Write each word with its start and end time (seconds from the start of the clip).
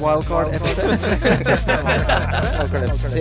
Wildcard 0.00 0.48
FC. 0.52 0.78
Wildcard 2.56 2.90
FC. 2.92 3.16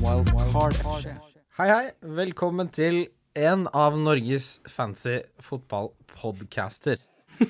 Wildcard 0.00 0.74
FC. 0.76 1.14
Hei, 1.58 1.68
hei. 1.70 1.86
Velkommen 2.20 2.68
til 2.74 3.06
en 3.38 3.64
av 3.76 3.96
Norges 4.00 4.58
fancy 4.68 5.20
fotballpodcaster. 5.44 7.00
uh, 7.40 7.48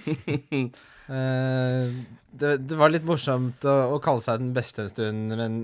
det, 2.41 2.51
det 2.71 2.77
var 2.79 2.93
litt 2.95 3.07
morsomt 3.09 3.65
å, 3.67 3.75
å 3.97 3.99
kalle 4.05 4.23
seg 4.23 4.39
den 4.45 4.53
beste 4.55 4.85
en 4.87 4.93
stund, 4.93 5.35
men 5.35 5.59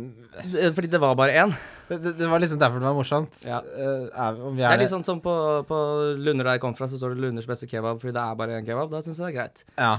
Fordi 0.74 0.90
det 0.90 0.98
var 1.02 1.14
bare 1.18 1.36
én. 1.44 1.54
det, 1.92 2.00
det- 2.02 2.16
det 2.18 2.26
var 2.32 2.42
liksom 2.42 2.58
derfor 2.62 2.82
det 2.82 2.88
var 2.90 2.98
morsomt. 2.98 3.38
Ja. 3.46 3.60
Uh, 3.62 4.08
er, 4.10 4.42
om 4.42 4.58
vi 4.58 4.64
Det 4.64 4.68
er 4.72 4.74
er 4.74 4.82
litt 4.82 4.90
sånn 4.94 5.06
som 5.06 5.22
på, 5.22 5.36
på 5.70 5.78
Lunder 6.18 6.44
der 6.50 6.58
jeg 6.58 6.64
kom 6.66 6.74
fra, 6.78 6.90
så 6.90 6.98
står 6.98 7.14
det 7.14 7.22
'Lunders 7.22 7.46
beste 7.50 7.70
kebab' 7.70 8.02
fordi 8.02 8.16
det 8.18 8.24
er 8.26 8.34
bare 8.42 8.58
én 8.60 8.66
kebab. 8.66 8.90
Da 8.90 8.98
syns 9.06 9.22
jeg 9.22 9.26
det 9.30 9.32
er 9.34 9.38
greit. 9.40 9.58
Ja. 9.78 9.94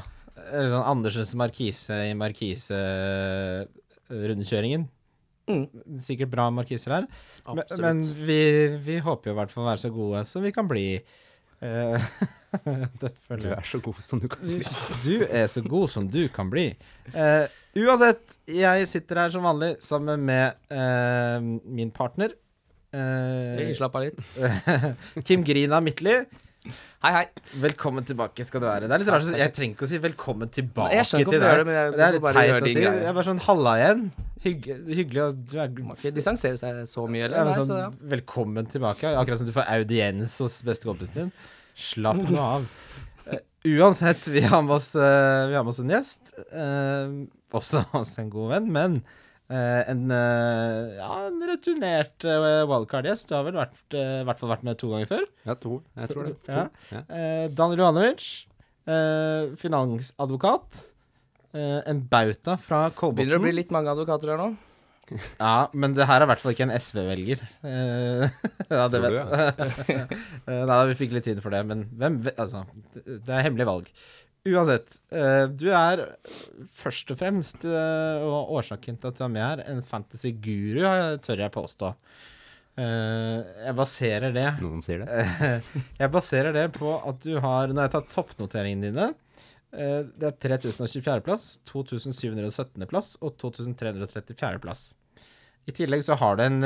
Eller 0.51 0.69
sånn 0.71 0.89
Andersens 0.91 1.33
markise 1.39 1.96
i 2.09 2.11
markise-rundkjøringen. 2.18 4.83
Mm. 5.47 5.65
Sikkert 6.04 6.32
bra 6.33 6.46
markiser 6.51 6.91
her. 6.93 7.05
Men, 7.47 7.60
Absolutt. 7.63 7.83
men 7.83 7.97
vi, 8.27 8.41
vi 8.83 8.96
håper 9.04 9.29
jo 9.29 9.33
i 9.36 9.37
hvert 9.39 9.51
fall 9.54 9.63
å 9.63 9.71
være 9.71 9.83
så 9.86 9.91
gode 9.96 10.19
som 10.27 10.41
vi 10.46 10.51
kan 10.55 10.68
bli. 10.69 10.87
Uh, 11.57 11.97
Du 13.41 13.50
er 13.50 13.65
så 13.65 13.82
god 13.82 13.97
som 14.05 14.21
du 14.21 14.29
kan 14.29 14.37
bli. 14.46 14.61
Du 15.01 15.25
er 15.25 15.50
så 15.50 15.57
god 15.65 15.89
som 15.89 16.05
du 16.05 16.29
kan 16.29 16.54
bli. 16.54 16.77
Uh, 17.15 17.49
uansett, 17.82 18.21
jeg 18.46 18.85
sitter 18.91 19.18
her 19.24 19.33
som 19.33 19.41
vanlig 19.41 19.82
sammen 19.82 20.21
med 20.29 20.54
uh, 20.69 21.41
min 21.65 21.89
partner. 21.89 22.29
Uh, 22.29 22.38
Eh, 22.97 23.74
Slapp 23.75 23.96
av 23.96 24.07
litt. 24.07 24.19
Kim 25.27 25.43
Grina 25.43 25.82
Midtly. 25.83 26.21
Hei, 27.03 27.11
hei. 27.13 27.23
Velkommen 27.61 28.05
tilbake 28.07 28.45
skal 28.45 28.61
du 28.63 28.67
være. 28.67 28.87
Det 28.89 28.95
er 28.95 29.03
litt 29.03 29.11
rart, 29.13 29.27
Jeg 29.37 29.53
trenger 29.55 29.75
ikke 29.75 29.85
å 29.85 29.89
si 29.91 29.97
velkommen 30.03 30.49
tilbake 30.53 30.91
Jeg 30.95 31.05
til 31.05 31.25
deg. 31.25 31.41
det, 31.41 31.65
men 31.65 31.75
jeg- 31.75 31.91
det 31.93 32.05
er 32.07 32.11
litt 32.17 32.23
teit 32.23 32.63
å 32.63 32.67
si. 32.67 32.81
Jeg 32.81 33.03
er 33.05 33.13
bare 33.13 33.23
sånn 33.30 33.39
halla 33.47 33.73
igjen. 33.77 34.11
Hygg, 34.43 34.65
hyggelig 34.87 35.21
å 35.23 35.29
du 35.51 35.57
er 35.59 35.67
må 35.83 35.95
ikke 35.97 36.13
distansere 36.13 36.57
seg 36.57 36.83
så 36.87 37.07
mye, 37.09 37.25
eller? 37.25 37.45
Nei, 37.45 37.53
sånn, 37.55 37.67
så 37.67 37.77
ja. 37.79 37.89
Velkommen 38.15 38.67
tilbake. 38.69 39.03
Akkurat 39.17 39.37
som 39.37 39.47
du 39.47 39.53
får 39.53 39.65
audiens 39.67 40.37
hos 40.39 40.61
bestekompisen 40.61 41.13
din. 41.13 41.31
Slapp 41.75 42.17
nå 42.29 42.37
av. 42.37 42.65
Eh, 43.27 43.39
uansett, 43.65 44.23
vi 44.31 44.39
har 44.39 44.61
med 44.63 44.71
oss, 44.77 44.95
eh, 44.95 45.47
vi 45.49 45.53
har 45.53 45.61
med 45.63 45.73
oss 45.73 45.79
en 45.79 45.89
gjest. 45.89 46.19
eh, 46.53 47.27
også 47.52 47.83
også 47.91 48.19
en 48.19 48.29
god 48.29 48.49
venn, 48.53 48.71
men 48.71 49.03
en, 49.87 50.01
eh, 50.11 50.97
ja, 50.99 51.09
en 51.29 51.37
returnert 51.47 52.25
uh, 52.27 52.65
wildcard-gjest. 52.67 53.29
Du 53.29 53.35
har 53.37 53.45
vel 53.47 53.55
vært, 53.61 53.79
eh, 53.95 54.19
hvert 54.27 54.41
fall 54.41 54.51
vært 54.51 54.65
med 54.67 54.77
to 54.81 54.89
ganger 54.91 55.07
før? 55.13 55.25
Ja, 55.47 55.55
to. 55.55 55.77
Jeg 55.95 56.11
tror 56.11 56.27
det. 56.27 56.35
Ja. 56.49 56.65
To. 56.67 56.95
Ja. 56.97 57.01
Eh, 57.07 57.47
Daniel 57.55 57.79
Johanovic, 57.85 58.27
eh, 58.91 59.47
finansadvokat. 59.63 60.83
eh, 61.55 61.81
en 61.87 62.01
bauta 62.11 62.57
fra 62.59 62.89
Begynner 62.91 63.37
det 63.37 63.39
å 63.39 63.45
bli 63.47 63.55
litt 63.55 63.71
mange 63.71 63.89
advokater 63.95 64.33
her 64.35 64.41
nå? 64.43 64.49
Ja, 65.39 65.69
men 65.71 65.93
det 65.95 66.03
her 66.03 66.19
er 66.19 66.25
i 66.25 66.29
hvert 66.33 66.41
fall 66.43 66.51
ikke 66.51 66.65
en 66.67 66.75
SV-velger. 66.75 67.39
Eh, 67.63 68.27
ja, 68.75 68.87
det 68.91 68.99
Tror 68.99 69.07
vet 69.07 69.15
du, 69.15 70.15
Eh, 70.51 70.63
Nei, 70.67 70.79
vi 70.91 70.97
fikk 70.99 71.15
litt 71.15 71.23
tid 71.29 71.39
for 71.43 71.55
det, 71.55 71.63
men 71.69 71.85
hvem 71.95 72.19
vet 72.27 72.35
Altså, 72.43 72.65
det 72.97 73.21
det 73.23 73.31
er 73.37 73.45
hemmelig 73.47 73.67
valg. 73.69 73.87
Uansett, 74.47 74.93
eh, 75.11 75.45
du 75.49 75.67
er 75.73 76.03
først 76.75 77.11
og 77.11 77.19
fremst, 77.19 77.66
eh, 77.66 78.23
og 78.23 78.53
årsaken 78.59 78.99
til 78.99 79.09
at 79.09 79.19
du 79.19 79.23
er 79.25 79.31
med 79.33 79.43
her, 79.43 79.63
en 79.71 79.83
fantasy-guru, 79.83 80.83
tør 81.23 81.43
jeg 81.43 81.53
påstå. 81.55 81.91
Eh, 82.77 83.39
jeg 83.65 83.73
baserer 83.73 84.35
det 84.35 84.45
Noen 84.61 84.83
sier 84.85 85.02
det. 85.02 85.23
Jeg 86.03 86.11
baserer 86.13 86.53
det 86.53 86.67
på 86.75 86.91
at 87.09 87.23
du 87.23 87.39
har 87.41 87.71
Når 87.71 87.88
jeg 87.88 87.91
tar 87.95 88.03
toppnoteringene 88.13 88.91
dine 88.91 89.08
Det 89.73 90.27
er 90.30 90.35
3024. 90.38 91.23
plass, 91.25 91.47
2717. 91.65 92.85
plass 92.85 93.15
og 93.17 93.33
2334. 93.41 94.61
plass. 94.61 94.83
I 95.65 95.73
tillegg 95.73 96.05
så 96.05 96.19
har 96.21 96.38
du 96.38 96.45
en 96.45 96.61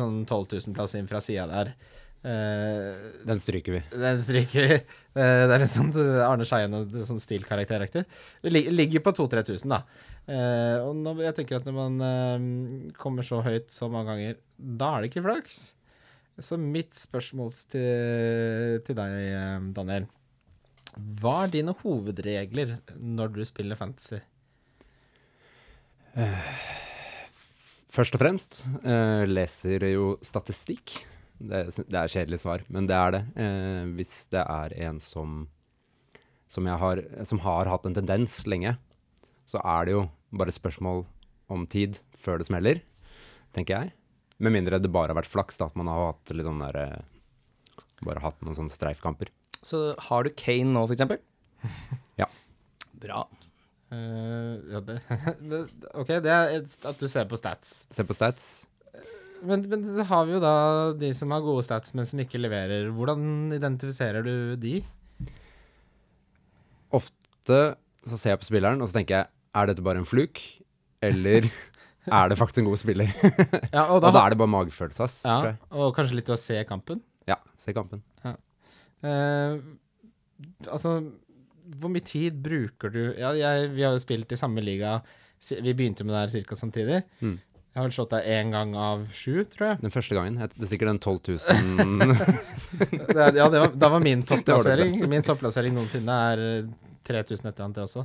sånn 0.00 0.22
12 0.24 0.56
000 0.56 0.78
plass 0.78 0.96
inn 0.96 1.10
fra 1.10 1.20
sida 1.20 1.44
der. 1.52 1.74
Eh, 2.22 2.94
Den 3.26 3.40
stryker 3.40 3.72
vi. 3.72 3.82
Den 3.90 4.22
stryker 4.22 4.68
vi. 4.68 4.78
Uh, 5.16 5.42
Det 5.48 5.54
er 5.56 5.62
litt 5.64 5.72
sånn 5.72 5.90
eh, 5.98 6.22
Arne 6.22 6.46
Skeien 6.46 6.76
og 6.78 6.94
sånn 7.08 7.20
stilkarakteraktig. 7.22 8.04
Det 8.44 8.52
ligger 8.52 9.02
på 9.02 9.14
2000-3000, 9.18 9.74
da. 9.74 9.82
Uh, 10.22 10.78
og 10.86 10.96
når, 11.00 11.24
jeg 11.26 11.36
tenker 11.40 11.58
at 11.58 11.66
når 11.66 11.74
man 11.80 12.92
kommer 12.94 13.26
så 13.26 13.42
høyt 13.42 13.74
så 13.74 13.90
mange 13.90 14.12
ganger, 14.12 14.40
da 14.56 14.92
er 14.94 15.02
det 15.02 15.10
ikke 15.10 15.26
flaks. 15.26 15.62
Så 16.42 16.56
mitt 16.56 16.94
spørsmål 16.96 17.50
til, 17.74 18.78
til 18.86 18.96
deg, 18.96 19.72
Daniel. 19.76 20.06
Hva 21.20 21.42
er 21.44 21.52
dine 21.52 21.74
hovedregler 21.82 22.78
når 22.96 23.34
du 23.34 23.42
spiller 23.48 23.76
fantasy? 23.76 24.20
Først 27.92 28.16
og 28.16 28.22
fremst 28.22 28.62
leser 29.28 29.88
jo 29.92 30.14
statistikk. 30.24 30.96
Det, 31.42 31.62
det 31.90 31.98
er 31.98 32.12
kjedelig 32.12 32.38
svar, 32.42 32.62
men 32.72 32.86
det 32.90 32.94
er 32.98 33.14
det. 33.16 33.22
Eh, 33.42 33.84
hvis 33.98 34.14
det 34.32 34.42
er 34.44 34.74
en 34.88 35.00
som 35.02 35.42
som, 36.52 36.66
jeg 36.68 36.76
har, 36.76 37.00
som 37.24 37.38
har 37.46 37.68
hatt 37.70 37.86
en 37.88 37.94
tendens 37.96 38.34
lenge, 38.44 38.74
så 39.48 39.56
er 39.64 39.86
det 39.88 39.94
jo 39.94 40.02
bare 40.36 40.52
spørsmål 40.52 40.98
om 41.52 41.62
tid 41.72 41.96
før 42.12 42.42
det 42.42 42.48
smeller, 42.50 42.82
tenker 43.56 43.78
jeg. 43.78 43.92
Med 44.42 44.52
mindre 44.52 44.76
det 44.82 44.90
bare 44.92 45.14
har 45.14 45.18
vært 45.22 45.30
flaks, 45.32 45.56
da, 45.60 45.70
at 45.70 45.78
man 45.80 45.88
har 45.88 46.10
hatt 46.10 46.32
litt 46.36 46.44
sånn 46.44 46.60
der 46.60 46.78
eh, 46.82 47.00
Bare 48.02 48.18
hatt 48.24 48.40
noen 48.42 48.56
sånne 48.58 48.72
streifkamper. 48.74 49.28
Så 49.62 49.92
har 50.08 50.26
du 50.26 50.32
Kane 50.34 50.72
nå, 50.74 50.84
for 50.88 50.96
eksempel? 50.96 51.20
Ja. 52.20 52.26
Bra. 52.98 53.22
Uh, 53.92 54.58
ja, 54.72 54.80
det, 54.84 54.96
det, 55.52 55.60
OK, 55.94 56.10
det 56.24 56.32
er 56.32 56.56
et- 56.58 56.86
at 56.88 56.98
du 57.00 57.06
ser 57.08 57.28
på 57.30 57.38
stats. 57.38 57.84
Ser 57.94 58.04
på 58.08 58.16
stats. 58.16 58.50
Men, 59.42 59.64
men 59.70 59.84
så 59.86 60.04
har 60.06 60.26
vi 60.28 60.36
jo 60.36 60.40
da 60.42 60.54
de 60.98 61.10
som 61.16 61.32
har 61.34 61.42
gode 61.44 61.64
stats, 61.66 61.94
men 61.98 62.06
som 62.08 62.20
ikke 62.22 62.40
leverer. 62.40 62.90
Hvordan 62.94 63.52
identifiserer 63.56 64.26
du 64.26 64.34
de? 64.60 64.76
Ofte 66.94 67.60
så 68.02 68.18
ser 68.18 68.34
jeg 68.34 68.42
på 68.42 68.50
spilleren, 68.50 68.82
og 68.82 68.90
så 68.90 69.00
tenker 69.00 69.20
jeg 69.20 69.30
er 69.58 69.68
dette 69.68 69.84
bare 69.84 70.00
en 70.00 70.08
fluk, 70.08 70.40
eller 71.04 71.46
er 72.20 72.30
det 72.30 72.38
faktisk 72.40 72.62
en 72.62 72.70
god 72.70 72.80
spiller? 72.80 73.10
Ja, 73.74 73.88
og 73.92 74.02
da 74.04 74.12
er 74.14 74.34
det 74.34 74.40
bare 74.40 74.54
magefølelse, 74.54 75.06
ass, 75.06 75.20
tror 75.26 75.50
ja, 75.50 75.52
jeg. 75.52 75.60
Og 75.76 75.92
kanskje 75.96 76.18
litt 76.18 76.32
å 76.32 76.38
se 76.40 76.62
kampen. 76.68 77.02
Ja, 77.30 77.38
se 77.58 77.74
kampen. 77.76 78.02
Eh, 79.02 79.56
altså, 80.70 80.94
hvor 81.82 81.90
mye 81.90 82.04
tid 82.06 82.36
bruker 82.44 82.92
du 82.94 83.00
Ja, 83.18 83.32
jeg, 83.34 83.72
vi 83.74 83.82
har 83.82 83.96
jo 83.96 84.02
spilt 84.02 84.30
i 84.30 84.38
samme 84.38 84.62
liga. 84.62 85.00
Vi 85.42 85.74
begynte 85.74 86.06
med 86.06 86.14
det 86.14 86.20
her 86.22 86.46
ca. 86.46 86.58
samtidig. 86.58 87.00
Mm. 87.18 87.40
Jeg 87.72 87.80
har 87.80 87.86
vel 87.86 87.94
slått 87.96 88.10
deg 88.12 88.26
én 88.28 88.50
gang 88.52 88.74
av 88.76 89.06
sju, 89.16 89.46
tror 89.48 89.70
jeg. 89.70 89.80
Den 89.80 89.94
første 89.94 90.16
gangen. 90.18 90.34
Det 90.36 90.66
er 90.66 90.68
sikkert 90.68 90.90
den 90.90 91.00
12 91.00 91.20
000 91.32 92.16
Det, 93.16 93.28
ja, 93.38 93.46
det 93.48 93.62
var, 93.62 93.70
det 93.72 93.90
var 93.94 94.02
min 94.04 94.24
topplassering. 94.28 94.98
Min 95.08 95.24
topplassering 95.24 95.72
noensinne 95.76 96.16
er 96.32 96.42
eh, 96.44 96.70
3000 97.08 97.48
etter 97.48 97.48
eller 97.48 97.64
annet, 97.64 97.78
det 97.78 97.86
også. 97.86 98.04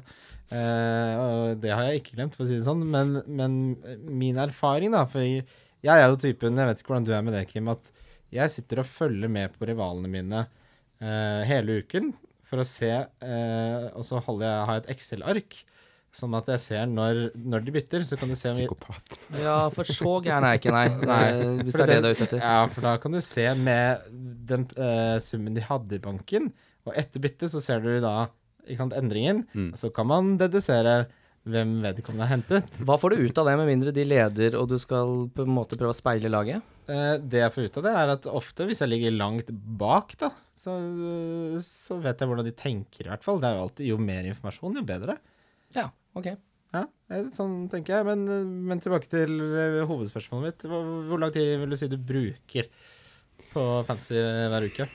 Eh, 0.55 1.13
og 1.19 1.59
det 1.63 1.73
har 1.73 1.89
jeg 1.89 2.01
ikke 2.01 2.15
glemt, 2.15 2.37
for 2.37 2.45
å 2.45 2.49
si 2.49 2.55
det 2.55 2.65
sånn. 2.67 2.85
Men, 2.93 3.17
men 3.27 3.57
min 4.07 4.39
erfaring, 4.39 4.95
da 4.95 5.03
For 5.11 5.25
jeg, 5.25 5.43
jeg 5.83 6.03
er 6.03 6.07
jo 6.07 6.21
typen, 6.21 6.59
jeg 6.59 6.71
vet 6.71 6.81
ikke 6.83 6.93
hvordan 6.93 7.09
du 7.09 7.13
er 7.17 7.25
med 7.27 7.35
det, 7.35 7.43
Kim, 7.51 7.67
at 7.73 7.91
jeg 8.33 8.53
sitter 8.53 8.83
og 8.83 8.89
følger 8.91 9.31
med 9.31 9.55
på 9.55 9.67
rivalene 9.69 10.11
mine 10.11 10.45
eh, 10.99 11.43
hele 11.47 11.81
uken 11.83 12.13
for 12.47 12.63
å 12.63 12.67
se 12.67 12.89
eh, 12.91 13.85
Og 13.93 14.03
så 14.07 14.19
jeg, 14.19 14.47
har 14.47 14.77
jeg 14.77 14.83
et 14.85 14.91
Excel-ark, 14.95 15.59
sånn 16.17 16.35
at 16.37 16.49
jeg 16.51 16.63
ser 16.63 16.87
når, 16.89 17.21
når 17.37 17.65
de 17.65 17.73
bytter. 17.75 18.05
Så 18.07 18.17
kan 18.19 18.31
du 18.31 18.37
se 18.37 18.51
om 18.51 18.57
vi 18.59 18.65
Psykopat. 18.65 19.17
Ja, 19.43 19.57
for 19.73 19.89
så 19.89 20.15
gæren 20.25 20.47
er 20.47 20.55
jeg 20.55 20.63
ikke, 20.63 20.73
nei. 20.75 20.87
Nei, 21.11 21.27
Hvis 21.61 21.77
det 21.77 21.85
er 21.85 21.93
det 21.93 21.99
du 22.01 22.09
er 22.09 22.17
ute 22.17 22.27
etter. 22.27 22.41
Ja, 22.41 22.57
for 22.71 22.87
da 22.87 22.95
kan 23.03 23.15
du 23.17 23.21
se 23.25 23.45
med 23.61 24.09
den 24.49 24.65
eh, 24.75 25.17
summen 25.23 25.57
de 25.57 25.63
hadde 25.65 25.99
i 25.99 26.03
banken, 26.03 26.51
og 26.87 26.95
etter 26.97 27.23
byttet 27.23 27.53
så 27.53 27.61
ser 27.63 27.83
du 27.83 27.93
da 28.03 28.17
ikke 28.67 28.81
sant, 28.81 28.97
endringen. 28.97 29.45
Mm. 29.55 29.71
Så 29.79 29.91
kan 29.95 30.09
man 30.09 30.35
dedusere 30.39 31.05
hvem 31.47 31.77
vedkommende 31.83 32.25
har 32.25 32.33
hentet. 32.35 32.79
Hva 32.83 32.97
får 32.99 33.13
du 33.13 33.27
ut 33.27 33.39
av 33.39 33.47
det, 33.47 33.53
med 33.59 33.69
mindre 33.69 33.93
de 33.95 34.03
leder 34.07 34.57
og 34.59 34.67
du 34.71 34.75
skal 34.81 35.29
på 35.33 35.45
en 35.45 35.53
måte 35.55 35.79
prøve 35.79 35.93
å 35.93 35.97
speile 35.97 36.31
laget? 36.31 36.65
Eh, 36.87 37.13
det 37.23 37.41
jeg 37.43 37.53
får 37.55 37.67
ut 37.67 37.79
av 37.79 37.87
det, 37.87 37.93
er 38.01 38.11
at 38.15 38.27
ofte 38.31 38.67
hvis 38.67 38.83
jeg 38.83 38.91
ligger 38.91 39.15
langt 39.15 39.51
bak, 39.79 40.13
da, 40.19 40.31
så, 40.57 40.75
så 41.63 41.99
vet 42.03 42.19
jeg 42.19 42.31
hvordan 42.31 42.47
de 42.47 42.55
tenker, 42.57 43.07
i 43.07 43.11
hvert 43.11 43.25
fall. 43.25 43.41
Det 43.43 43.49
er 43.49 43.57
jo 43.57 43.65
alltid 43.67 43.91
Jo 43.91 43.99
mer 44.01 44.27
informasjon, 44.31 44.79
jo 44.81 44.85
bedre. 44.87 45.17
Ja, 45.75 45.89
ok. 46.19 46.29
Ja, 46.75 46.83
eh, 47.13 47.27
sånn 47.33 47.65
tenker 47.71 47.97
jeg. 47.99 48.07
Men, 48.09 48.25
men 48.67 48.83
tilbake 48.83 49.09
til 49.11 49.37
eh, 49.47 49.81
hovedspørsmålet 49.87 50.49
mitt. 50.49 50.65
Hvor, 50.69 50.87
hvor 51.09 51.21
lang 51.21 51.33
tid 51.35 51.53
vil 51.61 51.73
du 51.73 51.79
si 51.79 51.89
du 51.91 51.97
bruker 51.97 52.69
på 53.53 53.67
fantasy 53.87 54.17
hver 54.51 54.67
uke? 54.67 54.89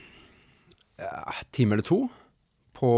Ja, 1.01 1.39
time 1.55 1.79
eller 1.79 1.87
to 1.87 2.05
på 2.77 2.91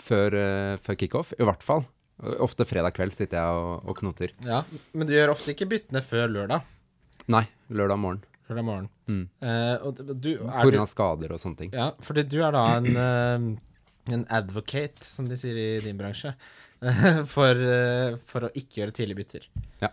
før, 0.00 0.36
eh, 0.38 0.76
før 0.82 0.98
kickoff, 1.00 1.32
i 1.38 1.46
hvert 1.46 1.64
fall. 1.64 1.84
Ofte 2.44 2.66
fredag 2.68 2.94
kveld 2.96 3.14
sitter 3.16 3.40
jeg 3.40 3.58
og, 3.58 3.88
og 3.90 3.98
knoter. 3.98 4.32
Ja, 4.46 4.62
Men 4.94 5.08
du 5.08 5.14
gjør 5.16 5.34
ofte 5.34 5.52
ikke 5.52 5.68
byttene 5.70 6.02
før 6.04 6.30
lørdag? 6.30 6.64
Nei, 7.32 7.42
lørdag 7.74 7.98
morgen. 8.00 8.22
Lørdag 8.48 8.66
morgen. 8.66 8.88
Mm. 9.08 9.24
Eh, 9.42 9.76
og 9.84 9.98
du, 9.98 10.12
du, 10.14 10.30
På 10.44 10.68
grunn 10.68 10.84
av 10.84 10.90
skader 10.90 11.34
og 11.34 11.40
sånne 11.42 11.62
ting. 11.62 11.72
ja, 11.74 11.90
fordi 12.04 12.26
du 12.28 12.38
er 12.44 12.54
da 12.54 12.64
en 12.78 12.90
eh, 12.92 13.48
en 14.12 14.24
advocate, 14.28 15.04
som 15.08 15.28
de 15.28 15.36
sier 15.40 15.56
i 15.56 15.80
din 15.84 15.96
bransje, 16.00 16.34
for, 17.34 17.54
eh, 17.56 18.16
for 18.28 18.48
å 18.48 18.52
ikke 18.54 18.82
gjøre 18.82 18.94
tidlige 18.96 19.20
bytter. 19.22 19.46
Ja. 19.82 19.90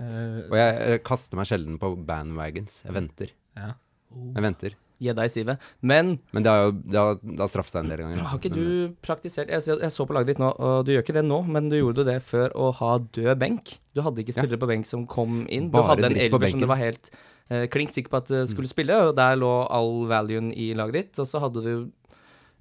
Eh, 0.00 0.42
Og 0.50 0.56
jeg, 0.58 1.00
kaster 1.06 1.38
meg 1.40 1.48
sjelden 1.48 1.78
på 1.80 1.94
bandwagons. 2.06 2.82
Jeg 2.84 2.92
venter. 2.96 3.30
ja. 3.56 3.74
Jeg 4.16 4.42
venter. 4.44 4.74
Gi 5.02 5.12
deg 5.12 5.28
sivet. 5.28 5.60
Men 5.84 6.14
Men 6.32 6.44
det 6.46 6.48
har 6.48 6.60
jo 6.62 6.70
det 6.72 6.96
har, 6.96 7.16
det 7.20 7.40
har 7.42 7.48
straffet 7.52 7.74
seg 7.74 7.82
en 7.84 7.90
del 7.90 7.98
ganger. 8.00 8.22
har 8.30 8.38
ikke 8.38 8.52
du 8.54 8.94
praktisert 9.04 9.50
jeg, 9.52 9.60
jeg 9.82 9.92
så 9.92 10.06
på 10.08 10.14
laget 10.16 10.30
ditt 10.30 10.38
nå, 10.40 10.48
og 10.56 10.86
du 10.86 10.92
gjør 10.94 11.02
ikke 11.04 11.16
det 11.18 11.24
nå, 11.26 11.42
men 11.52 11.68
du 11.68 11.76
gjorde 11.76 12.06
det 12.08 12.14
før 12.24 12.54
å 12.56 12.70
ha 12.78 12.94
død 13.02 13.36
benk. 13.42 13.74
Du 13.92 14.00
hadde 14.06 14.22
ikke 14.22 14.32
Ja. 14.32 14.38
spillere 14.40 14.62
på 14.62 14.70
benk 14.70 14.86
som 14.88 15.04
kom 15.06 15.42
inn. 15.52 15.68
Bare 15.74 15.82
du 15.82 15.90
hadde 15.90 16.08
en 16.14 16.16
elver 16.24 16.48
som 16.48 16.60
du 16.64 16.68
var 16.70 16.80
helt 16.80 17.10
eh, 17.50 17.66
klink 17.68 17.92
sikker 17.92 18.08
på 18.14 18.22
at 18.22 18.32
skulle 18.48 18.70
spille, 18.72 18.96
og 19.10 19.16
der 19.18 19.36
lå 19.36 19.52
all 19.68 20.06
valuen 20.08 20.48
i 20.56 20.70
laget 20.72 20.96
ditt. 20.96 21.18
Og 21.20 21.28
så 21.28 21.40
hadde 21.44 21.60
du 21.66 21.90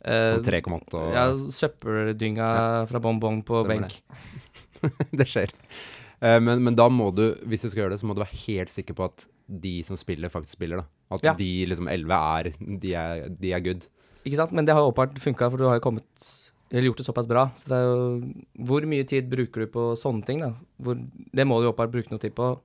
eh, 0.06 0.38
Sånn 0.38 0.46
3,8 0.48 1.02
og 1.02 1.14
ja, 1.18 1.26
søppeldynga 1.58 2.50
fra 2.90 3.02
bonbong 3.04 3.42
på 3.48 3.64
Stemmer 3.66 3.88
benk. 3.90 4.00
det 5.20 5.28
skjer. 5.32 5.54
Eh, 6.22 6.40
men, 6.40 6.64
men 6.64 6.78
da 6.78 6.88
må 6.94 7.10
du, 7.16 7.28
hvis 7.50 7.66
du 7.66 7.70
skal 7.72 7.86
gjøre 7.86 7.96
det, 7.96 8.02
så 8.04 8.10
må 8.10 8.16
du 8.18 8.24
være 8.24 8.42
helt 8.46 8.72
sikker 8.74 8.98
på 8.98 9.10
at 9.10 9.28
de 9.46 9.76
som 9.86 9.98
spiller, 10.00 10.32
faktisk 10.34 10.58
spiller. 10.58 10.82
da. 10.84 10.88
At 11.18 11.26
Ja. 11.28 11.34
de 11.38 11.50
liksom 11.70 11.90
11 11.92 12.16
er 12.16 12.52
de, 12.82 12.94
er 12.98 13.28
de 13.30 13.54
er 13.54 13.62
good. 13.66 13.86
Ikke 14.26 14.40
sant? 14.40 14.56
Men 14.58 14.66
det 14.66 14.74
har 14.74 14.82
jo 14.82 14.90
åpenbart 14.94 15.20
funka, 15.22 15.52
for 15.54 15.62
du 15.62 15.68
har 15.70 15.78
jo 15.78 15.86
kommet 15.86 16.32
eller 16.72 16.90
gjort 16.90 16.98
det 16.98 17.06
såpass 17.06 17.28
bra. 17.30 17.44
Så 17.56 17.70
det 17.70 17.78
er 17.78 17.84
jo 17.86 18.34
Hvor 18.66 18.86
mye 18.90 19.06
tid 19.08 19.30
bruker 19.30 19.64
du 19.64 19.68
på 19.72 19.84
sånne 20.02 20.26
ting, 20.26 20.42
da? 20.42 20.54
Hvor, 20.82 20.98
det 20.98 21.46
må 21.48 21.60
du 21.62 21.70
åpenbart 21.70 21.94
bruke 21.94 22.12
noe 22.12 22.20
tid 22.24 22.34
på. 22.36 22.56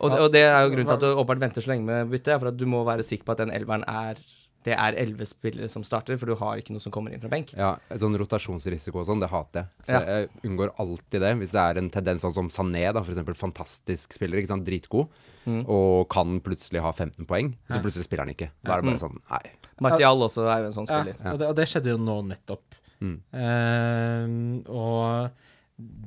Og, 0.00 0.14
og 0.14 0.30
det 0.32 0.46
er 0.46 0.62
jo 0.64 0.70
grunnen 0.72 0.86
til 0.88 0.94
at 0.96 1.02
du 1.02 1.10
åpenbart 1.10 1.42
venter 1.42 1.64
så 1.64 1.72
lenge 1.74 1.84
med 1.84 2.08
byttet, 2.12 2.38
for 2.40 2.48
at 2.48 2.56
du 2.56 2.64
må 2.70 2.84
være 2.86 3.04
sikker 3.04 3.26
på 3.26 3.34
at 3.34 3.42
den 3.42 3.50
elveren 3.52 3.82
er 3.84 4.22
det 4.64 4.74
er 4.76 4.92
elleve 5.00 5.24
spillere 5.24 5.68
som 5.72 5.82
starter, 5.82 6.18
for 6.20 6.26
du 6.26 6.34
har 6.36 6.58
ikke 6.60 6.70
noe 6.74 6.80
som 6.84 6.92
kommer 6.92 7.12
inn 7.14 7.20
fra 7.22 7.30
benk. 7.32 7.54
Ja, 7.56 7.76
Sånn 7.96 8.16
rotasjonsrisiko 8.20 9.00
og 9.00 9.06
sånn, 9.08 9.20
det 9.20 9.30
hater 9.32 9.62
jeg. 9.62 9.68
Så 9.86 9.92
Ja. 9.94 10.00
jeg 10.04 10.28
unngår 10.44 10.74
alltid 10.78 11.20
det. 11.20 11.30
Hvis 11.38 11.52
det 11.52 11.60
er 11.64 11.78
en 11.78 11.88
tendens 11.90 12.20
sånn 12.22 12.34
som 12.34 12.48
Sané, 12.48 12.92
da, 12.92 13.00
for 13.02 13.12
eksempel, 13.12 13.34
fantastisk 13.34 14.12
spiller, 14.12 14.36
ikke 14.38 14.48
sant, 14.48 14.64
dritgod, 14.64 15.08
Mm. 15.46 15.64
og 15.66 16.08
kan 16.10 16.38
plutselig 16.40 16.82
ha 16.82 16.92
15 16.92 17.24
poeng, 17.26 17.54
så 17.70 17.76
Ja. 17.76 17.82
plutselig 17.82 18.04
spiller 18.04 18.24
han 18.26 18.34
ikke. 18.34 18.50
Da 18.62 18.72
er 18.76 18.82
det 18.82 18.84
Mm. 18.84 18.90
bare 18.92 19.08
sånn, 19.08 19.18
nei. 19.30 19.50
Martial 19.80 20.18
også 20.20 20.44
er 20.46 20.60
jo 20.60 20.66
en 20.66 20.72
sånn 20.72 20.86
spiller. 20.86 21.16
Ja. 21.24 21.32
og, 21.32 21.38
det, 21.38 21.48
og 21.48 21.56
det 21.56 21.66
skjedde 21.68 21.86
jo 21.86 21.96
nå 21.96 22.22
nettopp. 22.28 22.60
Mm. 23.00 23.20
Uh, 23.32 24.70
og 24.70 25.30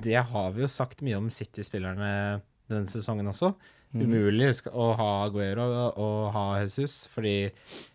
det 0.04 0.24
har 0.30 0.52
vi 0.52 0.62
jo 0.62 0.68
sagt 0.68 1.02
mye 1.02 1.18
om 1.18 1.30
City-spillerne 1.30 2.42
denne 2.70 2.88
sesongen 2.92 3.26
også. 3.28 3.56
Mm. 3.96 4.04
Umulig 4.08 4.50
å 4.74 4.96
ha 4.98 5.26
Aguero 5.28 5.66
og, 5.68 5.98
og 5.98 6.32
ha 6.34 6.60
Jesus, 6.62 7.08
fordi 7.14 7.52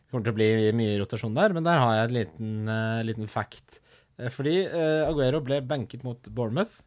det 0.08 0.14
kommer 0.14 0.24
til 0.24 0.32
å 0.32 0.38
bli 0.38 0.72
mye 0.72 0.96
rotasjon 1.02 1.34
der. 1.36 1.52
Men 1.52 1.66
der 1.66 1.82
har 1.82 1.90
jeg 1.92 2.06
en 2.06 2.14
liten, 2.16 2.52
uh, 2.72 3.00
liten 3.04 3.28
fact. 3.28 3.74
Eh, 4.16 4.30
fordi 4.32 4.62
uh, 4.72 5.04
Aguero 5.04 5.42
ble 5.44 5.60
benket 5.60 6.06
mot 6.06 6.30
Bournemouth. 6.32 6.80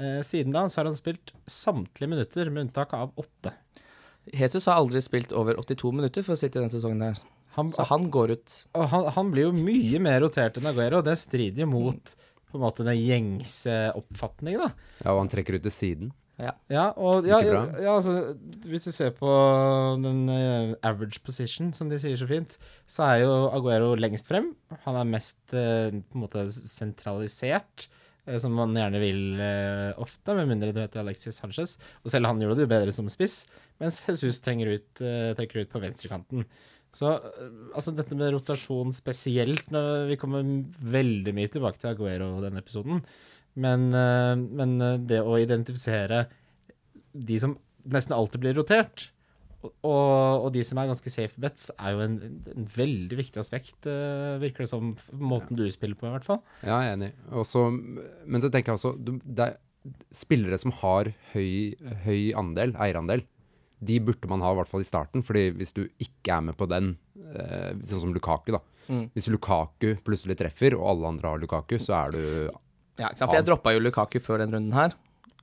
Uh, 0.00 0.22
siden 0.24 0.56
da 0.56 0.64
så 0.72 0.80
har 0.80 0.88
han 0.88 0.96
spilt 0.96 1.34
samtlige 1.44 2.08
minutter, 2.08 2.48
med 2.48 2.70
unntak 2.70 2.94
av 2.96 3.12
åtte. 3.20 3.52
Jesus 4.32 4.70
har 4.70 4.80
aldri 4.80 5.02
spilt 5.04 5.36
over 5.36 5.60
82 5.60 5.92
minutter 5.98 6.24
for 6.24 6.32
å 6.32 6.40
sitte 6.40 6.56
i 6.56 6.64
den 6.64 6.72
sesongen 6.72 7.04
der. 7.04 7.20
Han, 7.58 7.74
Så 7.76 7.84
han 7.84 8.06
går 8.08 8.30
ut 8.32 8.52
Og 8.80 8.86
han, 8.88 9.06
han 9.12 9.28
blir 9.28 9.50
jo 9.50 9.52
mye 9.52 9.98
mer 10.00 10.22
rotert 10.24 10.56
enn 10.56 10.70
Aguero, 10.70 11.02
og 11.02 11.04
det 11.10 11.18
strider 11.20 11.66
jo 11.66 11.68
mot 11.74 12.14
på 12.48 12.56
en 12.56 12.64
måte 12.64 12.86
den 12.88 12.96
gjengse 12.96 13.76
oppfatningen, 13.96 14.64
da. 14.64 14.88
Ja, 15.02 15.12
og 15.12 15.22
han 15.26 15.30
trekker 15.32 15.58
ut 15.58 15.64
til 15.68 15.74
siden. 15.74 16.14
Ja, 16.40 16.86
og 16.96 17.26
ja, 17.28 17.38
Ikke 17.42 17.52
ja, 17.52 17.64
ja, 17.84 17.94
altså, 17.98 18.34
hvis 18.66 18.86
du 18.88 18.92
ser 18.94 19.12
på 19.14 19.30
den 20.02 20.24
uh, 20.30 20.72
average 20.82 21.20
position, 21.24 21.72
som 21.76 21.90
de 21.90 21.98
sier 22.00 22.16
så 22.18 22.28
fint, 22.30 22.56
så 22.88 23.04
er 23.06 23.24
jo 23.24 23.34
Aguero 23.52 23.92
lengst 23.98 24.30
frem. 24.30 24.52
Han 24.86 24.98
er 24.98 25.10
mest 25.12 25.38
uh, 25.52 25.92
på 25.92 26.16
en 26.16 26.24
måte 26.24 26.46
sentralisert, 26.50 27.86
uh, 28.26 28.38
som 28.42 28.56
man 28.56 28.74
gjerne 28.78 29.02
vil 29.02 29.22
ofte, 30.02 30.34
med 30.38 30.50
mindre 30.50 30.72
du 30.74 30.80
heter 30.82 31.04
Alexis 31.04 31.38
Sanchez. 31.38 31.76
Og 32.02 32.14
selv 32.14 32.30
han 32.30 32.40
gjorde 32.42 32.58
det 32.58 32.66
jo 32.66 32.74
bedre 32.74 32.96
som 32.96 33.10
spiss, 33.12 33.42
mens 33.82 34.00
Jesus 34.08 34.40
trenger 34.42 34.78
ut, 34.78 34.90
trekker 35.38 35.62
ut 35.62 35.72
på 35.72 35.82
venstrekanten. 35.84 36.46
Så 36.92 37.08
altså 37.72 37.94
dette 37.96 38.16
med 38.18 38.34
rotasjon 38.34 38.90
spesielt, 38.92 39.70
når 39.72 40.10
vi 40.10 40.18
kommer 40.20 40.44
veldig 40.92 41.32
mye 41.36 41.52
tilbake 41.52 41.80
til 41.80 41.92
Aguero 41.92 42.34
denne 42.42 42.60
episoden, 42.60 43.00
men, 43.54 43.88
eh, 43.94 44.36
men 44.36 44.76
eh, 44.80 45.00
det 45.10 45.22
å 45.22 45.38
identifisere 45.40 46.26
de 47.12 47.38
som 47.40 47.56
nesten 47.92 48.14
alltid 48.16 48.40
blir 48.44 48.56
rotert, 48.56 49.08
og, 49.62 50.42
og, 50.42 50.48
de 50.54 50.62
som 50.66 50.78
er 50.80 50.88
ganske 50.90 51.10
safe 51.12 51.38
bets, 51.42 51.68
er 51.76 51.94
jo 51.94 52.00
en, 52.02 52.16
en 52.50 52.64
veldig 52.76 53.18
viktig 53.20 53.38
aspekt, 53.38 53.76
eh, 53.86 54.38
virker 54.42 54.64
det 54.64 54.70
som, 54.72 54.94
Måten 55.12 55.28
måten 55.32 55.58
du 55.60 55.66
spiller 55.70 55.98
på 55.98 56.08
i 56.08 56.14
hvert 56.14 56.26
fall. 56.26 56.40
Ja, 56.64 56.80
jeg 56.82 56.88
er 56.88 56.96
enig. 56.96 57.10
Også, 57.42 57.68
men 57.70 58.42
så 58.42 58.50
tenker 58.50 58.72
jeg 58.72 58.80
også 58.80 58.96
det 59.22 59.50
er 59.50 59.60
Spillere 60.14 60.54
som 60.62 60.70
har 60.78 61.08
høy, 61.32 61.74
høy 62.04 62.28
andel, 62.38 62.70
eierandel, 62.78 63.24
de 63.82 63.96
burde 63.98 64.28
man 64.30 64.44
ha 64.44 64.52
i 64.52 64.58
hvert 64.60 64.70
fall 64.70 64.84
i 64.84 64.86
starten. 64.86 65.24
fordi 65.26 65.48
hvis 65.56 65.74
du 65.74 65.88
ikke 65.98 66.36
er 66.36 66.44
med 66.46 66.54
på 66.58 66.68
den, 66.70 66.92
eh, 67.34 67.72
sånn 67.82 68.04
som 68.04 68.12
Lukaku, 68.14 68.52
da. 68.54 68.60
Mm. 68.86 69.08
Hvis 69.14 69.26
Lukaku 69.32 69.96
plutselig 70.06 70.38
treffer, 70.38 70.76
og 70.78 70.86
alle 70.92 71.10
andre 71.10 71.32
har 71.32 71.42
Lukaku, 71.42 71.80
så 71.82 71.96
er 71.98 72.14
du 72.14 72.22
Ja, 73.00 73.08
ikke 73.08 73.18
sant. 73.22 73.30
For 73.30 73.38
jeg 73.38 73.46
droppa 73.48 73.72
jo 73.74 73.80
Lukaku 73.80 74.18
før 74.20 74.42
den 74.44 74.52
runden 74.54 74.72
her. 74.76 74.94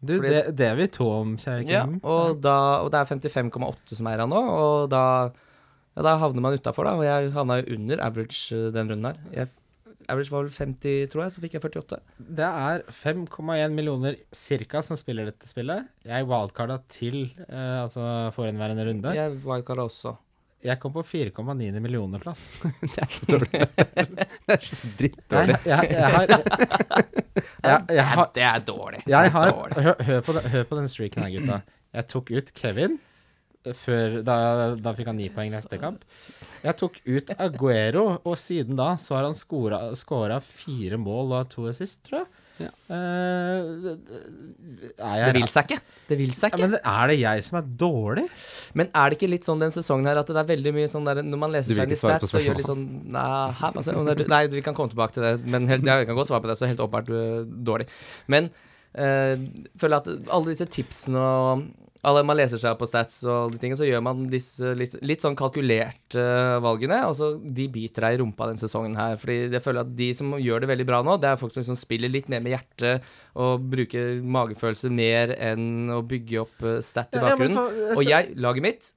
Du, 0.02 0.14
Fordi- 0.16 0.30
det, 0.32 0.56
det 0.56 0.68
er 0.70 0.76
vi 0.80 0.88
to 0.88 1.06
om, 1.12 1.36
kjære 1.38 1.66
Ja, 1.68 1.82
Kim. 1.86 1.98
og, 2.08 2.38
da, 2.42 2.54
og 2.86 2.92
det 2.94 3.00
er 3.02 3.10
55,8 3.10 3.96
som 3.98 4.08
er 4.08 4.22
han 4.24 4.30
nå, 4.32 4.40
og 4.40 4.90
da, 4.94 5.02
ja, 5.98 6.04
da 6.06 6.14
havner 6.22 6.40
man 6.46 6.56
utafor, 6.56 6.88
da. 6.88 6.94
Og 6.96 7.04
jeg 7.04 7.34
havna 7.36 7.58
jo 7.60 7.74
under 7.76 8.00
average 8.06 8.54
eh, 8.56 8.70
den 8.72 8.88
runden 8.94 9.10
her. 9.10 9.18
Jeg, 9.36 9.50
average 10.10 10.32
var 10.32 10.46
vel 10.48 10.54
50, 10.56 11.10
tror 11.12 11.26
jeg, 11.26 11.34
så 11.36 11.44
fikk 11.44 11.58
jeg 11.58 11.66
48. 11.68 12.00
Det 12.40 12.48
er 12.48 12.86
5,1 13.02 13.76
millioner 13.76 14.16
cirka 14.34 14.82
som 14.82 14.96
spiller 14.98 15.28
dette 15.34 15.52
spillet. 15.52 15.90
Jeg 16.08 16.26
wildcarda 16.32 16.80
til 16.96 17.20
eh, 17.50 17.84
altså 17.84 18.32
forhenværende 18.38 18.88
runde. 18.88 19.14
Jeg 19.20 19.36
wildcarda 19.44 19.84
også. 19.90 20.16
Jeg 20.64 20.76
kom 20.80 20.92
på 20.92 21.04
4,9 21.08 21.80
millioner 21.80 22.20
plass. 22.20 22.62
Det 22.84 23.06
drittdårlig. 25.00 25.56
Jeg, 25.66 25.68
jeg, 25.74 25.92
jeg 25.92 26.10
har 26.16 26.26
jeg, 27.64 27.86
jeg 27.96 28.06
har, 28.14 28.32
det 28.36 28.44
er 28.48 28.64
dårlig. 28.68 29.04
Det 29.06 29.16
er 29.20 29.30
har, 29.36 29.52
dårlig. 29.54 29.84
hør, 29.86 29.96
hør, 30.08 30.22
på 30.26 30.36
hør 30.56 30.66
på 30.72 30.80
den 30.80 30.90
streaken 30.92 31.24
her, 31.26 31.36
gutta. 31.38 31.62
Jeg 31.98 32.08
tok 32.12 32.32
ut 32.32 32.52
Kevin. 32.58 33.00
eh, 33.66 33.74
Før, 33.76 34.20
da, 34.26 34.36
da 34.80 34.94
fikk 34.98 35.10
han 35.12 35.20
ni 35.20 35.30
poeng 35.34 35.52
neste 35.54 35.80
kamp. 35.82 36.04
Jeg 36.64 36.76
tok 36.80 37.00
ut 37.08 37.34
Aguero, 37.38 38.06
og 38.24 38.38
siden 38.42 38.80
da 38.80 38.94
så 39.00 39.18
har 39.20 39.28
han 39.30 39.36
scora 39.38 40.40
fire 40.44 41.00
mål 41.02 41.36
og 41.40 41.50
to 41.54 41.68
assist, 41.72 42.02
tror 42.08 42.24
jeg. 42.24 42.39
Ja. 42.60 42.70
Uh, 42.92 43.60
det- 43.84 44.00
det- 44.10 44.96
Det 45.00 45.16
jeg 45.20 45.34
vil 45.38 45.48
seg 45.48 45.68
ikke. 45.70 45.80
Det 46.10 46.18
vil 46.18 46.32
seg 46.36 46.58
ja, 46.58 46.68
men 46.68 46.80
er 46.84 47.08
det 47.08 47.18
jeg 47.20 47.44
som 47.48 47.58
er 47.60 47.68
dårlig? 47.80 48.26
Men 48.74 48.90
er 48.94 49.10
det 49.10 49.18
ikke 49.20 49.30
litt 49.30 49.46
sånn 49.48 49.60
den 49.60 49.72
sesongen 49.72 50.06
her 50.10 50.18
at 50.20 50.28
det 50.28 50.36
er 50.42 50.50
veldig 50.50 50.74
mye 50.76 50.90
sånn 50.92 51.06
der 51.06 51.22
Når 51.24 51.38
man 51.40 51.52
leser 51.52 51.74
seg 51.74 51.84
inn 51.86 51.94
i 51.94 51.98
ikke 51.98 52.20
stats, 52.20 52.32
så 52.34 52.42
gjør 52.44 52.58
litt 52.58 52.66
sånn 52.70 52.86
Nei, 53.14 53.52
her, 53.60 53.72
er 53.80 54.28
Nei, 54.28 54.42
vi 54.48 54.62
kan 54.66 54.74
komme 54.76 54.90
tilbake 54.92 55.14
til 55.14 55.24
det, 55.24 55.46
men 55.46 55.68
helt, 55.68 55.86
ja, 55.86 56.00
jeg 56.02 56.08
kan 56.08 56.16
godt 56.18 56.28
svare 56.32 56.42
på 56.42 56.50
det, 56.52 56.58
så 56.58 56.68
helt 56.68 56.80
åpenbart 56.84 57.08
dårlig. 57.64 57.88
Men 58.28 58.50
uh, 58.98 59.36
føler 59.80 60.02
at 60.02 60.08
alle 60.30 60.52
disse 60.56 60.66
tipsene 60.66 61.18
og 61.18 61.70
alle 62.08 62.22
man 62.24 62.38
leser 62.40 62.60
seg 62.62 62.72
opp 62.72 62.80
på 62.80 62.88
stats 62.88 63.18
og 63.26 63.34
alle 63.34 63.56
de 63.56 63.62
tingene, 63.62 63.80
så 63.80 63.88
gjør 63.88 64.04
man 64.06 64.22
disse 64.32 64.72
litt, 64.80 64.94
litt 65.04 65.24
sånn 65.24 65.36
kalkulerte 65.40 66.24
valgene, 66.64 67.02
og 67.10 67.16
så 67.18 67.34
de 67.40 67.66
biter 67.72 68.06
deg 68.06 68.16
i 68.16 68.22
rumpa 68.22 68.48
den 68.52 68.62
sesongen 68.62 68.96
her. 69.00 69.18
Fordi 69.20 69.40
jeg 69.50 69.64
føler 69.66 69.84
at 69.84 69.92
de 69.98 70.10
som 70.16 70.32
gjør 70.40 70.64
det 70.64 70.72
veldig 70.72 70.88
bra 70.88 71.02
nå, 71.04 71.18
det 71.20 71.34
er 71.34 71.42
folk 71.42 71.56
som 71.56 71.64
liksom 71.64 71.80
spiller 71.80 72.12
litt 72.14 72.32
mer 72.32 72.44
med 72.46 72.56
hjertet 72.56 73.10
og 73.40 73.66
bruker 73.72 74.24
magefølelse 74.24 74.92
mer 74.94 75.36
enn 75.36 75.92
å 75.92 76.00
bygge 76.08 76.40
opp 76.46 76.64
uh, 76.64 76.80
stat 76.86 77.12
i 77.12 77.20
Ja, 77.20 77.34
ja, 77.34 77.36
for, 77.36 77.44
bakgrunnen. 77.44 77.76
skal... 77.76 78.00
Og 78.00 78.08
jeg, 78.08 78.34
laget 78.48 78.68
mitt 78.70 78.90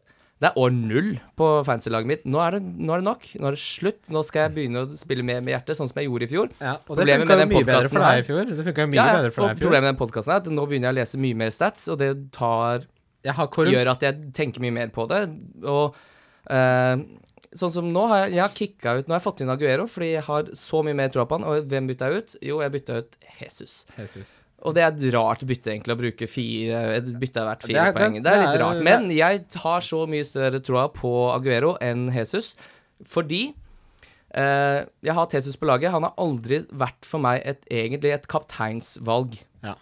Det 0.43 0.49
er 0.51 0.59
år 0.59 0.73
null 0.75 1.11
på 1.39 1.49
fancy-laget 1.69 2.09
mitt. 2.11 2.25
Nå 2.27 2.41
er, 2.43 2.57
det, 2.57 2.73
nå 2.83 2.95
er 2.97 3.03
det 3.03 3.07
nok. 3.07 3.27
Nå 3.39 3.47
er 3.47 3.55
det 3.55 3.61
slutt. 3.63 4.01
Nå 4.11 4.25
skal 4.27 4.49
jeg 4.49 4.55
begynne 4.57 4.83
å 4.83 4.97
spille 4.99 5.23
mer 5.27 5.39
med 5.39 5.55
hjertet, 5.55 5.79
sånn 5.79 5.87
som 5.91 6.01
jeg 6.01 6.09
gjorde 6.09 6.27
i 6.27 6.31
fjor. 6.33 6.51
Ja, 6.59 6.73
og 6.83 6.99
det 6.99 7.07
funka 7.21 7.37
jo 7.39 7.47
mye 7.53 7.69
bedre 7.69 7.93
for 7.93 8.03
deg 8.03 8.25
i 8.25 8.27
fjor. 8.27 8.51
Det 8.51 8.67
funka 8.67 8.89
mye 8.91 8.99
Ja, 8.99 9.05
bedre 9.21 9.31
for 9.37 9.47
deg 9.47 9.53
i 9.53 9.55
fjor. 9.55 9.63
problemet 9.63 9.87
med 9.87 9.91
den 9.93 10.01
podkasten 10.03 10.35
er 10.35 10.43
at 10.43 10.51
nå 10.51 10.67
begynner 10.67 10.91
jeg 10.91 10.97
å 10.97 10.99
lese 10.99 11.23
mye 11.23 11.39
mer 11.45 11.55
stats, 11.55 11.87
og 11.93 12.01
det 12.03 12.11
tar 12.35 12.89
gjør 13.23 13.93
at 13.95 14.03
jeg 14.03 14.33
tenker 14.35 14.65
mye 14.65 14.75
mer 14.75 14.91
på 14.91 15.07
det. 15.13 15.23
Og 15.63 15.95
eh, 16.51 16.95
sånn 17.55 17.75
som 17.75 17.91
nå 17.95 18.07
har 18.11 18.25
jeg, 18.25 18.35
jeg 18.35 18.43
har 18.43 18.57
kicka 18.57 18.95
ut 18.99 19.07
Nå 19.07 19.15
har 19.15 19.21
jeg 19.21 19.27
fått 19.29 19.43
inn 19.45 19.53
Aguero 19.53 19.87
fordi 19.91 20.15
jeg 20.15 20.25
har 20.27 20.49
så 20.59 20.83
mye 20.83 20.97
mer 20.99 21.13
tro 21.15 21.25
på 21.29 21.39
han. 21.39 21.47
Og 21.47 21.69
hvem 21.71 21.91
bytta 21.91 22.11
jeg 22.11 22.23
ut? 22.25 22.35
Jo, 22.43 22.61
jeg 22.65 22.75
bytta 22.79 22.99
ut 23.03 23.19
Jesus. 23.39 23.83
Jesus. 23.99 24.41
Og 24.63 24.75
det 24.77 24.83
er 24.85 24.93
et 24.93 25.15
rart 25.15 25.41
bytte, 25.49 25.73
egentlig, 25.73 25.95
å 25.97 25.99
bruke 25.99 26.29
fire 26.31 26.83
Et 26.99 27.07
bytte 27.19 27.41
er 27.43 27.49
verdt 27.49 27.65
Det 27.67 27.71
fire 27.73 27.87
er- 27.89 27.93
poeng. 27.97 28.15
det- 28.15 28.23
Det 28.23 28.33
er 28.33 28.43
litt 28.47 28.61
rart. 28.63 28.83
Men 28.85 29.11
jeg 29.11 29.45
har 29.57 29.81
så 29.81 30.07
mye 30.09 30.25
større 30.25 30.61
troa 30.63 30.89
på 30.93 31.13
Aguero 31.35 31.77
enn 31.81 32.13
Jesus, 32.15 32.55
fordi 33.05 33.55
eh, 34.35 34.85
jeg 35.03 35.13
har 35.13 35.27
hatt 35.27 35.33
Jesus 35.35 35.57
på 35.57 35.67
laget. 35.67 35.91
Han 35.91 36.05
har 36.05 36.15
aldri 36.17 36.61
vært 36.73 37.05
for 37.05 37.19
meg 37.21 37.43
et, 37.45 37.65
egentlig 37.71 38.13
et 38.15 38.27
kapteinsvalg. 38.29 39.39
Ja. 39.63 39.75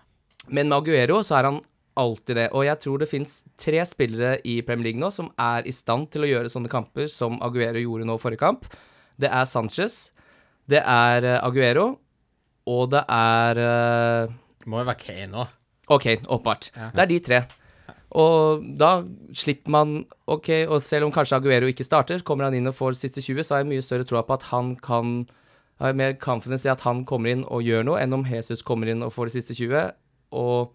Men 0.48 0.68
med 0.68 0.78
Aguero 0.82 1.20
så 1.22 1.38
er 1.38 1.44
han 1.50 1.60
alltid 1.96 2.34
det. 2.36 2.48
Og 2.52 2.64
jeg 2.64 2.78
tror 2.80 2.98
det 2.98 3.08
fins 3.10 3.44
tre 3.60 3.84
spillere 3.84 4.40
i 4.44 4.60
Premier 4.62 4.84
League 4.92 5.00
nå 5.00 5.12
som 5.12 5.30
er 5.38 5.62
i 5.68 5.70
stand 5.70 6.10
til 6.10 6.22
å 6.22 6.30
gjøre 6.30 6.50
sånne 6.50 6.70
kamper 6.72 7.08
som 7.10 7.38
Aguero 7.40 7.78
gjorde 7.78 8.06
nå 8.08 8.18
forrige 8.18 8.38
kamp. 8.42 8.64
Det 9.20 9.28
er 9.30 9.44
Sanchez, 9.44 10.10
Det 10.70 10.82
er 10.86 11.24
eh, 11.24 11.40
Aguero, 11.42 11.98
og 12.66 12.90
det 12.90 13.04
er 13.08 13.58
eh, 13.58 14.28
Må 14.68 14.82
jo 14.82 14.90
være 14.90 15.00
Kane 15.00 15.44
òg. 15.44 15.56
OK, 15.90 16.06
åpenbart. 16.26 16.70
Ja. 16.76 16.90
Det 16.94 17.02
er 17.02 17.10
de 17.10 17.18
tre. 17.24 17.40
Og 18.20 18.64
da 18.78 18.90
slipper 19.36 19.70
man 19.70 19.92
OK, 20.30 20.50
og 20.66 20.80
selv 20.82 21.06
om 21.06 21.14
kanskje 21.14 21.38
Aguero 21.38 21.70
ikke 21.70 21.86
starter, 21.86 22.22
kommer 22.26 22.48
han 22.48 22.56
inn 22.58 22.70
og 22.70 22.76
får 22.76 22.98
siste 22.98 23.22
20, 23.22 23.46
så 23.46 23.56
har 23.56 23.62
jeg 23.62 23.70
mye 23.70 23.86
større 23.86 24.06
tro 24.06 24.22
på 24.26 24.36
at 24.36 24.48
han 24.50 24.74
kan 24.82 25.22
har 25.80 25.96
mer 25.96 26.16
confidence 26.20 26.68
i 26.68 26.72
at 26.72 26.82
han 26.84 27.04
kommer 27.08 27.32
inn 27.32 27.46
og 27.48 27.64
gjør 27.64 27.86
noe, 27.88 28.00
enn 28.02 28.12
om 28.12 28.26
Jesus 28.28 28.60
kommer 28.66 28.90
inn 28.92 29.04
og 29.06 29.14
får 29.14 29.30
de 29.30 29.38
siste 29.38 29.56
20 29.56 29.94
og 30.36 30.74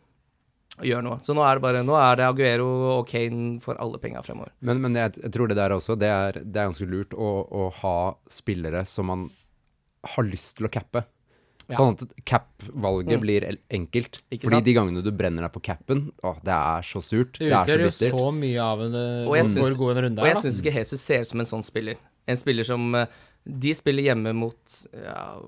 gjør 0.84 1.06
noe. 1.06 1.20
Så 1.24 1.36
nå 1.38 1.44
er 1.46 1.58
det 1.58 1.64
bare 1.64 1.84
Nå 1.86 1.96
er 2.00 2.20
det 2.20 2.26
Aguero 2.28 2.68
og 2.98 3.08
Kane 3.08 3.60
for 3.64 3.78
alle 3.82 4.02
penga 4.02 4.24
fremover. 4.26 4.52
Men, 4.66 4.82
men 4.84 4.98
jeg, 4.98 5.16
jeg 5.22 5.34
tror 5.36 5.52
det 5.52 5.60
der 5.60 5.76
også, 5.76 5.96
det 6.00 6.10
er, 6.12 6.40
det 6.42 6.62
er 6.62 6.72
ganske 6.72 6.90
lurt 6.90 7.14
å, 7.14 7.32
å 7.46 7.70
ha 7.84 7.98
spillere 8.32 8.84
som 8.90 9.12
man 9.12 9.28
har 10.16 10.28
lyst 10.28 10.58
til 10.58 10.68
å 10.68 10.74
cappe. 10.74 11.06
Ja. 11.68 11.78
Sånn 11.80 11.96
at 11.98 12.12
cap-valget 12.30 13.16
Mm. 13.18 13.22
blir 13.24 13.46
enkelt. 13.74 14.20
Ikke 14.30 14.44
Fordi 14.46 14.56
sant? 14.60 14.66
de 14.66 14.74
gangene 14.78 15.02
du 15.04 15.12
brenner 15.12 15.42
deg 15.48 15.52
på 15.56 15.62
capen, 15.66 16.12
å, 16.24 16.36
det 16.46 16.54
er 16.54 16.82
så 16.86 17.02
surt. 17.02 17.40
Det 17.40 17.50
Det 17.50 17.54
er 17.54 17.64
utgjør 17.66 17.86
jo 17.86 17.92
så 18.14 18.26
mye 18.38 18.60
av 18.62 18.82
en 18.86 18.94
eh, 18.94 19.36
jeg 19.40 19.46
hvor 19.64 19.78
god 19.80 19.98
en 19.98 20.04
runde 20.06 20.22
Og 20.22 20.28
jeg 20.30 20.36
syns 20.44 20.60
ikke 20.62 20.76
Jesus 20.78 21.02
ser 21.02 21.22
ut 21.26 21.28
som 21.32 21.40
en 21.42 21.46
sånn 21.50 21.64
spiller. 21.66 21.98
En 22.28 22.38
spiller 22.38 22.64
som 22.64 22.96
eh, 22.96 23.08
De 23.48 23.74
spiller 23.78 24.04
hjemme 24.12 24.34
mot 24.34 24.78
ja, 24.94 25.40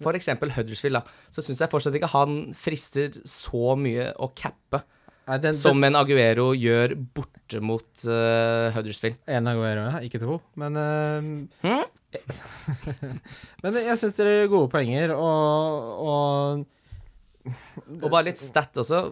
f.eks. 0.00 0.28
Huddersfield, 0.56 0.94
da. 1.00 1.02
Så 1.32 1.44
syns 1.44 1.60
jeg 1.60 1.70
fortsatt 1.72 1.94
ikke 1.96 2.10
han 2.12 2.54
frister 2.56 3.10
så 3.24 3.76
mye 3.76 4.10
å 4.20 4.30
cappe 4.36 4.82
Nei, 5.28 5.36
den, 5.44 5.54
som 5.54 5.82
en 5.84 5.96
Aguero 5.96 6.54
gjør 6.56 6.94
borte 7.12 7.60
mot 7.60 7.84
uh, 8.08 8.70
Huddersfield. 8.72 9.18
En 9.28 9.46
Aguero, 9.50 9.82
ja. 9.90 9.98
Ikke 10.00 10.20
to. 10.22 10.38
Men 10.56 10.76
uh, 10.80 11.20
Hm? 11.60 11.84
Men 13.62 13.78
jeg 13.82 13.98
syns 14.00 14.16
dere 14.16 14.34
gjør 14.40 14.52
gode 14.54 14.70
poenger, 14.72 15.12
og, 15.16 16.04
og 16.08 17.54
Og 18.02 18.08
bare 18.12 18.26
litt 18.30 18.40
stat 18.40 18.76
også. 18.80 19.02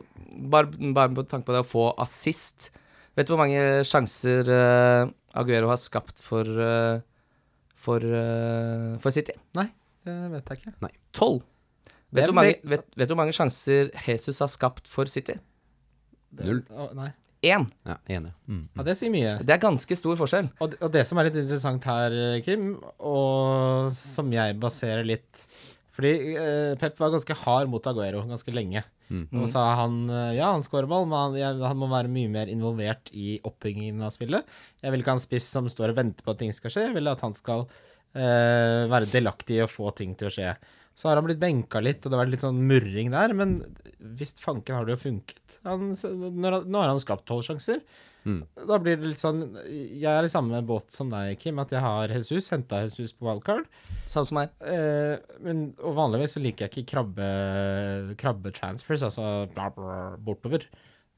Bare, 0.53 0.71
bare 0.97 1.13
med 1.13 1.29
tanke 1.31 1.47
på 1.49 1.55
det 1.57 1.63
å 1.65 1.69
få 1.69 1.87
assist. 2.03 2.71
Vet 3.17 3.29
du 3.29 3.33
hvor 3.35 3.41
mange 3.45 3.61
sjanser 3.89 4.49
uh, 4.53 5.09
Aguero 5.37 5.71
har 5.73 5.81
skapt 5.81 6.21
for 6.25 6.45
uh, 6.45 6.99
for, 7.77 8.03
uh, 8.03 8.97
for 9.01 9.15
City? 9.15 9.37
Det 10.07 10.17
vet 10.33 10.51
jeg 10.53 10.61
ikke. 10.63 10.75
Tolv. 11.17 11.43
Det 12.07 12.21
Vet 12.21 12.29
du 12.29 12.33
hvor 12.33 12.39
mange, 12.39 12.57
vet, 12.71 12.85
vet 12.97 13.09
du 13.09 13.15
hvor 13.15 13.19
mange 13.25 13.35
sjanser 13.37 13.89
Jesus 14.07 14.39
har 14.45 14.51
skapt 14.53 14.89
for 14.89 15.09
City? 15.11 15.37
Det- 16.31 16.47
Null. 16.47 16.61
Å, 16.71 16.91
nei. 16.97 17.11
Én. 17.47 17.69
Ja, 17.87 17.97
enig. 18.19 18.33
Mm. 18.51 18.65
Ja, 18.75 18.85
det 18.89 18.97
sier 18.99 19.13
mye. 19.15 19.37
Det 19.47 19.55
er 19.55 19.63
ganske 19.63 19.99
stor 19.99 20.19
forskjell. 20.19 20.51
Og 20.59 20.73
det, 20.73 20.81
og 20.83 20.93
det 20.95 21.07
som 21.09 21.21
er 21.21 21.29
litt 21.29 21.39
interessant 21.45 21.87
her, 21.89 22.19
Kim, 22.47 22.75
og 22.99 23.89
som 23.95 24.31
jeg 24.35 24.59
baserer 24.63 25.07
litt 25.07 25.47
Fordi 25.97 26.13
eh, 26.37 26.75
Pep 26.77 26.99
var 27.01 27.15
ganske 27.15 27.39
hard 27.47 27.71
mot 27.73 27.87
Aguero 27.89 28.21
ganske 28.29 28.53
lenge. 28.53 28.83
Mm. 29.09 29.27
Og 29.39 29.47
sa 29.51 29.63
han 29.79 29.99
eh, 30.11 30.37
ja, 30.37 30.51
han 30.53 30.65
skårer 30.65 30.91
mål, 30.91 31.07
men 31.09 31.19
han, 31.19 31.37
jeg, 31.39 31.61
han 31.63 31.79
må 31.79 31.89
være 31.93 32.11
mye 32.13 32.33
mer 32.33 32.51
involvert 32.53 33.13
i 33.15 33.39
oppbyggingen 33.47 34.03
av 34.05 34.15
spillet. 34.15 34.49
Jeg 34.83 34.93
vil 34.93 35.03
ikke 35.03 35.15
ha 35.15 35.21
en 35.21 35.25
spiss 35.25 35.47
som 35.57 35.71
står 35.71 35.95
og 35.95 36.01
venter 36.01 36.27
på 36.27 36.35
at 36.35 36.43
ting 36.43 36.53
skal 36.57 36.75
skje. 36.75 36.89
Jeg 36.89 36.97
vil 36.99 37.13
at 37.13 37.23
han 37.25 37.37
skal 37.37 37.65
eh, 38.17 38.85
være 38.91 39.13
delaktig 39.13 39.61
i 39.61 39.65
å 39.65 39.71
få 39.71 39.93
ting 39.97 40.17
til 40.19 40.31
å 40.31 40.35
skje. 40.35 40.57
Så 40.97 41.11
har 41.11 41.19
han 41.19 41.27
blitt 41.27 41.43
benka 41.43 41.83
litt, 41.85 42.01
og 42.01 42.09
det 42.09 42.17
har 42.17 42.25
vært 42.25 42.33
litt 42.33 42.45
sånn 42.47 42.61
murring 42.65 43.11
der, 43.13 43.35
men 43.37 43.59
visst 44.17 44.41
fanken 44.41 44.79
har 44.79 44.87
det 44.89 44.95
jo 44.97 45.03
funket. 45.03 45.59
Han, 45.67 45.91
når, 46.41 46.63
nå 46.65 46.81
har 46.81 46.89
han 46.89 47.03
skapt 47.03 47.27
tolv 47.29 47.45
sjanser. 47.45 47.83
Mm. 48.27 48.41
Da 48.67 48.79
blir 48.83 48.97
det 48.99 49.07
litt 49.13 49.21
sånn 49.23 49.53
Jeg 49.71 50.09
er 50.11 50.27
i 50.27 50.31
samme 50.31 50.59
båt 50.67 50.91
som 50.91 51.07
deg, 51.13 51.37
Kim, 51.39 51.61
at 51.63 51.71
jeg 51.71 51.79
har 51.85 52.11
Jesus, 52.11 52.49
henta 52.51 52.81
Jesus 52.83 53.13
på 53.15 53.29
wildcard. 53.29 53.69
Samme 54.11 54.27
som 54.27 54.39
meg. 54.41 54.55
Eh, 54.67 55.15
men, 55.45 55.61
og 55.79 55.95
vanligvis 56.01 56.35
så 56.35 56.43
liker 56.43 56.67
jeg 56.67 56.73
ikke 56.73 56.91
krabbe 56.97 57.29
krabbetransfers, 58.19 59.05
altså 59.07 59.29
bla, 59.53 59.69
bla, 59.77 59.99
bortover. 60.27 60.67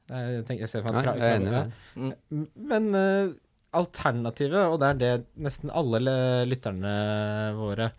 Jeg, 0.09 0.43
tenker, 0.45 0.65
jeg 0.65 0.71
ser 0.73 0.85
for 0.85 0.93
meg 0.97 1.07
krabbe, 1.07 1.23
jeg 1.23 1.31
er 1.31 1.39
enig 1.39 1.49
i 1.49 1.55
krabbe- 1.55 2.11
det. 2.11 2.43
Men 2.73 2.91
eh, 2.99 3.33
alternativet, 3.79 4.61
og 4.67 4.79
det 4.81 4.91
er 4.91 5.01
det 5.01 5.15
nesten 5.47 5.73
alle 5.73 6.13
lytterne 6.49 6.93
våre 7.57 7.91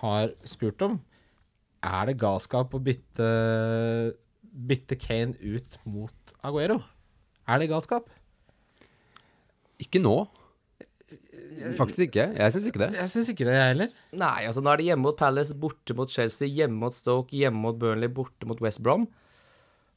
har 0.00 0.32
spurt 0.46 0.82
om, 0.84 1.00
er 1.84 2.10
det 2.10 2.18
galskap 2.20 2.74
å 2.74 2.80
bytte, 2.82 3.28
bytte 4.70 4.98
Kane 5.00 5.36
ut 5.40 5.78
mot 5.88 6.34
Aguero? 6.44 6.80
Er 7.48 7.60
det 7.60 7.70
galskap? 7.72 8.08
Ikke 9.82 10.00
nå. 10.00 10.16
Faktisk 11.78 12.08
ikke. 12.08 12.30
Jeg 12.38 12.54
syns 12.54 12.68
ikke 12.70 12.82
det. 12.82 12.88
Jeg 12.98 13.10
syns 13.12 13.28
ikke 13.30 13.46
det, 13.46 13.56
jeg 13.58 13.72
heller. 13.74 13.92
Nei, 14.16 14.38
altså 14.48 14.62
nå 14.64 14.72
er 14.72 14.80
det 14.80 14.88
hjemme 14.88 15.06
mot 15.06 15.18
Palace, 15.18 15.54
borte 15.58 15.96
mot 15.96 16.10
Chelsea, 16.10 16.48
hjemme 16.50 16.80
mot 16.80 16.96
Stoke, 16.96 17.36
hjemme 17.36 17.62
mot 17.62 17.78
Burnley, 17.78 18.10
borte 18.10 18.48
mot 18.48 18.60
West 18.64 18.82
Brom. 18.84 19.06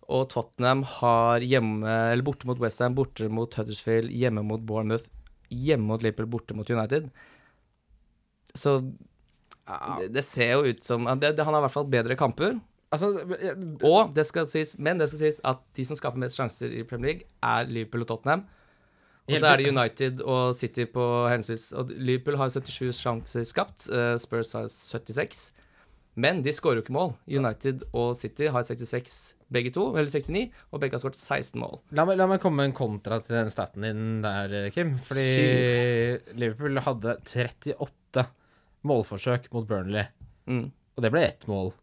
Og 0.07 0.29
Tottenham 0.31 0.85
har 0.87 1.43
hjemme, 1.43 1.83
eller 1.83 2.23
borte 2.23 2.47
mot 2.47 2.59
Westham, 2.63 2.95
borte 2.95 3.27
mot 3.31 3.57
Huddersfield, 3.59 4.13
hjemme 4.15 4.43
mot 4.47 4.63
Bournemouth, 4.63 5.09
hjemme 5.51 5.89
mot 5.89 6.03
Liverpool, 6.03 6.29
borte 6.37 6.55
mot 6.55 6.69
United. 6.71 7.09
Så 8.55 8.79
det, 9.67 10.09
det 10.15 10.23
ser 10.25 10.53
jo 10.55 10.73
ut 10.73 10.83
som 10.85 11.07
det, 11.19 11.33
det, 11.35 11.45
Han 11.45 11.55
har 11.55 11.63
i 11.63 11.67
hvert 11.67 11.75
fall 11.75 11.89
bedre 11.91 12.15
kamper. 12.19 12.57
Altså, 12.95 13.09
jeg, 13.41 13.55
Og 13.83 14.13
det 14.15 14.23
skal 14.29 14.47
sies, 14.47 14.77
men 14.79 14.99
det 14.99 15.09
skal 15.11 15.25
sies 15.25 15.41
at 15.47 15.59
de 15.75 15.85
som 15.87 15.99
skaper 15.99 16.21
mest 16.21 16.39
sjanser 16.39 16.71
i 16.71 16.85
Premier 16.87 17.11
League, 17.11 17.27
er 17.43 17.67
Liverpool 17.67 18.05
og 18.05 18.13
Tottenham. 18.13 18.45
Og 19.27 19.35
så 19.35 19.49
er 19.49 19.59
det 19.59 19.71
United 19.73 20.21
og 20.23 20.55
City 20.55 20.85
på 20.87 21.03
henholdsvis 21.27 21.73
Og 21.75 21.89
Liverpool 21.91 22.37
har 22.39 22.51
77 22.53 22.95
sjanser 22.95 23.43
skapt, 23.43 23.89
eh, 23.91 24.15
Spurs 24.23 24.53
har 24.55 24.69
76. 24.71 25.49
Men 26.17 26.39
de 26.41 26.53
skårer 26.55 26.79
jo 26.79 26.85
ikke 26.85 26.95
mål. 26.95 27.11
United 27.27 27.83
og 27.91 28.15
City 28.17 28.47
har 28.49 28.63
66 28.65 29.35
begge 29.53 29.69
to, 29.75 29.83
eller 29.93 30.09
69, 30.09 30.47
og 30.71 30.81
begge 30.81 30.97
har 30.97 31.03
skåret 31.03 31.19
16 31.19 31.59
mål. 31.61 31.77
La 31.95 32.07
meg, 32.07 32.17
la 32.17 32.25
meg 32.31 32.41
komme 32.41 32.63
med 32.63 32.71
en 32.71 32.77
kontra 32.79 33.19
til 33.21 33.35
den 33.35 33.51
staten 33.53 33.85
din 33.85 34.01
der, 34.23 34.71
Kim. 34.73 34.95
Fordi 34.97 35.27
Liverpool 36.39 36.81
hadde 36.87 37.19
38 37.21 38.25
målforsøk 38.87 39.51
mot 39.53 39.67
Burnley, 39.69 40.07
Mm. 40.47 40.71
og 40.95 41.03
det 41.03 41.11
ble 41.11 41.21
ett 41.27 41.45
mål. 41.47 41.73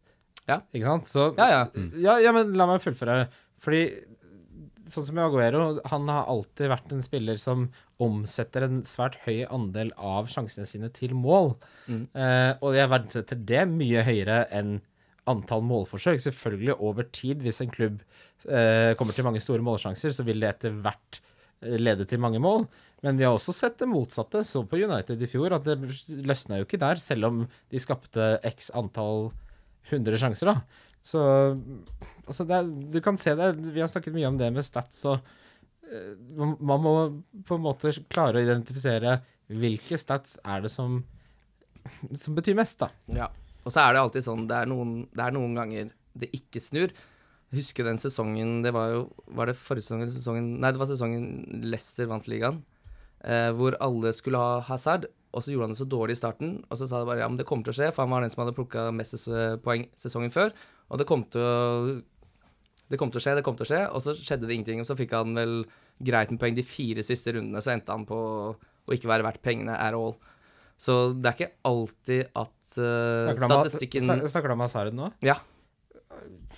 Ja. 0.49 0.61
Ikke 0.75 0.84
sant? 0.88 1.06
Så, 1.08 1.30
Ja, 1.38 1.46
ja. 1.49 1.87
ja, 2.00 2.18
ja, 2.20 2.32
men 2.32 2.52
la 2.56 2.66
meg 2.68 2.80
fullføre. 2.84 3.28
Fordi 3.64 3.84
sånn 4.88 5.06
som 5.06 5.18
Aguero, 5.25 5.78
han 5.88 6.08
har 6.12 6.26
alltid 6.28 6.68
vært 6.68 6.92
en 6.92 7.00
spiller 7.04 7.38
som 7.40 7.70
omsetter 8.04 8.66
en 8.66 8.82
svært 8.84 9.16
høy 9.25 9.46
andel 9.49 9.92
av 9.96 10.26
sjansene 10.28 10.66
sine 10.68 10.90
til 10.92 11.14
mål. 11.16 11.54
Mm. 11.88 12.02
Eh, 12.12 12.50
og 12.61 12.75
jeg 12.76 12.90
verdsetter 12.92 13.40
det 13.49 13.62
mye 13.70 14.02
høyere 14.04 14.42
enn 14.52 14.80
antall 15.30 15.62
målforsøk. 15.64 16.20
Selvfølgelig 16.20 16.76
over 16.78 17.06
tid, 17.16 17.40
hvis 17.40 17.62
en 17.64 17.73
klubb 17.73 18.02
eh, 18.44 18.92
kommer 19.00 19.16
til 19.16 19.25
mange 19.25 19.40
store 19.40 19.64
målsjanser, 19.64 20.12
så 20.12 20.25
vil 20.26 20.40
det 20.44 20.50
etter 20.50 20.76
hvert 20.84 21.20
eh, 21.62 21.78
lede 21.80 22.04
til 22.11 22.20
mange 22.20 22.42
mål. 22.44 22.66
Men 23.04 23.20
vi 23.20 23.26
har 23.26 23.37
også 23.37 23.52
sett 23.52 23.76
det 23.80 23.88
motsatte. 23.90 24.40
Så 24.49 24.64
på 24.68 24.80
United 24.80 25.20
i 25.20 25.28
fjor 25.28 25.52
at 25.56 25.66
det 25.66 25.76
løsna 26.25 26.61
jo 26.61 26.68
ikke 26.68 26.80
der, 26.80 27.00
selv 27.00 27.28
om 27.28 27.44
de 27.44 27.82
skapte 27.82 28.34
x 28.49 28.70
antall 28.75 29.28
hundre 29.90 30.18
sjanser, 30.20 30.49
da. 30.49 30.84
Så 31.04 31.20
altså 32.25 32.46
er, 32.49 32.68
du 32.94 33.00
kan 33.04 33.18
se 33.20 33.34
det. 33.37 33.50
Vi 33.75 33.82
har 33.82 33.90
snakket 33.92 34.16
mye 34.16 34.30
om 34.30 34.40
det 34.40 34.49
med 34.54 34.64
stats, 34.64 35.02
og 35.11 35.18
eh, 35.84 36.14
man 36.40 36.80
må 36.80 36.94
på 37.44 37.58
en 37.58 37.66
måte 37.66 37.92
klare 38.08 38.40
å 38.40 38.44
identifisere 38.46 39.18
hvilke 39.52 39.99
stats 40.00 40.38
er 40.40 40.64
det 40.64 40.73
som, 40.73 41.02
som 42.16 42.37
betyr 42.37 42.56
mest, 42.56 42.80
da. 42.80 42.88
Ja. 43.12 43.28
Og 43.64 43.73
så 43.73 43.82
er 43.82 43.94
det 43.94 44.04
alltid 44.04 44.25
sånn 44.25 44.49
det 44.49 44.56
er, 44.62 44.68
noen, 44.68 45.02
det 45.12 45.25
er 45.25 45.37
noen 45.37 45.56
ganger 45.56 45.92
det 46.16 46.30
ikke 46.37 46.62
snur. 46.62 46.92
Jeg 47.52 47.61
husker 47.61 47.87
den 47.87 48.00
sesongen 48.00 48.62
Det 48.64 48.73
var 48.75 48.88
jo 48.90 49.00
Var 49.37 49.50
det 49.50 49.54
forrige 49.61 49.84
sesong 49.84 50.00
sesongen 50.11 50.46
Nei, 50.62 50.73
det 50.75 50.80
var 50.80 50.88
sesongen 50.90 51.26
Leicester 51.62 52.08
vant 52.11 52.26
ligaen. 52.30 52.62
Eh, 53.24 53.50
hvor 53.56 53.72
alle 53.80 54.10
skulle 54.12 54.36
ha 54.36 54.58
Hazard, 54.68 55.06
og 55.32 55.40
så 55.42 55.50
gjorde 55.54 55.70
han 55.70 55.72
det 55.72 55.80
så 55.80 55.86
dårlig 55.88 56.12
i 56.14 56.20
starten. 56.20 56.50
Og 56.70 56.76
så 56.76 56.86
sa 56.90 57.00
de 57.00 57.06
bare 57.08 57.22
ja, 57.22 57.28
men 57.30 57.38
det 57.40 57.46
kommer 57.48 57.64
til 57.64 57.72
å 57.72 57.78
skje, 57.78 57.88
for 57.96 58.04
han 58.04 58.12
var 58.12 58.20
den 58.26 58.30
som 58.34 58.42
hadde 58.44 58.52
plukka 58.56 58.90
mest 58.94 59.16
poeng 59.64 59.86
sesongen 59.98 60.30
før. 60.34 60.52
Og 60.92 61.00
det 61.00 61.06
kom 61.08 61.24
til 61.32 61.40
å 61.40 62.02
Det 62.92 62.98
kom 63.00 63.08
til 63.10 63.16
å 63.18 63.22
skje, 63.24 63.32
det 63.38 63.42
kom 63.46 63.56
til 63.56 63.64
å 63.64 63.70
skje. 63.70 63.80
Og 63.96 64.02
så 64.04 64.12
skjedde 64.12 64.44
det 64.46 64.54
ingenting. 64.58 64.82
Og 64.82 64.86
så 64.86 64.94
fikk 64.98 65.14
han 65.16 65.32
vel 65.34 65.64
greit 66.04 66.30
med 66.30 66.38
poeng 66.42 66.54
de 66.54 66.62
fire 66.62 67.02
siste 67.02 67.32
rundene, 67.32 67.62
så 67.64 67.72
endte 67.72 67.90
han 67.96 68.04
på 68.04 68.18
å 68.20 68.92
ikke 68.92 69.08
være 69.08 69.24
verdt 69.24 69.40
pengene 69.42 69.72
at 69.72 69.96
all. 69.96 70.12
Så 70.76 71.14
det 71.16 71.30
er 71.30 71.38
ikke 71.38 71.54
alltid 71.64 72.28
at 72.36 72.76
uh, 72.76 73.32
Snakker 73.32 73.46
om- 73.46 73.54
statistikken 73.64 74.04
snak- 74.04 74.28
Snakker 74.28 74.52
du 74.52 74.54
om 74.58 74.64
Hazard 74.66 74.92
nå? 74.92 75.08
Ja. 75.24 75.38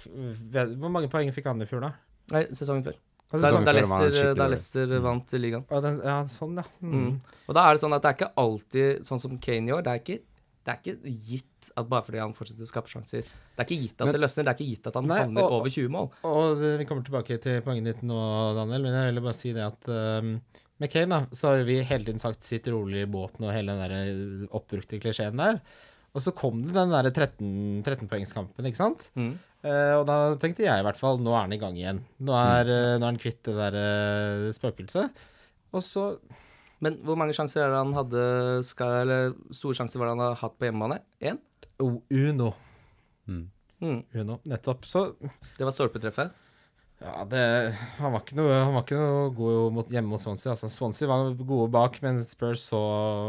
Hvor 0.04 0.90
mange 0.92 1.08
poeng 1.12 1.30
fikk 1.34 1.46
han 1.50 1.62
i 1.62 1.68
fjor, 1.68 1.84
da? 1.86 1.92
Nei, 2.34 2.42
sesongen 2.58 2.82
før. 2.86 2.96
Altså, 3.32 3.42
Da, 3.42 3.50
sånn- 3.50 3.64
før 3.66 3.74
Leicester, 3.74 4.10
skikkelig. 4.12 4.50
Leicester 4.50 5.00
vant 5.02 5.32
ligaen. 5.42 5.64
Ja, 6.04 6.16
sånn, 6.30 6.56
ja. 6.56 6.62
Mm. 6.80 6.92
Mm. 6.94 7.20
Og 7.48 7.54
da 7.54 7.64
er 7.68 7.74
det 7.74 7.80
sånn 7.82 7.94
at 7.96 8.02
det 8.02 8.08
er 8.12 8.16
ikke 8.20 8.34
alltid 8.38 9.00
sånn 9.08 9.20
som 9.20 9.38
Kane 9.38 9.66
gjør. 9.72 9.82
Det 9.82 9.92
er 9.92 9.98
ikke, 10.04 10.20
det 10.66 10.70
er 10.72 10.78
ikke 10.82 11.16
gitt 11.26 11.70
at 11.76 11.88
bare 11.88 12.02
fordi 12.06 12.18
han 12.22 12.32
fortsetter 12.34 12.62
å 12.62 12.70
skape 12.70 12.86
sjanser 12.88 13.22
Det 13.22 13.58
er 13.58 13.64
ikke 13.66 13.82
gitt 13.82 14.00
at 14.00 14.06
Men- 14.06 14.12
det 14.14 14.20
løsner. 14.22 14.44
Det 14.44 14.52
er 14.52 14.58
ikke 14.60 14.70
gitt 14.76 14.86
at 14.86 14.94
han 14.94 15.06
Nei, 15.06 15.18
havner 15.24 15.42
og- 15.42 15.52
over 15.60 15.68
20 15.70 15.88
mål. 15.90 16.10
Og 16.22 16.36
og 16.52 16.78
vi 16.78 16.84
kommer 16.84 17.02
tilbake 17.04 17.40
til 17.42 17.60
poenget 17.62 17.84
ditt 17.84 18.02
nå, 18.02 18.54
Daniel, 18.54 18.82
men 18.82 18.92
jeg 18.94 19.14
ville 19.14 19.22
bare 19.26 19.34
si 19.34 19.52
det 19.52 19.62
at 19.66 19.88
um, 19.88 20.40
med 20.78 20.90
Kane 20.90 21.08
da, 21.08 21.20
så 21.32 21.56
har 21.56 21.64
vi 21.64 21.82
hele 21.82 22.04
tiden 22.04 22.20
sagt 22.20 22.40
'sitt 22.42 22.66
rolig 22.70 23.02
i 23.02 23.10
båten' 23.10 23.42
og 23.42 23.52
hele 23.52 23.74
den 23.74 23.90
der 23.90 24.48
oppbrukte 24.52 25.00
klisjeen 25.00 25.36
der. 25.36 25.60
Og 26.16 26.22
så 26.24 26.32
kom 26.32 26.62
det 26.64 26.72
den 26.72 26.94
derre 26.94 27.12
13 27.12 27.82
13-poengskampen, 27.84 28.68
ikke 28.70 28.78
sant? 28.80 29.04
Mm. 29.18 29.34
Eh, 29.66 29.92
og 29.98 30.06
da 30.08 30.16
tenkte 30.40 30.64
jeg 30.64 30.80
i 30.80 30.84
hvert 30.86 30.98
fall 31.00 31.20
nå 31.20 31.34
er 31.34 31.44
han 31.44 31.52
i 31.52 31.60
gang 31.60 31.76
igjen. 31.76 32.00
Nå 32.24 32.36
er, 32.38 32.70
mm. 32.70 32.96
nå 32.96 33.04
er 33.04 33.10
han 33.10 33.20
kvitt 33.20 33.42
det 33.44 33.56
der 33.58 33.76
eh, 33.80 34.46
spøkelset. 34.56 35.24
Og 35.76 35.84
så 35.84 36.08
Men 36.80 36.98
hvor 37.04 37.16
mange 37.20 37.34
sjanser 37.36 37.64
er 37.64 37.72
det 37.72 37.80
han 37.80 37.94
hadde 37.96 38.22
skal, 38.68 39.02
Eller 39.02 39.34
store 39.56 39.76
sjanser 39.76 39.98
var 39.98 40.08
det 40.08 40.14
han 40.14 40.24
har 40.24 40.40
hatt 40.40 40.56
på 40.56 40.68
hjemmebane? 40.68 41.00
Én? 41.20 41.40
oh, 41.82 42.00
Uno. 42.08 42.52
Mm. 43.26 43.46
Mm. 43.80 44.00
Uno. 44.22 44.40
Nettopp. 44.44 44.86
Så 44.88 45.16
Det 45.56 45.64
var 45.64 45.74
stolpetreffet. 45.74 46.32
Ja, 47.00 47.24
det 47.28 47.40
Han 47.98 48.12
var 48.14 48.22
ikke 48.24 48.36
noe, 48.38 48.52
han 48.64 48.72
var 48.74 48.82
ikke 48.86 48.96
noe 49.00 49.30
god 49.36 49.72
mot, 49.76 49.90
hjemme 49.92 50.08
mot 50.14 50.20
Swansea. 50.22 50.52
Altså, 50.54 50.70
Swansea 50.72 51.08
var 51.10 51.34
gode 51.36 51.68
bak, 51.74 51.98
men 52.02 52.22
Spurs 52.24 52.64
så 52.70 52.80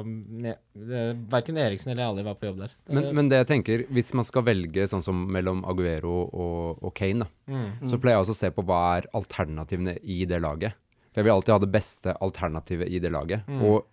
ne- 0.05 0.55
det- 0.73 1.17
Verken 1.29 1.57
Eriksen 1.57 1.91
eller 1.91 2.05
Ali 2.07 2.23
var 2.23 2.35
på 2.35 2.47
jobb 2.47 2.59
der. 2.63 2.71
Men, 2.89 3.09
men 3.15 3.29
det 3.29 3.41
jeg 3.43 3.47
tenker, 3.47 3.83
hvis 3.91 4.13
man 4.13 4.23
skal 4.23 4.43
velge 4.47 4.87
sånn 4.87 5.03
som 5.03 5.25
mellom 5.31 5.65
Aguero 5.67 6.15
og, 6.31 6.83
og 6.83 6.93
Kane, 6.95 7.19
da, 7.25 7.27
Mm. 7.47 7.87
så 7.89 7.97
pleier 7.99 8.17
jeg 8.17 8.25
også 8.25 8.35
å 8.35 8.41
se 8.43 8.49
på 8.51 8.63
hva 8.65 8.97
er 8.97 9.07
alternativene 9.13 9.97
i 10.03 10.25
det 10.25 10.41
laget. 10.41 10.73
For 11.13 11.21
jeg 11.21 11.25
vil 11.25 11.33
alltid 11.33 11.53
ha 11.53 11.59
det 11.59 11.71
beste 11.71 12.13
alternativet 12.21 12.89
i 12.91 12.99
det 12.99 13.11
laget. 13.11 13.45
Mm. 13.47 13.61
Og 13.63 13.85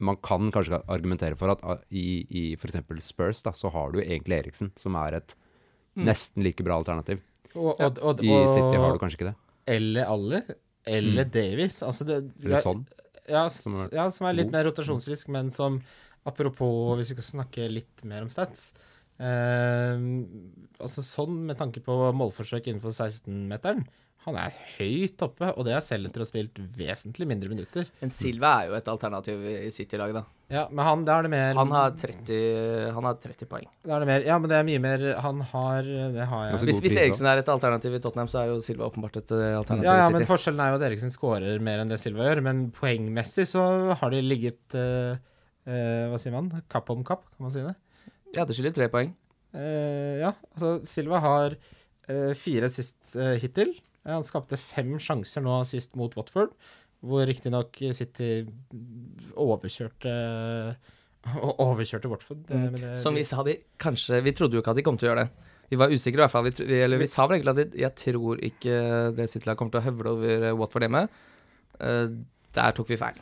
man 0.00 0.16
kan 0.16 0.50
kanskje 0.50 0.82
argumentere 0.88 1.36
for 1.36 1.50
at 1.50 1.60
i, 1.92 2.24
i 2.30 2.52
f.eks. 2.56 2.78
Spurs, 3.04 3.42
da, 3.42 3.50
så 3.52 3.70
har 3.70 3.92
du 3.92 4.00
egentlig 4.00 4.38
Eriksen, 4.44 4.72
som 4.76 4.96
er 4.96 5.14
et 5.22 5.34
Mm. 5.98 6.04
nesten 6.06 6.42
like 6.44 6.62
bra 6.62 6.76
alternativ. 6.78 7.18
Og, 7.54 7.80
og, 7.80 7.98
og, 8.02 8.20
I 8.24 8.34
City 8.54 8.76
har 8.80 8.92
du 8.92 8.98
kanskje 9.02 9.18
ikke 9.20 9.30
det. 9.30 9.36
Eller 9.66 10.04
Ali. 10.10 10.42
Eller 10.86 11.24
Mm. 11.24 11.30
Davies. 11.30 11.82
Altså 11.82 12.04
det, 12.06 12.16
Eller 12.44 12.56
det- 12.56 12.64
sånn. 12.64 12.86
Ja, 13.28 13.48
som 13.48 13.74
er 13.74 13.88
ja, 13.92 14.08
som 14.10 14.26
er 14.26 14.32
litt 14.34 14.46
god. 14.48 14.52
mer 14.52 14.64
rotasjonsrisk, 14.70 15.28
men 15.28 15.50
som 15.50 15.82
Apropos, 16.26 16.96
hvis 16.98 17.10
vi 17.14 17.16
skal 17.22 17.40
snakke 17.44 17.68
litt 17.72 18.02
mer 18.04 18.22
om 18.22 18.28
stats 18.28 18.72
eh, 19.18 19.96
Altså 20.80 21.02
sånn 21.04 21.46
med 21.48 21.56
tanke 21.60 21.80
på 21.84 21.94
målforsøk 22.16 22.66
innenfor 22.68 22.92
16-meteren. 22.92 23.86
Han 24.26 24.36
er 24.36 24.52
høyt 24.76 25.22
oppe, 25.24 25.48
og 25.56 25.64
det 25.64 25.72
er 25.72 25.84
selv 25.84 26.10
etter 26.10 26.20
å 26.20 26.26
ha 26.26 26.28
spilt 26.28 26.58
vesentlig 26.76 27.28
mindre 27.28 27.48
minutter. 27.52 27.88
Men 28.02 28.12
Silva 28.12 28.50
er 28.58 28.68
jo 28.68 28.76
et 28.76 28.90
alternativ 28.92 29.46
i 29.48 29.70
City-laget, 29.72 30.20
da. 30.20 30.40
Ja, 30.50 30.64
men 30.66 30.82
han, 30.82 31.02
det 31.06 31.12
er 31.14 31.26
det 31.26 31.30
mer 31.30 31.54
Han 31.54 31.70
har 31.70 31.92
30, 31.94 32.38
han 32.96 33.06
har 33.06 33.18
30 33.22 33.46
poeng. 33.46 33.68
Det 33.86 33.92
er 33.94 34.02
det 34.02 34.08
mer 34.08 34.24
Ja, 34.26 34.38
men 34.42 34.50
det 34.50 34.56
er 34.58 34.64
mye 34.66 34.80
mer 34.82 35.04
Han 35.22 35.44
har 35.52 35.86
Det 35.86 36.24
har 36.26 36.48
jeg. 36.48 36.58
Hvis, 36.66 36.80
hvis 36.82 36.96
Eriksen 37.04 37.28
er 37.30 37.38
et 37.38 37.52
alternativ 37.52 37.94
i 37.94 38.00
Tottenham, 38.02 38.30
så 38.32 38.40
er 38.40 38.48
jo 38.50 38.56
Silva 38.64 38.88
åpenbart 38.88 39.20
et 39.20 39.30
eh, 39.36 39.54
alternativ 39.54 39.86
Ja, 39.86 39.94
ja, 40.00 40.08
i 40.10 40.16
men 40.16 40.26
forskjellen 40.26 40.62
er 40.64 40.72
jo 40.72 40.80
at 40.80 40.86
Eriksen 40.88 41.14
skårer 41.14 41.62
mer 41.62 41.84
enn 41.84 41.92
det 41.92 42.00
Silva 42.02 42.26
gjør. 42.26 42.42
Men 42.48 42.64
poengmessig 42.74 43.46
så 43.52 43.62
har 44.00 44.14
de 44.14 44.24
ligget 44.26 44.74
uh, 44.74 45.14
uh, 45.70 46.04
Hva 46.10 46.18
sier 46.18 46.34
man? 46.34 46.50
Kapp 46.72 46.90
om 46.90 47.06
kapp, 47.06 47.28
kan 47.30 47.46
man 47.46 47.54
si 47.54 47.62
det? 47.62 47.76
Ja, 48.34 48.42
det 48.42 48.58
skiller 48.58 48.74
tre 48.74 48.90
poeng. 48.90 49.14
Uh, 49.54 50.18
ja, 50.18 50.34
altså 50.50 50.80
Silva 50.86 51.22
har 51.22 51.54
eh, 51.54 52.34
fire 52.38 52.72
sist 52.74 53.14
hittil. 53.38 53.76
Han 54.06 54.22
skapte 54.24 54.56
fem 54.58 54.94
sjanser 54.98 55.42
nå 55.44 55.58
sist 55.68 55.94
mot 55.96 56.14
Watford, 56.16 56.54
hvor 57.04 57.26
riktignok 57.28 57.76
City 57.96 58.46
overkjørte 59.36 60.14
Overkjørte 61.60 62.08
Watford. 62.08 62.48
men 62.48 62.72
det- 62.80 62.98
Som 62.98 63.14
vi 63.14 63.22
sa 63.24 63.42
de 63.42 63.58
kanskje 63.78 64.22
Vi 64.24 64.32
trodde 64.32 64.54
jo 64.56 64.62
ikke 64.62 64.70
at 64.70 64.76
de 64.76 64.82
kom 64.82 64.96
til 64.96 65.08
å 65.08 65.12
gjøre 65.14 65.24
det. 65.26 65.30
Vi 65.70 65.76
var 65.76 65.88
usikre 65.88 66.18
i 66.18 66.26
hvert 66.26 66.30
fall. 66.30 66.44
Vi, 66.50 66.80
eller 66.82 66.98
vi 66.98 67.06
sa 67.06 67.26
vel 67.26 67.38
egentlig 67.40 67.66
at 67.66 67.74
jeg 67.76 67.94
tror 67.94 68.40
ikke 68.42 69.14
det 69.16 69.28
City-laget 69.30 69.56
kommer 69.58 69.70
til 69.70 69.80
å 69.80 69.84
høvle 69.84 70.06
over 70.16 70.54
Watford 70.56 70.82
hjemme. 70.82 71.08
Eh, 71.78 72.08
der 72.56 72.72
tok 72.74 72.88
vi 72.90 72.96
feil. 72.98 73.18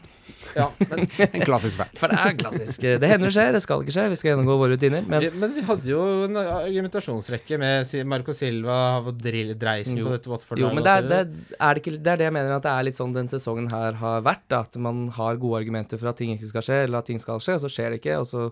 Ja, 0.56 0.70
men, 0.80 1.02
En 1.26 1.42
klassisk 1.44 1.76
feil. 1.80 1.90
For 2.00 2.08
det 2.08 2.18
er 2.22 2.36
klassisk. 2.40 2.84
Det 3.02 3.10
hender 3.10 3.28
det 3.28 3.34
skjer, 3.36 3.50
det 3.52 3.60
skal 3.64 3.82
ikke 3.84 3.94
skje. 3.94 4.06
Vi 4.14 4.18
skal 4.20 4.30
gjennomgå 4.32 4.56
våre 4.60 4.76
rutiner. 4.78 5.04
Men 5.08 5.24
vi, 5.24 5.28
men 5.42 5.52
vi 5.56 5.64
hadde 5.68 5.90
jo 5.90 6.00
en 6.24 6.38
argumentasjonsrekke 6.40 7.58
med 7.60 7.92
Marco 8.08 8.32
Silva 8.36 8.78
og 9.02 9.10
Dreisen 9.20 10.00
Jo. 10.00 10.08
på 10.08 10.14
dette 10.16 10.32
Watford. 10.32 10.62
Jo, 10.62 10.72
men 10.72 10.86
det 10.86 10.94
er, 10.94 11.08
det, 11.10 11.20
er 11.58 11.76
det, 11.76 11.84
ikke, 11.84 11.96
det 11.98 12.14
er 12.14 12.22
det 12.22 12.28
jeg 12.30 12.36
mener 12.38 12.56
at 12.56 12.64
det 12.64 12.72
er 12.72 12.88
litt 12.88 13.00
sånn 13.00 13.12
den 13.16 13.28
sesongen 13.28 13.68
her 13.72 14.00
har 14.00 14.24
vært. 14.24 14.46
Da, 14.48 14.62
at 14.64 14.80
man 14.80 15.08
har 15.18 15.36
gode 15.42 15.60
argumenter 15.60 16.00
for 16.00 16.12
at 16.12 16.20
ting 16.22 16.32
ikke 16.36 16.48
skal 16.54 16.64
skje, 16.70 16.80
eller 16.86 17.02
at 17.02 17.10
ting 17.12 17.20
skal 17.20 17.42
skje, 17.44 17.58
og 17.58 17.66
så 17.66 17.72
skjer 17.72 17.92
det 17.92 18.00
ikke. 18.02 18.16
Og 18.22 18.28
så, 18.32 18.48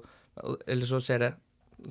eller 0.69 0.93
så 0.93 1.01
skjer 1.01 1.25
det 1.25 1.33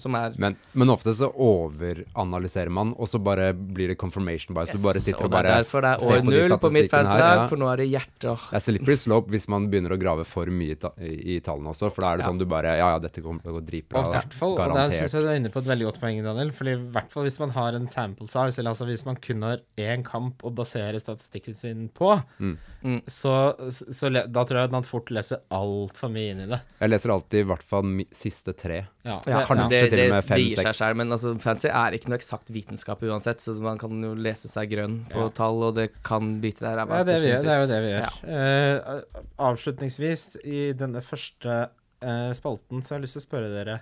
som 0.01 0.15
er 0.15 0.33
Men, 0.37 0.55
men 0.73 0.89
ofte 0.89 1.13
så 1.15 1.29
overanalyserer 1.31 2.69
man, 2.73 2.93
og 2.97 3.07
så 3.09 3.19
bare 3.23 3.51
blir 3.53 3.87
det 3.93 3.97
confirmation 4.01 4.55
bias. 4.55 4.69
Yes, 4.73 4.81
du 4.81 4.87
bare 4.87 5.01
sitter 5.03 5.25
og 5.25 5.31
det 5.31 5.39
er 5.39 5.43
bare 5.43 5.57
derfor 5.63 5.81
det 5.85 5.91
er 5.95 5.99
ser 6.05 6.15
år 6.19 6.25
på 6.25 6.31
de 6.31 6.39
null 6.41 6.57
på 6.59 6.71
mitt 6.75 6.89
statistikkene 6.89 6.99
her, 6.99 7.21
fanslag, 7.21 7.35
ja. 7.41 7.47
for 7.51 7.61
nå 7.61 7.69
er 7.71 7.81
det 7.81 7.87
hjerte 7.91 8.31
åh. 8.33 8.45
Det 8.51 8.59
er 8.59 8.65
slippery 8.67 8.97
slope 9.01 9.33
hvis 9.35 9.47
man 9.51 9.67
begynner 9.71 9.95
å 9.95 9.99
grave 10.01 10.25
for 10.27 10.51
mye 10.51 10.75
i, 10.75 10.79
ta 10.79 10.91
i 10.99 11.39
tallene 11.45 11.71
også, 11.73 11.91
for 11.93 12.01
da 12.05 12.11
er 12.13 12.17
det 12.21 12.25
Ja. 12.25 12.29
sånn 12.31 12.39
du 12.41 12.45
bare 12.49 12.75
Ja, 12.75 12.89
ja, 12.95 12.99
dette 12.99 13.21
kommer 13.21 13.41
til 13.41 13.51
å 13.53 13.59
gå 13.59 13.65
dritbra. 13.65 14.01
Og 14.01 14.07
i 14.09 14.15
hvert 14.17 14.33
fall, 14.33 14.55
og 14.59 14.73
der 14.75 14.89
syns 14.91 15.13
jeg 15.13 15.21
du 15.23 15.29
er 15.29 15.39
inne 15.39 15.51
på 15.53 15.59
et 15.61 15.69
veldig 15.69 15.85
godt 15.91 15.99
poeng, 16.01 16.21
Daniel. 16.25 16.51
Fordi 16.51 16.71
i 16.75 16.81
hvert 16.95 17.11
fall 17.11 17.23
hvis 17.27 17.39
man 17.39 17.49
har 17.55 17.73
en 17.77 17.87
sample 17.87 18.27
size, 18.27 18.59
eller 18.59 18.71
altså 18.73 18.85
hvis 18.89 19.05
man 19.05 19.15
kun 19.21 19.41
har 19.45 19.61
én 19.77 20.03
kamp 20.03 20.41
å 20.43 20.51
basere 20.55 20.99
statistikken 20.99 21.55
sin 21.55 21.89
på, 21.89 22.15
Mm. 22.39 22.57
Mm. 22.83 23.01
så, 23.07 23.31
så 23.71 24.09
da 24.11 24.43
tror 24.45 24.57
jeg 24.59 24.63
at 24.69 24.71
man 24.71 24.83
fort 24.83 25.09
leser 25.13 25.39
altfor 25.51 26.09
mye 26.11 26.31
inn 26.33 26.41
i 26.41 26.47
det. 26.49 26.59
Jeg 26.79 26.89
leser 26.89 27.09
alltid 27.13 27.39
i 27.39 27.47
hvert 27.49 27.63
fall 27.63 27.83
siste 28.11 28.53
tre. 28.57 28.87
Ja, 29.05 29.19
Ja, 29.27 29.45
det- 29.69 29.84
kanskje 29.85 29.91
det, 29.91 29.97
til 29.97 30.01
og 30.01 30.11
det 30.11 30.15
med 30.15 30.27
fem, 30.29 30.41
sier 30.43 30.65
seg 30.65 30.75
selv, 30.79 30.97
men 31.01 31.15
altså, 31.15 31.33
fancy 31.43 31.67
er 31.69 31.95
ikke 31.97 32.09
noe 32.11 32.17
eksakt 32.19 32.51
vitenskap 32.55 33.03
uansett, 33.07 33.43
så 33.45 33.55
man 33.61 33.77
kan 33.81 34.03
jo 34.03 34.13
lese 34.17 34.49
seg 34.51 34.69
grønn 34.73 34.97
på 35.11 35.25
Ja. 35.27 35.29
tall, 35.37 35.61
og 35.69 35.75
det 35.77 35.87
kan 36.03 36.33
bite 36.43 36.65
deg 36.65 36.73
i 36.73 36.79
ræva. 36.81 36.97
Ja, 36.99 37.07
det, 37.07 37.15
vi 37.23 37.29
gjør, 37.31 37.45
det 37.45 37.53
er 37.53 37.61
jo 37.61 37.69
det 37.71 37.79
vi 37.85 37.93
gjør. 37.93 38.17
Eh, 38.35 39.21
avslutningsvis, 39.49 40.25
i 40.45 40.59
denne 40.77 41.01
første 41.05 41.59
uh, 41.69 42.33
spalten, 42.37 42.83
så 42.83 42.93
har 42.95 42.99
jeg 42.99 43.05
lyst 43.07 43.17
til 43.19 43.23
å 43.23 43.29
spørre 43.29 43.53
dere 43.53 43.79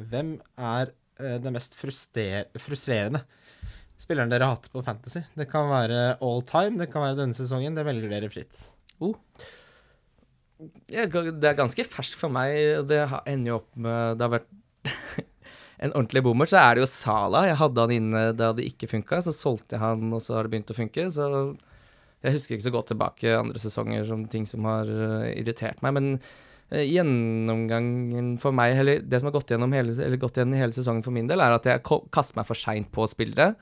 Hvem 0.00 0.36
er 0.56 0.92
uh, 1.20 1.36
det 1.42 1.52
mest 1.52 1.74
frustrerende 1.76 3.24
spilleren 4.00 4.30
dere 4.32 4.46
har 4.48 4.56
hatt 4.56 4.70
på 4.72 4.80
Fantasy? 4.84 5.20
Det 5.36 5.44
kan 5.50 5.68
være 5.68 6.16
all 6.24 6.40
time, 6.48 6.78
det 6.80 6.88
kan 6.92 7.02
være 7.04 7.18
denne 7.18 7.36
sesongen. 7.36 7.74
Det 7.76 7.84
velger 7.84 8.08
dere 8.08 8.30
fritt. 8.32 8.62
Ja, 10.90 11.06
det 11.08 11.44
er 11.48 11.56
ganske 11.56 11.84
ferskt 11.88 12.18
for 12.20 12.32
meg, 12.32 12.56
og 12.80 12.88
det 12.90 13.02
har- 13.08 13.22
ender 13.26 13.48
jo 13.52 13.56
opp 13.62 13.76
med 13.76 14.18
Det 14.18 14.26
har 14.26 14.32
vært 14.38 14.48
en 15.80 15.94
ordentlig 15.96 16.22
bommer. 16.26 16.50
Så 16.50 16.60
er 16.60 16.76
det 16.76 16.84
jo 16.84 16.90
Sala. 16.92 17.46
Jeg 17.48 17.58
hadde 17.60 17.86
han 17.86 17.94
inne 17.94 18.24
da 18.36 18.52
det 18.56 18.68
ikke 18.68 18.90
funka, 18.90 19.22
så 19.24 19.34
solgte 19.34 19.76
jeg 19.76 19.82
han, 19.82 20.10
og 20.12 20.22
så 20.24 20.36
har 20.36 20.46
det 20.46 20.54
begynt 20.54 20.72
å 20.72 20.76
funke. 20.76 21.06
Så 21.14 21.30
jeg 22.20 22.36
husker 22.36 22.56
ikke 22.56 22.68
så 22.68 22.74
godt 22.74 22.90
tilbake 22.92 23.32
andre 23.38 23.62
sesonger 23.62 24.04
som 24.08 24.26
ting 24.28 24.46
som 24.48 24.68
har 24.68 24.90
eh, 24.90 25.30
irritert 25.40 25.80
meg. 25.84 25.96
Men 25.96 26.10
eh, 26.68 26.84
gjennomgangen 26.84 28.34
for 28.42 28.56
meg, 28.56 28.76
eller 28.82 29.00
det 29.00 29.22
som 29.22 29.30
har 29.30 29.38
gått 29.38 29.54
gjennom 29.54 29.72
hele, 29.76 29.96
gått 30.20 30.40
igjen 30.40 30.56
hele 30.58 30.76
sesongen 30.76 31.04
for 31.06 31.16
min 31.16 31.30
del, 31.30 31.40
er 31.40 31.56
at 31.56 31.68
jeg 31.68 31.84
kaster 31.86 32.36
meg 32.36 32.48
for 32.50 32.60
seint 32.60 32.92
på 32.92 33.08
spillere. 33.10 33.54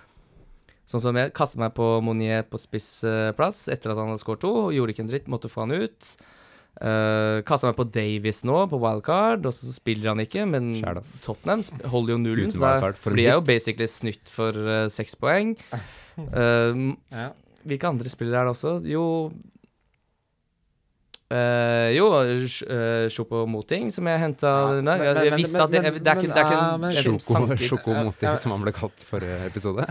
Sånn 0.88 1.04
som 1.04 1.16
jeg 1.20 1.34
kastet 1.36 1.60
meg 1.60 1.74
på 1.76 1.86
Monier 2.00 2.46
på 2.48 2.58
spissplass 2.58 3.66
etter 3.68 3.92
at 3.92 4.00
han 4.00 4.10
hadde 4.10 4.22
skåret 4.24 4.40
to. 4.42 4.52
Gjorde 4.72 4.94
ikke 4.94 5.04
en 5.04 5.10
dritt, 5.12 5.30
måtte 5.30 5.50
få 5.52 5.66
han 5.66 5.76
ut. 5.84 6.14
Uh, 6.78 7.40
Kasta 7.42 7.66
meg 7.72 7.76
på 7.80 7.88
Davies 7.90 8.44
nå, 8.46 8.60
på 8.70 8.78
wildcard, 8.78 9.46
og 9.50 9.52
så 9.56 9.72
spiller 9.74 10.12
han 10.12 10.20
ikke. 10.22 10.44
Men 10.46 10.68
Kjærlig. 10.78 11.02
Tottenham 11.24 11.64
holder 11.90 12.14
jo 12.14 12.18
nullen, 12.22 12.52
Uten 12.52 12.54
så 12.54 12.62
da 12.62 12.88
en 12.92 13.14
blir 13.16 13.24
jeg 13.26 13.34
jo 13.34 13.44
basically 13.48 13.88
snytt 13.90 14.30
for 14.30 14.54
eh, 14.54 14.86
seks 14.94 15.16
poeng. 15.18 15.56
Uh, 16.18 16.94
Ja. 17.10 17.30
hvilke 17.66 17.88
andre 17.90 18.08
spillere 18.08 18.40
er 18.40 18.50
det 18.50 18.54
også? 18.56 18.76
Jo 18.86 19.04
Uh, 21.28 21.92
Jo, 21.92 22.06
Chopo-Moting, 23.12 23.90
som 23.92 24.06
jeg 24.08 24.20
henta 24.22 24.48
Ja, 24.48 24.76
jeg, 24.78 24.84
men- 24.86 25.24
jeg, 25.26 25.32
visste 25.36 25.60
at 25.60 25.70
det, 25.74 25.82
det 25.82 26.08
er 26.08 26.16
ikke, 26.22 26.32
det 26.32 26.40
er 26.40 26.46
ikke 26.48 26.78
men- 26.78 26.88
en- 26.88 27.50
en 27.52 27.58
Sjoko, 27.58 28.14
ja. 28.22 28.34
som 28.40 28.50
han 28.54 28.62
ble 28.64 28.72
kalt 28.72 29.04
forrige 29.04 29.36
episode. 29.50 29.84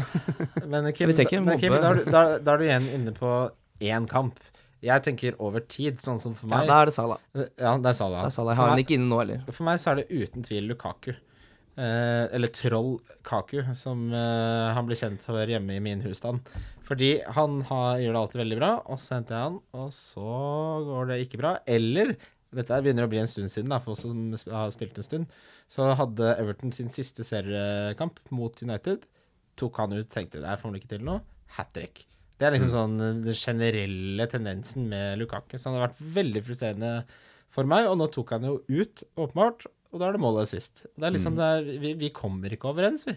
Men 0.65 0.91
Kim, 0.93 1.13
da, 1.13 1.41
men 1.45 1.59
Kim 1.61 1.73
da, 1.77 1.93
du- 1.93 2.09
da, 2.09 2.23
da 2.39 2.53
er 2.53 2.57
du 2.57 2.63
igjen 2.65 2.87
inne 2.91 3.13
på 3.13 3.51
én 3.85 4.07
kamp. 4.09 4.39
Jeg 4.87 5.03
tenker 5.05 5.37
over 5.43 5.63
tid, 5.67 5.99
sånn 6.03 6.19
som 6.21 6.35
for 6.37 6.49
meg 6.51 6.65
Ja, 6.65 6.71
da 6.71 6.81
er 6.81 6.89
det 6.89 6.95
Salah. 6.95 7.21
Ja, 7.35 7.77
det 7.77 7.91
er 7.91 7.97
Salah. 7.97 8.25
Det 8.25 8.31
er 8.31 8.35
Salah. 8.37 8.53
Jeg 8.55 8.61
har 8.61 8.73
han 8.73 8.83
ikke 8.83 8.97
inne 8.97 9.09
nå 9.11 9.21
heller. 9.21 9.41
For 9.51 9.67
meg 9.67 9.81
så 9.83 9.91
er 9.91 10.01
det 10.01 10.07
uten 10.11 10.45
tvil 10.47 10.69
Lukaku. 10.71 11.11
Eh, 11.77 12.23
eller 12.33 12.49
Troll 12.49 12.95
Kaku, 13.27 13.59
som 13.77 14.07
eh, 14.09 14.69
han 14.73 14.87
blir 14.87 14.97
kjent 14.97 15.21
for 15.21 15.45
hjemme 15.45 15.75
i 15.75 15.83
min 15.83 16.01
husstand. 16.01 16.47
Fordi 16.87 17.11
han 17.35 17.59
har, 17.69 17.99
gjør 18.01 18.15
det 18.15 18.23
alltid 18.23 18.41
veldig 18.41 18.57
bra, 18.57 18.71
og 18.89 18.97
så 19.03 19.19
henter 19.19 19.37
jeg 19.37 19.49
han, 19.49 19.59
og 19.77 19.91
så 19.93 20.31
går 20.87 21.11
det 21.11 21.19
ikke 21.25 21.41
bra. 21.43 21.53
Eller 21.69 22.15
dette 22.55 22.81
begynner 22.81 23.05
å 23.05 23.11
bli 23.11 23.21
en 23.21 23.29
stund 23.29 23.53
siden, 23.53 23.69
da, 23.69 23.77
for 23.83 23.93
oss 23.93 24.07
som 24.07 24.33
har 24.55 24.73
spilt 24.73 24.97
en 24.97 25.05
stund. 25.05 25.37
Så 25.69 25.85
hadde 25.99 26.33
Everton 26.39 26.73
sin 26.73 26.89
siste 26.93 27.27
seriekamp 27.27 28.23
mot 28.33 28.57
United. 28.63 29.05
Tok 29.59 29.81
han 29.83 29.93
ut, 29.99 30.09
tenkte 30.13 30.41
der 30.41 30.57
får 30.57 30.71
han 30.71 30.79
ikke 30.79 30.95
til 30.95 31.05
noe. 31.05 31.21
Hat 31.59 31.69
trick. 31.75 32.07
Det 32.37 32.45
er 32.47 32.53
liksom 32.53 32.69
sånn 32.73 32.99
eh, 33.01 33.15
den 33.25 33.33
generelle 33.37 34.27
tendensen 34.29 34.87
med 34.91 35.17
Lukaku. 35.21 35.57
Så 35.57 35.69
han 35.71 35.79
har 35.79 35.87
vært 35.87 36.03
veldig 36.19 36.43
frustrerende 36.45 36.91
for 37.49 37.65
meg, 37.65 37.87
og 37.89 37.97
nå 37.97 38.07
tok 38.13 38.35
han 38.35 38.43
jo 38.45 38.59
ut, 38.69 39.03
åpenbart, 39.17 39.65
og 39.93 39.99
da 40.01 40.09
er 40.09 40.17
det 40.17 40.21
målet 40.21 40.49
sist. 40.51 40.85
Det 40.99 41.07
er 41.07 41.15
liksom 41.15 41.33
Mm. 41.33 41.39
det 41.39 41.47
er, 41.47 41.79
vi, 41.81 41.93
vi 42.05 42.09
kommer 42.13 42.53
ikke 42.53 42.69
overens, 42.73 43.05
vi. 43.07 43.15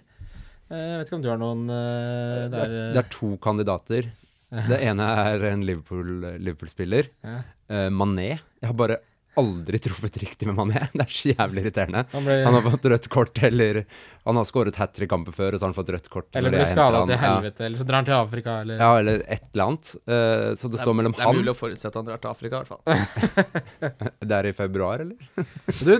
Eh, 0.71 0.77
Jeg 0.79 0.99
vet 1.01 1.07
ikke 1.11 1.19
om 1.19 1.23
du 1.27 1.29
har 1.33 1.39
noen 1.43 1.67
der 1.67 2.49
Det 2.49 2.61
er, 2.65 2.93
det 2.95 3.03
er 3.05 3.11
to 3.11 3.37
kandidater. 3.43 4.11
Det 4.71 4.81
ene 4.83 5.03
er 5.05 5.45
en 5.53 5.63
Liverpool- 5.63 6.39
Liverpool-spiller. 6.43 7.11
ja. 7.23 7.43
Eh, 7.71 7.89
Mané. 7.91 8.41
Jeg 8.61 8.67
har 8.67 8.75
bare 8.75 8.97
aldri 9.39 9.79
truffet 9.79 10.17
riktig 10.23 10.49
med 10.49 10.57
Mané. 10.59 10.83
Det 10.93 11.05
er 11.05 11.15
så 11.15 11.33
jævlig 11.33 11.63
irriterende. 11.65 12.05
Han 12.13 12.27
ble, 12.27 12.37
Han 12.45 12.57
har 12.57 12.65
fått 12.67 12.89
rødt 12.93 13.09
kort, 13.13 13.43
eller 13.47 13.83
Han 14.27 14.41
har 14.41 14.49
skåret 14.49 14.79
hat 14.81 14.95
trick 14.97 15.11
kamper 15.11 15.35
før, 15.37 15.55
og 15.55 15.61
så 15.61 15.67
har 15.67 15.73
han 15.73 15.79
fått 15.79 15.93
rødt 15.95 16.11
kort. 16.13 16.29
eller 16.37 16.55
blir 16.55 16.69
skada 16.69 17.03
til 17.07 17.21
helvete, 17.25 17.67
eller 17.69 17.83
så 17.83 17.89
drar 17.89 18.03
han 18.03 18.11
til 18.11 18.19
Afrika, 18.19 18.61
eller 18.65 18.81
Ja, 18.81 18.91
ja, 18.91 19.03
eller 19.05 19.25
et 19.27 19.47
eller 19.53 19.67
annet. 19.67 19.93
Uh, 20.05 20.55
så 20.61 20.71
det 20.73 20.83
står 20.83 20.97
mellom 20.99 21.17
Det 21.17 21.25
er 21.25 21.31
han 21.31 21.41
mulig 21.41 21.55
å 21.55 21.59
forutsette 21.59 21.93
at 21.95 22.01
han 22.01 22.09
drar 22.11 22.23
til 22.23 22.33
Afrika, 22.33 22.61
i 22.61 22.65
hvert 22.65 22.73
fall. 22.75 24.09
Det 24.31 24.39
er 24.41 24.51
i 24.51 24.55
februar, 24.57 25.07
eller? 25.07 25.19
Du, 25.81 25.95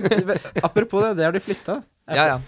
apropos 0.61 1.01
det, 1.03 1.15
det 1.19 1.25
har 1.25 1.35
de 1.35 1.41
flytta. 1.43 1.81
Ja, 2.11 2.25
ja. 2.35 2.41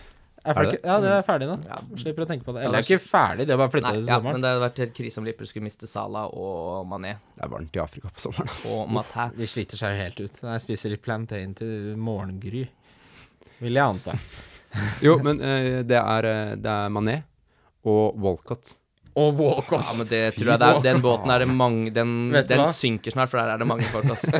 Er 0.44 0.58
Er 0.60 0.66
det 0.68 0.80
ja, 0.84 0.96
det 1.00 1.12
er 1.16 1.22
ferdig 1.24 1.48
nå. 1.48 1.56
Ja. 1.64 1.78
Slipper 2.02 2.26
å 2.26 2.28
tenke 2.28 2.44
på 2.44 2.52
det. 2.56 2.66
Ja, 2.66 2.68
Eller 2.68 2.82
det 2.82 2.88
det 2.88 2.92
er 2.92 2.98
ikke 2.98 3.10
ferdig, 3.10 3.46
det 3.48 3.54
er 3.56 3.60
bare 3.62 3.72
flytta 3.72 3.94
til 3.96 4.02
ja, 4.04 4.18
sommeren. 4.18 4.36
men 4.36 4.44
det 4.44 4.50
hadde 4.52 4.64
vært 4.66 4.82
helt 4.84 4.96
krise 4.98 5.22
om 5.22 5.28
Liverpool 5.28 5.48
skulle 5.48 5.68
miste 5.70 5.88
Salah 5.88 6.26
og 6.36 6.88
Mané 6.90 7.14
Det 7.38 7.46
er 7.46 7.54
varmt 7.54 7.78
i 7.80 7.84
Afrika 7.84 8.12
på 8.12 8.24
sommeren, 8.26 8.52
og 8.76 8.92
Maté. 8.98 9.30
De 9.38 9.48
sliter 9.48 9.80
seg 9.80 9.96
jo 9.96 10.02
helt 10.04 10.20
ut. 10.20 10.42
Jeg 10.44 10.64
spiser 10.66 10.94
litt 10.96 11.04
plantain 11.06 11.56
til 11.56 11.94
morgengry. 11.96 12.66
Vil 13.64 13.80
jeg 13.80 13.84
anta. 13.84 14.18
Jo, 15.06 15.16
men 15.24 15.40
uh, 15.40 15.80
det, 15.86 16.00
er, 16.00 16.28
eh, 16.28 16.56
det 16.60 16.72
er 16.72 16.92
Mané 16.92 17.20
og 17.88 18.18
Walcott. 18.20 18.76
Og 19.14 19.38
Walcott. 19.38 19.84
Ja, 19.86 19.96
men 19.96 20.08
det 20.10 20.22
tror 20.36 20.54
jeg 20.56 20.60
det 20.60 20.70
er, 20.74 20.82
Den 20.82 21.02
båten 21.04 21.30
er 21.30 21.44
det 21.44 21.50
mange 21.54 21.92
Den, 21.94 22.34
den 22.34 22.64
synker 22.74 23.14
snart, 23.14 23.30
for 23.30 23.38
der 23.38 23.54
er 23.54 23.62
det 23.62 23.68
mange 23.70 23.86
folk, 23.94 24.10
altså. 24.10 24.32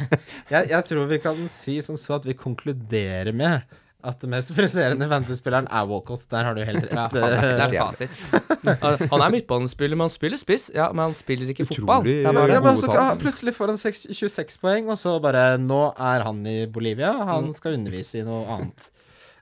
Jeg, 0.52 0.70
jeg 0.70 0.86
tror 0.86 1.08
vi 1.10 1.18
kan 1.22 1.40
si 1.50 1.76
som 1.82 1.98
så 1.98 2.16
at 2.16 2.24
vi 2.26 2.34
konkluderer 2.38 3.30
med 3.34 3.66
at 4.04 4.20
det 4.22 4.28
mest 4.32 4.52
presserende 4.58 5.08
fantasy-spilleren 5.10 5.66
er 5.70 5.86
Walcott. 5.90 6.22
Der 6.32 6.44
har 6.48 6.54
du 6.56 6.62
helt 6.64 6.86
Ja, 6.92 7.06
rett. 7.08 7.12
det 7.12 7.66
er 7.66 7.74
fasit. 7.76 8.22
Han 9.12 9.24
er 9.26 9.34
midtbanespiller, 9.34 9.96
men 9.98 10.06
han 10.08 10.14
spiller 10.14 10.40
spiss. 10.40 10.70
Ja, 10.74 10.88
men 10.92 11.08
han 11.10 11.14
spiller 11.18 11.50
ikke 11.52 11.66
fotball. 11.68 12.06
Ja, 12.08 12.32
men, 12.32 12.50
ja, 12.52 12.60
men 12.64 12.76
så 12.80 12.94
plutselig 13.20 13.54
får 13.56 13.74
han 13.74 13.80
seks- 13.80 14.06
26 14.10 14.58
poeng, 14.62 14.88
og 14.92 14.98
så 15.00 15.16
bare 15.22 15.56
Nå 15.60 15.82
er 15.98 16.24
han 16.26 16.40
i 16.46 16.64
Bolivia. 16.66 17.12
Han 17.30 17.50
Mm. 17.50 17.54
skal 17.56 17.74
undervise 17.78 18.20
i 18.20 18.24
noe 18.26 18.44
annet. 18.56 18.90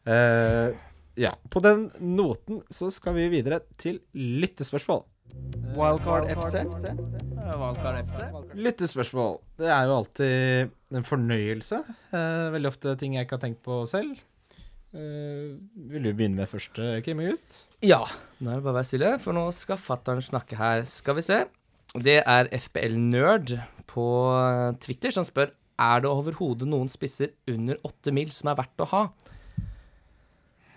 Uh, 0.08 0.74
ja. 1.18 1.32
På 1.50 1.60
den 1.62 1.90
noten 2.00 2.62
så 2.70 2.90
skal 2.94 3.14
vi 3.18 3.28
videre 3.28 3.60
til 3.76 4.00
lyttespørsmål. 4.14 5.04
Wildcard 5.76 6.24
FC. 6.32 6.62
Wildcard 6.64 7.98
FC. 8.08 8.22
Lyttespørsmål. 8.58 9.36
Det 9.60 9.68
er 9.70 9.84
jo 9.90 9.96
alltid 9.98 10.96
en 10.98 11.04
fornøyelse. 11.06 11.78
Eh, 12.16 12.46
veldig 12.54 12.70
ofte 12.72 12.94
ting 12.98 13.14
jeg 13.18 13.26
ikke 13.26 13.36
har 13.36 13.42
tenkt 13.44 13.60
på 13.66 13.82
selv. 13.90 14.16
Eh, 14.96 15.56
vil 15.90 16.06
du 16.06 16.12
begynne 16.16 16.40
med 16.40 16.48
første, 16.48 16.90
Kim 17.04 17.20
Gutt? 17.20 17.62
Ja, 17.84 18.00
nå 18.40 18.50
er 18.50 18.58
det 18.58 18.64
bare 18.64 18.72
å 18.72 18.78
være 18.78 18.88
stille, 18.88 19.14
for 19.22 19.36
nå 19.36 19.44
skal 19.56 19.80
fattern 19.80 20.22
snakke 20.24 20.56
her. 20.58 20.84
Skal 20.88 21.18
vi 21.18 21.26
se. 21.26 21.42
Det 21.98 22.18
er 22.24 22.50
FBL-nerd 22.56 23.58
på 23.88 24.06
eh, 24.36 24.76
Twitter 24.84 25.14
som 25.14 25.26
spør 25.28 25.52
er 25.78 26.02
det 26.02 26.10
overhodet 26.10 26.66
noen 26.66 26.88
spisser 26.90 27.36
under 27.50 27.78
åtte 27.86 28.12
mil 28.14 28.32
som 28.34 28.50
er 28.50 28.58
verdt 28.58 28.82
å 28.82 28.88
ha. 28.92 29.02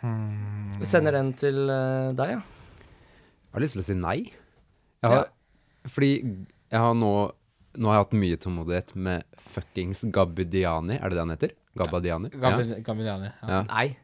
Jeg 0.01 0.89
sender 0.89 1.17
den 1.17 1.31
til 1.37 1.63
eh, 1.69 2.11
deg, 2.17 2.35
ja. 2.37 2.41
Jeg 2.41 3.57
har 3.57 3.63
lyst 3.65 3.75
til 3.77 3.83
å 3.83 3.87
si 3.89 3.97
nei. 3.97 4.17
Jeg 5.01 5.11
har, 5.11 5.29
Fordi 5.89 6.11
jeg 6.15 6.79
har 6.79 6.93
nå 6.97 7.13
Nå 7.71 7.87
har 7.87 7.95
jeg 7.95 8.03
hatt 8.03 8.15
mye 8.19 8.37
tålmodighet 8.43 8.89
med 8.99 9.37
fuckings 9.39 10.01
Gabbidiani. 10.11 10.97
Er 10.99 11.07
det 11.07 11.15
det 11.15 11.21
han 11.23 11.29
heter? 11.31 11.53
Gabbadiani? 11.77 12.29
Ja. 12.33 12.39
Gabi- 12.83 13.05
Ja. 13.05 13.31
Ja. 13.47 13.61
Nei. 13.69 13.97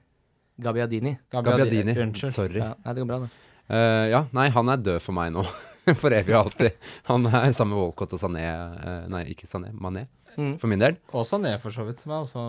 Gabbiadini. 0.59 1.17
Gabbiadini. 1.31 1.93
Unnskyld. 2.01 2.33
Sorry. 2.33 2.59
Ja, 2.59 2.73
nei, 2.85 2.93
det 2.93 3.01
går 3.03 3.07
bra, 3.11 3.19
det. 3.19 3.29
Uh, 3.69 4.05
ja, 4.09 4.21
nei, 4.33 4.47
han 4.55 4.69
er 4.69 4.77
død 4.77 5.01
for 5.03 5.13
meg 5.13 5.33
nå. 5.35 5.43
for 6.01 6.11
evig 6.15 6.33
og 6.35 6.45
alltid. 6.47 6.71
Han 7.07 7.25
er 7.27 7.51
sammen 7.55 7.75
med 7.75 7.83
Walcott 7.83 8.13
og 8.15 8.19
Sané 8.19 8.41
eh, 8.47 9.05
Nei, 9.11 9.21
ikke 9.33 9.47
Sané, 9.47 9.69
Mané, 9.75 10.07
Mm. 10.37 10.51
for 10.61 10.67
min 10.69 10.77
del. 10.79 10.97
Og 11.17 11.23
Sané, 11.25 11.55
for 11.59 11.73
så 11.73 11.81
vidt, 11.87 11.97
som 12.03 12.11
er 12.13 12.19
også 12.21 12.41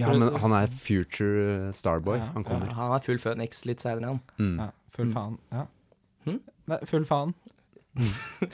Ja, 0.00 0.08
men 0.16 0.34
han 0.40 0.52
er 0.56 0.70
future 0.72 1.66
eh, 1.68 1.72
starboy. 1.76 2.16
Ja, 2.16 2.30
Han 2.32 2.44
kommer. 2.48 2.70
Han 2.72 2.94
er 2.96 3.02
full 3.04 3.18
Phoenix 3.20 3.64
litt 3.68 3.82
senere, 3.84 4.06
han. 4.14 4.20
Mm. 4.38 4.54
Ja, 4.62 4.68
full 4.96 5.10
faen. 5.12 5.34
Ja. 5.52 5.66
Mm? 6.26 6.38
Nei, 6.72 6.78
full 6.88 7.04
faen. 7.04 7.34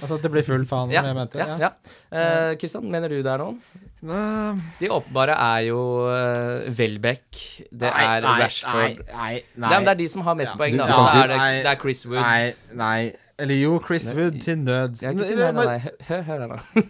altså 0.00 0.16
at 0.18 0.24
det 0.24 0.32
blir 0.34 0.42
full 0.46 0.64
faen, 0.66 0.90
Ja, 0.90 1.04
som 1.04 1.12
jeg 1.12 1.18
mente. 1.20 1.38
ja, 1.38 1.58
ja. 1.62 1.70
Uh, 2.10 2.56
Kristian, 2.58 2.88
mener 2.90 3.12
du 3.12 3.20
det 3.22 3.30
er 3.30 3.38
noen? 3.44 3.60
De 4.00 4.88
åpenbare 4.94 5.34
er 5.34 5.64
jo 5.66 5.78
uh, 6.06 6.68
Welbeck, 6.78 7.38
det 7.72 7.88
nei, 7.90 8.04
er 8.04 8.20
nei, 8.22 8.34
Rashford 8.44 9.00
Nei, 9.08 9.32
nei, 9.56 9.70
Det, 9.70 9.72
er, 9.74 9.80
det 9.88 9.90
er 9.94 9.98
de 9.98 10.06
som 10.12 10.22
har 10.22 10.36
mest 10.38 10.52
Ja. 10.54 10.58
poeng, 10.60 10.76
da. 10.78 10.86
Så 10.86 11.00
er 11.24 11.32
det, 11.32 11.40
det 11.64 11.72
er 11.72 11.80
Chris 11.82 12.04
Wood. 12.06 12.20
Nei, 12.22 12.52
nei. 12.78 13.00
Eller 13.38 13.58
jo, 13.58 13.80
Chris 13.86 14.06
Nei. 14.10 14.14
Wood 14.20 14.38
til 14.42 14.58
nød. 14.62 15.02
Jeg 15.02 15.10
har 15.10 15.18
ikke 15.18 15.36
nei, 15.40 15.50
nei, 15.52 15.66
nei. 15.66 15.98
Hør, 16.08 16.22
hør, 16.28 16.38
her, 16.38 16.48
da. 16.54 16.86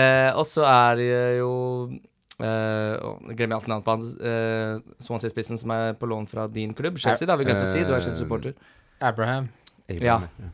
eh, 0.00 0.30
og 0.38 0.44
så 0.50 0.66
er 0.72 1.00
det 1.02 1.08
jo 1.38 1.54
Uh, 2.36 3.16
glemmer 3.32 3.56
alt 3.56 3.64
navnet 3.70 3.84
på 3.86 3.92
hans 3.94 4.10
Uh, 4.20 4.82
Swansea-spissen 5.00 5.56
som 5.56 5.70
er 5.72 5.94
på 5.96 6.04
lån 6.04 6.26
fra 6.28 6.42
din 6.52 6.74
klubb. 6.76 6.98
Chelsea, 7.00 7.24
det 7.24 7.32
har 7.32 7.38
vi 7.40 7.46
glemt 7.48 7.62
å 7.64 7.70
si. 7.70 7.80
Du 7.80 7.94
er 7.96 8.02
Chelsea-supporter. 8.04 8.52
Abraham. 9.00 9.46
Abraham, 9.88 10.26
Ja. 10.42 10.50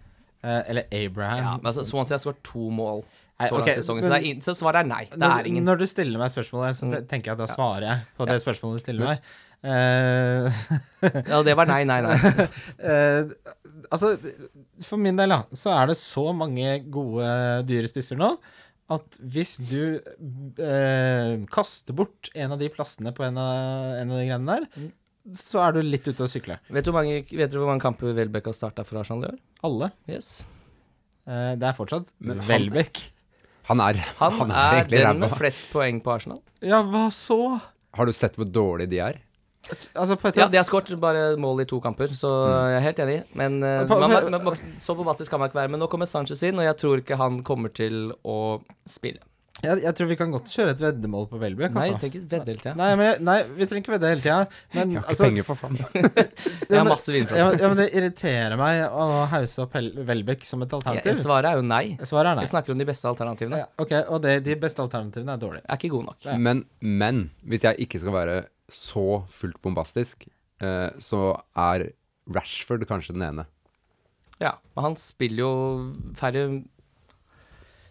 Uh, 0.47 0.61
eller 0.71 0.87
Abraham. 0.95 1.39
Ja, 1.43 1.57
men 1.57 1.67
altså, 1.73 1.83
Swansea 1.89 2.15
har 2.15 2.23
skåret 2.23 2.39
to 2.47 2.69
mål 2.71 3.03
Nei, 3.41 3.49
så 3.49 3.55
langt 3.59 3.65
ok, 3.67 3.71
i 3.73 3.79
sesongen, 3.81 4.03
så, 4.05 4.09
men- 4.09 4.13
det 4.13 4.19
er 4.23 4.31
inn, 4.31 4.43
så 4.45 4.53
svaret 4.55 4.81
er 4.85 4.89
nei. 4.91 5.05
Det 5.11 5.19
når, 5.19 5.33
er 5.41 5.47
ingen. 5.51 5.65
Når 5.67 5.79
du 5.81 5.87
stiller 5.91 6.19
meg 6.21 6.31
spørsmålet, 6.31 6.77
så 6.79 6.87
Mm. 6.87 7.07
tenker 7.11 7.33
jeg 7.33 7.33
at 7.33 7.39
da 7.39 7.47
svarer 7.51 7.87
jeg 7.89 8.05
på 8.19 8.27
det 8.29 8.37
spørsmålet 8.43 8.79
du 8.79 8.85
stiller 8.85 9.07
meg. 9.07 9.19
Uh, 9.63 10.51
Ja, 11.31 11.43
det 11.47 11.55
var 11.57 11.67
nei, 11.71 11.83
nei, 11.85 12.01
nei. 12.03 12.17
uh, 12.83 13.31
altså, 13.95 14.13
for 14.87 14.99
min 14.99 15.17
del, 15.17 15.31
da, 15.31 15.43
så 15.55 15.71
er 15.81 15.87
det 15.93 15.97
så 15.99 16.29
mange 16.35 16.81
gode 16.91 17.27
dyrespisser 17.69 18.19
nå 18.19 18.37
at 18.93 19.17
hvis 19.23 19.55
du 19.71 20.03
eh, 20.61 21.37
kaster 21.55 21.95
bort 21.97 22.29
en 22.37 22.53
av 22.53 22.59
de 22.61 22.69
plassene 22.75 23.13
på 23.17 23.25
en 23.25 23.39
av, 23.41 23.95
en 24.03 24.11
av 24.13 24.19
de 24.21 24.27
greiene 24.29 24.57
der, 24.59 24.67
Mm. 24.77 24.91
så 25.39 25.63
er 25.63 25.73
du 25.77 25.83
litt 25.87 26.05
ute 26.11 26.27
å 26.27 26.29
sykle. 26.29 26.59
Vet, 26.69 26.85
du 26.85 26.91
mange, 26.93 27.23
vet 27.31 27.51
du 27.51 27.57
hvor 27.61 27.69
mange 27.71 27.81
kamper 27.81 28.13
Welbeck 28.13 28.51
har 28.51 28.57
starta 28.59 28.85
for 28.85 28.99
Arsenal 29.01 29.23
i 29.25 29.31
år? 29.31 29.39
Alle. 29.65 29.89
Yes. 30.11 30.45
Eh, 31.27 31.55
det 31.57 31.63
er 31.71 31.77
fortsatt 31.79 32.11
Welbeck. 32.21 32.99
Han 33.73 33.81
er, 33.89 34.01
Han, 34.21 34.39
han 34.45 34.55
er 34.55 34.81
er 34.85 34.89
den 35.09 35.21
med 35.25 35.33
flest 35.37 35.69
poeng 35.73 36.01
på 36.05 36.13
Arsenal. 36.15 36.41
Ja, 36.61 36.83
hva 36.85 37.07
så? 37.15 37.39
Har 37.97 38.09
du 38.09 38.13
sett 38.17 38.37
hvor 38.41 38.49
dårlige 38.49 38.93
de 38.93 39.01
er? 39.05 39.21
Altså, 39.95 40.17
på 40.19 40.29
et 40.29 40.39
Ja, 40.41 40.49
de 40.51 40.59
har 40.59 40.65
skåret 40.67 40.91
bare 41.01 41.37
mål 41.41 41.63
i 41.63 41.67
to 41.71 41.79
kamper, 41.81 42.11
så 42.19 42.31
jeg 42.73 42.79
er 42.81 42.87
helt 42.89 43.03
enig. 43.05 43.19
Men 43.39 43.61
eh, 43.63 43.85
På- 43.87 43.99
man, 44.03 44.11
man, 44.31 44.45
man, 44.45 44.57
så 44.83 44.97
bombastisk 44.99 45.31
kan 45.31 45.41
man 45.41 45.49
ikke 45.51 45.61
være. 45.61 45.71
Men 45.71 45.81
nå 45.85 45.89
kommer 45.93 46.09
Sanchez 46.11 46.43
inn, 46.43 46.59
og 46.59 46.67
jeg 46.67 46.77
tror 46.83 47.03
ikke 47.03 47.19
han 47.21 47.43
kommer 47.47 47.71
til 47.75 48.11
å 48.27 48.39
spille. 48.91 49.23
Jeg, 49.63 49.83
jeg 49.85 49.95
tror 49.99 50.09
vi 50.11 50.17
kan 50.19 50.33
godt 50.35 50.51
kjøre 50.51 50.73
et 50.75 50.81
veddemål 50.83 51.27
på 51.31 51.39
Welbeck. 51.39 51.75
Nei, 51.77 51.85
vi 51.93 51.99
trenger 52.03 52.19
ikke 52.19 52.31
vedde 52.33 52.51
hele 52.53 52.63
tida. 52.63 52.73
Nei, 52.79 52.89
men, 52.99 53.23
nei, 53.29 53.37
vi 53.47 53.69
trenger 53.71 53.85
ikke 53.85 53.95
vedde 53.95 54.11
hele 54.11 54.25
tida. 54.25 54.39
Men 54.75 54.81
Jeg 54.81 54.83
har 54.83 55.05
ikke 55.05 55.13
altså, 55.15 55.29
penger, 55.29 55.47
for 55.47 55.61
faen. 55.61 55.79
Jeg 56.73 56.79
har 56.81 56.89
masse 56.89 57.13
ja, 57.13 57.17
vinflasker. 57.19 57.63
ja, 57.63 57.71
men 57.71 57.79
det 57.79 57.87
irriterer 58.01 58.57
meg 58.61 58.83
å 58.89 59.07
hause 59.33 59.65
opp 59.67 59.79
Welbeck 60.11 60.47
som 60.49 60.67
et 60.67 60.75
Ja, 60.75 60.81
alternativ. 60.81 61.21
Svaret 61.23 61.51
er 61.53 61.61
jo 61.61 61.67
nei. 61.69 61.85
Svaret 62.03 62.33
er 62.33 62.41
nei. 62.41 62.47
Vi 62.49 62.53
snakker 62.53 62.75
om 62.75 62.83
de 62.83 62.89
beste 62.91 63.11
alternativene. 63.13 63.63
Ja, 63.63 63.71
ok, 63.87 63.95
Og 64.09 64.23
det, 64.27 64.35
de 64.49 64.59
beste 64.67 64.83
alternativene 64.85 65.37
er 65.37 65.43
dårlige. 65.47 65.65
Er 65.69 65.81
ikke 65.81 65.93
gode 65.95 66.11
nok. 66.11 66.31
Men, 66.49 66.65
men 66.81 67.25
hvis 67.47 67.69
jeg 67.69 67.87
ikke 67.87 68.03
skal 68.03 68.17
være 68.19 68.37
så 68.73 69.07
fullt 69.31 69.61
bombastisk, 69.63 70.27
eh, 70.65 70.91
så 71.03 71.25
er 71.55 71.91
Rashford 72.33 72.87
kanskje 72.91 73.15
den 73.15 73.27
ene. 73.31 73.47
Ja, 74.43 74.57
men 74.75 74.91
han 74.91 74.97
spiller 74.99 75.45
jo 75.45 75.53
færre 76.19 76.47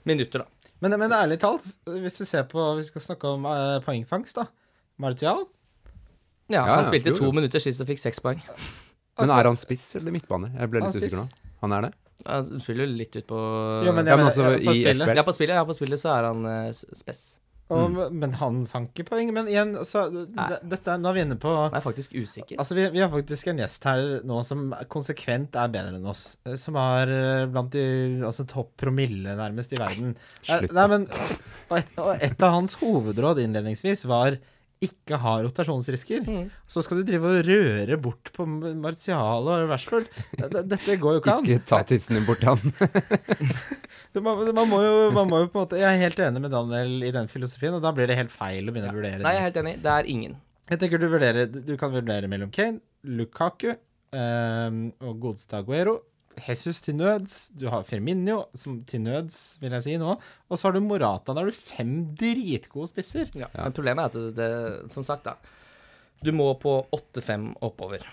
minutter, 0.07 0.43
da. 0.43 0.60
Men, 0.81 0.95
men 0.97 1.13
ærlig 1.13 1.37
talt, 1.41 1.65
hvis 1.85 2.15
vi 2.23 2.25
ser 2.25 2.47
på 2.49 2.57
Hvis 2.73 2.87
vi 2.89 2.95
skal 2.95 3.03
snakke 3.11 3.29
om 3.35 3.43
uh, 3.45 3.77
poengfangst, 3.85 4.39
da. 4.39 4.47
Martial? 5.01 5.43
Ja, 6.51 6.63
Ja, 6.65 6.75
han 6.75 6.83
ja, 6.83 6.89
spilte 6.89 7.13
jo, 7.13 7.19
to 7.19 7.29
minutter 7.31 7.61
sist 7.63 7.79
og 7.83 7.87
fikk 7.87 8.01
seks 8.01 8.19
poeng. 8.23 8.41
Men 9.21 9.27
Altså- 9.27 9.37
er 9.39 9.47
han 9.51 9.59
spiss 9.59 9.83
eller 9.99 10.11
midtbane? 10.15 10.49
Jeg 10.57 10.71
ble 10.71 10.81
litt 10.81 10.95
er 10.95 11.03
usikker 11.03 11.19
nå. 11.21 11.27
Han 11.61 11.73
er 11.77 11.81
det? 11.85 11.91
Han 12.25 12.61
spiller 12.63 12.85
jo 12.87 12.95
litt 12.97 13.15
ut 13.17 13.25
på 13.29 13.37
Jo, 13.85 13.91
men, 13.93 14.05
Ja, 14.05 14.13
jeg 14.15 14.17
men 14.17 14.25
mener, 14.27 14.51
ja, 14.51 14.57
på 14.57 14.73
i 14.73 14.81
spillet. 14.81 15.05
FBL. 15.07 15.17
Ja, 15.17 15.23
på 15.25 15.33
spillet, 15.37 15.55
ja, 15.57 15.63
på 15.65 15.75
spillet 15.77 16.01
så 16.01 16.09
er 16.15 16.27
han 16.29 16.45
uh, 16.45 16.71
spess. 16.97 17.21
Og, 17.71 17.97
Men 18.13 18.33
han 18.39 18.61
sank 18.67 18.91
ikke 18.93 19.07
poeng. 19.11 19.31
Men 19.35 19.47
igjen, 19.51 19.73
så 19.87 20.03
dette, 20.11 20.97
Nå 20.99 21.09
er 21.11 21.17
vi 21.17 21.23
inne 21.25 21.37
på 21.41 21.51
Jeg 21.55 21.77
er 21.79 21.85
faktisk 21.85 22.15
usikker. 22.17 22.59
Altså, 22.61 22.75
vi, 22.77 22.85
vi 22.93 23.01
har 23.03 23.11
faktisk 23.13 23.51
en 23.53 23.61
gjest 23.63 23.87
her 23.87 24.03
nå 24.27 24.41
som 24.47 24.65
konsekvent 24.91 25.55
er 25.61 25.71
bedre 25.73 25.97
enn 26.01 26.09
oss. 26.11 26.23
eh, 26.45 26.57
Som 26.59 26.77
er 26.81 27.11
eh, 27.15 27.45
blant 27.51 27.71
de 27.75 27.85
altså, 28.27 28.45
topp 28.49 28.73
promille, 28.81 29.35
nærmest, 29.39 29.73
i 29.75 29.79
verden. 29.81 30.15
Eh, 30.43 30.49
slutt. 30.51 30.75
Nei, 30.77 30.87
men 30.91 31.07
og 31.11 31.77
et, 31.79 31.93
og 32.01 32.11
et 32.17 32.43
av 32.47 32.57
hans 32.59 32.75
hovedråd 32.81 33.39
innledningsvis 33.45 34.05
var 34.11 34.37
ikke 34.81 35.17
har 35.21 35.43
rotasjonsrisker. 35.45 36.25
Mm. 36.25 36.45
Så 36.69 36.81
skal 36.85 36.99
du 37.01 37.05
drive 37.05 37.29
og 37.29 37.45
røre 37.45 37.97
bort 38.01 38.31
på 38.33 38.45
Martial 38.49 39.45
og 39.45 39.69
Rashford. 39.69 40.07
Dette 40.41 40.97
går 40.97 41.17
jo 41.17 41.21
ikke 41.21 41.35
an. 41.37 41.45
Ikke 41.45 41.67
ta 41.69 41.81
tissen 41.87 42.17
din 42.17 42.25
bort 42.27 42.41
til 42.41 42.53
han. 42.53 43.51
Man, 44.11 44.41
man, 44.51 44.67
må 44.67 44.81
jo, 44.83 44.95
man 45.15 45.29
må 45.29 45.37
jo 45.39 45.47
på 45.47 45.55
en 45.55 45.63
måte 45.63 45.77
Jeg 45.79 45.87
er 45.87 46.01
helt 46.01 46.17
enig 46.19 46.41
med 46.43 46.51
Daniel 46.51 47.05
i 47.07 47.13
den 47.15 47.29
filosofien, 47.31 47.77
og 47.77 47.83
da 47.83 47.93
blir 47.95 48.09
det 48.11 48.17
helt 48.19 48.33
feil 48.33 48.67
å 48.67 48.73
begynne 48.73 48.91
å 48.91 48.97
vurdere 48.97 49.23
Nei, 49.23 49.31
jeg 49.37 49.39
er 49.39 49.45
helt 49.45 49.59
enig. 49.61 49.73
Det 49.85 49.93
er 49.93 50.09
ingen. 50.11 50.33
Jeg 50.67 50.81
tenker 50.81 50.99
du 50.99 51.07
vurderer 51.11 51.47
Du 51.47 51.61
du 51.63 51.71
kan 51.79 51.93
vurdere 51.93 52.27
mellom 52.31 52.51
Kane, 52.51 52.81
Lukaku 53.07 53.69
um, 53.71 54.81
og 54.99 55.21
godeste 55.23 55.61
Aguero. 55.61 55.95
Jesus 56.47 56.79
til 56.81 56.95
nøds, 56.95 57.49
du 57.57 57.67
har 57.69 57.83
Firminio 57.87 58.45
som 58.57 58.79
til 58.87 59.01
nøds, 59.03 59.57
vil 59.61 59.71
jeg 59.75 59.83
si 59.83 59.97
nå, 60.01 60.13
og 60.49 60.57
så 60.59 60.67
har 60.69 60.73
du 60.77 60.81
Morata. 60.85 61.33
Da 61.33 61.41
har 61.43 61.49
du 61.51 61.55
fem 61.57 61.91
dritgode 62.17 62.87
spisser. 62.91 63.29
Ja. 63.37 63.49
Men 63.57 63.75
problemet 63.75 64.03
er 64.03 64.09
at 64.09 64.13
det, 64.13 64.35
det 64.39 64.93
Som 64.95 65.03
sagt, 65.07 65.23
da. 65.27 65.35
Du 66.23 66.31
må 66.31 66.51
på 66.61 66.77
8-5 66.93 67.51
oppover. 67.65 68.05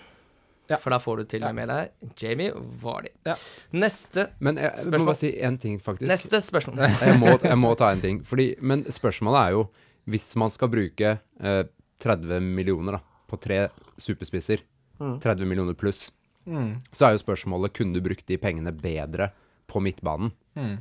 Ja. 0.69 0.77
For 0.77 0.93
da 0.93 0.99
får 1.01 1.17
du 1.17 1.23
til 1.31 1.41
Ja. 1.41 1.51
med 1.53 1.67
deg 1.71 2.13
Jamie 2.21 2.51
Vardy. 2.53 3.09
Ja. 3.25 3.35
Neste, 3.73 4.27
Men 4.39 4.55
jeg, 4.57 4.69
jeg 4.75 4.83
Spørsmål? 4.85 4.99
må 4.99 5.05
bare 5.09 5.21
si 5.23 5.31
én 5.41 5.57
ting, 5.59 5.79
faktisk. 5.81 6.07
neste 6.11 6.41
spørsmål. 6.45 6.77
jeg, 7.01 7.19
må, 7.19 7.33
jeg 7.41 7.57
må 7.57 7.71
ta 7.77 7.89
en 7.91 8.01
ting. 8.01 8.19
Fordi, 8.25 8.55
men 8.61 8.83
spørsmålet 8.85 9.47
er 9.47 9.51
jo 9.57 9.63
Hvis 10.09 10.35
man 10.41 10.49
skal 10.49 10.69
bruke 10.69 11.19
eh, 11.41 11.63
30 12.01 12.39
millioner 12.41 12.97
da, 12.97 12.99
på 13.29 13.37
tre 13.41 13.67
superspisser, 14.01 14.61
30 14.99 15.45
millioner 15.45 15.73
pluss, 15.77 16.09
Mm. 16.49 16.69
så 16.89 17.05
er 17.05 17.15
jo 17.15 17.21
spørsmålet 17.21 17.75
kunne 17.77 17.93
du 17.93 18.01
brukt 18.01 18.25
de 18.25 18.39
pengene 18.41 18.73
bedre 18.73 19.29
på 19.69 19.81
midtbanen. 19.85 20.31
Mm. 20.57 20.79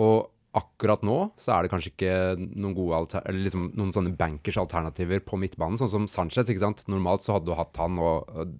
Og 0.00 0.30
akkurat 0.56 1.04
nå 1.04 1.16
så 1.40 1.54
er 1.54 1.64
det 1.64 1.72
kanskje 1.72 1.92
ikke 1.94 2.14
noen 2.40 2.74
gode 2.76 2.98
alter 2.98 3.24
eller 3.28 3.46
liksom 3.46 3.70
noen 3.78 3.92
sånne 3.94 4.12
bankers 4.16 4.58
alternativer 4.60 5.22
på 5.24 5.38
midtbanen, 5.40 5.80
sånn 5.80 5.92
som 5.92 6.08
Sanchez. 6.10 6.48
ikke 6.48 6.64
sant? 6.64 6.84
Normalt 6.92 7.24
så 7.24 7.36
hadde 7.36 7.48
du 7.48 7.56
hatt 7.56 7.80
han, 7.80 7.96
og, 8.00 8.56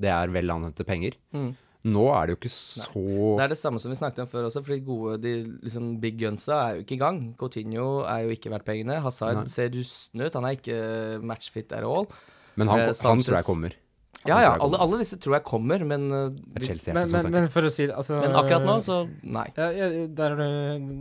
det 0.00 0.12
er 0.12 0.32
vel 0.32 0.52
anvendte 0.52 0.86
penger. 0.88 1.16
Mm. 1.36 1.52
Nå 1.88 2.02
er 2.12 2.28
det 2.28 2.34
jo 2.34 2.38
ikke 2.42 2.52
så 2.52 3.02
Det 3.38 3.44
er 3.46 3.52
det 3.54 3.56
samme 3.56 3.80
som 3.80 3.92
vi 3.92 3.96
snakket 3.96 4.26
om 4.26 4.28
før 4.28 4.50
også, 4.50 4.60
for 4.64 4.74
de 4.74 4.82
gode 4.84 5.14
de 5.22 5.32
liksom 5.64 5.94
big 6.02 6.18
gunsa 6.20 6.58
er 6.58 6.74
jo 6.76 6.84
ikke 6.84 6.98
i 6.98 7.00
gang. 7.00 7.20
Coutinho 7.40 7.86
er 8.04 8.26
jo 8.26 8.34
ikke 8.36 8.52
verdt 8.52 8.66
pengene. 8.68 8.98
Hazard 9.00 9.40
Nei. 9.40 9.48
ser 9.48 9.72
rusten 9.72 10.20
ut. 10.20 10.36
Han 10.36 10.48
er 10.48 10.58
ikke 10.58 10.80
matchfit 11.24 11.72
at 11.72 11.86
all. 11.88 12.10
Men 12.60 12.68
han, 12.68 12.84
Eh, 12.84 12.92
han 13.00 13.24
tror 13.24 13.38
jeg 13.38 13.48
kommer. 13.48 13.76
Ja 14.28 14.36
ja, 14.44 14.50
alle, 14.60 14.76
alle 14.84 14.98
disse 15.00 15.16
tror 15.16 15.38
jeg 15.38 15.44
kommer, 15.48 15.80
men, 15.88 16.08
vi- 16.54 16.66
Chelsea, 16.68 16.92
Men, 16.92 17.08
men, 17.14 17.30
men 17.32 17.46
for 17.52 17.64
å 17.64 17.70
si 17.72 17.86
det 17.88 17.94
altså, 17.96 18.18
men 18.20 18.34
akkurat 18.36 18.66
nå, 18.68 18.74
så 18.84 18.98
nei. 19.24 19.46
Ja, 19.56 19.70
ja, 19.72 19.86
der 20.18 20.34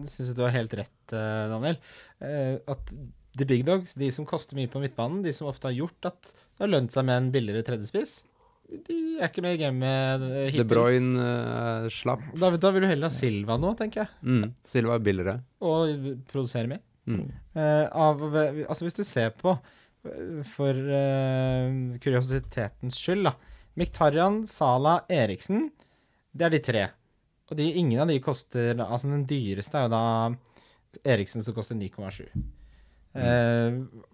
syns 0.07 0.29
jeg 0.29 0.35
du 0.37 0.43
har 0.45 0.53
helt 0.55 0.73
rett, 0.79 0.93
eh, 1.11 1.47
Daniel. 1.51 1.79
Eh, 2.23 2.55
At 2.71 2.93
the 3.35 3.45
big 3.45 3.65
dogs, 3.67 3.93
de 3.99 4.07
som 4.15 4.25
koster 4.27 4.55
mye 4.55 4.71
på 4.71 4.79
midtbanen, 4.83 5.19
de 5.23 5.33
som 5.35 5.47
ofte 5.51 5.67
har 5.67 5.75
gjort 5.75 6.07
at 6.13 6.21
det 6.31 6.63
har 6.63 6.71
lønt 6.71 6.91
seg 6.95 7.05
med 7.07 7.17
en 7.25 7.31
billigere 7.35 7.63
tredjespiss, 7.67 8.21
de 8.69 8.95
er 9.19 9.27
ikke 9.31 9.41
med 9.41 9.55
i 9.57 9.61
gamet 9.63 10.23
hittil. 10.51 10.61
De. 10.61 10.67
Bruyne 10.69 11.17
uh, 11.17 11.87
slapp. 11.89 12.21
Da, 12.37 12.51
da 12.61 12.71
vil 12.75 12.83
du 12.85 12.87
heller 12.91 13.09
ha 13.09 13.13
Silva 13.15 13.55
nå, 13.59 13.71
tenker 13.79 14.03
jeg, 14.05 14.09
Mm. 14.23 14.51
Silva 14.67 14.95
er 14.99 15.03
billigere. 15.07 15.35
og 15.59 16.23
produsere 16.31 16.67
mer. 16.69 16.79
Mm. 17.09 17.23
Uh, 17.57 17.85
av, 17.89 18.21
altså 18.69 18.85
hvis 18.85 18.99
du 18.99 19.03
ser 19.07 19.31
på, 19.39 19.55
eh, 19.57 19.75
for 20.53 20.77
uh, 20.77 21.97
kuriositetens 22.03 22.99
skyld, 22.99 23.27
da. 23.27 23.35
Miktarian, 23.79 24.41
Sala, 24.49 25.01
Eriksen, 25.11 25.69
det 26.35 26.47
er 26.47 26.55
de 26.55 26.61
tre. 26.63 26.85
Og 27.49 27.57
de, 27.57 27.65
ingen 27.81 28.01
av 28.03 28.09
de 28.11 28.19
koster 28.21 28.77
Altså 28.77 29.09
den 29.09 29.23
dyreste 29.29 29.79
er 29.79 29.87
jo 29.87 29.93
da 29.93 30.03
Eriksen, 31.15 31.43
som 31.45 31.55
koster 31.55 31.77
9,7. 31.77 32.27
Mm. 32.35 32.47
Uh, 33.19 34.05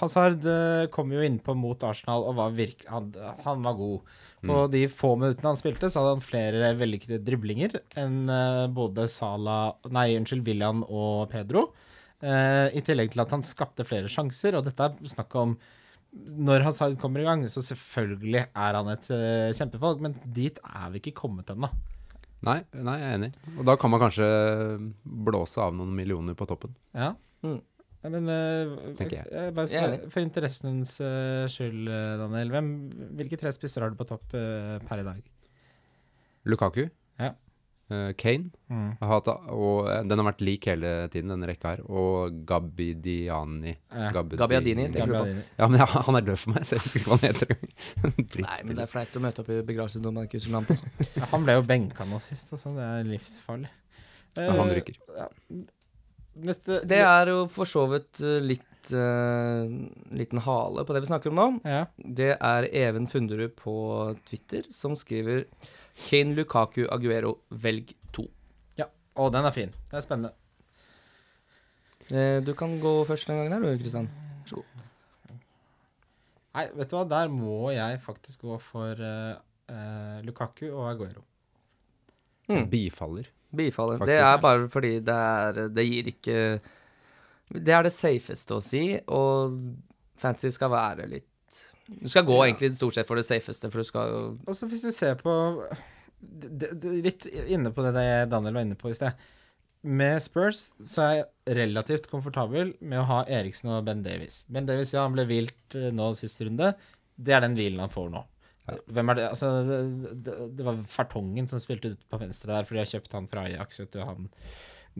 Hazard 0.00 0.46
eh, 0.46 0.88
kom 0.90 1.12
jo 1.14 1.22
innpå 1.22 1.54
mot 1.54 1.82
Arsenal 1.86 2.24
og 2.26 2.38
var 2.38 2.54
virkelig 2.56 2.88
han, 2.90 3.12
han 3.44 3.62
var 3.62 3.76
god. 3.78 4.16
og 4.48 4.72
de 4.72 4.84
få 4.90 5.12
minuttene 5.18 5.52
han 5.52 5.60
spilte, 5.60 5.90
så 5.90 6.02
hadde 6.02 6.16
han 6.16 6.24
flere 6.24 6.72
vellykkede 6.78 7.20
driblinger 7.26 7.76
enn 7.98 8.24
uh, 8.30 8.66
både 8.70 9.08
Sala 9.10 9.76
Nei, 9.94 10.12
unnskyld, 10.18 10.42
William 10.46 10.82
og 10.86 11.28
Pedro. 11.32 11.68
Eh, 11.68 11.87
I 12.22 12.80
tillegg 12.82 13.12
til 13.14 13.22
at 13.22 13.30
han 13.30 13.44
skapte 13.46 13.84
flere 13.86 14.08
sjanser, 14.10 14.56
og 14.58 14.64
dette 14.66 14.88
er 14.88 15.10
snakk 15.12 15.36
om 15.38 15.52
når 16.18 16.64
Hazard 16.64 16.96
kommer 16.98 17.20
i 17.22 17.26
gang, 17.26 17.44
så 17.52 17.60
selvfølgelig 17.62 18.46
er 18.48 18.76
han 18.78 18.88
et 18.90 19.08
uh, 19.12 19.52
kjempevalg, 19.54 20.00
men 20.02 20.14
dit 20.34 20.56
er 20.64 20.90
vi 20.94 21.02
ikke 21.02 21.12
kommet 21.20 21.50
ennå. 21.52 21.68
Nei, 22.48 22.60
nei, 22.72 22.94
jeg 23.00 23.08
er 23.10 23.16
enig. 23.18 23.28
Og 23.58 23.64
da 23.68 23.74
kan 23.78 23.90
man 23.92 24.00
kanskje 24.02 24.26
blåse 25.04 25.60
av 25.62 25.74
noen 25.76 25.90
millioner 25.94 26.34
på 26.38 26.46
toppen. 26.48 26.74
Ja. 26.96 27.12
Mm. 27.44 27.58
Ja, 27.98 28.10
Men 28.14 28.30
uh, 28.30 28.94
jeg. 29.02 29.24
eh, 29.26 29.48
Jeg 29.50 29.82
er 29.82 29.96
for, 30.08 30.22
interessens 30.22 30.92
uh, 31.02 31.44
skyld, 31.50 31.88
eh, 31.90 32.12
Daniel. 32.20 32.52
Hvem, 32.54 32.68
hvilke 33.18 33.38
tre 33.40 33.50
spisser 33.54 33.82
har 33.82 33.90
du 33.90 33.98
på 33.98 34.06
topp 34.06 34.36
uh, 34.38 34.78
per 34.86 35.02
i 35.02 35.06
dag? 35.06 35.22
Lukaku. 36.48 36.84
Ja. 37.18 37.32
Eh, 37.92 38.10
Kane. 38.18 38.50
Har 39.00 39.12
hatt, 39.14 39.30
og 39.54 39.88
eh, 39.90 40.02
den 40.08 40.20
har 40.20 40.28
vært 40.28 40.44
lik 40.44 40.68
hele 40.70 40.92
tiden, 41.12 41.32
denne 41.34 41.48
rekka 41.50 41.74
her. 41.74 41.82
Og 41.88 42.42
Gabidiani. 42.48 43.74
Eh. 43.74 44.10
Gabbiadini, 44.12 44.88
tenker 44.94 45.14
du. 45.14 45.40
Ja, 45.58 45.68
men 45.70 45.80
ja, 45.80 45.88
han 45.88 46.20
er 46.20 46.28
død 46.28 46.40
for 46.42 46.54
meg, 46.54 46.68
så 46.68 46.76
jeg 46.76 46.84
husker 46.84 47.02
ikke 47.02 47.12
hva 47.14 47.18
han 47.18 47.26
heter. 47.28 47.56
Nei, 48.48 48.60
men 48.68 48.78
det 48.78 48.84
er 48.84 48.92
flaut 48.92 49.18
å 49.18 49.24
møte 49.24 49.44
opp 49.44 49.50
i 49.54 49.60
begravelsen 49.72 50.06
når 50.06 50.16
man 50.18 50.28
ikke 50.30 50.40
husker 50.42 50.56
navnet 50.58 50.84
på. 50.84 51.08
Ja, 51.18 51.32
han 51.32 51.48
ble 51.48 51.58
jo 51.58 51.66
benka 51.72 52.08
nå 52.08 52.22
sist, 52.24 52.54
altså. 52.56 52.76
Det 52.76 52.86
er 52.86 53.10
livsfarlig. 53.14 53.72
Ja, 54.38 54.52
han 54.54 54.72
ryker. 54.76 54.98
Ja. 55.16 55.28
Neste 56.48 56.82
Det 56.86 57.00
er 57.02 57.32
jo 57.32 57.46
for 57.50 57.68
så 57.68 57.84
vidt 57.90 58.20
uh, 58.22 58.38
litt 58.44 58.92
uh, 58.94 59.66
liten 60.14 60.42
hale 60.44 60.84
på 60.86 60.94
det 60.94 61.02
vi 61.04 61.10
snakker 61.10 61.32
om 61.32 61.40
nå. 61.40 61.48
Ja. 61.66 61.82
Det 61.96 62.34
er 62.36 62.68
Even 62.70 63.08
Funderud 63.10 63.56
på 63.58 63.74
Twitter 64.28 64.68
som 64.74 64.96
skriver 64.98 65.46
Kane 65.98 66.36
Lukaku 66.38 66.84
Aguero, 66.94 67.38
velg 67.50 67.94
to. 68.14 68.28
ja. 68.78 68.86
og 69.16 69.32
den 69.34 69.48
er 69.48 69.54
fin. 69.54 69.72
Det 69.90 69.98
er 69.98 70.04
spennende. 70.04 70.32
Eh, 72.08 72.38
du 72.44 72.54
kan 72.56 72.78
gå 72.80 72.92
først 73.04 73.28
den 73.28 73.36
gangen 73.36 73.52
her, 73.52 73.64
du, 73.64 73.82
Kristian. 73.82 74.08
Vær 74.08 74.48
så 74.48 74.60
god. 74.60 74.84
Nei, 76.58 76.64
vet 76.74 76.90
du 76.90 76.96
hva, 76.96 77.04
der 77.06 77.28
må 77.30 77.70
jeg 77.74 77.98
faktisk 78.02 78.46
gå 78.46 78.56
for 78.62 78.98
uh, 78.98 79.34
eh, 79.68 80.20
Lukaku 80.26 80.64
og 80.70 80.88
Aguero. 80.90 81.24
Mm. 82.48 82.64
Bifaller. 82.72 83.28
Bifaller. 83.54 83.98
Faktisk. 84.00 84.14
Det 84.14 84.22
er 84.24 84.40
bare 84.40 84.68
fordi 84.68 84.92
det 85.04 85.14
er 85.14 85.68
Det 85.68 85.84
gir 85.84 86.08
ikke 86.10 86.38
Det 87.48 87.74
er 87.74 87.84
det 87.84 87.92
safeste 87.92 88.56
å 88.56 88.64
si, 88.64 88.82
og 89.06 89.56
fantasy 90.16 90.52
skal 90.52 90.72
være 90.72 91.06
litt 91.08 91.28
Du 91.88 92.08
skal 92.12 92.24
gå 92.28 92.36
Ja. 92.36 92.44
egentlig 92.50 92.74
stort 92.76 92.94
sett 92.98 93.06
for 93.08 93.16
det 93.16 93.24
safeste, 93.24 93.70
for 93.72 93.80
du 93.80 93.84
skal 93.88 94.14
Og 94.46 94.54
så 94.56 94.68
hvis 94.68 94.82
du 94.84 94.90
ser 94.92 95.14
på 95.16 95.32
det, 96.20 96.72
det, 96.80 96.92
Litt 97.04 97.26
inne 97.48 97.70
på 97.72 97.82
det 97.86 97.94
Daniel 98.28 98.54
var 98.58 98.64
inne 98.66 98.76
på 98.76 98.90
i 98.90 98.96
sted. 98.98 99.12
Med 99.88 100.20
Spurs 100.20 100.72
så 100.84 101.02
er 101.04 101.12
jeg 101.20 101.56
relativt 101.60 102.08
komfortabel 102.10 102.74
med 102.82 102.98
å 102.98 103.06
ha 103.08 103.18
Eriksen 103.30 103.70
og 103.70 103.84
Ben 103.86 104.02
Davies. 104.02 104.40
Ben 104.50 104.66
Davies, 104.66 104.92
ja, 104.92 105.04
han 105.06 105.14
ble 105.14 105.24
hvilt 105.30 105.76
eh, 105.78 105.92
nå 105.94 106.10
siste 106.18 106.44
runde. 106.48 106.72
Det 107.16 107.32
er 107.36 107.40
den 107.46 107.54
hvilen 107.56 107.78
han 107.84 107.92
får 107.94 108.10
nå. 108.10 108.24
Hvem 108.90 109.08
er 109.10 109.14
det? 109.16 109.28
Altså, 109.30 109.52
det, 109.64 109.78
det, 110.26 110.34
det 110.58 110.64
var 110.66 110.82
Fertongen 110.92 111.46
som 111.48 111.62
spilte 111.62 111.94
ut 111.94 112.02
på 112.10 112.18
venstre 112.20 112.50
der, 112.52 112.66
fordi 112.68 112.82
jeg 112.82 112.90
kjøpte 112.98 113.16
han 113.16 113.28
fra 113.30 113.46
Ajax. 113.48 113.78
Vet 113.80 113.94
du, 113.94 114.02
han 114.04 114.28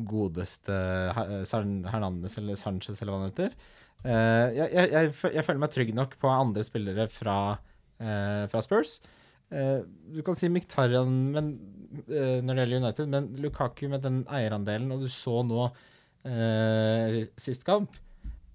godeste 0.09 0.79
Her- 1.18 1.44
Hernandez 1.90 2.38
eller 2.38 2.57
Sanchez, 2.57 3.03
eller 3.03 3.12
hva 3.12 3.20
han 3.24 3.33
heter. 3.33 3.59
Eh, 4.04 4.46
jeg, 4.56 4.68
jeg, 4.74 5.12
jeg, 5.34 5.44
føler 5.46 5.62
meg 5.62 5.72
trygg 5.74 5.94
nok 5.96 6.16
på 6.22 6.30
andre 6.30 6.64
spillere 6.66 7.08
fra, 7.12 7.38
eh, 7.98 8.44
fra 8.52 8.62
Spurs. 8.64 8.98
Eh, 9.50 9.80
du 10.14 10.20
kan 10.26 10.37
si 10.38 10.50
Miktarian 10.52 11.12
men, 11.34 11.52
når 12.06 12.52
det 12.52 12.64
gjelder 12.64 12.82
United, 12.84 13.12
men 13.12 13.30
Lukaku 13.40 13.87
med 13.90 14.04
den 14.04 14.22
eierandelen, 14.28 14.92
og 14.92 15.06
du 15.06 15.11
så 15.12 15.40
nå 15.46 15.70
eh, 16.28 17.22
sist 17.40 17.64
kamp, 17.66 17.96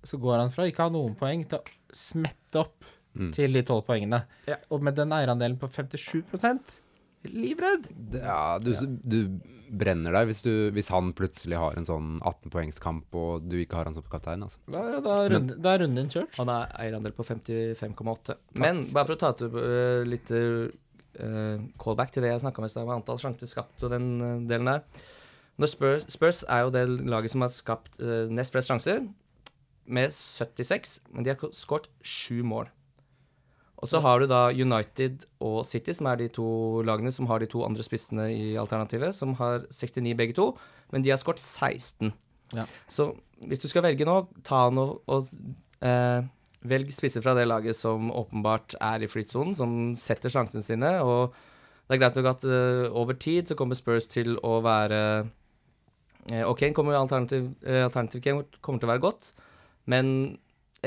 så 0.04 0.20
går 0.22 0.42
han 0.42 0.52
fra 0.54 0.68
ikke 0.70 0.86
ha 0.86 0.94
noen 0.94 1.16
poeng 1.18 1.48
til 1.50 1.62
å 1.62 1.98
smette 1.98 2.62
opp 2.62 2.92
Mm. 3.14 3.30
til 3.30 3.54
de 3.54 3.62
tolv 3.62 3.86
poengene. 3.86 4.24
Ja. 4.50 4.56
Og 4.74 4.82
med 4.82 4.96
den 4.98 5.14
eierandelen 5.14 5.60
på 5.62 5.70
57 5.70 6.24
livredd. 7.30 7.88
Ja, 8.18 8.58
du, 8.62 8.74
du 9.04 9.18
brenner 9.74 10.14
deg 10.14 10.30
hvis, 10.30 10.42
du, 10.46 10.52
hvis 10.76 10.90
han 10.94 11.14
plutselig 11.18 11.58
har 11.58 11.78
en 11.80 11.88
sånn 11.88 12.12
18-poengskamp 12.22 13.16
og 13.18 13.48
du 13.50 13.58
ikke 13.62 13.80
har 13.80 13.90
han 13.90 13.96
som 13.98 14.06
kaptein. 14.12 14.44
Altså. 14.46 14.60
Da, 14.68 14.84
da, 15.04 15.16
er 15.24 15.34
runden- 15.38 15.64
da 15.64 15.74
er 15.74 15.84
runden 15.86 16.02
din 16.04 16.12
kjørt. 16.14 16.36
Han 16.38 16.52
er 16.54 16.70
eierandel 16.84 17.16
på 17.18 17.26
55,8. 17.28 18.38
Men 18.62 18.86
bare 18.94 19.10
for 19.10 19.16
å 19.18 19.22
ta 19.24 19.34
til 19.40 19.56
uh, 19.56 20.04
litt 20.08 20.30
uh, 20.36 20.70
callback 21.82 22.14
til 22.14 22.26
det 22.26 22.34
jeg 22.36 22.44
snakka 22.46 22.62
om 22.64 22.70
i 22.70 22.72
stad, 22.74 22.86
med 22.90 23.00
antall 23.00 23.22
sjanser 23.24 23.50
skapt 23.50 23.84
og 23.88 23.96
den 23.96 24.14
uh, 24.22 24.30
delen 24.50 24.70
der. 24.70 24.86
Når 25.62 25.70
Spurs, 25.70 26.06
Spurs 26.10 26.40
er 26.50 26.64
jo 26.66 26.72
det 26.74 26.88
laget 27.06 27.34
som 27.34 27.46
har 27.46 27.52
skapt 27.54 28.00
uh, 28.02 28.26
nest 28.34 28.54
flest 28.56 28.72
sjanser, 28.72 29.04
med 29.84 30.14
76, 30.16 31.00
men 31.12 31.26
de 31.26 31.34
har 31.34 31.52
skåret 31.52 31.90
sju 32.08 32.40
mål. 32.48 32.70
Og 33.84 33.90
så 33.92 34.00
har 34.00 34.22
du 34.22 34.30
da 34.32 34.46
United 34.56 35.26
og 35.44 35.66
City, 35.68 35.92
som 35.92 36.08
er 36.08 36.22
de 36.22 36.30
to 36.32 36.48
lagene 36.88 37.12
som 37.12 37.28
har 37.28 37.44
de 37.44 37.50
to 37.52 37.66
andre 37.68 37.84
spissene 37.84 38.30
i 38.32 38.54
alternativet, 38.60 39.12
som 39.18 39.36
har 39.42 39.66
69 39.68 40.14
begge 40.16 40.38
to, 40.38 40.54
men 40.94 41.04
de 41.04 41.12
har 41.12 41.20
skåret 41.20 41.44
16. 41.44 42.14
Ja. 42.56 42.64
Så 42.88 43.12
hvis 43.44 43.60
du 43.60 43.68
skal 43.68 43.84
velge 43.84 44.08
nå, 44.08 44.22
ta 44.48 44.70
nå 44.72 44.86
og 45.12 45.34
eh, 45.84 46.24
velg 46.64 46.94
spisser 46.96 47.24
fra 47.24 47.36
det 47.36 47.48
laget 47.50 47.76
som 47.76 48.12
åpenbart 48.14 48.78
er 48.80 49.04
i 49.04 49.10
flytsonen, 49.12 49.56
som 49.58 49.74
setter 50.00 50.32
sjansene 50.32 50.64
sine. 50.64 50.94
Og 51.04 51.36
det 51.88 51.98
er 51.98 52.04
greit 52.06 52.20
nok 52.20 52.30
at 52.32 52.46
eh, 52.48 52.86
over 52.88 53.18
tid 53.20 53.52
så 53.52 53.58
kommer 53.60 53.80
Spurs 53.80 54.08
til 54.12 54.38
å 54.40 54.60
være 54.64 55.02
eh, 56.32 56.46
OK, 56.48 56.70
kommer 56.78 57.00
alternativ, 57.00 57.52
eh, 57.68 57.84
alternativ 57.84 58.24
kommer 58.64 58.80
til 58.80 58.88
å 58.88 58.94
være 58.94 59.04
godt, 59.04 59.34
men 59.92 60.14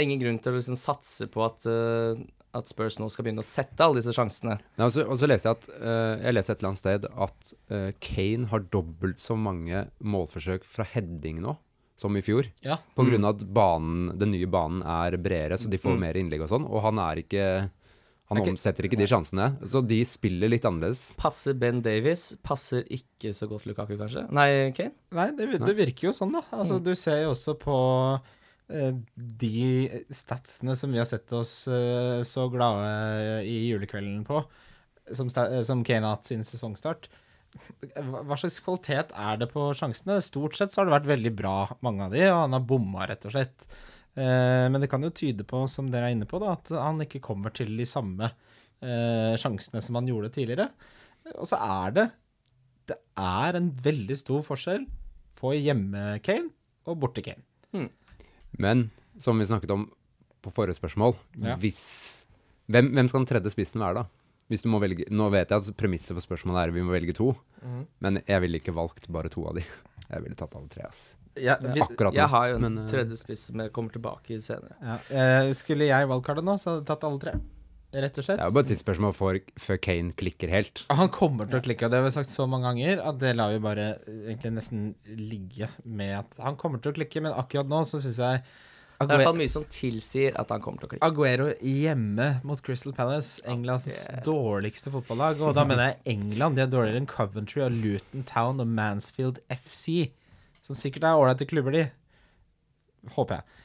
ingen 0.00 0.20
grunn 0.20 0.40
til 0.40 0.54
å 0.54 0.58
liksom 0.58 0.78
satse 0.78 1.28
på 1.32 1.44
at, 1.44 1.66
eh, 1.68 2.24
at 2.58 2.68
Spurs 2.70 2.98
nå 3.00 3.08
skal 3.12 3.26
begynne 3.26 3.44
å 3.44 3.46
sette 3.46 3.84
alle 3.84 4.00
disse 4.00 4.14
sjansene. 4.16 4.56
Nei, 4.78 4.86
og, 4.88 4.92
så, 4.94 5.04
og 5.06 5.18
så 5.20 5.28
leser 5.30 5.50
jeg 5.52 5.58
at 5.58 5.68
uh, 5.76 6.24
Jeg 6.24 6.34
leser 6.36 6.54
et 6.54 6.58
eller 6.62 6.72
annet 6.72 6.82
sted 6.82 7.06
at 7.28 7.52
uh, 7.70 7.90
Kane 8.02 8.50
har 8.52 8.66
dobbelt 8.72 9.20
så 9.22 9.36
mange 9.38 9.86
målforsøk 10.02 10.64
fra 10.68 10.86
heading 10.94 11.40
nå 11.44 11.56
som 11.96 12.12
i 12.12 12.20
fjor. 12.20 12.44
Ja. 12.60 12.74
På 12.92 13.06
grunn 13.08 13.24
av 13.24 13.38
at 13.38 13.46
banen, 13.56 14.10
den 14.20 14.34
nye 14.34 14.44
banen 14.52 14.82
er 14.84 15.14
bredere, 15.16 15.56
så 15.56 15.70
de 15.72 15.78
får 15.80 15.94
Mm. 15.96 16.02
mer 16.02 16.18
innlegg 16.20 16.42
og 16.44 16.50
sånn. 16.52 16.66
Og 16.68 16.82
han 16.84 16.98
er 17.00 17.22
ikke 17.22 17.46
Han 18.28 18.40
Er 18.42 18.48
omsetter 18.50 18.84
ikke 18.84 18.98
de 18.98 19.06
sjansene. 19.06 19.44
Så 19.70 19.80
de 19.86 20.00
spiller 20.04 20.50
litt 20.50 20.64
annerledes. 20.66 21.14
Passer 21.16 21.54
Ben 21.54 21.78
Davies, 21.80 22.34
passer 22.42 22.82
ikke 22.90 23.30
så 23.32 23.46
godt 23.48 23.68
Lukaku, 23.70 23.94
kanskje? 23.96 24.24
Nei, 24.34 24.72
Kane? 24.74 24.92
Nei, 25.14 25.28
det, 25.38 25.46
det 25.62 25.76
virker 25.78 26.08
jo 26.08 26.12
sånn, 26.12 26.32
da. 26.34 26.42
Altså, 26.58 26.80
Du 26.82 26.90
ser 26.98 27.22
jo 27.22 27.30
også 27.36 27.54
på 27.54 27.76
de 28.68 30.04
statsene 30.10 30.74
som 30.78 30.90
vi 30.90 30.98
har 30.98 31.06
sett 31.06 31.30
oss 31.36 31.68
eh, 31.70 32.22
så 32.26 32.48
glade 32.50 33.44
i 33.46 33.60
julekvelden 33.68 34.24
på, 34.26 34.40
som, 35.14 35.30
eh, 35.30 35.62
Kane 35.86 36.02
har 36.02 36.16
hatt 36.16 36.26
sin 36.26 36.42
sesongstart. 36.46 37.06
Hva 37.96 38.36
slags 38.36 38.58
kvalitet 38.60 39.14
er 39.14 39.38
det 39.40 39.48
på 39.52 39.68
sjansene? 39.76 40.18
Stort 40.24 40.58
sett 40.58 40.74
så 40.74 40.82
har 40.82 40.88
det 40.88 40.96
vært 40.96 41.12
veldig 41.14 41.32
bra, 41.38 41.56
mange 41.86 42.08
av 42.08 42.16
de, 42.16 42.24
og 42.28 42.40
han 42.42 42.56
har 42.56 42.66
bomma, 42.68 43.06
rett 43.08 43.24
og 43.28 43.36
slett. 43.36 43.68
Eh, 44.16 44.66
men 44.72 44.80
det 44.82 44.90
kan 44.92 45.04
jo 45.04 45.14
tyde 45.14 45.46
på, 45.48 45.62
som 45.70 45.90
dere 45.92 46.10
er 46.10 46.16
inne 46.16 46.28
på, 46.28 46.40
da, 46.42 46.56
at 46.56 46.72
han 46.74 47.00
ikke 47.04 47.22
kommer 47.24 47.54
til 47.54 47.72
de 47.78 47.86
samme 47.88 48.30
eh, 48.82 49.34
sjansene 49.40 49.82
som 49.84 50.00
han 50.00 50.10
gjorde 50.10 50.32
tidligere. 50.34 50.70
Og 51.36 51.46
så 51.48 51.58
er 51.58 51.94
det 51.96 52.10
Det 52.86 52.96
er 53.18 53.56
en 53.58 53.72
veldig 53.82 54.14
stor 54.14 54.44
forskjell 54.46 54.84
på 55.36 55.50
hjemme-Kane 55.58 56.52
og 56.86 57.00
borte-Kane. 57.02 57.42
Men 58.58 58.90
som 59.18 59.38
vi 59.38 59.46
snakket 59.48 59.70
om 59.74 59.88
på 60.44 60.52
forrige 60.54 60.78
spørsmål, 60.78 61.16
Ja. 61.42 61.56
hvis 61.56 62.24
hvem, 62.70 62.92
hvem 62.94 63.08
skal 63.08 63.24
den 63.24 63.30
tredje 63.30 63.50
spissen 63.54 63.80
være, 63.82 63.94
da? 64.02 64.06
Hvis 64.48 64.62
du 64.62 64.68
må 64.70 64.78
velge 64.78 65.08
Nå 65.10 65.28
vet 65.32 65.50
jeg 65.50 65.58
at 65.58 65.76
premisset 65.76 66.14
for 66.14 66.22
spørsmålet 66.22 66.68
er 66.68 66.70
vi 66.74 66.82
må 66.86 66.92
velge 66.94 67.14
to, 67.16 67.32
men 68.00 68.20
jeg 68.28 68.40
ville 68.44 68.60
ikke 68.60 68.74
valgt 68.74 69.08
bare 69.10 69.28
to 69.32 69.46
av 69.48 69.54
de. 69.58 69.64
Jeg 70.06 70.22
ville 70.22 70.36
tatt 70.38 70.52
alle 70.54 70.68
tre, 70.70 70.84
ass. 70.86 71.16
Ja, 71.34 71.56
vi, 71.58 71.80
Akkurat 71.82 72.12
nå. 72.12 72.14
Jeg 72.14 72.28
har 72.30 72.44
jo 72.52 72.54
en 72.60 72.62
men, 72.62 72.76
eh, 72.84 72.86
tredje 72.92 73.16
spiss 73.18 73.40
som 73.48 73.58
jeg 73.58 73.72
kommer 73.74 73.90
tilbake 73.90 74.36
i 74.36 74.38
senere. 74.38 74.76
ja, 74.80 74.98
eh, 75.10 75.48
skulle 75.58 75.88
jeg 75.88 76.06
valgkartet 76.06 76.44
nå, 76.46 76.54
så 76.62 76.68
hadde 76.70 76.84
jeg 76.84 76.86
tatt 76.86 77.02
alle 77.08 77.18
tre. 77.24 77.32
Rett 77.96 78.18
og 78.20 78.26
slett. 78.26 78.36
Det 78.36 78.44
er 78.44 78.50
jo 78.50 78.56
bare 78.56 78.66
et 78.66 78.70
tidsspørsmål 78.74 79.14
før 79.16 79.78
Kane 79.80 80.12
klikker 80.18 80.50
helt. 80.52 80.82
Han 80.92 81.08
kommer 81.14 81.48
til 81.48 81.60
å 81.60 81.64
klikke, 81.64 81.86
og 81.86 81.92
det 81.92 82.00
har 82.00 82.04
vi 82.04 82.12
sagt 82.12 82.32
så 82.32 82.44
mange 82.50 82.68
ganger 82.68 83.00
at 83.08 83.18
det 83.22 83.32
lar 83.38 83.54
vi 83.54 83.62
bare 83.64 83.86
eh, 83.94 84.22
egentlig 84.34 84.52
nesten 84.58 84.86
ligge 85.16 85.70
med 85.88 86.12
at 86.18 86.38
han 86.44 86.58
kommer 86.60 86.82
til 86.82 86.92
å 86.92 86.98
klikke, 86.98 87.22
men 87.24 87.32
akkurat 87.32 87.70
nå 87.70 87.80
så 87.88 88.02
syns 88.02 88.20
jeg 88.20 88.42
Det 88.42 89.06
er 89.06 89.08
i 89.08 89.10
hvert 89.14 89.28
fall 89.30 89.40
mye 89.40 89.52
som 89.52 89.64
tilsier 89.72 90.36
at 90.40 90.52
han 90.52 90.64
kommer 90.64 90.82
til 90.82 90.90
å 90.90 90.92
klikke. 90.92 91.08
Aguero 91.08 91.48
hjemme 91.64 92.28
mot 92.48 92.60
Crystal 92.68 92.92
Palace, 92.96 93.40
Englands 93.48 93.88
okay. 93.88 94.22
dårligste 94.28 94.92
fotballag, 94.92 95.40
og 95.40 95.56
da 95.56 95.64
mener 95.68 95.92
jeg 95.92 96.16
England. 96.18 96.60
De 96.60 96.66
er 96.66 96.72
dårligere 96.72 97.00
enn 97.00 97.10
Coventry 97.10 97.64
og 97.64 97.76
Luton 97.76 98.28
Town 98.28 98.60
og 98.60 98.68
Mansfield 98.76 99.40
FC, 99.52 100.10
som 100.66 100.76
sikkert 100.76 101.08
er 101.08 101.20
ålreite 101.20 101.48
klubber, 101.48 101.76
de. 101.76 101.86
Håper 103.16 103.40
jeg. 103.40 103.62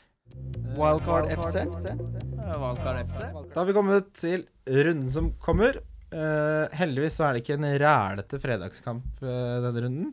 Wildcard 0.78 1.28
FC. 1.36 1.66
Wildcard 1.66 3.00
FC. 3.08 3.20
Da 3.54 3.60
har 3.60 3.68
vi 3.68 3.76
kommet 3.76 4.12
til 4.20 4.46
runden 4.66 5.10
som 5.12 5.32
kommer. 5.44 5.82
Eh, 6.12 6.66
heldigvis 6.76 7.16
så 7.20 7.28
er 7.28 7.36
det 7.36 7.44
ikke 7.44 7.58
en 7.60 7.68
rælete 7.84 8.40
fredagskamp 8.44 9.24
eh, 9.24 9.58
denne 9.66 9.84
runden. 9.86 10.12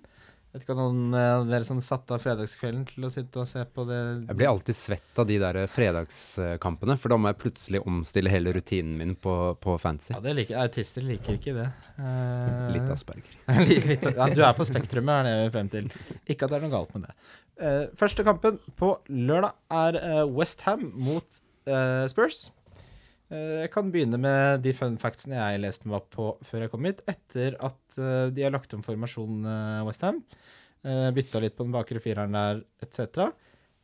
Vet 0.48 0.62
ikke 0.64 0.72
om 0.72 0.78
noen 0.80 1.16
av 1.18 1.42
dere 1.44 1.66
som 1.66 1.80
satte 1.84 2.16
av 2.16 2.22
fredagskvelden 2.24 2.86
til 2.88 3.04
å 3.04 3.10
sitte 3.12 3.42
og 3.42 3.48
se 3.50 3.60
på 3.68 3.84
det 3.84 3.98
Jeg 3.98 4.36
blir 4.38 4.48
alltid 4.48 4.78
svett 4.78 5.20
av 5.20 5.26
de 5.28 5.36
der 5.42 5.58
fredagskampene, 5.68 6.96
for 6.96 7.12
da 7.12 7.18
må 7.20 7.28
jeg 7.28 7.40
plutselig 7.42 7.82
omstille 7.84 8.32
hele 8.32 8.54
rutinen 8.56 8.96
min 8.96 9.12
på, 9.20 9.34
på 9.60 9.76
fancy. 9.82 10.14
Ja, 10.14 10.22
det 10.24 10.32
liker 10.38 10.62
Autister 10.62 11.04
liker 11.04 11.36
ikke 11.36 11.52
det. 11.58 11.66
Uh, 12.00 12.70
Litt 12.72 12.88
asperger. 12.94 13.36
litt, 13.68 14.08
ja, 14.08 14.30
du 14.32 14.40
er 14.40 14.56
på 14.56 14.68
spektrumet, 14.68 15.20
er 15.20 15.28
det 15.28 15.36
vi 15.42 15.54
frem 15.58 15.72
til. 15.74 15.92
Ikke 16.24 16.48
at 16.48 16.54
det 16.54 16.60
er 16.62 16.64
noe 16.64 16.76
galt 16.78 16.96
med 16.96 17.10
det. 17.10 17.18
Uh, 17.60 17.84
første 18.00 18.24
kampen 18.24 18.56
på 18.80 18.94
lørdag 19.12 19.52
er 19.84 20.00
uh, 20.00 20.22
Westham 20.32 20.88
mot 20.96 21.44
eh, 21.68 22.06
Spurs. 22.08 22.48
Eh, 23.28 23.60
jeg 23.64 23.72
kan 23.74 23.90
begynne 23.92 24.16
med 24.20 24.62
de 24.64 24.72
fun 24.76 24.94
factsene 25.00 25.36
jeg 25.36 25.60
leste 25.60 25.88
meg 25.88 25.98
opp 26.00 26.08
på 26.14 26.28
før 26.48 26.64
jeg 26.64 26.72
kom 26.72 26.86
hit. 26.88 27.02
Etter 27.10 27.58
at 27.60 27.76
eh, 27.76 27.87
de 28.34 28.44
har 28.44 28.54
lagt 28.54 28.72
om 28.76 28.84
formasjonen 28.84 29.46
uh, 29.48 29.86
Westham, 29.88 30.22
uh, 30.86 31.08
bytta 31.14 31.42
litt 31.42 31.56
på 31.58 31.66
den 31.66 31.74
bakre 31.74 32.02
fireren 32.04 32.36
der, 32.36 32.64
etc., 32.84 33.30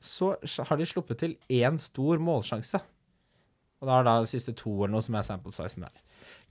så 0.04 0.34
har 0.68 0.76
de 0.76 0.84
sluppet 0.84 1.22
til 1.22 1.36
én 1.48 1.78
stor 1.80 2.20
målsjanse. 2.20 2.80
Og 3.80 3.88
da 3.88 3.98
er 3.98 4.06
det 4.06 4.14
de 4.24 4.30
siste 4.34 4.52
to 4.56 4.72
eller 4.74 4.96
noe 4.96 5.04
som 5.04 5.16
er 5.16 5.26
sample 5.26 5.52
sizen 5.54 5.86
der. 5.86 5.94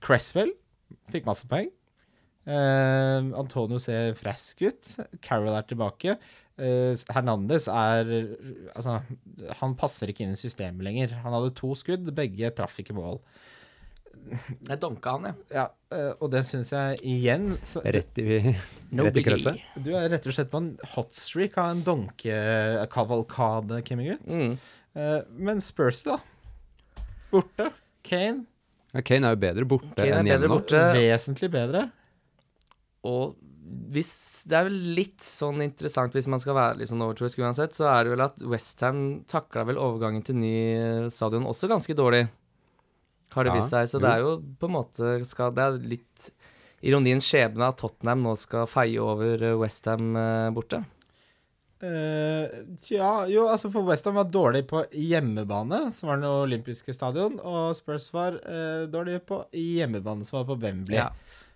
Cresswell 0.02 0.50
fikk 1.12 1.26
masse 1.28 1.46
poeng. 1.50 1.70
Uh, 2.44 3.32
Antonio 3.40 3.78
ser 3.80 4.16
frisk 4.18 4.64
ut. 4.66 4.90
Carroll 5.24 5.54
er 5.56 5.66
tilbake. 5.68 6.16
Uh, 6.58 6.92
Hernandez 7.10 7.66
er 7.72 8.10
Altså, 8.76 9.00
han 9.60 9.74
passer 9.78 10.10
ikke 10.10 10.26
inn 10.26 10.36
i 10.36 10.40
systemet 10.40 10.84
lenger. 10.86 11.16
Han 11.24 11.34
hadde 11.34 11.54
to 11.58 11.72
skudd, 11.78 12.10
begge 12.16 12.52
traff 12.54 12.78
ikke 12.82 12.96
mål. 12.96 13.22
Jeg 14.68 14.80
donka 14.82 15.14
han, 15.16 15.26
jeg. 15.28 15.34
Ja, 15.54 15.64
eh, 15.94 16.12
og 16.18 16.30
det 16.32 16.42
syns 16.48 16.70
jeg 16.74 16.98
igjen 17.14 17.52
så, 17.66 17.82
Rett 17.84 18.18
i, 18.22 18.54
No 18.94 19.04
rett 19.08 19.20
i 19.20 19.24
krøsset. 19.26 19.60
Du 19.84 19.92
er 19.98 20.08
rett 20.12 20.26
og 20.26 20.34
slett 20.36 20.50
på 20.52 20.60
en 20.62 20.70
hotstreak 20.94 21.58
av 21.60 21.72
en 21.74 21.82
donkekavalkade, 21.86 23.82
Kimming 23.86 24.14
ut. 24.16 24.26
Mm. 24.28 24.56
Eh, 24.94 25.20
men 25.36 25.60
Spurs, 25.64 26.02
da? 26.06 26.18
Borte. 27.32 27.70
Kane, 28.04 28.44
Ja, 28.94 29.00
Kane 29.02 29.26
er 29.26 29.34
jo 29.34 29.40
bedre 29.42 29.64
borte 29.66 29.94
Kane 29.96 30.20
enn 30.20 30.28
bedre 30.28 30.44
hjemme 30.44 30.52
borte. 30.52 30.82
vesentlig 30.94 31.48
bedre. 31.50 31.88
Og 33.04 33.34
hvis 33.94 34.44
Det 34.46 34.58
er 34.58 34.66
vel 34.68 34.76
litt 34.94 35.24
sånn 35.24 35.62
interessant 35.64 36.12
hvis 36.12 36.28
man 36.28 36.38
skal 36.42 36.54
være 36.54 36.76
litt 36.82 36.90
sånn 36.90 37.00
overtroisk 37.02 37.40
uansett, 37.40 37.72
så 37.74 37.88
er 37.90 38.04
det 38.04 38.12
vel 38.12 38.22
at 38.26 38.36
Westham 38.44 38.98
takla 39.26 39.64
vel 39.66 39.80
overgangen 39.80 40.22
til 40.22 40.36
ny 40.36 41.08
stadion 41.10 41.46
også 41.48 41.70
ganske 41.72 41.96
dårlig. 41.96 42.26
Har 43.34 43.46
det 43.46 43.54
vist 43.58 43.74
seg. 43.74 43.90
Så 43.90 44.00
det 44.02 44.10
er 44.10 44.24
jo 44.24 44.38
på 44.60 44.70
en 44.70 44.76
måte 44.78 45.14
skal, 45.28 45.54
Det 45.56 45.66
er 45.66 45.78
litt 45.94 46.30
ironiens 46.84 47.26
skjebne 47.26 47.70
at 47.70 47.78
Tottenham 47.80 48.24
nå 48.26 48.34
skal 48.38 48.68
feie 48.70 49.00
over 49.00 49.40
Westham 49.60 50.12
borte. 50.56 50.84
Uh, 51.84 52.48
ja, 52.88 53.26
jo, 53.28 53.44
altså 53.50 53.68
for 53.72 53.84
Westham 53.88 54.16
var 54.16 54.28
dårlig 54.32 54.62
på 54.70 54.84
hjemmebane, 54.94 55.90
som 55.92 56.08
var 56.08 56.20
den 56.20 56.28
olympiske 56.30 56.94
stadion, 56.96 57.36
og 57.44 57.74
Spurs 57.76 58.06
var 58.14 58.38
uh, 58.40 58.84
dårlig 58.88 59.18
på 59.28 59.42
hjemmebane, 59.52 60.24
som 60.24 60.38
var 60.38 60.46
på 60.48 60.58
Wembley. 60.62 60.96
Ja. 60.96 61.10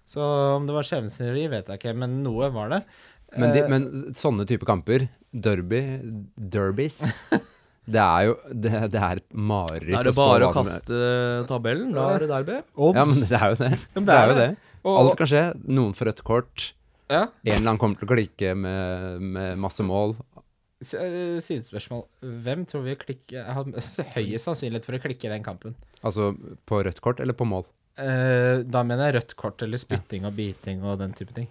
Så 0.09 0.25
om 0.57 0.67
det 0.69 0.77
var 0.77 0.88
skjebnesneri, 0.88 1.47
vet 1.53 1.69
jeg 1.69 1.81
ikke, 1.81 1.95
men 1.97 2.21
noe 2.25 2.51
var 2.53 2.73
det. 2.73 2.83
Men, 3.37 3.53
de, 3.53 3.61
Eh, 3.61 3.69
men 3.69 4.14
sånne 4.17 4.47
type 4.49 4.64
kamper, 4.69 5.05
derby, 5.33 5.83
derbys 6.35 7.03
Det 7.88 8.01
er 8.05 8.24
jo 8.29 8.35
det, 8.53 8.72
det 8.92 9.01
er 9.01 9.20
et 9.22 9.29
mareritt 9.33 9.94
Da 9.94 10.01
er 10.03 10.09
det 10.11 10.16
bare 10.18 10.48
å 10.48 10.55
kaste 10.57 10.98
tabellen. 11.48 11.92
Da 11.96 12.09
er 12.14 12.24
det 12.24 12.29
derby. 12.33 12.59
odds. 12.77 12.98
Ja, 12.98 13.05
men 13.09 13.22
det 13.24 13.38
er 13.38 13.48
jo 13.55 13.61
det. 13.62 13.70
Ja, 13.79 14.01
Det 14.01 14.16
er 14.18 14.29
jo 14.33 14.35
det. 14.40 14.48
Og- 14.85 14.98
Alt 15.03 15.16
kan 15.18 15.27
skje. 15.31 15.44
Noen 15.66 15.94
får 15.96 16.11
rødt 16.12 16.22
kort. 16.24 16.66
Ja. 17.09 17.22
En 17.44 17.55
eller 17.57 17.70
annen 17.72 17.79
kommer 17.81 17.96
til 17.98 18.09
å 18.09 18.12
klikke 18.12 18.53
med, 18.57 19.22
med 19.24 19.59
masse 19.59 19.81
mål. 19.83 20.12
Eh, 20.85 21.40
Sidespørsmål. 21.42 22.05
Hvem 22.44 22.66
tror 22.68 22.85
vi 22.85 22.94
klikker, 23.01 23.48
har 23.51 23.64
høyest 24.14 24.44
sannsynlighet 24.46 24.85
for 24.87 24.94
å 24.94 25.01
klikke 25.03 25.27
i 25.27 25.33
den 25.33 25.42
kampen? 25.42 25.74
Altså 26.05 26.29
på 26.68 26.83
rødt 26.87 27.01
kort 27.03 27.18
eller 27.24 27.35
på 27.35 27.48
mål. 27.48 27.64
Eh, 27.98 28.61
da 28.62 28.85
mener 28.87 29.09
jeg 29.09 29.16
rødt 29.16 29.35
kort 29.40 29.62
eller 29.66 29.81
spytting 29.81 30.29
og 30.29 30.37
biting 30.37 30.85
og 30.87 31.01
den 31.01 31.16
type 31.18 31.35
ting. 31.35 31.48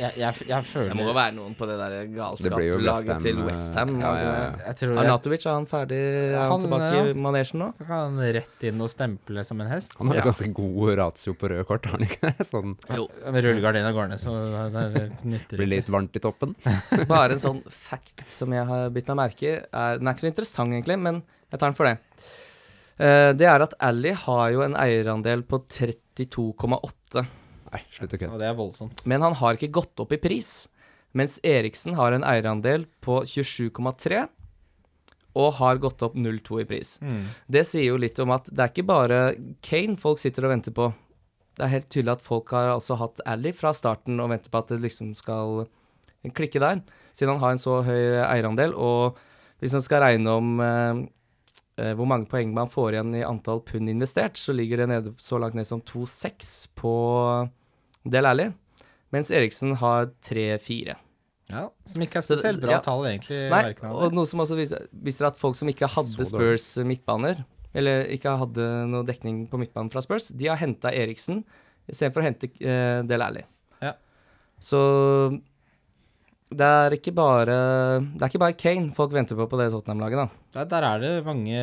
Jeg, 0.00 0.12
jeg, 0.16 0.46
jeg 0.48 0.64
føler 0.64 0.88
Det 0.88 0.96
må 0.96 1.04
jo 1.10 1.12
være 1.16 1.32
noen 1.36 1.54
på 1.58 1.66
det 1.68 1.74
der 1.76 1.94
galskaplaget 2.14 2.80
West 2.86 3.08
Ham, 3.12 3.18
til 3.20 3.38
eh, 3.42 3.46
Westham. 3.50 3.90
ja, 4.00 4.12
ja, 4.16 4.30
ja. 4.38 4.74
Jeg 4.80 4.90
Arnatovic, 5.02 5.44
er 5.44 5.52
han 5.58 5.66
ferdig? 5.68 5.98
Er 6.00 6.36
han, 6.38 6.50
Han, 6.54 6.64
tilbake 6.64 7.02
i 7.10 7.14
manesjen 7.26 7.60
nå? 7.60 7.68
så 7.76 7.84
kan 7.88 8.16
han 8.16 8.32
rett 8.38 8.64
inn 8.70 8.80
og 8.80 8.88
stemple 8.92 9.44
som 9.44 9.60
en 9.60 9.68
hest. 9.74 9.92
Han 9.98 10.08
har 10.12 10.20
Ja. 10.22 10.24
ganske 10.30 10.48
god 10.56 10.94
ratio 11.02 11.34
på 11.36 11.50
røde 11.52 11.66
kort, 11.68 11.84
har 11.90 11.98
han 11.98 12.06
ikke 12.08 12.30
det? 12.30 12.46
Sånn 12.48 12.76
Jo. 12.96 13.06
Med 13.30 13.44
rullegardina 13.44 13.92
går 13.92 14.08
ned, 14.14 14.22
så 14.24 14.36
det, 14.72 15.06
nytter 15.24 15.60
blir 15.60 15.70
litt 15.76 15.92
varmt 15.92 16.16
i 16.16 16.24
toppen. 16.24 16.56
Bare 17.10 17.36
en 17.36 17.42
sånn 17.44 17.60
fact 17.68 18.24
som 18.32 18.52
jeg 18.56 18.64
har 18.72 18.88
bitt 18.94 19.08
meg 19.12 19.20
merke 19.26 19.42
i. 19.52 19.56
er- 19.60 19.98
Den 20.00 20.08
er 20.08 20.16
ikke 20.16 20.26
så 20.26 20.32
interessant, 20.32 20.72
egentlig, 20.72 20.98
men 20.98 21.22
jeg 21.50 21.58
tar 21.60 21.68
den 21.68 21.76
for 21.76 21.90
det. 21.90 21.98
Eh, 23.00 23.32
det 23.32 23.46
er 23.48 23.62
at 23.64 23.72
Ally 23.80 24.12
har 24.12 24.50
jo 24.52 24.60
en 24.64 24.74
eierandel 24.76 25.42
på 25.48 25.62
32,8, 25.72 27.26
Nei, 27.70 27.80
slutt 27.94 28.14
å 28.14 28.18
kødde. 28.18 28.32
Ja, 28.34 28.38
det 28.42 28.48
er 28.50 28.58
voldsomt. 28.58 29.06
men 29.06 29.22
han 29.22 29.34
har 29.38 29.54
ikke 29.58 29.72
gått 29.80 30.00
opp 30.02 30.12
i 30.12 30.18
pris. 30.20 30.68
Mens 31.12 31.40
Eriksen 31.42 31.96
har 31.98 32.14
en 32.14 32.22
eierandel 32.26 32.84
på 33.02 33.20
27,3 33.26 34.28
og 35.40 35.52
har 35.58 35.78
gått 35.82 36.02
opp 36.02 36.14
0,2 36.18 36.60
i 36.62 36.66
pris. 36.66 36.96
Det 37.46 37.62
sier 37.66 37.88
jo 37.92 37.98
litt 37.98 38.18
om 38.22 38.30
at 38.34 38.48
det 38.50 38.62
er 38.64 38.72
ikke 38.72 38.86
bare 38.86 39.18
Kane 39.62 39.96
folk 39.98 40.18
sitter 40.22 40.46
og 40.46 40.54
venter 40.54 40.74
på. 40.74 40.88
Det 41.58 41.66
er 41.66 41.74
helt 41.74 41.90
tydelig 41.90 42.16
at 42.16 42.24
folk 42.26 42.50
har 42.54 42.72
også 42.76 42.96
hatt 42.98 43.22
Ally 43.26 43.52
fra 43.54 43.72
starten 43.76 44.18
og 44.22 44.30
venter 44.32 44.50
på 44.50 44.62
at 44.62 44.70
det 44.72 44.80
liksom 44.82 45.12
skal 45.18 45.66
klikke 46.34 46.60
der, 46.62 46.82
siden 47.16 47.34
han 47.36 47.42
har 47.42 47.54
en 47.54 47.62
så 47.62 47.80
høy 47.86 48.20
eierandel. 48.26 48.74
Og 48.74 49.18
hvis 49.62 49.74
man 49.76 49.84
skal 49.84 50.02
regne 50.04 50.34
om 50.40 50.60
eh, 50.64 51.02
eh, 51.82 51.92
hvor 51.98 52.08
mange 52.10 52.30
poeng 52.30 52.54
man 52.56 52.70
får 52.70 52.94
igjen 52.96 53.14
i 53.18 53.26
antall 53.26 53.62
pund 53.66 53.90
investert, 53.92 54.38
så 54.38 54.54
ligger 54.56 54.82
det 54.82 54.88
nede, 54.92 55.14
så 55.18 55.38
langt 55.42 55.58
ned 55.58 55.66
som 55.68 55.82
2-6 55.82 56.68
på 56.78 56.94
Del 58.08 58.28
Alli, 58.28 58.48
mens 59.14 59.30
Eriksen 59.34 59.74
har 59.80 60.10
3-4. 60.26 60.96
Ja, 61.50 61.64
som 61.88 62.04
ikke 62.04 62.20
er 62.20 62.24
spesielt 62.24 62.60
bra 62.62 62.76
ja. 62.76 62.82
tall, 62.84 63.04
egentlig. 63.08 63.40
Nei, 63.50 63.72
og 63.90 64.14
noe 64.14 64.28
som 64.28 64.42
også 64.44 64.58
viser, 64.58 64.86
viser 64.94 65.26
at 65.28 65.38
folk 65.38 65.58
som 65.58 65.70
ikke 65.70 65.88
hadde 65.90 66.26
Spurs 66.28 66.72
midtbaner, 66.86 67.42
eller 67.76 68.06
ikke 68.14 68.36
hadde 68.38 68.68
noe 68.90 69.06
dekning 69.06 69.44
på 69.50 69.58
midtbanen 69.60 69.90
fra 69.92 70.02
Spurs, 70.04 70.30
de 70.30 70.50
har 70.50 70.60
henta 70.60 70.92
Eriksen 70.94 71.42
istedenfor 71.90 72.22
å 72.22 72.26
hente 72.28 72.50
eh, 72.62 73.00
Del 73.08 73.24
Alli. 73.24 73.42
Ja. 73.82 73.96
Så 74.62 74.80
det 76.50 76.66
er 76.66 76.94
ikke 76.96 77.12
bare 77.14 77.54
Det 78.02 78.22
er 78.24 78.28
ikke 78.32 78.40
bare 78.42 78.56
Kane 78.58 78.90
folk 78.96 79.12
venter 79.14 79.36
på 79.38 79.46
på 79.48 79.58
det 79.60 79.68
Tottenham-laget, 79.70 80.18
da. 80.18 80.28
Der, 80.56 80.64
der 80.72 80.86
er 80.88 80.98
det 81.04 81.12
mange, 81.24 81.60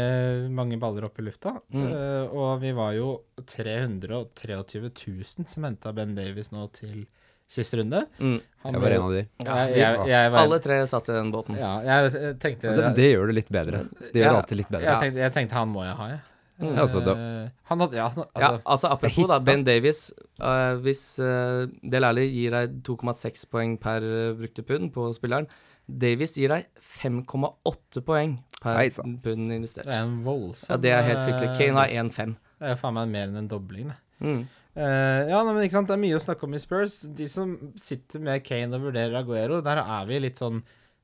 mange 0.56 0.78
baller 0.80 1.06
oppe 1.10 1.20
i 1.22 1.26
lufta. 1.28 1.58
Mm. 1.76 1.88
Uh, 1.92 2.36
og 2.40 2.62
vi 2.62 2.72
var 2.78 2.94
jo 2.96 3.10
323 3.44 4.92
000 4.92 5.48
som 5.48 5.68
henta 5.68 5.92
Ben 5.96 6.16
Davies 6.16 6.52
nå 6.56 6.68
til 6.76 7.06
siste 7.48 7.78
runde. 7.80 8.02
Mm. 8.20 8.40
Han 8.64 8.74
Jeg 8.74 8.82
ble- 8.82 8.88
var 8.88 8.96
en 8.98 9.04
av 9.08 9.12
de. 9.16 9.22
Jeg, 9.48 9.76
jeg, 9.80 10.08
jeg 10.12 10.32
var, 10.32 10.40
Alle 10.42 10.60
tre 10.64 10.80
satt 10.88 11.10
i 11.12 11.16
den 11.16 11.30
båten. 11.32 11.56
Ja, 11.60 11.74
jeg 11.88 12.34
tenkte 12.44 12.74
Det, 12.76 12.90
det 12.98 13.12
gjør 13.14 13.28
det 13.32 13.36
litt 13.42 13.52
bedre. 13.52 13.84
Det 14.02 14.16
gjør 14.20 14.26
Ja. 14.26 14.32
det 14.34 14.42
alltid 14.42 14.58
litt 14.64 14.70
bedre. 14.74 14.84
jeg, 14.88 15.00
tenkte, 15.06 15.20
jeg 15.24 15.34
tenkte 15.38 15.56
han 15.56 15.70
må 15.72 15.84
jeg 15.86 15.96
ha, 16.00 16.08
jeg. 16.16 16.20
Mm. 16.60 16.74
Ja, 16.74 16.82
altså, 16.88 17.02
da- 17.06 17.14
Eh, 17.18 17.50
han 17.70 17.80
hadde 17.84 17.96
Ja, 18.00 18.06
altså, 18.08 18.26
Ja, 18.40 18.48
altså, 18.50 18.62
altså 18.66 18.88
apropos 18.96 19.28
da, 19.30 19.40
Ben 19.40 19.64
Davies. 19.64 20.12
Uh, 20.42 20.76
hvis 20.82 21.20
uh, 21.22 21.68
Del 21.84 22.04
Alli 22.08 22.28
gir 22.34 22.52
deg 22.56 22.80
2,6 22.84 23.46
poeng 23.52 23.78
per 23.80 24.02
brukte 24.40 24.64
pund 24.66 24.92
på 24.96 25.06
spilleren, 25.14 25.46
Davies 25.88 26.34
gir 26.36 26.50
deg 26.50 26.66
5,8 26.82 28.02
poeng 28.04 28.38
per 28.62 28.76
Hei, 28.80 28.90
pund 29.24 29.52
investert. 29.54 29.86
det 29.86 29.94
er 29.96 30.04
en 30.04 30.18
voldsom 30.26 30.74
Ja, 30.74 30.78
det 30.82 30.92
er 30.92 31.04
helt 31.08 31.24
fryktelig. 31.24 31.58
Kane 31.60 31.78
har 31.80 31.94
1,5. 32.04 32.36
Det 32.58 32.72
er 32.74 32.80
faen 32.82 32.98
meg 32.98 33.12
mer 33.14 33.28
enn 33.30 33.38
en 33.44 33.48
dobling, 33.52 33.92
det. 33.94 33.98
Mm. 34.26 34.42
Eh, 34.78 35.30
ja, 35.30 35.44
men 35.46 35.62
ikke 35.64 35.78
sant, 35.78 35.88
det 35.90 35.96
er 35.98 36.02
mye 36.02 36.18
å 36.18 36.22
snakke 36.24 36.44
om 36.46 36.54
i 36.58 36.60
Spurs. 36.62 37.00
De 37.18 37.28
som 37.30 37.54
sitter 37.80 38.20
med 38.22 38.44
Kane 38.46 38.74
og 38.78 38.82
vurderer 38.90 39.16
Aguero, 39.22 39.62
der 39.66 39.82
er 39.84 40.06
vi 40.10 40.20
litt 40.26 40.38
sånn 40.42 40.64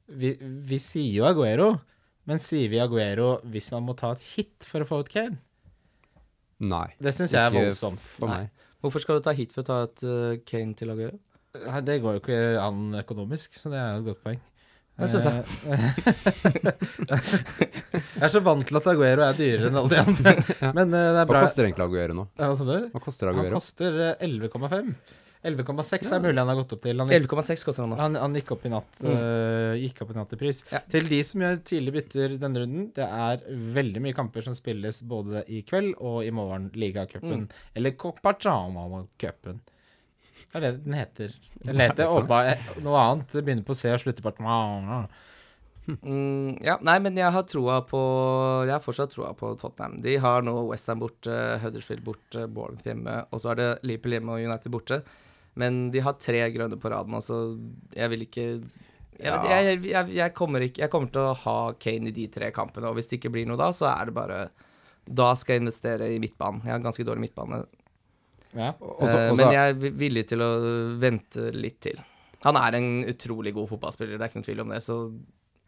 Vi, 0.10 0.34
vi 0.42 0.78
sier 0.84 1.14
jo 1.22 1.26
Aguero, 1.30 1.70
men 2.30 2.40
sier 2.42 2.70
vi 2.72 2.80
Aguero 2.84 3.36
hvis 3.52 3.72
man 3.76 3.88
må 3.88 3.96
ta 4.00 4.14
et 4.16 4.24
hit 4.34 4.68
for 4.70 4.84
å 4.84 4.88
få 4.88 5.02
ut 5.04 5.12
Kane? 5.12 5.40
Nei. 6.64 6.88
Det 7.02 7.12
syns 7.16 7.34
jeg 7.36 7.44
er 7.44 7.52
voldsomt. 7.52 8.00
For 8.00 8.32
Nei. 8.32 8.46
meg. 8.46 8.70
Hvorfor 8.84 9.04
skal 9.04 9.20
du 9.20 9.26
ta 9.26 9.34
hit 9.36 9.54
for 9.56 9.64
å 9.64 9.68
ta 9.68 9.78
et 9.88 10.04
uh, 10.08 10.40
Kane 10.48 10.76
til 10.80 10.94
Aguero? 10.94 11.20
Nei, 11.54 11.82
Det 11.86 12.00
går 12.04 12.18
jo 12.18 12.24
ikke 12.24 12.42
an 12.64 12.98
økonomisk, 13.04 13.56
så 13.60 13.72
det 13.74 13.80
er 13.80 14.00
et 14.00 14.08
godt 14.08 14.24
poeng. 14.24 14.42
Det 14.94 15.08
syns 15.10 15.26
jeg. 15.26 15.42
Eh, 15.66 15.86
jeg 18.14 18.26
er 18.28 18.30
så 18.30 18.42
vant 18.46 18.66
til 18.70 18.78
at 18.78 18.90
Aguero 18.92 19.26
er 19.26 19.38
dyrere 19.38 19.72
enn 19.72 19.80
alle 19.80 19.90
de 19.96 20.02
andre. 20.04 20.34
Men 20.78 20.94
uh, 20.94 21.00
det 21.00 21.24
er 21.24 21.32
Hva 21.32 21.42
koster 21.42 21.68
egentlig 21.68 21.88
Aguero 21.88 22.18
nå? 22.20 22.28
Hva 22.38 23.02
koster 23.02 23.32
Aguero? 23.32 23.50
Han 23.50 23.58
koster 23.58 24.00
eh, 24.12 24.28
11,5. 24.28 24.94
11,6 25.44 26.12
er 26.16 26.22
mulig 26.24 26.40
han 26.40 26.50
har 26.52 26.58
gått 26.60 26.74
opp 26.76 26.84
til. 26.86 27.02
Han, 27.04 27.10
11,6 27.12 27.66
koster 27.68 27.84
han 27.84 27.92
nå. 27.92 27.98
han, 28.00 28.16
han 28.20 28.38
gikk 28.38 28.54
opp 28.56 28.64
i 28.66 28.72
natt 28.72 29.02
Mm. 29.04 29.12
uh, 29.12 29.74
Gikk 29.80 30.02
opp 30.06 30.14
i 30.14 30.18
natt 30.18 30.34
i 30.36 30.40
pris. 30.40 30.62
Ja. 30.72 30.80
Til 30.94 31.10
de 31.12 31.20
som 31.28 31.44
gjør 31.44 31.60
tidlig 31.68 31.94
bytter 31.98 32.38
denne 32.40 32.64
runden, 32.64 32.88
det 32.96 33.08
er 33.08 33.44
veldig 33.76 34.04
mye 34.06 34.16
kamper 34.18 34.46
som 34.46 34.56
spilles 34.56 35.02
både 35.04 35.44
i 35.52 35.62
kveld 35.68 35.98
og 36.00 36.22
i 36.24 36.32
morgen, 36.36 36.70
ligacupen. 36.78 37.46
Mm. 37.46 37.68
Eller 37.76 37.96
Copachamama-cupen. 38.00 39.60
Det 40.54 40.60
er 40.60 40.66
det 40.68 40.74
den 40.86 40.96
heter. 40.98 41.36
Den 41.64 41.76
er 41.80 41.90
heter 41.92 42.10
åpenbart 42.14 42.82
noe 42.86 43.04
annet. 43.04 43.30
Det 43.34 43.44
begynner 43.44 43.68
på 43.68 43.76
C 43.78 43.92
og 43.94 44.02
slutter 44.04 44.24
på 44.26 44.34
Mm, 45.84 46.64
ja, 46.64 46.78
nei, 46.80 46.96
men 47.04 47.18
jeg 47.20 47.28
har 47.36 47.44
troa 47.44 47.82
på 47.84 48.00
Jeg 48.64 48.72
har 48.72 48.84
fortsatt 48.84 49.12
troa 49.12 49.34
på 49.36 49.50
Tottenham. 49.60 49.98
De 50.04 50.16
har 50.24 50.46
nå 50.46 50.54
Westham 50.70 51.02
borte, 51.02 51.34
Huddersfield 51.60 52.06
borte, 52.06 52.46
Bournemouth 52.48 52.88
hjemme, 52.88 53.18
og 53.32 53.42
så 53.44 53.52
er 53.52 53.60
det 53.60 53.68
Liverpool 53.84 54.16
hjemme 54.16 54.38
og 54.38 54.46
United 54.48 54.72
borte. 54.72 55.02
Men 55.56 55.92
de 55.94 56.00
har 56.02 56.14
tre 56.18 56.40
grønne 56.52 56.80
på 56.82 56.90
raden, 56.90 57.14
altså 57.14 57.60
jeg 57.96 58.10
vil 58.10 58.22
ikke 58.28 58.46
Ja. 59.22 59.36
jeg, 59.46 59.84
jeg, 59.86 60.10
jeg, 60.16 60.34
kommer 60.34 60.60
ikke, 60.66 60.80
jeg 60.82 60.90
kommer 60.90 61.12
til 61.14 61.22
å 61.22 61.36
ha 61.38 61.58
Kane 61.78 62.10
i 62.10 62.12
de 62.16 62.28
tre 62.34 62.50
kampene, 62.52 62.88
og 62.90 62.96
hvis 62.98 63.08
det 63.12 63.20
ikke 63.20 63.32
blir 63.32 63.46
noe 63.46 63.58
da, 63.62 63.70
så 63.72 63.86
er 63.92 64.06
det 64.10 64.14
bare 64.16 64.50
Da 65.06 65.34
skal 65.36 65.58
jeg 65.58 65.62
investere 65.66 66.08
i 66.16 66.18
midtbanen. 66.24 66.62
Jeg 66.64 66.72
har 66.72 66.80
ganske 66.80 67.04
dårlig 67.06 67.26
midtbane, 67.30 67.66
Ja. 68.56 68.72
Også- 68.80 69.18
eh, 69.18 69.32
også- 69.32 69.38
men 69.38 69.52
jeg 69.54 69.70
er 69.70 69.92
villig 70.00 70.28
til 70.28 70.40
å 70.40 70.98
vente 71.00 71.52
litt 71.54 71.80
til. 71.82 72.00
Han 72.44 72.56
er 72.56 72.76
en 72.76 73.04
utrolig 73.04 73.54
god 73.54 73.70
fotballspiller, 73.70 74.18
det 74.18 74.22
er 74.22 74.30
ikke 74.30 74.40
noen 74.42 74.48
tvil 74.50 74.62
om 74.62 74.70
det, 74.70 74.82
så 74.84 74.98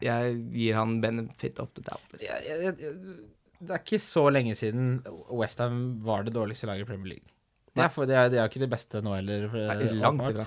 jeg 0.01 0.51
gir 0.53 0.73
han 0.75 0.99
benefit 1.01 1.59
of 1.59 1.69
the 1.73 1.81
doubt. 1.81 2.01
liksom. 2.13 3.17
Det 3.61 3.71
er 3.71 3.79
ikke 3.79 3.99
så 4.03 4.31
lenge 4.31 4.51
siden 4.55 5.01
Westham 5.31 5.99
var 6.03 6.23
det 6.23 6.33
dårligste 6.33 6.67
laget 6.67 6.81
i 6.81 6.89
Premier 6.91 7.13
League. 7.15 7.29
Det 7.76 7.84
er, 7.84 7.91
for, 7.91 8.07
det 8.07 8.15
er, 8.15 8.30
det 8.32 8.39
er 8.39 8.47
ikke 8.49 8.61
de 8.63 8.71
beste 8.71 9.01
nå 9.03 9.15
heller. 9.17 9.49
for- 9.51 9.73
Nei, 9.76 9.89
langt 9.99 10.30
ifra. 10.32 10.45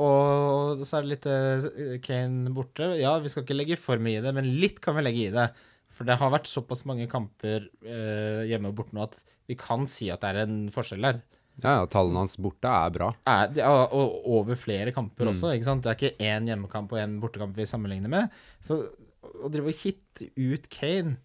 Og 0.00 0.80
så 0.88 0.96
er 1.00 1.04
det 1.04 1.10
litt 1.12 1.26
uh, 1.28 1.96
Kane 2.04 2.52
borte. 2.56 2.86
Ja, 3.00 3.16
vi 3.20 3.28
skal 3.32 3.44
ikke 3.44 3.56
legge 3.58 3.76
for 3.80 4.00
mye 4.00 4.20
i 4.20 4.24
det, 4.24 4.32
men 4.36 4.46
litt 4.62 4.78
kan 4.84 4.96
vi 4.96 5.02
legge 5.04 5.26
i 5.28 5.34
det. 5.34 5.48
For 5.92 6.08
det 6.08 6.16
har 6.16 6.30
vært 6.32 6.48
såpass 6.48 6.86
mange 6.88 7.04
kamper 7.10 7.66
uh, 7.84 8.46
hjemme 8.48 8.70
og 8.70 8.78
borte 8.78 8.96
nå 8.96 9.02
at 9.04 9.18
vi 9.50 9.58
kan 9.60 9.84
si 9.90 10.08
at 10.14 10.22
det 10.22 10.30
er 10.30 10.44
en 10.46 10.56
forskjell 10.72 11.04
der. 11.04 11.18
Ja, 11.60 11.74
ja, 11.82 11.86
tallene 11.92 12.22
hans 12.22 12.38
borte 12.40 12.70
er 12.72 12.92
bra. 12.94 13.10
Er, 13.28 13.50
ja, 13.58 13.68
og 13.92 14.22
over 14.38 14.56
flere 14.56 14.94
kamper 14.96 15.26
Mm. 15.28 15.32
også, 15.34 15.50
ikke 15.58 15.66
sant. 15.68 15.82
Det 15.84 15.90
er 15.90 15.98
ikke 15.98 16.24
én 16.30 16.46
hjemmekamp 16.48 16.94
og 16.94 17.02
én 17.02 17.18
bortekamp 17.20 17.52
vi 17.58 17.66
sammenligner 17.68 18.08
med. 18.08 18.30
Så 18.64 18.78
å 19.20 19.50
drive 19.52 19.74
og 19.74 19.82
hitte 19.82 20.30
ut 20.38 20.70
Kane 20.72 21.18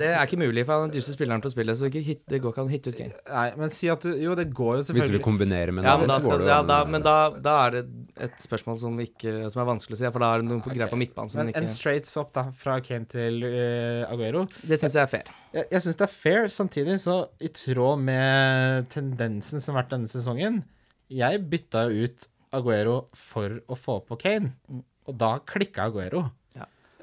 Det 0.00 0.08
er 0.10 0.22
ikke 0.24 0.38
mulig, 0.40 0.64
for 0.66 0.74
han 0.74 0.82
er 0.82 0.88
den 0.90 0.94
dyreste 0.96 1.14
spilleren 1.14 1.42
på 1.44 1.50
spillet, 1.52 1.76
så 1.78 1.88
ikke 1.90 2.02
hit, 2.06 2.20
det 2.30 2.40
går 2.42 2.52
ikke 2.54 2.62
an 2.64 2.70
å 2.70 2.72
hitte 2.72 2.92
ut 2.92 2.98
Kane. 2.98 3.14
Nei, 3.30 3.44
men 3.60 3.72
si 3.74 3.90
at 3.92 4.02
du 4.04 4.10
Jo, 4.18 4.34
det 4.38 4.46
går 4.56 4.80
jo 4.80 4.84
selvfølgelig. 4.88 5.12
Hvis 5.14 5.22
du 5.22 5.26
kombinerer 5.26 5.72
med 5.76 5.86
Ja, 5.86 5.94
en 5.94 6.02
men 6.02 6.10
da, 6.10 6.16
annen, 6.16 6.24
så 6.24 6.32
går 6.32 6.42
det 6.42 6.48
jo 6.48 6.50
ja, 6.52 6.60
da, 6.70 6.78
men 6.90 7.04
da, 7.06 7.14
da 7.44 7.54
er 7.66 7.76
det 7.76 7.82
et 8.26 8.42
spørsmål 8.42 8.80
som, 8.82 8.98
ikke, 9.04 9.34
som 9.52 9.62
er 9.62 9.68
vanskelig 9.70 9.98
å 9.98 10.00
si, 10.00 10.08
for 10.10 10.24
da 10.24 10.32
er 10.34 10.42
det 10.42 10.48
noen 10.50 10.62
okay. 10.64 10.74
greier 10.78 10.90
på 10.92 10.98
midtbanen 11.00 11.32
som 11.32 11.42
Men 11.42 11.52
ikke 11.52 11.62
en 11.64 11.70
straight 11.72 12.10
swap 12.10 12.32
da, 12.36 12.46
fra 12.64 12.78
Kane 12.84 13.06
til 13.10 13.40
uh, 13.46 14.10
Aguero 14.10 14.46
Det 14.64 14.80
syns 14.80 14.98
jeg 14.98 15.04
er 15.06 15.12
fair. 15.14 15.30
Jeg, 15.54 15.68
jeg 15.76 15.84
syns 15.86 16.00
det 16.02 16.06
er 16.08 16.14
fair, 16.16 16.50
samtidig 16.56 16.98
så 17.04 17.16
i 17.42 17.52
tråd 17.54 18.02
med 18.10 18.90
tendensen 18.92 19.62
som 19.62 19.74
har 19.76 19.84
vært 19.84 19.94
denne 19.96 20.10
sesongen 20.10 20.60
Jeg 21.10 21.42
bytta 21.50 21.86
jo 21.90 22.08
ut 22.10 22.28
Aguero 22.58 22.96
for 23.14 23.60
å 23.70 23.76
få 23.78 24.00
på 24.08 24.18
Kane, 24.18 24.52
Mm. 24.70 24.82
og 25.06 25.16
da 25.18 25.36
klikka 25.46 25.84
Aguero. 25.86 26.24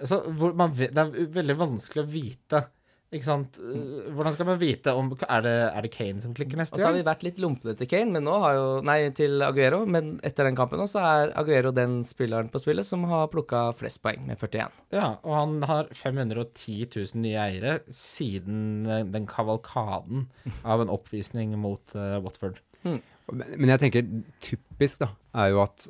Så 0.06 0.22
hvor 0.38 0.54
man, 0.58 0.74
vet- 0.78 0.94
det 0.94 1.06
er 1.06 1.32
veldig 1.42 1.58
vanskelig 1.58 2.04
å 2.04 2.12
vite. 2.12 2.66
Ikke 3.08 3.24
sant? 3.24 3.56
Mm. 3.56 3.76
Eh, 3.80 4.08
Hvordan 4.18 4.34
skal 4.36 4.48
man 4.50 4.58
vite 4.60 4.92
om 5.00 5.14
Er 5.16 5.44
det, 5.46 5.52
er 5.72 5.86
det 5.86 5.92
Kane 5.94 6.20
som 6.20 6.34
klikker 6.36 6.60
neste 6.60 6.76
gang? 6.76 6.82
Og 6.82 6.84
så 6.84 6.88
har 6.90 6.98
vi 6.98 7.06
vært 7.08 7.24
litt 7.24 7.38
lumpne 7.40 7.72
til 7.80 7.88
Kane, 7.88 8.12
men 8.12 8.26
nå 8.28 8.34
har 8.44 8.58
jo 8.58 8.66
Nei, 8.84 8.98
til 9.16 9.40
Aguero, 9.48 9.86
men 9.88 10.18
etter 10.28 10.44
den 10.50 10.58
kampen 10.60 10.82
nå, 10.82 10.90
så 10.92 11.00
er 11.00 11.32
Aguero 11.40 11.72
den 11.72 12.02
spilleren 12.04 12.52
på 12.52 12.60
spillet 12.60 12.84
som 12.86 13.06
har 13.08 13.30
plukka 13.32 13.70
flest 13.80 14.02
poeng, 14.04 14.26
med 14.28 14.36
41. 14.44 14.76
Ja, 14.92 15.14
og 15.24 15.38
han 15.38 15.56
har 15.70 15.88
510 15.96 16.90
000 16.92 17.24
nye 17.24 17.40
eiere 17.48 17.78
siden 17.88 18.84
eh, 18.92 19.06
den 19.08 19.28
kavalkaden 19.32 20.28
av 20.68 20.84
en 20.84 20.92
oppvisning 20.92 21.56
mot 21.64 21.96
uh, 21.96 22.18
Watford. 22.26 22.60
Men, 22.84 23.00
men 23.32 23.72
jeg 23.72 23.86
tenker 23.86 24.12
typisk 24.44 25.06
da, 25.06 25.14
er 25.36 25.54
jo 25.56 25.64
at 25.64 25.88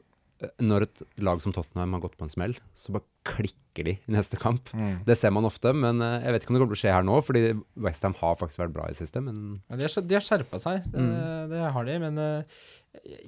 når 0.61 0.85
et 0.85 1.01
lag 1.25 1.39
som 1.41 1.53
Tottenham 1.55 1.95
har 1.97 2.01
gått 2.03 2.17
på 2.19 2.25
en 2.27 2.29
smell, 2.33 2.53
så 2.77 2.93
bare 2.93 3.05
klikker 3.27 3.87
de 3.87 3.93
i 3.97 4.13
neste 4.13 4.37
kamp. 4.39 4.69
Det 5.05 5.15
ser 5.17 5.33
man 5.33 5.45
ofte, 5.49 5.73
men 5.73 6.01
eh, 6.05 6.19
jeg 6.27 6.35
vet 6.35 6.43
ikke 6.45 6.51
om 6.53 6.57
det 6.57 6.61
kommer 6.63 6.75
til 6.75 6.79
å 6.79 6.83
skje 6.85 6.93
her 6.95 7.05
nå, 7.07 7.19
fordi 7.25 7.43
Westham 7.87 8.15
har 8.21 8.37
faktisk 8.39 8.61
vært 8.63 8.75
bra 8.77 8.85
i 8.91 8.97
siste, 8.97 9.21
men 9.25 9.61
Ja, 9.69 9.79
de 9.81 9.87
har, 9.87 10.01
de 10.11 10.17
har 10.19 10.25
skjerpa 10.27 10.59
seg, 10.63 10.83
det, 10.93 11.01
Mm. 11.07 11.49
det 11.53 11.63
har 11.75 11.87
de, 11.89 11.97
men 12.05 12.21
eh, 12.21 12.59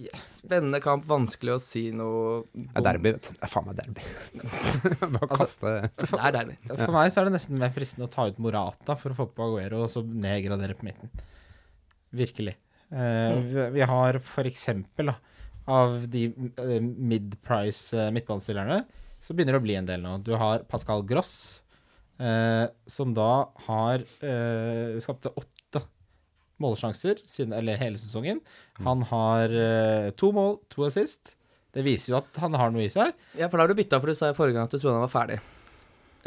yes. 0.05 0.28
Spennende 0.43 0.80
kamp, 0.86 1.03
vanskelig 1.10 1.55
å 1.57 1.60
si 1.62 1.84
noe 1.93 2.43
det 2.53 2.70
er 2.80 2.86
derby, 2.91 3.12
vet 3.18 3.28
du. 3.28 3.34
Det 3.38 3.45
er 3.45 3.51
faen 3.53 3.68
meg 3.70 3.82
derby. 3.82 4.05
bare 5.18 5.30
kaste 5.34 5.74
Det 5.99 6.10
er 6.14 6.38
derby. 6.39 6.55
For 6.72 6.93
meg 6.95 7.12
så 7.14 7.22
er 7.22 7.30
det 7.30 7.36
nesten 7.39 7.60
mer 7.62 7.74
fristende 7.76 8.07
å 8.10 8.14
ta 8.14 8.26
ut 8.30 8.39
Morata 8.41 8.95
for 9.01 9.14
å 9.14 9.20
få 9.20 9.28
på 9.34 9.49
Aguero, 9.49 9.84
og 9.86 9.91
så 9.93 10.01
nedgradere 10.05 10.78
på 10.80 10.88
midten. 10.89 11.12
Virkelig. 12.16 12.55
Eh, 12.89 13.36
vi, 13.45 13.66
vi 13.78 13.86
har 13.86 14.18
for 14.26 14.49
eksempel, 14.49 15.12
da, 15.12 15.18
av 15.70 16.01
de 16.11 16.26
eh, 16.30 16.80
mid-price 16.82 17.93
eh, 17.97 18.11
midtbanespillerne, 18.15 18.82
så 19.22 19.36
begynner 19.36 19.55
det 19.57 19.61
å 19.61 19.65
bli 19.67 19.78
en 19.80 19.89
del 19.89 20.03
nå. 20.03 20.17
Du 20.26 20.34
har 20.39 20.65
Pascal 20.72 21.03
Gross, 21.07 21.61
eh, 22.20 22.65
som 22.89 23.13
da 23.17 23.49
har 23.67 24.05
eh, 24.26 24.97
skapte 25.03 25.32
åtte 25.38 25.84
målsjanser 26.59 27.22
siden, 27.28 27.53
eller 27.55 27.80
hele 27.80 27.99
sesongen. 27.99 28.41
Han 28.84 29.05
har 29.11 29.53
eh, 29.53 30.09
to 30.20 30.32
mål, 30.36 30.57
to 30.72 30.88
assist. 30.88 31.36
Det 31.76 31.86
viser 31.86 32.15
jo 32.15 32.20
at 32.24 32.41
han 32.41 32.57
har 32.57 32.74
noe 32.74 32.88
i 32.88 32.91
seg. 32.91 33.13
Ja, 33.38 33.47
for 33.47 33.59
da 33.59 33.67
har 33.67 33.72
du 33.72 33.78
bytta, 33.78 34.01
for 34.01 34.09
du 34.09 34.17
sa 34.17 34.32
i 34.32 34.38
forrige 34.38 34.57
gang 34.57 34.67
at 34.67 34.74
du 34.74 34.80
trodde 34.80 34.97
han 34.97 35.05
var 35.05 35.13
ferdig. 35.13 35.39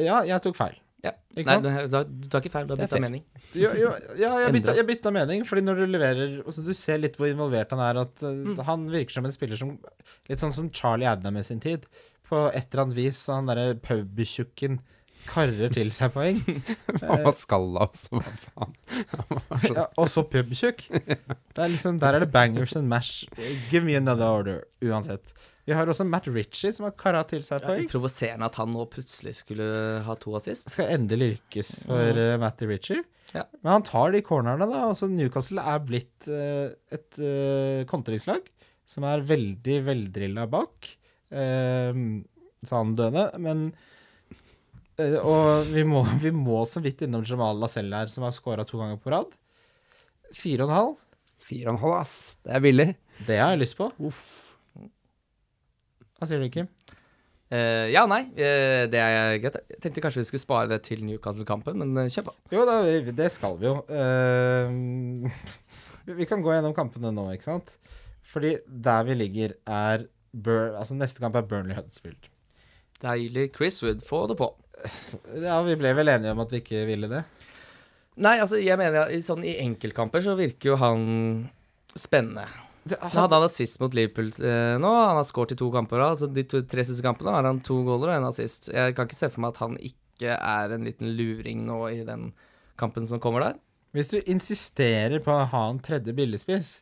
Ja, 0.01 0.23
jeg 0.25 0.41
tok 0.45 0.57
feil. 0.57 0.79
Ja. 1.03 1.11
Ikke 1.35 1.49
Nei, 1.49 1.57
sant? 1.59 1.91
du, 1.91 2.13
du, 2.23 2.29
tar 2.31 2.45
ikke 2.45 2.53
feil, 2.55 2.67
du 2.69 2.77
har 2.77 2.81
bytta 2.85 3.01
mening. 3.03 3.25
Jo, 3.59 3.73
jo, 3.75 3.91
ja, 4.21 4.31
jeg 4.45 4.55
bytta, 4.55 4.75
jeg 4.79 4.87
bytta 4.87 5.11
mening, 5.15 5.43
fordi 5.49 5.65
når 5.67 5.81
du 5.83 5.85
leverer 5.91 6.37
altså, 6.45 6.63
Du 6.63 6.71
ser 6.79 7.01
litt 7.03 7.19
hvor 7.19 7.27
involvert 7.33 7.75
han 7.75 7.83
er. 7.83 8.03
At 8.05 8.23
uh, 8.23 8.31
Mm. 8.43 8.57
Han 8.67 8.87
virker 8.91 9.15
som 9.17 9.27
en 9.27 9.35
spiller 9.35 9.59
som 9.59 9.75
Litt 10.31 10.43
sånn 10.43 10.55
som 10.55 10.71
Charlie 10.75 11.09
Adnam 11.11 11.37
i 11.39 11.45
sin 11.47 11.61
tid. 11.63 11.85
På 12.29 12.47
et 12.55 12.71
eller 12.71 12.87
annet 12.87 12.99
vis. 12.99 13.19
så 13.27 13.41
Han 13.41 13.51
derre 13.51 13.75
pubtjukken 13.83 14.81
karrer 15.29 15.71
til 15.75 15.93
seg 15.95 16.15
poeng. 16.15 16.41
Han 17.03 17.25
var 17.27 17.35
skalla 17.39 17.87
også, 17.87 18.19
hva 18.19 18.33
faen. 18.47 18.73
Ja, 19.71 19.87
og 19.99 20.09
så 20.11 20.25
pubtjukk. 20.27 20.85
Det 21.55 21.61
er 21.61 21.71
liksom, 21.71 21.99
der 22.03 22.17
er 22.17 22.25
det 22.25 22.33
bangers 22.35 22.75
and 22.79 22.89
mash. 22.91 23.27
Give 23.71 23.85
me 23.85 23.95
another 23.99 24.27
order, 24.27 24.63
uansett. 24.83 25.35
Vi 25.69 25.75
har 25.77 25.87
også 25.87 26.05
Matt 26.09 26.27
Ritchie, 26.27 26.73
som 26.75 26.89
har 26.89 26.95
kara 26.99 27.21
til 27.31 27.45
seg 27.47 27.61
Ja, 27.63 27.69
poeng. 27.71 27.87
provoserende 27.91 28.49
at 28.49 28.57
han 28.59 28.73
nå 28.75 28.83
plutselig 28.91 29.37
skulle 29.39 29.67
ha 30.03 30.17
to 30.19 30.35
assist. 30.35 30.73
Skal 30.75 30.91
endelig 30.97 31.29
lykkes 31.37 31.71
for 31.87 32.19
uh, 32.19 32.35
Matty 32.43 32.67
Ritchie. 32.67 33.05
Ja. 33.33 33.45
Men 33.63 33.77
han 33.77 33.87
tar 33.87 34.11
de 34.13 34.25
cornerne, 34.27 34.67
da. 34.67 34.89
Altså, 34.89 35.07
Newcastle 35.09 35.63
er 35.63 35.79
blitt 35.87 36.27
uh, 36.27 36.75
et 36.93 37.21
uh, 37.23 37.87
kontringslag 37.91 38.51
som 38.91 39.07
er 39.09 39.23
veldig 39.25 39.79
veldrilla 39.87 40.49
bak. 40.51 40.91
Uh, 41.31 42.21
sa 42.67 42.83
han 42.83 42.97
døde, 42.99 43.29
men 43.43 43.71
Og 44.99 45.71
vi 45.73 45.83
må, 45.89 46.03
vi 46.23 46.31
må 46.35 46.61
så 46.69 46.83
vidt 46.85 47.07
innom 47.07 47.25
Jamal 47.27 47.63
Lacelle 47.63 48.03
her, 48.03 48.11
som 48.13 48.27
har 48.27 48.35
scora 48.37 48.67
to 48.69 48.83
ganger 48.83 48.99
på 49.03 49.15
rad. 49.15 49.33
Fire 50.37 50.67
og 50.67 50.71
en 50.71 50.77
halv. 50.77 50.93
Fire 51.43 51.71
og 51.71 51.77
en 51.77 51.83
halv, 51.87 51.97
ass. 52.03 52.17
Det 52.45 52.53
er 52.59 52.63
billig. 52.67 52.89
Det 53.27 53.39
har 53.41 53.55
jeg 53.55 53.63
lyst 53.65 53.79
på. 53.79 53.89
Hva 56.23 56.29
sier 56.31 56.39
du, 56.39 56.47
Kim? 56.55 56.69
Uh, 57.53 57.91
ja, 57.93 58.07
nei, 58.09 58.21
uh, 58.39 58.85
det 58.89 59.01
er 59.03 59.35
greit. 59.43 59.57
Jeg 59.75 59.81
tenkte 59.83 60.01
kanskje 60.05 60.23
vi 60.23 60.29
skulle 60.31 60.41
spare 60.47 60.71
det 60.71 60.79
til 60.87 61.03
Newcastle-kampen, 61.05 61.75
men 61.83 61.91
uh, 61.99 62.07
kjør 62.15 62.29
på. 62.31 62.35
Jo 62.55 62.63
da, 62.69 62.77
det 63.19 63.27
skal 63.35 63.59
vi 63.61 63.67
jo. 63.67 63.75
Eh, 63.91 64.71
vi- 66.07 66.17
vi 66.23 66.29
kan 66.31 66.41
gå 66.47 66.55
gjennom 66.55 66.73
kampene 66.79 67.11
nå, 67.13 67.27
ikke 67.35 67.51
sant? 67.51 67.75
Fordi 68.33 68.55
der 68.87 69.05
vi 69.11 69.19
ligger, 69.19 69.53
er 69.69 70.07
Bur 70.33 70.71
Altså, 70.79 70.95
neste 70.97 71.21
kamp 71.21 71.35
er 71.37 71.45
Burnley 71.45 71.77
Huddersfield. 71.77 72.31
Deilig. 73.03 73.51
Chris 73.59 73.83
Wood, 73.85 74.01
få 74.07 74.23
det 74.31 74.39
på. 74.41 74.49
Ja, 75.45 75.59
vi 75.67 75.77
ble 75.77 75.93
vel 75.99 76.09
enige 76.15 76.33
om 76.33 76.41
at 76.47 76.55
vi 76.55 76.63
ikke 76.63 76.87
ville 76.89 77.11
det? 77.11 77.21
Nei, 78.23 78.39
altså, 78.41 78.57
jeg 78.63 78.79
mener 78.81 79.11
at 79.11 79.27
sånn, 79.27 79.45
i 79.45 79.59
enkeltkamper 79.67 80.25
så 80.25 80.39
virker 80.39 80.73
jo 80.73 80.79
han 80.81 81.05
spennende. 81.99 82.47
Det 82.89 82.99
Han 83.03 83.11
hadde 83.15 83.39
han 83.39 83.47
assist 83.47 83.79
mot 83.83 83.95
Liverpool 83.95 84.31
eh, 84.43 84.77
nå. 84.83 84.91
Han 84.91 85.19
har 85.21 85.27
skåret 85.29 85.55
i 85.55 85.59
to 85.61 85.71
kamper. 85.75 86.01
da. 86.03 86.09
Altså, 86.15 86.29
de 86.35 86.43
to, 86.51 86.63
tre 86.67 86.85
siste 86.89 87.05
kampene 87.05 87.35
har 87.35 87.47
han 87.47 87.61
to 87.65 87.77
goaler 87.87 88.11
og 88.15 88.17
en 88.21 88.31
assist. 88.31 88.71
Jeg 88.75 88.97
kan 88.97 89.07
ikke 89.07 89.19
se 89.21 89.31
for 89.31 89.45
meg 89.45 89.55
at 89.55 89.61
han 89.63 89.77
ikke 89.79 90.35
er 90.39 90.75
en 90.75 90.89
liten 90.89 91.13
luring 91.19 91.63
nå 91.67 91.79
i 91.93 92.01
den 92.07 92.33
kampen 92.81 93.07
som 93.07 93.21
kommer 93.23 93.45
der. 93.47 93.61
Hvis 93.93 94.09
du 94.11 94.19
insisterer 94.25 95.21
på 95.23 95.31
å 95.35 95.45
ha 95.53 95.63
en 95.71 95.79
tredje 95.85 96.15
billigspiss, 96.17 96.81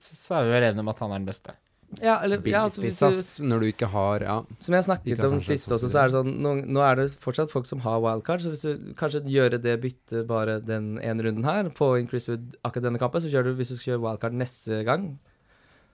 så, 0.00 0.16
så 0.16 0.34
er 0.40 0.46
vi 0.48 0.54
vel 0.56 0.66
enige 0.70 0.84
om 0.86 0.90
at 0.92 1.00
han 1.04 1.12
er 1.14 1.20
den 1.22 1.28
beste. 1.28 1.54
Ja, 2.02 2.16
eller, 2.24 2.40
ja, 2.50 2.64
altså, 2.66 2.80
hvis 2.82 2.98
du. 2.98 3.44
Når 3.46 3.60
du 3.62 3.66
ikke 3.68 3.86
har 3.92 4.20
Ja. 4.24 4.40
som 4.58 4.74
jeg 4.74 4.84
snakket 4.88 5.20
om 5.24 5.38
sist 5.38 5.70
også, 5.70 5.86
så 5.86 5.92
så 5.92 6.00
er 6.00 6.08
det 6.10 6.14
sånn 6.16 6.32
nå, 6.42 6.54
nå 6.66 6.80
er 6.82 6.96
det 6.98 7.04
fortsatt 7.22 7.52
folk 7.52 7.68
som 7.68 7.78
har 7.84 8.00
wildcard, 8.02 8.42
så 8.42 8.50
hvis 8.50 8.64
du 8.66 8.90
kanskje 8.98 9.22
gjør 9.30 9.54
det 9.62 9.76
byttet 9.84 10.26
bare 10.26 10.58
den 10.60 10.96
ene 10.98 11.22
runden 11.28 11.46
her, 11.46 11.70
få 11.70 11.92
inn 12.00 12.08
Chris 12.10 12.26
Wood 12.28 12.56
akkurat 12.66 12.88
denne 12.88 12.98
kampen, 12.98 13.22
så 13.22 13.30
kjører 13.30 13.52
du, 13.52 13.60
hvis 13.60 13.70
du 13.70 13.76
skal 13.76 13.92
kjøre 13.94 14.02
wildcard 14.02 14.34
neste 14.34 14.80
gang, 14.88 15.06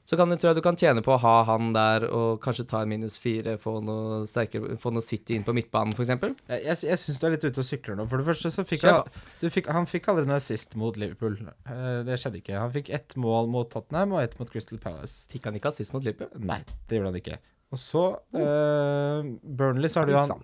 så 0.04 0.16
kan 0.18 0.30
du, 0.30 0.34
tror 0.34 0.50
jeg 0.50 0.58
du 0.58 0.64
kan 0.64 0.78
tjene 0.78 1.02
på 1.04 1.12
å 1.14 1.20
ha 1.22 1.34
han 1.46 1.70
der 1.76 2.08
og 2.08 2.40
kanskje 2.42 2.64
ta 2.72 2.80
en 2.82 2.90
minus 2.90 3.14
fire, 3.22 3.54
få 3.62 3.76
noe 3.86 4.24
sterkere, 4.26 4.74
få 4.82 4.90
noe 4.94 5.04
City 5.04 5.36
inn 5.38 5.44
på 5.46 5.54
midtbanen, 5.54 5.94
for 5.94 6.02
eksempel. 6.04 6.34
Jeg, 6.50 6.64
jeg, 6.66 6.80
jeg 6.88 7.00
syns 7.04 7.20
du 7.22 7.26
er 7.28 7.34
litt 7.36 7.46
ute 7.46 7.62
og 7.62 7.68
sykler 7.68 7.98
nå. 8.00 8.08
For 8.10 8.18
det 8.18 8.26
første 8.26 8.50
så 8.54 8.64
fikk 8.66 8.88
han, 8.88 9.06
du 9.38 9.46
fikk, 9.54 9.70
han 9.70 9.86
fikk 9.90 10.10
aldri 10.10 10.26
noe 10.26 10.40
assist 10.42 10.74
mot 10.78 10.98
Liverpool. 10.98 11.38
Eh, 11.46 12.02
det 12.08 12.18
skjedde 12.18 12.42
ikke. 12.42 12.58
Han 12.58 12.74
fikk 12.74 12.90
ett 12.98 13.14
mål 13.20 13.50
mot 13.54 13.70
Tottenham 13.70 14.16
og 14.18 14.24
ett 14.24 14.34
mot 14.42 14.50
Crystal 14.50 14.82
Palace. 14.82 15.28
Fikk 15.32 15.46
han 15.46 15.58
ikke 15.60 15.70
assist 15.70 15.94
mot 15.94 16.02
Liverpool? 16.02 16.34
Nei, 16.50 16.58
det 16.90 16.98
gjorde 16.98 17.14
han 17.14 17.22
ikke. 17.22 17.38
Og 17.72 17.80
så 17.80 18.04
eh, 18.36 19.30
Burnley, 19.40 19.88
så 19.88 20.02
har 20.02 20.10
du 20.10 20.18
han 20.18 20.34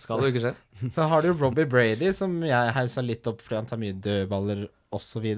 Skal 0.00 0.18
det 0.18 0.26
jo 0.30 0.32
ikke 0.32 0.46
skje. 0.48 0.54
Så 0.96 1.06
har 1.12 1.22
du 1.22 1.28
jo 1.28 1.38
Robbie 1.38 1.68
Brady, 1.68 2.08
som 2.16 2.40
jeg 2.46 2.74
hausa 2.74 3.04
litt 3.04 3.26
opp 3.30 3.44
fordi 3.44 3.60
han 3.60 3.68
tar 3.70 3.80
mye 3.82 3.94
dødballer 4.02 4.64
osv. 4.96 5.28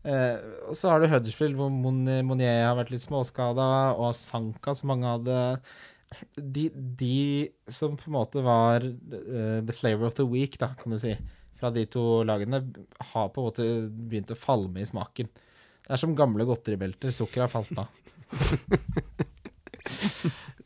Eh, 0.00 0.36
og 0.70 0.76
så 0.78 0.88
har 0.92 1.02
du 1.02 1.10
Huddersfield, 1.10 1.58
hvor 1.58 1.68
Mon 1.72 2.02
Monier 2.26 2.64
har 2.66 2.76
vært 2.78 2.92
litt 2.94 3.04
småskada, 3.04 3.66
og 4.00 4.14
Sanka, 4.16 4.74
som 4.78 4.92
mange 4.94 5.10
hadde 5.10 5.38
de, 6.34 6.64
de 6.74 7.50
som 7.70 7.96
på 7.98 8.08
en 8.08 8.16
måte 8.16 8.42
var 8.42 8.82
uh, 8.82 9.60
the 9.62 9.74
flavor 9.76 10.08
of 10.08 10.16
the 10.18 10.26
week, 10.26 10.56
da, 10.58 10.72
kan 10.80 10.90
du 10.94 10.98
si, 10.98 11.12
fra 11.60 11.70
de 11.74 11.84
to 11.86 12.24
lagene, 12.26 12.64
har 13.12 13.28
på 13.30 13.42
en 13.42 13.46
måte 13.50 13.66
begynt 14.10 14.32
å 14.34 14.38
falme 14.38 14.82
i 14.82 14.88
smaken. 14.88 15.28
Det 15.84 15.94
er 15.94 16.00
som 16.00 16.16
gamle 16.18 16.46
godteribelter. 16.48 17.12
Sukkeret 17.14 17.46
har 17.46 17.52
falt 17.52 17.78
av. 17.78 17.88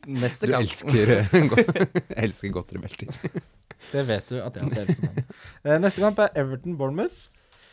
Neste 0.05 0.45
Du 0.47 0.53
kamp. 0.53 0.61
elsker, 0.65 1.11
eh, 1.15 1.27
elsker 2.23 2.51
godteribelter. 2.53 3.09
Det 3.91 4.03
vet 4.05 4.29
du 4.29 4.37
at 4.41 4.57
jeg 4.57 4.67
også 4.67 4.83
elsker. 4.83 5.23
Eh, 5.65 5.79
neste 5.81 6.03
kamp 6.03 6.19
er 6.21 6.35
Everton-Bournemouth. 6.41 7.23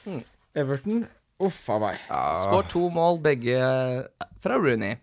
Mm. 0.09 0.23
Everton 0.59 1.05
Uff 1.43 1.63
a 1.75 1.79
meg. 1.83 1.99
Skår 2.09 2.69
to 2.71 2.85
mål, 2.95 3.19
begge 3.25 3.57
fra 4.45 4.59
Rooney. 4.63 4.97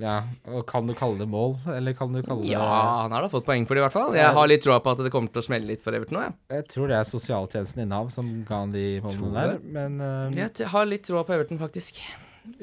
Ja, 0.00 0.22
og 0.48 0.62
kan 0.68 0.86
du 0.88 0.94
kalle 0.96 1.18
det 1.20 1.26
mål, 1.28 1.58
eller 1.74 1.92
kan 1.96 2.12
du 2.14 2.22
kalle 2.24 2.40
det 2.46 2.54
Ja, 2.54 2.62
han 3.02 3.12
har 3.12 3.20
da 3.26 3.28
fått 3.28 3.44
poeng 3.44 3.66
for 3.68 3.76
det, 3.76 3.82
i 3.82 3.84
hvert 3.84 3.92
fall. 3.92 4.14
Jeg 4.16 4.32
har 4.32 4.48
litt 4.48 4.62
troa 4.64 4.78
på 4.80 4.94
at 4.94 5.02
det 5.04 5.10
kommer 5.12 5.28
til 5.34 5.42
å 5.42 5.44
smelle 5.44 5.68
litt 5.68 5.82
for 5.84 5.92
Everton 5.96 6.16
nå, 6.16 6.22
jeg. 6.24 6.36
Jeg 6.54 6.68
tror 6.72 6.88
det 6.88 6.96
er 6.96 7.08
sosialtjenesten 7.10 7.82
i 7.84 7.88
Nav 7.90 8.08
som 8.14 8.30
ga 8.48 8.62
han 8.62 8.72
de 8.72 8.84
målene 9.04 9.18
Tror 9.20 9.36
der. 9.36 9.58
Men 9.76 10.00
eh, 10.00 10.38
Jeg 10.40 10.70
har 10.72 10.88
litt 10.88 11.04
troa 11.04 11.24
på 11.28 11.36
Everton, 11.36 11.60
faktisk. 11.60 12.00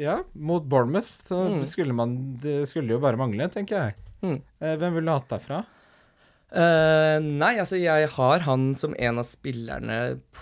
ja, 0.02 0.18
mot 0.34 0.66
Bournemouth 0.66 1.12
så 1.30 1.44
Mm. 1.52 1.62
skulle 1.66 1.94
man 1.94 2.16
Det 2.42 2.68
skulle 2.70 2.90
jo 2.96 3.00
bare 3.00 3.18
mangle, 3.18 3.50
tenker 3.54 3.76
jeg. 3.84 3.96
Mm. 4.24 4.42
Eh, 4.60 4.76
hvem 4.82 4.94
ville 4.98 5.06
du 5.06 5.14
hatt 5.14 5.30
derfra? 5.30 5.64
Eh, 6.48 7.18
nei, 7.20 7.58
altså, 7.60 7.76
jeg 7.76 8.08
har 8.14 8.44
han 8.46 8.70
som 8.80 8.94
en 8.96 9.20
av 9.20 9.26
spillerne 9.28 9.98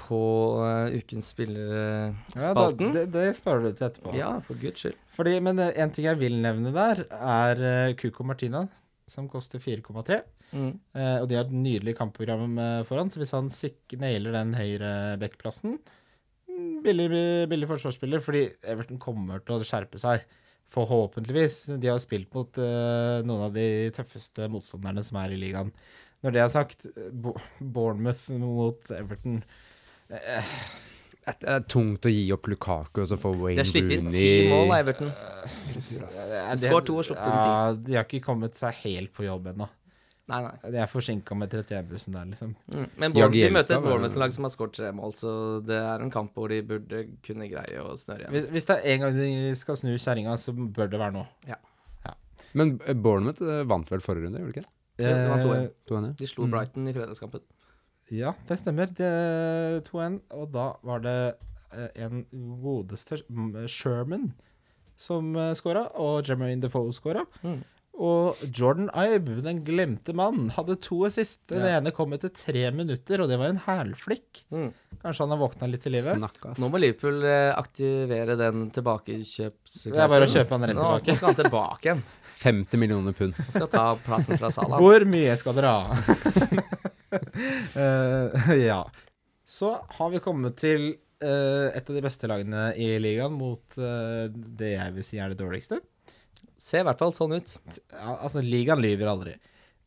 på 0.06 0.22
uh, 0.62 0.94
Ukens 0.94 1.32
Ja, 1.32 1.34
spillerspalten. 1.34 2.92
det, 2.94 3.06
det 3.16 3.26
sparer 3.40 3.66
du 3.66 3.72
til 3.72 3.88
etterpå. 3.88 4.14
Ja, 4.14 4.36
for 4.46 4.60
guds 4.62 4.86
skyld. 4.86 5.00
Fordi, 5.18 5.40
men 5.42 5.62
eh, 5.64 5.74
en 5.82 5.94
ting 5.96 6.06
jeg 6.06 6.22
vil 6.22 6.38
nevne 6.44 6.76
der, 6.76 7.08
er 7.10 7.64
uh, 7.66 7.96
Cuco 7.98 8.28
Martina, 8.28 8.68
som 9.10 9.30
koster 9.32 9.62
4,3. 9.62 10.22
Mm. 10.56 10.72
Og 10.96 11.26
de 11.28 11.36
har 11.36 11.48
et 11.50 11.52
nydelig 11.52 11.96
kampprogram 11.98 12.54
foran, 12.88 13.10
så 13.12 13.20
hvis 13.20 13.34
han 13.34 13.50
nailer 14.00 14.32
den 14.38 14.54
høyre 14.56 14.92
backplassen 15.20 15.74
mm, 16.48 16.78
billig, 16.86 17.10
billig 17.52 17.68
forsvarsspiller, 17.68 18.22
fordi 18.24 18.46
Everton 18.64 19.02
kommer 19.02 19.42
til 19.44 19.58
å 19.58 19.68
skjerpe 19.68 20.00
seg. 20.00 20.24
Forhåpentligvis. 20.74 21.66
De 21.80 21.88
har 21.92 22.00
spilt 22.02 22.34
mot 22.36 22.58
uh, 22.58 23.22
noen 23.26 23.46
av 23.48 23.54
de 23.56 23.68
tøffeste 23.96 24.48
motstanderne 24.52 25.04
som 25.06 25.20
er 25.22 25.36
i 25.36 25.40
ligaen. 25.40 25.70
Når 26.26 26.34
det 26.36 26.42
er 26.42 26.50
sagt, 26.52 26.88
Bo 27.14 27.36
Bournemouth 27.60 28.26
mot 28.42 28.90
Everton 28.96 29.44
uh, 30.10 30.56
Det 31.26 31.50
er 31.50 31.64
tungt 31.70 32.06
å 32.06 32.12
gi 32.12 32.24
opp 32.34 32.50
Lukaku 32.50 33.04
og 33.04 33.08
så 33.12 33.18
få 33.22 33.32
Wayne 33.38 33.62
Rooney 33.62 33.62
Det 33.62 33.66
er 33.66 33.72
sluppet 33.72 33.98
inn 34.00 34.12
ti 34.14 34.50
mål 34.50 34.74
av 34.74 34.78
Everton. 34.82 35.14
det- 35.76 36.60
Skår 36.66 36.86
to 36.90 36.98
og 37.02 37.06
sluppet 37.08 37.26
inn 37.30 37.40
ti. 37.40 37.50
Ja, 37.50 37.74
de 37.88 37.98
har 38.00 38.08
ikke 38.10 38.24
kommet 38.26 38.58
seg 38.60 38.82
helt 38.84 39.14
på 39.18 39.26
jobb 39.28 39.52
ennå. 39.54 39.70
Nei, 40.26 40.40
nei. 40.42 40.54
De 40.74 40.80
er 40.82 40.90
forsinka 40.90 41.36
med 41.38 41.52
31-bussen 41.54 42.16
der, 42.16 42.26
liksom. 42.32 42.56
Mm. 42.74 42.86
Men 42.98 43.14
Bård, 43.14 43.36
de 43.36 43.50
møter 43.54 43.78
et 43.78 43.84
Bournemouth-lag 43.86 44.34
som 44.34 44.48
har 44.48 44.54
skåret 44.56 44.74
tre 44.74 44.90
mål, 44.98 45.14
så 45.14 45.34
det 45.62 45.78
er 45.78 46.02
en 46.02 46.14
kamp 46.14 46.34
hvor 46.34 46.50
de 46.50 46.64
burde 46.66 47.04
kunne 47.26 47.46
greie 47.52 47.84
å 47.84 47.94
snøre 48.00 48.26
igjen. 48.26 48.50
hvis 48.56 48.66
det 48.72 48.80
er 48.80 48.96
en 48.96 49.06
gang 49.06 49.20
de 49.20 49.30
skal 49.60 49.78
snu 49.78 49.92
kjerringa, 49.94 50.34
så 50.42 50.56
bør 50.56 50.90
det 50.90 51.02
være 51.04 51.18
nå. 51.20 51.26
Men 52.56 52.78
eh, 52.88 52.96
Bournemouth 52.96 53.44
eh, 53.44 53.66
vant 53.68 53.92
vel 53.92 54.04
forrige 54.04 54.30
runde, 54.30 54.42
gjorde 54.42 54.56
de 54.56 54.64
ikke? 54.64 54.72
Ja, 54.96 55.12
det 55.12 55.28
var 55.30 55.44
2-1. 55.44 55.56
Eh, 55.60 55.70
2-1, 55.92 56.08
ja. 56.08 56.16
De 56.22 56.30
slo 56.32 56.46
Mm. 56.46 56.54
Brighton 56.56 56.88
i 56.88 56.96
fredagskampen. 56.96 57.46
Ja, 58.16 58.34
det 58.48 58.60
stemmer. 58.62 58.92
Det 58.96 59.06
er 59.12 59.82
2-1. 59.90 60.20
Og 60.40 60.52
da 60.54 60.66
var 60.86 61.04
det 61.04 61.18
en 62.00 62.22
godeste 62.64 63.20
mm, 63.28 63.66
Sherman 63.68 64.30
som 64.96 65.34
uh, 65.36 65.52
skåra, 65.58 65.90
og 66.00 66.24
Jermaine 66.24 66.62
Defoe 66.64 66.94
skåra. 66.96 67.26
Mm. 67.44 67.64
Og 67.96 68.36
Jordan 68.52 68.90
Ibe, 68.92 69.38
den 69.46 69.62
glemte 69.64 70.12
mann, 70.18 70.50
hadde 70.52 70.76
to 70.84 71.06
assist. 71.08 71.46
Den 71.48 71.62
Ja. 71.64 71.78
ene 71.80 71.92
kom 71.96 72.12
etter 72.14 72.28
tre 72.36 72.66
minutter, 72.76 73.22
og 73.24 73.30
det 73.32 73.38
var 73.40 73.54
en 73.54 73.62
hælflikk. 73.64 74.42
Mm. 74.52 74.74
Kanskje 75.02 75.24
han 75.24 75.32
har 75.32 75.40
våkna 75.40 75.70
litt 75.72 75.84
til 75.86 75.94
livet? 75.96 76.18
Snakkast. 76.20 76.60
Nå 76.60 76.68
må 76.74 76.80
Liverpool 76.82 77.24
eh, 77.24 77.54
aktivere 77.56 78.36
den 78.40 78.66
tilbakekjøps... 78.76 79.84
Det 79.88 79.96
er 79.96 80.12
bare 80.12 80.28
å 80.28 80.34
kjøpe 80.34 80.52
han 80.58 80.68
rett 80.68 80.76
Nå, 80.76 80.82
tilbake. 80.84 81.08
nå 81.08 81.16
skal 81.22 81.32
han 81.32 81.40
tilbake 81.40 81.90
igjen. 81.92 82.04
50 82.36 82.78
millioner 82.84 83.16
pund. 83.16 83.34
Han 83.40 83.54
skal 83.56 83.72
ta 83.72 83.86
plassen 84.04 84.38
fra 84.42 84.52
Salah. 84.52 84.76
Hvor 84.82 85.06
mye 85.08 85.38
skal 85.40 85.56
dere 85.56 85.72
ha? 85.72 85.96
uh, 87.76 88.56
ja. 88.70 88.82
Så 89.46 89.72
har 89.98 90.10
vi 90.12 90.20
kommet 90.24 90.58
til 90.60 90.88
uh, 91.24 91.72
et 91.72 91.88
av 91.90 91.96
de 91.96 92.04
beste 92.04 92.28
lagene 92.30 92.72
i 92.82 92.96
ligaen 93.02 93.36
mot 93.38 93.78
uh, 93.80 94.26
det 94.32 94.74
jeg 94.76 94.96
vil 94.98 95.06
si 95.08 95.22
er 95.22 95.32
det 95.32 95.40
dårligste. 95.42 95.80
Ser 96.62 96.84
i 96.84 96.88
hvert 96.88 97.02
fall 97.02 97.14
sånn 97.16 97.36
ut. 97.36 97.58
Ja, 97.92 98.16
altså, 98.16 98.44
ligaen 98.44 98.82
lyver 98.84 99.12
aldri. 99.12 99.36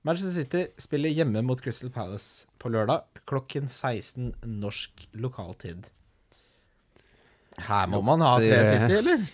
Manchester 0.06 0.34
City 0.34 0.64
spiller 0.80 1.12
hjemme 1.12 1.42
mot 1.44 1.60
Crystal 1.60 1.90
Palace 1.92 2.46
på 2.60 2.70
lørdag 2.72 3.06
klokken 3.28 3.68
16 3.68 4.34
norsk 4.60 5.08
lokaltid. 5.18 5.88
Her 7.66 7.88
må 7.90 8.00
man 8.06 8.22
ha 8.22 8.36
tre 8.38 8.60
City, 8.68 9.00
eller? 9.00 9.24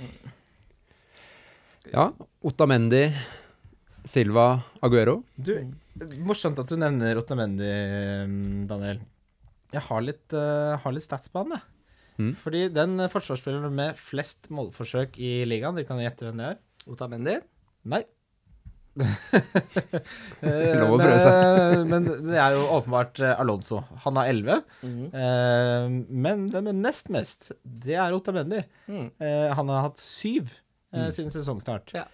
Ja. 1.92 2.08
Otamendi, 2.40 3.04
Silva, 4.08 4.62
Aguero. 4.84 5.18
Du, 5.36 5.52
Morsomt 6.24 6.58
at 6.58 6.70
du 6.70 6.78
nevner 6.80 7.20
Otamendi, 7.20 7.68
mm, 7.68 8.64
Daniel. 8.70 9.02
Jeg 9.74 9.82
har 9.84 10.04
litt, 10.06 10.24
uh, 10.32 10.74
har 10.80 10.94
litt 10.94 11.04
stats 11.04 11.30
på 11.30 11.42
han, 11.42 11.58
jeg. 11.58 11.70
Mm. 12.14 12.32
Fordi 12.38 12.68
den 12.70 13.04
forsvarsspilleren 13.10 13.74
med 13.74 13.98
flest 13.98 14.48
målforsøk 14.54 15.18
i 15.18 15.42
ligaen, 15.50 15.76
dere 15.76 15.88
kan 15.88 16.00
gjette 16.02 16.28
hvem 16.28 16.40
det 16.40 16.52
er? 16.52 16.60
Otamendi. 16.90 17.38
Nei. 17.84 18.02
Eh, 20.44 20.74
Lov 20.78 20.92
å 20.94 20.98
prøve 21.00 21.16
seg. 21.18 21.80
Men, 21.88 22.04
men 22.06 22.28
det 22.30 22.38
er 22.40 22.54
jo 22.56 22.64
åpenbart 22.76 23.18
eh, 23.24 23.32
Alonso. 23.42 23.80
Han 24.04 24.18
har 24.20 24.28
11. 24.30 24.60
Mhm. 24.84 25.06
Eh, 25.22 25.86
men 26.24 26.44
den 26.52 26.68
med 26.68 26.78
nest 26.84 27.08
mest, 27.14 27.50
det 27.64 27.96
er 27.98 28.14
Otamendi. 28.16 28.60
Mm. 28.90 29.08
Eh, 29.18 29.48
han 29.58 29.72
har 29.72 29.88
hatt 29.90 30.02
syv 30.02 30.52
eh, 30.52 30.60
Mm. 30.94 31.10
siden 31.10 31.32
sesongstart. 31.34 31.90
Ja. 31.96 32.04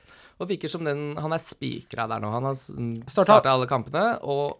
Og 0.41 0.49
virker 0.49 0.71
som 0.73 0.87
den 0.87 1.11
Han 1.21 1.35
er 1.37 1.43
spikra 1.45 2.07
der 2.09 2.23
nå. 2.23 2.31
Han 2.33 2.47
har 2.49 2.55
Starta- 2.57 3.11
starta 3.27 3.51
alle 3.53 3.67
kampene, 3.69 4.15
og 4.25 4.57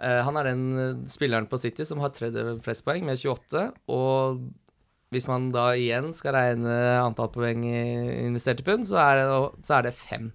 eh, 0.00 0.22
han 0.24 0.38
er 0.40 0.48
den 0.48 0.62
eh, 0.80 0.94
spilleren 1.12 1.44
på 1.50 1.58
City 1.60 1.84
som 1.84 2.00
har 2.00 2.14
tredje 2.16 2.54
flest 2.64 2.84
poeng, 2.86 3.04
med 3.04 3.20
28. 3.20 3.66
Og 3.92 4.40
hvis 5.14 5.28
man 5.30 5.50
da 5.54 5.68
igjen 5.78 6.12
skal 6.16 6.34
regne 6.34 6.76
antall 7.04 7.28
poeng 7.34 7.62
i 7.68 8.26
investerte 8.26 8.64
pund, 8.66 8.86
så 8.88 8.98
er 9.02 9.20
det, 9.22 9.26
så 9.68 9.78
er 9.78 9.82
det 9.90 9.94
fem. 9.94 10.32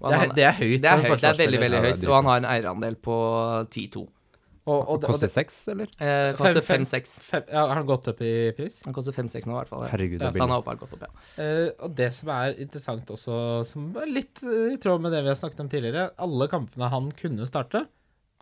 Og 0.00 0.10
Det 0.10 0.14
er, 0.14 0.18
han- 0.20 0.34
det 0.36 0.44
er 0.44 0.52
høyt. 0.58 0.80
det 0.82 0.90
er 0.90 0.98
høyt. 1.06 1.20
Det 1.20 1.30
er 1.30 1.38
veldig, 1.46 1.60
veldig 1.62 1.80
høyt. 1.86 2.04
Og 2.10 2.14
han 2.18 2.24
har 2.28 2.36
en 2.42 2.50
eierandel 2.50 2.96
på 3.00 3.14
10-2. 3.70 4.08
Og, 4.66 4.78
og, 4.88 5.00
det- 5.00 5.08
Koster 5.10 5.28
seks, 5.28 5.56
eller? 5.68 5.88
Eh, 6.00 6.32
koster 6.36 6.62
fem- 6.64 6.84
5-6. 6.88 7.18
ja, 7.52 7.66
har 7.68 7.74
han 7.76 7.86
gått 7.86 8.06
opp 8.08 8.20
i 8.24 8.50
pris? 8.56 8.80
Han 8.86 8.94
koster 8.96 9.12
5-6 9.12 9.44
nå, 9.46 9.52
i 9.52 9.58
hvert 9.60 9.68
fall. 9.68 9.82
Ja. 9.84 9.90
Herregud, 9.92 10.20
Ja, 10.22 10.30
så 10.32 10.40
han 10.40 10.48
har 10.54 10.62
åpenbart 10.62 10.80
gått 10.80 10.94
opp, 10.96 11.02
ja. 11.04 11.42
Eh, 11.42 11.70
og 11.84 11.94
det 11.94 12.12
som 12.14 12.28
er 12.32 12.54
interessant 12.64 13.06
også, 13.12 13.64
som 13.68 13.90
er 14.00 14.06
litt 14.08 14.40
eh, 14.42 14.72
i 14.72 14.78
tråd 14.80 15.00
med 15.04 15.12
det 15.12 15.20
vi 15.22 15.28
har 15.28 15.36
snakket 15.36 15.60
om 15.60 15.68
tidligere, 15.68 16.10
alle 16.18 16.48
kampene 16.48 16.88
han 16.90 17.10
kunne 17.12 17.44
starte, 17.46 17.86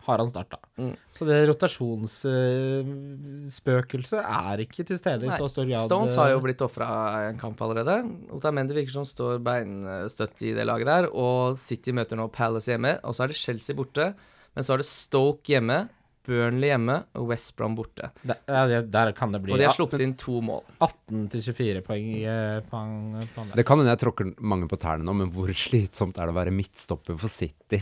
har 0.05 0.17
han 0.19 0.29
starta. 0.29 0.57
Mm. 0.77 0.95
Så 1.15 1.25
det 1.27 1.47
rotasjonsspøkelset 1.47 4.21
er 4.23 4.57
ikke 4.65 4.83
til 4.87 4.97
stede 4.99 5.25
i 5.27 5.29
så 5.31 5.47
stor 5.51 5.65
grad. 5.69 5.85
Stones 5.87 6.15
har 6.19 6.27
jo 6.33 6.39
eh, 6.41 6.45
blitt 6.47 6.61
ofra 6.65 6.87
en 7.29 7.39
kamp 7.39 7.57
allerede. 7.63 7.95
Otamendi 8.35 8.73
virker 8.77 8.93
som 8.97 9.05
står 9.07 9.33
beinstøtt 9.45 10.37
i 10.43 10.55
det 10.57 10.65
laget 10.67 10.87
der. 10.91 11.03
Og 11.09 11.35
City 11.59 11.91
møter 11.95 12.15
nå 12.19 12.25
Palace 12.33 12.69
hjemme. 12.73 12.91
Og 13.07 13.11
så 13.15 13.19
er 13.25 13.29
det 13.31 13.39
Chelsea 13.39 13.75
borte. 13.77 14.05
Men 14.53 14.61
så 14.65 14.69
er 14.75 14.79
det 14.83 14.89
Stoke 14.89 15.47
hjemme, 15.53 15.79
Burnley 16.23 16.69
hjemme 16.71 16.95
og 17.19 17.23
West 17.33 17.51
Brom 17.59 17.73
borte. 17.75 18.05
der, 18.23 18.37
ja, 18.47 18.81
der 18.81 19.11
kan 19.15 19.33
det 19.33 19.41
bli 19.43 19.51
Og 19.51 19.59
de 19.59 19.65
har 19.67 19.75
sluppet 19.75 19.99
inn 20.03 20.13
to 20.19 20.39
mål. 20.45 20.63
18-24 20.79 21.81
poeng 21.83 22.05
eh, 22.21 22.59
poeng 22.69 22.93
han 23.19 23.49
der. 23.49 23.57
Det 23.59 23.65
kan 23.67 23.81
hende 23.81 23.91
jeg 23.91 24.01
tråkker 24.05 24.29
mange 24.39 24.69
på 24.71 24.79
tærne 24.79 25.03
nå, 25.07 25.15
men 25.19 25.33
hvor 25.35 25.51
slitsomt 25.51 26.19
er 26.19 26.29
det 26.29 26.35
å 26.35 26.37
være 26.37 26.55
midtstopper 26.55 27.19
for 27.19 27.31
City? 27.31 27.81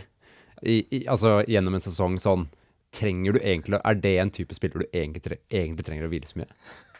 I, 0.62 0.78
i, 0.93 1.03
altså 1.09 1.39
gjennom 1.49 1.78
en 1.78 1.84
sesong 1.84 2.20
sånn 2.22 2.47
Trenger 2.93 3.38
du 3.38 3.39
egentlig 3.39 3.80
Er 3.88 3.97
det 3.97 4.16
en 4.20 4.32
type 4.36 4.53
spiller 4.53 4.84
du 4.84 4.88
egentlig, 4.91 5.24
tre, 5.26 5.38
egentlig 5.49 5.88
trenger 5.88 6.05
å 6.05 6.12
hvile 6.12 6.28
så 6.30 6.41
mye? 6.41 6.49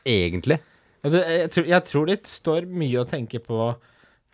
Egentlig? 0.08 0.58
Jeg, 1.04 1.50
tror, 1.54 1.66
jeg 1.68 1.86
tror 1.90 2.10
det 2.10 2.20
står 2.30 2.68
mye 2.70 3.02
å 3.02 3.08
tenke 3.10 3.42
på 3.44 3.72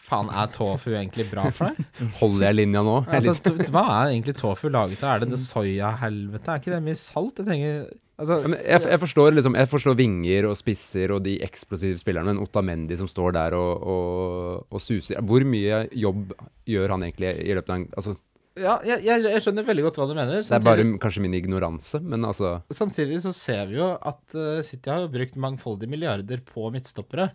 Faen, 0.08 0.30
er 0.32 0.48
tofu 0.54 0.94
egentlig 0.94 1.26
bra 1.28 1.50
for 1.52 1.74
deg? 1.74 1.88
Holder 2.22 2.46
jeg 2.48 2.58
linja 2.62 2.84
nå? 2.86 3.00
Altså, 3.12 3.34
hva 3.74 3.84
er 3.98 4.14
egentlig 4.14 4.38
tofu 4.40 4.70
laget 4.72 5.02
av? 5.04 5.18
Er 5.18 5.26
det 5.26 5.34
det 5.34 5.40
soyahelvete? 5.44 6.54
Er 6.54 6.62
ikke 6.62 6.72
det 6.72 6.84
mye 6.86 7.00
salt? 7.00 7.42
Jeg 7.42 7.50
tenker 7.50 7.88
Altså, 8.18 8.40
jeg, 8.50 8.82
jeg, 8.82 8.98
forstår 8.98 9.36
liksom, 9.36 9.56
jeg 9.60 9.70
forstår 9.70 9.98
vinger 10.00 10.48
og 10.50 10.56
spisser 10.58 11.12
og 11.14 11.20
de 11.28 11.36
eksplosive 11.46 12.00
spillerne, 12.02 12.32
men 12.32 12.42
Ottamendi 12.42 12.96
som 12.98 13.10
står 13.12 13.36
der 13.36 13.54
og, 13.54 13.84
og, 13.94 14.64
og 14.74 14.82
suser 14.82 15.22
Hvor 15.22 15.46
mye 15.46 15.84
jobb 15.94 16.34
gjør 16.66 16.96
han 16.96 17.06
egentlig 17.06 17.36
i 17.44 17.54
løpet 17.54 17.70
av 17.70 17.78
en 17.78 17.86
altså, 17.94 18.16
ja, 18.60 18.78
jeg, 18.86 19.04
jeg, 19.06 19.42
skjønner 19.44 19.66
veldig 19.68 19.86
godt 19.88 20.00
hva 20.00 20.08
du 20.10 20.16
mener. 20.18 20.42
Det 20.44 20.56
er 20.58 20.64
bare 20.64 20.86
kanskje 21.02 21.24
min 21.24 21.36
ignoranse, 21.38 22.02
men 22.04 22.26
altså 22.28 22.58
Samtidig 22.74 23.22
så 23.26 23.34
ser 23.36 23.70
vi 23.72 23.80
jo 23.80 23.92
at 23.96 24.38
uh, 24.38 24.64
City 24.66 24.92
har 24.94 25.08
brukt 25.14 25.38
mangfoldige 25.40 25.92
milliarder 25.92 26.42
på 26.46 26.70
midtstoppere, 26.74 27.30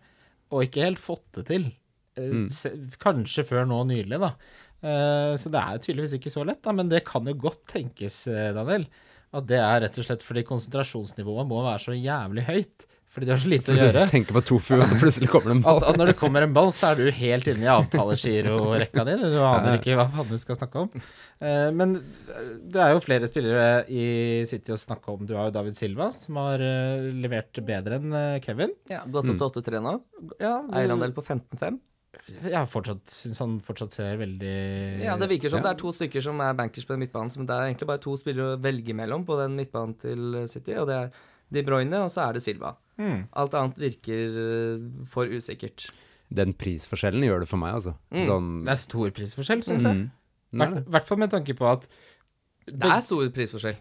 og 0.52 0.66
ikke 0.66 0.84
helt 0.86 1.02
fått 1.02 1.26
det 1.38 1.46
til. 1.52 1.70
Uh, 2.18 2.28
Mm. 2.32 2.48
se, 2.52 2.68
kanskje 3.00 3.46
før 3.48 3.64
nå 3.70 3.78
nylig, 3.88 4.18
da. 4.20 4.34
Uh, 4.82 5.32
så 5.40 5.48
det 5.52 5.62
er 5.62 5.80
tydeligvis 5.80 6.18
ikke 6.18 6.34
så 6.34 6.44
lett, 6.44 6.60
da, 6.64 6.74
men 6.76 6.90
det 6.92 7.04
kan 7.08 7.24
jo 7.28 7.36
godt 7.46 7.62
tenkes, 7.72 8.24
Daniel, 8.28 8.84
at 9.32 9.46
det 9.48 9.60
er 9.62 9.84
rett 9.86 9.96
og 9.96 10.04
slett 10.04 10.26
fordi 10.26 10.44
konsentrasjonsnivået 10.44 11.48
må 11.48 11.62
være 11.64 11.86
så 11.86 11.96
jævlig 11.96 12.44
høyt. 12.50 12.86
Fordi 13.12 13.26
de 13.28 13.32
har 13.34 13.40
så 13.42 13.48
lite 13.52 13.74
å 13.74 13.76
gjøre. 13.76 14.02
Du 14.06 14.12
tenker 14.14 14.32
på 14.32 14.40
tofu, 14.48 14.70
og 14.78 14.86
så 14.88 14.96
plutselig 14.96 15.28
kommer 15.28 15.52
det 15.52 15.56
en 15.58 15.64
ball. 15.66 15.82
at 15.84 15.98
når 16.00 16.10
det 16.12 16.16
kommer 16.16 16.46
en 16.46 16.54
ball, 16.56 16.70
så 16.72 16.94
er 16.94 17.02
du 17.02 17.10
helt 17.12 17.50
inne 17.52 17.66
i 17.66 17.68
avtalegirorekka 17.68 19.04
di. 19.04 19.16
Du 19.20 19.36
aner 19.44 19.76
ikke 19.76 19.96
hva 19.98 20.06
faen 20.14 20.30
du 20.30 20.38
skal 20.40 20.56
snakke 20.56 20.84
om. 20.86 21.02
Eh, 21.44 21.68
men 21.76 21.96
eh, 21.98 22.50
det 22.72 22.80
er 22.80 22.94
jo 22.94 23.02
flere 23.04 23.28
spillere 23.28 23.66
i 23.92 24.06
City 24.48 24.72
å 24.72 24.80
snakke 24.80 25.12
om. 25.12 25.26
Du 25.28 25.34
har 25.36 25.50
jo 25.50 25.54
David 25.58 25.76
Silva, 25.76 26.08
som 26.16 26.40
har 26.40 26.62
eh, 26.64 27.10
levert 27.20 27.60
bedre 27.68 27.98
enn 28.00 28.16
Kevin. 28.44 28.72
Ja, 28.92 29.02
Gått 29.04 29.28
opp 29.34 29.52
til 29.56 29.62
8-3 29.64 29.82
nå. 29.84 29.96
Ja, 30.40 30.58
Eierandel 30.72 31.12
på 31.16 31.24
15-5. 31.26 31.80
Jeg 32.44 32.52
har 32.54 32.66
fortsatt 32.68 33.08
syns 33.08 33.38
han 33.40 33.54
fortsatt 33.64 33.94
ser 33.96 34.18
veldig 34.20 34.56
Ja, 35.02 35.14
det 35.18 35.28
virker 35.30 35.50
som 35.50 35.58
Ja. 35.62 35.64
det 35.64 35.70
er 35.72 35.78
to 35.80 35.92
stykker 35.96 36.22
som 36.22 36.40
er 36.44 36.52
bankers 36.58 36.84
på 36.86 36.92
den 36.92 37.00
midtbanen. 37.06 37.32
men 37.40 37.46
det 37.48 37.56
er 37.56 37.70
egentlig 37.70 37.88
bare 37.88 38.02
to 38.04 38.16
spillere 38.20 38.56
å 38.56 38.60
velge 38.62 38.94
mellom 38.94 39.24
på 39.26 39.38
den 39.40 39.56
midtbanen 39.56 39.94
til 39.98 40.42
City, 40.52 40.76
og 40.76 40.86
det 40.90 40.98
er 40.98 41.08
De 41.52 41.62
Bruyne, 41.66 42.00
og 42.06 42.10
så 42.14 42.24
er 42.28 42.38
det 42.38 42.42
Silva. 42.44 42.74
Mm. 43.00 43.26
Alt 43.42 43.54
annet 43.58 43.78
virker 43.82 44.40
eh, 44.46 44.88
for 45.10 45.30
usikkert. 45.30 45.86
Den 46.32 46.54
prisforskjellen 46.56 47.24
gjør 47.26 47.44
det 47.44 47.50
for 47.50 47.60
meg, 47.60 47.76
altså. 47.80 47.94
Mm. 48.14 48.24
Sånn 48.28 48.50
Det 48.66 48.74
er 48.74 48.82
stor 48.86 49.14
prisforskjell, 49.18 49.64
syns 49.66 49.86
jeg. 49.88 50.02
mm. 50.02 50.10
I 50.52 50.68
det. 50.76 50.82
hvert 50.92 51.08
fall 51.08 51.20
med 51.22 51.32
tanke 51.32 51.54
på 51.56 51.64
at 51.68 51.86
Det 52.68 52.88
er 52.88 53.00
stor 53.04 53.24
prisforskjell. 53.36 53.78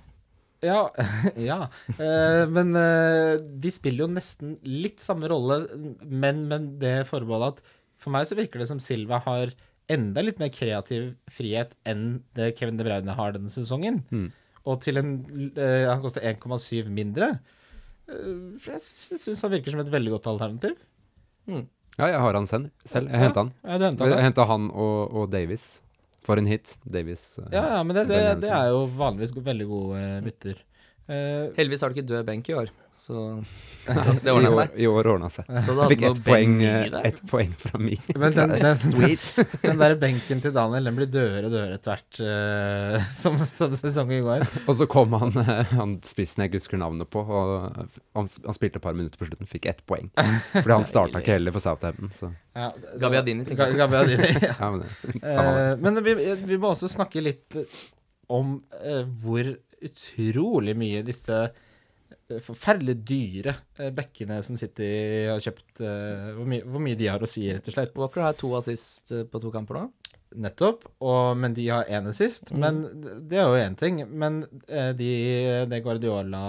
Ja, 0.62 0.82
ja. 1.52 1.60
Eh, 1.98 2.44
men 2.54 2.76
eh, 2.78 3.40
de 3.64 3.72
spiller 3.74 4.06
jo 4.06 4.12
nesten 4.14 4.58
litt 4.68 5.02
samme 5.02 5.30
rolle, 5.32 5.64
men 6.06 6.44
med 6.52 6.68
det 6.84 7.00
forbeholdet 7.10 7.58
at 7.58 7.78
for 8.02 8.14
meg 8.14 8.28
så 8.30 8.38
virker 8.38 8.62
det 8.62 8.68
som 8.70 8.82
Silva 8.82 9.20
har 9.26 9.52
enda 9.92 10.24
litt 10.24 10.40
mer 10.42 10.52
kreativ 10.54 11.12
frihet 11.34 11.74
enn 11.90 12.22
det 12.38 12.54
Kevin 12.58 12.78
De 12.80 12.86
Bruyne 12.88 13.16
har 13.18 13.34
denne 13.36 13.52
sesongen. 13.54 14.00
Mm. 14.14 14.30
Og 14.70 14.78
til 14.86 15.02
en 15.02 15.12
eh, 15.58 15.88
Han 15.90 16.04
koster 16.04 16.26
1,7 16.30 16.90
mindre. 16.94 17.34
Eh, 18.12 18.58
jeg 18.68 18.82
syns 19.24 19.42
han 19.46 19.52
virker 19.56 19.72
som 19.76 19.82
et 19.84 19.92
veldig 19.94 20.12
godt 20.18 20.28
alternativ. 20.34 20.76
Ja, 22.00 22.08
jeg 22.08 22.20
har 22.24 22.34
han 22.38 22.46
selv. 22.48 22.70
selv. 22.86 23.10
Jeg 23.12 23.20
Ja. 23.20 23.26
henta 23.28 23.42
han. 23.44 23.54
Ja, 23.64 23.78
du 23.78 23.86
hentet 23.86 24.06
Jeg 24.08 24.16
han. 24.16 24.24
henta 24.24 24.46
han 24.48 24.70
og, 24.72 25.14
og 25.14 25.30
Davis. 25.32 25.82
For 26.22 26.38
en 26.38 26.46
hit. 26.46 26.78
Davis. 26.86 27.40
eh, 27.40 27.48
Ja, 27.52 27.64
ja, 27.78 27.84
men 27.84 27.96
det, 27.96 28.08
det, 28.08 28.42
det 28.42 28.50
er 28.54 28.68
jo 28.70 28.86
vanligvis 28.88 29.34
veldig 29.36 29.68
gode 29.68 29.98
eh, 29.98 30.22
bytter. 30.22 30.60
Eh, 31.10 31.48
Heldigvis 31.58 31.82
har 31.82 31.90
du 31.90 31.96
ikke 31.98 32.08
død 32.08 32.26
benk 32.28 32.50
i 32.50 32.54
år, 32.54 32.70
så 33.02 33.44
det 34.22 34.30
I 34.30 34.32
ordna 34.32 34.52
seg. 34.54 34.76
I 34.78 34.88
år 34.88 35.08
ordna 35.10 35.30
seg. 35.34 35.48
Jeg 35.50 35.88
fikk 35.90 36.04
ett 36.06 36.20
poeng, 36.22 36.52
i 36.62 36.68
eh, 36.70 36.98
ett 37.10 37.22
poeng 37.32 37.54
fra 37.58 37.80
mi. 37.82 37.96
men 38.22 38.36
den, 38.36 38.54
den, 38.62 38.84
Sweet. 38.92 39.24
Den 39.64 39.80
der 39.82 39.96
benken 39.98 40.44
til 40.44 40.54
Daniel 40.54 40.86
den 40.86 41.00
blir 41.00 41.10
dødere 41.10 41.50
og 41.50 41.56
dødere 41.56 41.80
etter 41.80 41.96
hvert 41.96 42.20
uh, 42.22 43.08
som, 43.16 43.40
som 43.50 43.74
sesongen 43.80 44.22
går. 44.28 44.46
Og 44.68 44.78
så 44.78 44.86
kom 44.92 45.16
han, 45.18 45.34
eh, 45.42 45.74
han 45.74 45.96
spissen 46.06 46.44
jeg 46.44 46.52
ikke 46.52 46.62
husker 46.62 46.82
navnet 46.84 47.10
på, 47.10 47.24
og 47.26 47.66
han, 47.80 48.30
han 48.30 48.58
spilte 48.60 48.78
et 48.78 48.86
par 48.86 48.94
minutter 48.98 49.18
på 49.18 49.32
slutten, 49.32 49.50
fikk 49.50 49.66
ett 49.74 49.82
poeng. 49.90 50.14
Fordi 50.54 50.76
han 50.76 50.88
starta 50.88 51.24
ikke 51.24 51.40
heller 51.40 51.58
for 51.58 51.66
Southampton, 51.66 52.14
så 52.14 52.30
Ja, 52.54 52.70
det- 52.76 53.00
Gabbiadini, 53.02 53.48
tenker 53.48 53.72
jeg. 53.72 53.82
Gabbiadini, 53.82 54.30
ja. 54.46 54.54
ja, 54.60 54.72
men. 54.78 54.86
Eh, 55.24 55.74
men 55.82 56.04
vi, 56.06 56.16
vi 56.46 56.62
må 56.62 56.76
også 56.76 56.92
snakke 56.92 57.26
litt 57.26 57.58
om 58.32 58.60
uh, 58.78 59.04
hvor 59.24 59.56
utrolig 59.82 60.76
mye 60.78 61.02
disse 61.06 61.42
eh, 61.50 61.68
forferdelig 62.46 62.96
dyre 63.08 63.56
eh, 63.80 63.92
bekkene 63.96 64.40
som 64.46 64.60
City 64.60 64.92
har 65.28 65.42
kjøpt 65.44 65.82
eh, 65.84 66.30
hvor, 66.38 66.48
mye, 66.48 66.64
hvor 66.66 66.84
mye 66.84 67.00
de 67.00 67.10
har 67.12 67.22
å 67.22 67.30
si, 67.30 67.48
rett 67.52 67.68
og 67.68 67.76
slett. 67.76 67.98
Walker 68.00 68.26
har 68.26 68.38
to 68.40 68.54
assist 68.60 69.14
eh, 69.16 69.26
på 69.28 69.42
to 69.44 69.52
kamper 69.54 69.82
nå. 69.82 69.88
Nettopp. 70.32 70.86
Og, 71.04 71.36
men 71.40 71.56
de 71.58 71.66
har 71.68 71.90
én 71.92 72.08
assist. 72.08 72.54
Mm. 72.54 72.62
Men 72.64 72.80
det 73.28 73.42
er 73.42 73.50
jo 73.50 73.60
én 73.66 73.76
ting. 73.80 74.00
Men 74.08 74.46
eh, 74.68 74.94
de, 74.96 75.12
det 75.68 75.82
Guardiola 75.84 76.46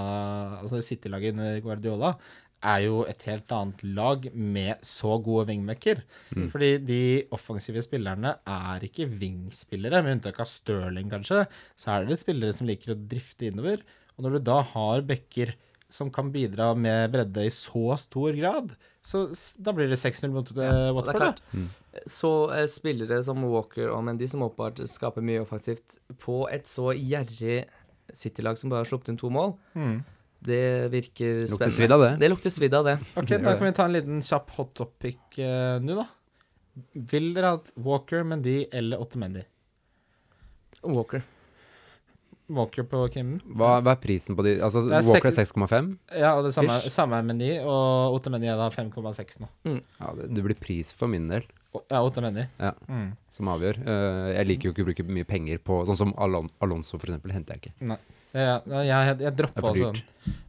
Altså 0.61 0.79
det 0.79 0.87
City-laget 0.87 1.35
under 1.35 1.59
Guardiola 1.65 2.15
er 2.63 2.85
jo 2.85 3.01
et 3.11 3.25
helt 3.27 3.51
annet 3.55 3.81
lag 3.97 4.29
med 4.35 4.85
så 4.87 5.17
gode 5.23 5.49
wingmaker. 5.51 6.05
Mm. 6.31 6.47
Fordi 6.53 6.71
de 6.87 7.01
offensive 7.35 7.83
spillerne 7.83 8.37
er 8.47 8.87
ikke 8.87 9.09
wingspillere, 9.11 10.03
med 10.05 10.19
unntak 10.19 10.39
av 10.43 10.51
Sterling, 10.51 11.11
kanskje. 11.11 11.43
Så 11.75 11.91
er 11.97 12.07
det 12.07 12.21
spillere 12.21 12.55
som 12.55 12.71
liker 12.71 12.95
å 12.95 13.01
drifte 13.11 13.51
innover. 13.51 13.83
Og 14.15 14.27
når 14.27 14.39
du 14.39 14.47
da 14.47 14.61
har 14.73 15.03
backer 15.09 15.57
som 15.93 16.09
kan 16.15 16.31
bidra 16.33 16.71
med 16.75 17.13
bredde 17.13 17.45
i 17.45 17.51
så 17.53 17.93
stor 18.01 18.33
grad, 18.39 18.73
så 19.05 19.27
da 19.61 19.75
blir 19.77 19.91
det 19.91 19.99
6-0 20.01 20.31
mot 20.33 20.49
eh, 20.57 20.65
Ja, 20.65 20.93
Watford. 20.97 21.19
klart. 21.21 21.43
da. 21.53 21.59
Mm. 21.59 21.69
Så 22.09 22.31
eh, 22.57 22.67
spillere 22.73 23.19
som 23.27 23.43
Walker 23.45 23.91
og 23.93 24.01
Mendy, 24.07 24.27
som 24.31 24.43
åpenbart 24.47 24.81
skaper 24.89 25.21
mye 25.27 25.43
offensivt, 25.45 25.99
på 26.23 26.47
et 26.55 26.65
så 26.71 26.95
gjerrig 26.97 27.67
City-lag 28.13 28.57
som 28.61 28.73
bare 28.73 28.83
har 28.85 28.91
sluppet 28.91 29.13
inn 29.13 29.21
to 29.21 29.29
mål, 29.33 29.55
Mm. 29.77 30.01
det 30.43 30.63
virker 30.93 31.45
spennende. 31.47 31.53
Lukter 31.55 31.71
svidd 31.77 31.93
av 31.95 32.01
det. 32.03 32.11
Det 32.25 32.29
lukter 32.33 32.51
svidd 32.51 32.75
av 32.75 32.85
det. 32.89 32.97
Ok, 33.21 33.29
da 33.43 33.53
kan 33.59 33.67
vi 33.69 33.73
ta 33.77 33.85
en 33.87 33.93
liten 33.99 34.23
kjapp 34.25 34.51
hot 34.57 34.73
topic 34.75 35.39
eh, 35.39 35.79
nå, 35.85 35.95
da. 36.01 36.09
Vil 37.13 37.35
dere 37.37 37.53
ha 37.53 37.61
Walker, 37.85 38.25
Mendy 38.25 38.63
eller 38.73 39.01
Otamendi? 39.05 39.45
Walker. 40.83 41.23
Walker 42.55 42.85
på 42.89 43.01
Kim. 43.15 43.33
Hva, 43.57 43.79
hva 43.85 43.95
er 43.97 44.01
prisen 44.03 44.37
på 44.39 44.45
de 44.47 44.55
Altså, 44.63 44.83
er 44.89 45.05
Walker 45.07 45.31
er 45.31 45.37
6,5. 45.39 45.91
Ja, 46.21 46.35
og 46.39 46.45
det 46.47 46.53
samme, 46.57 46.79
samme 46.93 47.19
er 47.19 47.27
Meny, 47.27 47.51
og 47.65 48.17
Otamendi 48.19 48.49
er 48.53 48.61
da 48.61 48.69
5,6 48.75 49.41
nå. 49.43 49.51
Ja, 49.99 50.13
det, 50.19 50.31
det 50.37 50.45
blir 50.47 50.59
pris 50.61 50.93
for 50.97 51.11
min 51.13 51.29
del 51.33 51.45
Ja, 51.91 52.03
Otamendi. 52.05 52.45
Ja. 52.61 52.73
Mm. 52.89 53.13
som 53.33 53.49
avgjør. 53.53 53.79
Uh, 53.87 54.31
jeg 54.37 54.49
liker 54.51 54.69
jo 54.69 54.75
ikke 54.75 54.85
å 54.85 54.89
bruke 54.91 55.07
mye 55.21 55.29
penger 55.29 55.61
på 55.65 55.83
Sånn 55.89 55.99
som 56.05 56.15
Alon 56.21 56.51
Alonso, 56.65 56.99
for 57.01 57.09
eksempel, 57.13 57.33
henter 57.37 57.57
jeg 57.57 57.65
ikke. 57.67 57.75
Nei. 57.93 58.01
ja, 58.37 58.59
jeg, 58.65 58.89
jeg 58.89 59.21
jeg 59.27 59.37
droppa 59.41 59.65
også 59.71 59.91
den. 59.93 60.03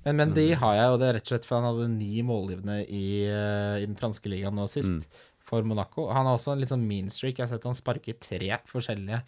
Men, 0.06 0.16
men 0.20 0.34
de 0.36 0.48
har 0.60 0.76
jeg, 0.80 0.90
og 0.94 1.00
det 1.02 1.08
er 1.10 1.18
rett 1.18 1.28
og 1.28 1.32
slett 1.34 1.48
fordi 1.48 1.62
han 1.62 1.70
hadde 1.72 1.88
ni 1.98 2.22
målgivende 2.28 2.82
i, 2.88 3.06
eh, 3.28 3.78
i 3.82 3.88
den 3.88 3.96
franske 4.00 4.30
ligaen 4.32 4.56
nå 4.60 4.68
sist, 4.72 4.92
Mm. 4.94 5.22
for 5.44 5.64
Monaco. 5.68 6.06
Han 6.12 6.26
har 6.28 6.38
også 6.38 6.54
en 6.54 6.62
litt 6.64 6.72
sånn 6.72 6.86
mean 6.88 7.10
streak. 7.12 7.38
Jeg 7.40 7.46
har 7.48 7.52
sett 7.58 7.66
han 7.68 7.76
sparke 7.76 8.16
tre 8.24 8.48
forskjellige 8.72 9.20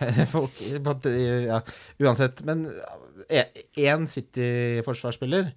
folk. 0.34 0.58
Ja, 0.62 1.60
uansett. 2.02 2.42
Men 2.48 2.66
én 3.28 4.08
City-forsvarsspiller 4.10 5.52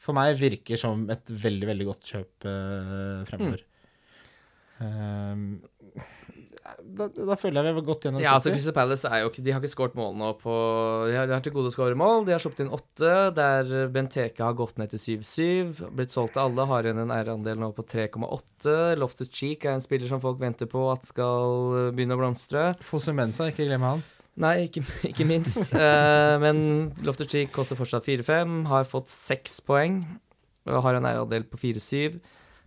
for 0.00 0.16
meg 0.16 0.36
virker 0.40 0.80
som 0.80 1.06
et 1.12 1.30
veldig, 1.30 1.66
veldig 1.72 1.88
godt 1.88 2.12
kjøp 2.12 2.46
uh, 2.46 3.24
fremover. 3.28 3.64
Um, 4.76 5.62
da, 6.82 7.06
da 7.08 7.36
føler 7.38 7.60
jeg 7.60 7.66
vi 7.66 7.80
har 7.80 7.86
gått 7.86 8.06
gjennom 8.06 8.22
Ja, 8.22 8.34
altså 8.36 8.50
City. 8.50 8.56
Crystal 8.58 8.74
Palace 8.76 9.10
er 9.10 9.22
jo 9.22 9.30
ikke 9.30 9.44
De 9.46 9.52
har 9.54 9.62
ikke 9.62 9.72
skåret 9.72 9.96
mål 9.98 10.16
nå 10.20 10.30
på 10.40 10.54
De 11.10 11.16
har, 11.16 11.28
de 11.28 11.34
har 11.36 11.44
til 11.44 11.54
gode 11.54 11.70
å 11.70 11.74
skåre 11.74 11.98
mål. 11.98 12.26
De 12.26 12.34
har 12.34 12.42
sluppet 12.42 12.64
inn 12.64 12.72
åtte, 12.74 13.12
der 13.36 13.90
Benteke 13.94 14.44
har 14.46 14.56
gått 14.58 14.80
ned 14.80 14.92
til 14.94 15.20
7-7. 15.22 15.86
Blitt 15.96 16.14
solgt 16.14 16.36
til 16.36 16.44
alle. 16.44 16.66
Har 16.70 16.88
igjen 16.88 17.02
en 17.04 17.14
eierandel 17.14 17.60
nå 17.62 17.70
på 17.76 17.86
3,8. 17.86 18.76
Loftus 19.00 19.32
Cheek 19.32 19.66
er 19.66 19.76
en 19.76 19.84
spiller 19.84 20.10
som 20.10 20.22
folk 20.22 20.40
venter 20.42 20.70
på 20.70 20.86
at 20.92 21.06
skal 21.08 21.92
begynne 21.96 22.16
å 22.16 22.22
blomstre. 22.22 22.70
Fosumensa, 22.84 23.50
ikke 23.52 23.68
glem 23.68 23.86
han. 23.86 24.04
Nei, 24.36 24.66
ikke, 24.66 24.82
ikke 25.10 25.26
minst. 25.28 25.72
uh, 25.72 26.36
men 26.42 26.58
Loftus 27.06 27.30
Cheek 27.32 27.52
koster 27.54 27.78
fortsatt 27.78 28.06
4-5. 28.08 28.64
Har 28.70 28.88
fått 28.88 29.12
seks 29.12 29.60
poeng. 29.64 30.02
Og 30.66 30.82
har 30.82 30.98
en 30.98 31.06
eierandel 31.08 31.46
på 31.48 31.60
4-7. 31.62 32.18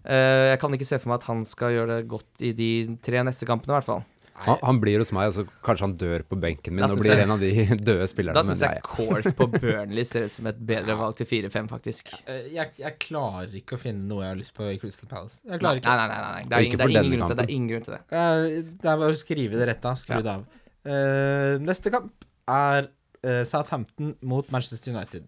Eh, 0.06 0.52
jeg 0.54 0.60
kan 0.62 0.72
ikke 0.78 0.88
se 0.88 1.00
for 1.02 1.10
meg 1.12 1.20
at 1.22 1.28
han 1.32 1.44
skal 1.46 1.74
gjøre 1.76 1.98
det 2.00 2.08
godt 2.08 2.42
i 2.46 2.54
de 2.56 2.72
tre 3.04 3.24
neste 3.28 3.46
kampene, 3.50 3.74
i 3.74 3.78
hvert 3.80 3.90
fall. 3.90 4.06
Han, 4.40 4.56
han 4.64 4.78
blir 4.80 5.02
hos 5.02 5.10
meg, 5.12 5.28
og 5.28 5.34
så 5.36 5.44
kanskje 5.68 5.84
han 5.84 5.94
dør 6.00 6.22
på 6.24 6.38
benken 6.40 6.72
min 6.72 6.86
Da 6.86 6.94
og 6.94 7.02
blir 7.02 7.12
jeg- 7.12 7.26
en 7.26 7.32
av 7.36 7.42
de 7.42 7.50
døde 7.90 8.06
spillerne. 8.08 8.40
Da 8.40 8.44
syns 8.48 8.62
jeg 8.64 8.80
Cork 8.88 9.26
på 9.36 9.48
Burnley 9.60 10.06
ser 10.08 10.24
ut 10.30 10.32
som 10.32 10.48
et 10.48 10.62
bedre 10.70 10.96
valg 10.96 11.18
til 11.20 11.28
4-5, 11.28 11.68
faktisk. 11.68 12.14
Eh, 12.24 12.46
Jeg, 12.56 12.72
jeg 12.80 12.96
klarer 13.04 13.52
ikke 13.60 13.76
å 13.76 13.82
finne 13.82 14.08
noe 14.08 14.24
jeg 14.24 14.32
har 14.32 14.40
lyst 14.40 14.54
på 14.56 14.64
i 14.72 14.78
Crystal 14.80 15.10
Palace. 15.12 15.42
Jeg 15.44 15.52
Nei, 15.52 15.60
klarer 15.60 15.76
nei, 15.76 15.84
ikke. 15.84 15.98
nei. 16.00 16.08
nei, 16.08 16.22
nei. 16.24 16.44
Det, 16.44 16.48
Og 16.48 16.56
er 16.56 16.70
ikke 16.70 16.80
ingen, 16.80 16.80
det, 16.80 16.96
er 16.96 17.04
ingen 17.04 17.20
grunn 17.20 17.28
til 17.28 17.36
det. 17.36 17.44
det 17.44 17.50
er 17.50 17.56
ingen 17.58 17.70
grunn 17.74 17.84
til 17.90 17.98
det. 17.98 18.02
Eh, 18.16 18.72
Det 18.80 18.94
er 18.94 19.04
bare 19.04 19.12
å 19.12 19.20
skrive 19.26 19.60
det 19.60 19.68
rett 19.74 19.90
av. 19.92 20.00
Skru 20.00 20.16
Ja. 20.16 20.22
det 20.22 20.38
av. 20.38 20.48
Uh, 20.90 21.60
neste 21.60 21.92
kamp 21.92 22.24
er 22.48 22.88
uh, 23.28 23.44
Southampton 23.44 24.14
mot 24.24 24.48
Manchester 24.56 24.94
United. 24.96 25.28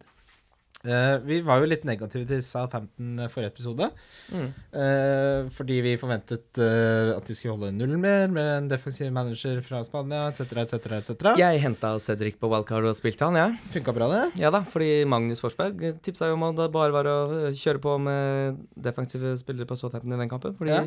Eh, 0.82 1.16
vi 1.22 1.40
var 1.46 1.62
jo 1.62 1.68
litt 1.70 1.84
negative 1.86 2.26
til 2.30 2.42
Southampton 2.46 3.20
eh, 3.22 3.30
forrige 3.30 3.52
episode. 3.52 3.90
Mm. 4.32 4.48
Uh, 4.74 5.50
fordi 5.54 5.78
vi 5.86 5.94
forventet 6.00 6.58
uh, 6.58 7.12
at 7.18 7.28
de 7.28 7.36
skulle 7.38 7.54
holde 7.54 7.72
nullen 7.76 8.02
mer 8.02 8.32
med 8.34 8.50
en 8.56 8.70
defensiv 8.72 9.12
manager 9.14 9.60
fra 9.66 9.84
Spania 9.86 10.24
etc. 10.32 10.56
etc. 10.64 10.90
etc. 10.98 11.28
Jeg 11.42 11.62
henta 11.62 11.94
Cedric 12.02 12.40
på 12.42 12.50
wildcard 12.52 12.88
og 12.90 12.98
spilte 12.98 13.28
han, 13.28 13.38
jeg. 13.38 13.54
Ja. 13.60 13.74
Funka 13.76 13.96
bra, 13.98 14.10
det. 14.14 14.24
Ja 14.42 14.54
da, 14.54 14.64
fordi 14.72 14.90
Magnus 15.10 15.44
Forsberg 15.44 16.02
tipsa 16.02 16.32
jo 16.32 16.40
om 16.40 16.50
at 16.50 16.58
det 16.58 16.72
bare 16.74 16.96
var 16.96 17.10
å 17.12 17.20
kjøre 17.54 17.84
på 17.84 17.98
med 18.02 18.62
defensive 18.90 19.36
spillere 19.42 19.70
på 19.70 19.78
Southampton 19.78 20.18
i 20.18 20.22
den 20.24 20.32
kampen. 20.32 20.58
Fordi 20.58 20.78
Ja. 20.80 20.86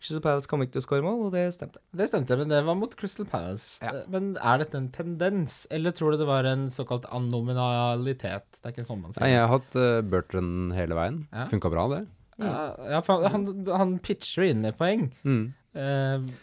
Crystal 0.00 0.20
Palace 0.20 0.46
kom 0.50 0.60
ikke 0.62 0.74
til 0.76 0.82
å 0.82 0.84
skåre 0.84 1.02
mål, 1.06 1.22
og 1.26 1.32
det 1.32 1.46
stemte. 1.56 1.80
Det 1.96 2.06
stemte, 2.10 2.36
men 2.38 2.50
det 2.52 2.58
var 2.66 2.76
mot 2.78 2.92
Crystal 3.00 3.26
Palace. 3.26 3.78
Ja. 3.82 3.94
Eh, 4.02 4.08
Men 4.12 4.34
er 4.36 4.58
dette 4.60 4.76
en 4.76 4.90
tendens, 4.92 5.62
eller 5.72 5.90
tror 5.96 6.12
du 6.12 6.18
det 6.20 6.28
var 6.28 6.44
en 6.44 6.66
såkalt 6.70 7.06
anominalitet? 7.16 8.44
Det 8.60 8.68
er 8.70 8.74
ikke 8.74 8.86
sånn 8.86 9.00
man 9.02 9.14
sier. 9.16 9.24
Nei, 9.24 9.32
jeg 9.32 9.42
har 9.44 9.52
hatt 9.54 9.78
uh, 9.80 10.00
Bertrand 10.04 10.74
hele 10.76 10.98
veien. 10.98 11.22
Ja. 11.32 11.46
Funka 11.50 11.70
bra, 11.72 11.86
det. 11.94 12.02
Mm. 12.36 12.50
ja, 12.92 12.98
for 13.00 13.24
han, 13.32 13.46
han 13.72 13.94
pitcher 14.04 14.44
inn 14.50 14.60
med 14.66 14.76
poeng. 14.80 15.08
Mm. 15.24 15.46
Eh, 15.76 16.34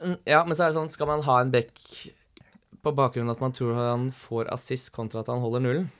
Mm, 0.00 0.14
Ja, 0.24 0.38
men 0.48 0.56
så 0.56 0.64
er 0.64 0.70
det 0.70 0.78
sånn, 0.78 0.88
skal 0.88 1.10
man 1.10 1.20
ha 1.26 1.34
en 1.42 1.50
back 1.52 1.76
på 2.80 2.92
bakgrunn 2.96 3.28
av 3.28 3.34
at 3.36 3.42
man 3.44 3.52
tror 3.52 3.74
han 3.76 4.06
får 4.16 4.48
assist 4.54 4.88
kontra 4.96 5.20
at 5.20 5.28
han 5.28 5.42
holder 5.42 5.60
nullen? 5.60 5.90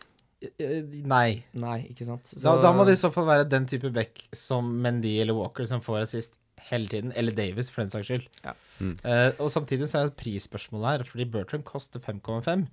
eh, 0.41 0.80
nei. 1.05 1.43
Nei, 1.53 1.82
ikke 1.93 2.07
sant. 2.09 2.24
Så, 2.24 2.41
Da, 2.41 2.55
da 2.64 2.70
må 2.72 2.86
det 2.88 2.95
i 2.97 3.01
så 3.03 3.11
fall 3.12 3.26
være 3.28 3.45
den 3.53 3.66
type 3.68 3.91
back 3.93 4.22
som 4.32 4.70
Mendy 4.80 5.18
eller 5.20 5.36
Walker 5.36 5.68
som 5.68 5.82
får 5.84 6.07
assist 6.07 6.32
hele 6.71 6.91
tiden. 6.91 7.12
Eller 7.18 7.35
Davis, 7.37 7.71
for 7.73 7.83
den 7.83 7.93
saks 7.93 8.09
skyld. 8.11 8.27
Ja. 8.45 8.55
Mm. 8.81 8.95
Uh, 9.05 9.31
og 9.43 9.51
samtidig 9.53 9.91
så 9.91 10.01
er 10.01 10.11
det 10.11 10.18
prisspørsmålet 10.21 10.91
her, 10.91 11.07
fordi 11.09 11.27
Bertrand 11.31 11.66
koster 11.68 12.03
5,5. 12.03 12.66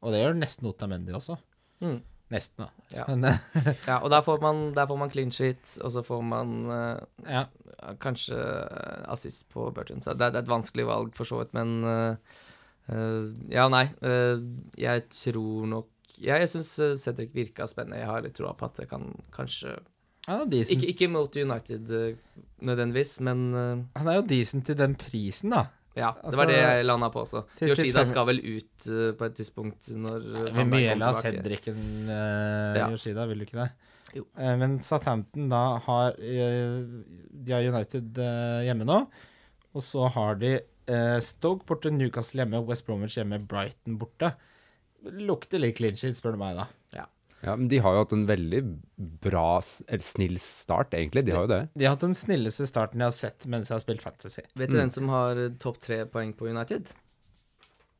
Og 0.00 0.14
det 0.14 0.22
gjør 0.22 0.38
nesten 0.38 0.68
Otamendi 0.70 1.14
også. 1.16 1.36
Mm. 1.84 1.98
Nesten, 2.30 2.62
da. 2.62 2.84
Ja. 2.94 3.04
Men, 3.10 3.24
eh, 3.26 3.72
Ja, 3.88 3.98
og 3.98 4.10
der 4.12 4.22
får 4.22 4.38
man, 4.42 4.68
der 4.76 4.86
får 4.86 4.98
man 5.00 5.10
clean 5.10 5.32
sheet, 5.34 5.78
og 5.82 5.92
så 5.92 6.04
får 6.06 6.22
man 6.22 6.52
uh, 6.70 7.00
ja. 7.26 7.44
kanskje 8.00 8.38
assist 9.10 9.48
på 9.50 9.66
Bertrand. 9.74 10.04
Så 10.04 10.14
det, 10.14 10.30
det 10.30 10.38
er 10.38 10.46
et 10.46 10.52
vanskelig 10.52 10.86
valg 10.86 11.16
for 11.18 11.28
så 11.28 11.42
vidt, 11.42 11.54
men 11.56 11.80
uh, 11.84 12.16
Ja, 13.50 13.68
nei. 13.70 13.84
jeg 14.74 15.02
tror 15.14 15.66
nok 15.70 16.16
Jeg, 16.18 16.40
jeg 16.42 16.48
syns 16.50 16.70
Cedric 16.98 17.30
virka 17.34 17.68
spennende. 17.70 18.00
Jeg 18.00 18.08
har 18.08 18.24
litt 18.24 18.34
troa 18.34 18.50
på 18.58 18.66
at 18.66 18.80
det 18.80 18.88
kan 18.90 19.04
kanskje 19.30 19.76
Han 20.28 20.52
er. 20.52 20.70
Ikke, 20.74 20.86
ikke 20.92 21.08
mot 21.08 21.36
United 21.36 21.90
øh, 21.90 22.16
nødvendigvis, 22.62 23.20
men 23.24 23.44
uh, 23.54 23.84
Han 23.96 24.08
er 24.12 24.18
jo 24.20 24.24
decent 24.28 24.66
til 24.66 24.76
den 24.78 24.94
prisen, 25.00 25.50
da. 25.56 25.64
ja. 25.96 26.10
Det 26.16 26.24
Altså, 26.24 26.36
var 26.36 26.46
det 26.50 26.56
jeg 26.58 26.84
landa 26.84 27.08
på 27.10 27.20
også. 27.24 27.42
Yoshida 27.62 28.04
skal 28.04 28.26
vel 28.28 28.40
ut 28.56 28.86
uh, 28.90 29.12
på 29.18 29.24
et 29.30 29.34
tidspunkt 29.40 29.88
når 29.96 30.18
Vi 30.26 30.44
Van 30.58 30.70
Dijk 30.70 30.74
mye 30.74 30.98
la 31.00 31.12
tilbake. 31.12 31.36
Cedric 31.40 31.70
enn 31.72 31.86
uh, 32.10 32.76
Ja. 32.78 32.90
Yoshida, 32.92 33.26
vil 33.26 33.38
du 33.42 33.46
ikke 33.48 33.58
det? 33.62 33.70
Jo. 34.10 34.24
Eh, 34.38 34.56
men 34.58 34.80
Southampton 34.82 35.48
da 35.52 35.78
har 35.84 36.16
eh, 36.18 36.80
De 37.30 37.52
har 37.54 37.62
United 37.62 38.16
eh, 38.18 38.64
hjemme 38.66 38.82
nå. 38.88 38.96
Og 39.70 39.84
så 39.86 40.08
har 40.10 40.34
de 40.40 40.56
eh, 40.90 41.18
Stoke 41.22 41.62
borte, 41.68 41.92
Newcastle 41.94 42.42
hjemme, 42.42 42.58
West 42.66 42.86
Bromwich 42.88 43.14
hjemme, 43.20 43.38
Brighton 43.46 43.98
borte. 44.00 44.32
Lukter 45.06 45.62
litt 45.62 45.78
clean 45.78 45.94
sheet, 45.96 46.18
spør 46.18 46.34
du 46.34 46.40
meg, 46.42 46.58
da. 46.58 46.66
Ja, 46.96 47.04
men 47.42 47.68
de 47.68 47.78
har 47.80 47.94
jo 47.96 48.02
hatt 48.04 48.12
en 48.12 48.26
veldig 48.28 48.60
bra, 49.24 49.60
snill 49.62 50.36
start, 50.38 50.90
egentlig. 50.92 51.24
De 51.24 51.32
har 51.32 51.46
jo 51.46 51.52
det. 51.54 51.60
De 51.74 51.84
har 51.86 51.94
hatt 51.96 52.04
den 52.04 52.14
snilleste 52.18 52.66
starten 52.68 53.00
jeg 53.00 53.06
har 53.08 53.12
sett 53.16 53.46
mens 53.46 53.68
jeg 53.70 53.76
har 53.78 53.84
spilt 53.84 54.02
Fantasy. 54.04 54.42
Vet 54.56 54.68
du 54.70 54.76
Mm. 54.76 54.80
hvem 54.82 54.90
som 54.92 55.08
har 55.08 55.36
øh, 55.36 55.50
topp 55.58 55.80
tre 55.80 56.04
poeng 56.06 56.34
på 56.36 56.48
United? 56.50 56.84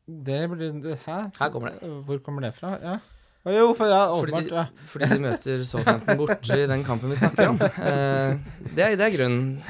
Det 0.07 0.51
blir 0.51 0.73
det- 0.83 0.99
Hæ? 1.07 1.31
Her 1.39 1.49
kommer 1.51 1.69
det. 1.71 1.81
Hvor 2.07 2.19
kommer 2.23 2.41
det 2.43 2.55
fra? 2.59 2.77
Ja. 2.83 2.99
Jo, 3.47 3.73
for 3.73 3.87
ja, 3.89 4.05
Fordi 4.13 4.33
åpenbart. 4.33 4.49
de, 4.51 4.55
Ja. 4.55 4.65
fordi 4.87 5.05
de 5.09 5.19
møter 5.23 5.65
Southampton 5.65 6.17
borte 6.19 6.59
i 6.61 6.67
den 6.67 6.85
kampen 6.85 7.09
vi 7.11 7.17
snakker 7.17 7.49
om. 7.49 7.57
Eh, 7.81 8.37
det, 8.77 8.85
er, 8.85 8.97
det 8.97 9.07
er 9.07 9.11
grunnen. 9.17 9.63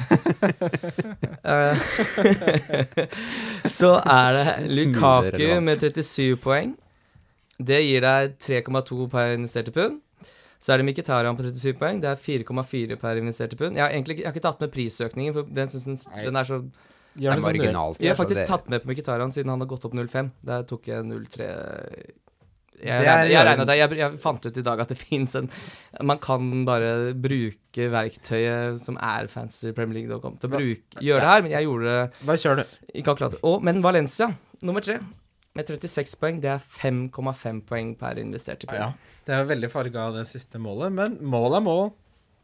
Eh, 1.51 1.77
så 3.79 3.91
er 4.05 4.33
det 4.37 4.47
Lukaku 4.75 5.61
med 5.61 5.79
37 5.81 6.37
poeng. 6.43 6.75
Det 7.61 7.81
gir 7.85 8.05
deg 8.05 8.37
3,2 8.41 9.09
per 9.13 9.35
investerte 9.37 9.75
pund. 9.75 10.01
Så 10.61 10.75
er 10.75 10.81
det 10.81 10.87
Mkhitaryan 10.91 11.37
på 11.39 11.45
37 11.47 11.77
poeng. 11.81 12.01
Det 12.03 12.09
er 12.11 12.21
4,4 12.21 12.97
per 13.01 13.21
investerte 13.21 13.57
pund. 13.57 13.77
Jeg 13.79 13.85
har 13.87 13.95
egentlig 13.97 14.19
jeg 14.21 14.29
har 14.29 14.35
ikke 14.37 14.45
tatt 14.45 14.61
med 14.65 14.73
prisøkningen, 14.75 15.37
for 15.37 15.49
den, 15.61 15.71
synes 15.73 15.87
den, 15.89 16.25
den 16.27 16.37
er 16.41 16.49
så 16.49 16.61
Gjør 17.19 17.35
Det 17.35 17.41
er 17.41 17.43
marginalt. 17.43 17.99
Jeg 17.99 18.07
har 18.07 18.15
altså, 18.15 18.23
faktisk 18.23 18.47
tatt 18.47 18.69
med 18.71 18.85
på 18.85 18.91
Mkhitaryan 18.93 19.33
siden 19.35 19.51
han 19.51 19.61
har 19.65 19.67
gått 19.73 19.85
opp 19.89 19.97
0,5. 19.99 20.29
Der 20.47 20.67
tok 20.69 20.87
jeg 20.93 21.03
0,3 21.09 21.49
jeg, 22.81 23.05
er- 23.05 23.29
jeg, 23.29 23.67
jeg, 23.77 23.97
jeg 23.99 24.19
fant 24.23 24.47
ut 24.47 24.57
i 24.57 24.63
dag 24.65 24.81
at 24.81 24.89
det 24.89 24.97
fins 25.11 25.35
en 25.37 25.51
Man 26.07 26.21
kan 26.23 26.47
bare 26.65 27.13
bruke 27.13 27.89
verktøyet 27.93 28.79
som 28.81 28.97
er 28.97 29.29
fancy 29.29 29.75
Premier 29.77 29.99
League.com 30.01 30.39
til 30.41 30.49
å 30.49 30.55
bruke, 30.55 31.03
gjøre 31.05 31.21
det 31.21 31.29
her, 31.33 31.43
men 31.45 31.53
jeg 31.53 31.67
gjorde 31.69 31.91
det 31.91 32.27
Bare 32.31 32.41
kjør, 32.41 32.63
du. 32.63 32.79
ikke 33.03 33.15
akkurat. 33.17 33.37
Og, 33.51 33.59
men 33.69 33.83
Valencia, 33.85 34.31
nummer 34.65 34.81
tre, 34.87 34.97
med 35.61 35.83
36 35.85 36.17
poeng, 36.21 36.41
det 36.41 36.51
er 36.55 36.63
5,5 36.81 37.61
poeng 37.69 37.95
per 38.01 38.19
investerte 38.23 38.67
pund. 38.71 38.81
Ja. 38.81 39.17
Det 39.27 39.37
er 39.37 39.49
veldig 39.51 39.71
farga 39.71 40.09
av 40.09 40.17
det 40.17 40.27
siste 40.31 40.59
målet, 40.63 40.93
men 40.97 41.19
mål 41.21 41.59
er 41.59 41.65
mål. 41.67 41.85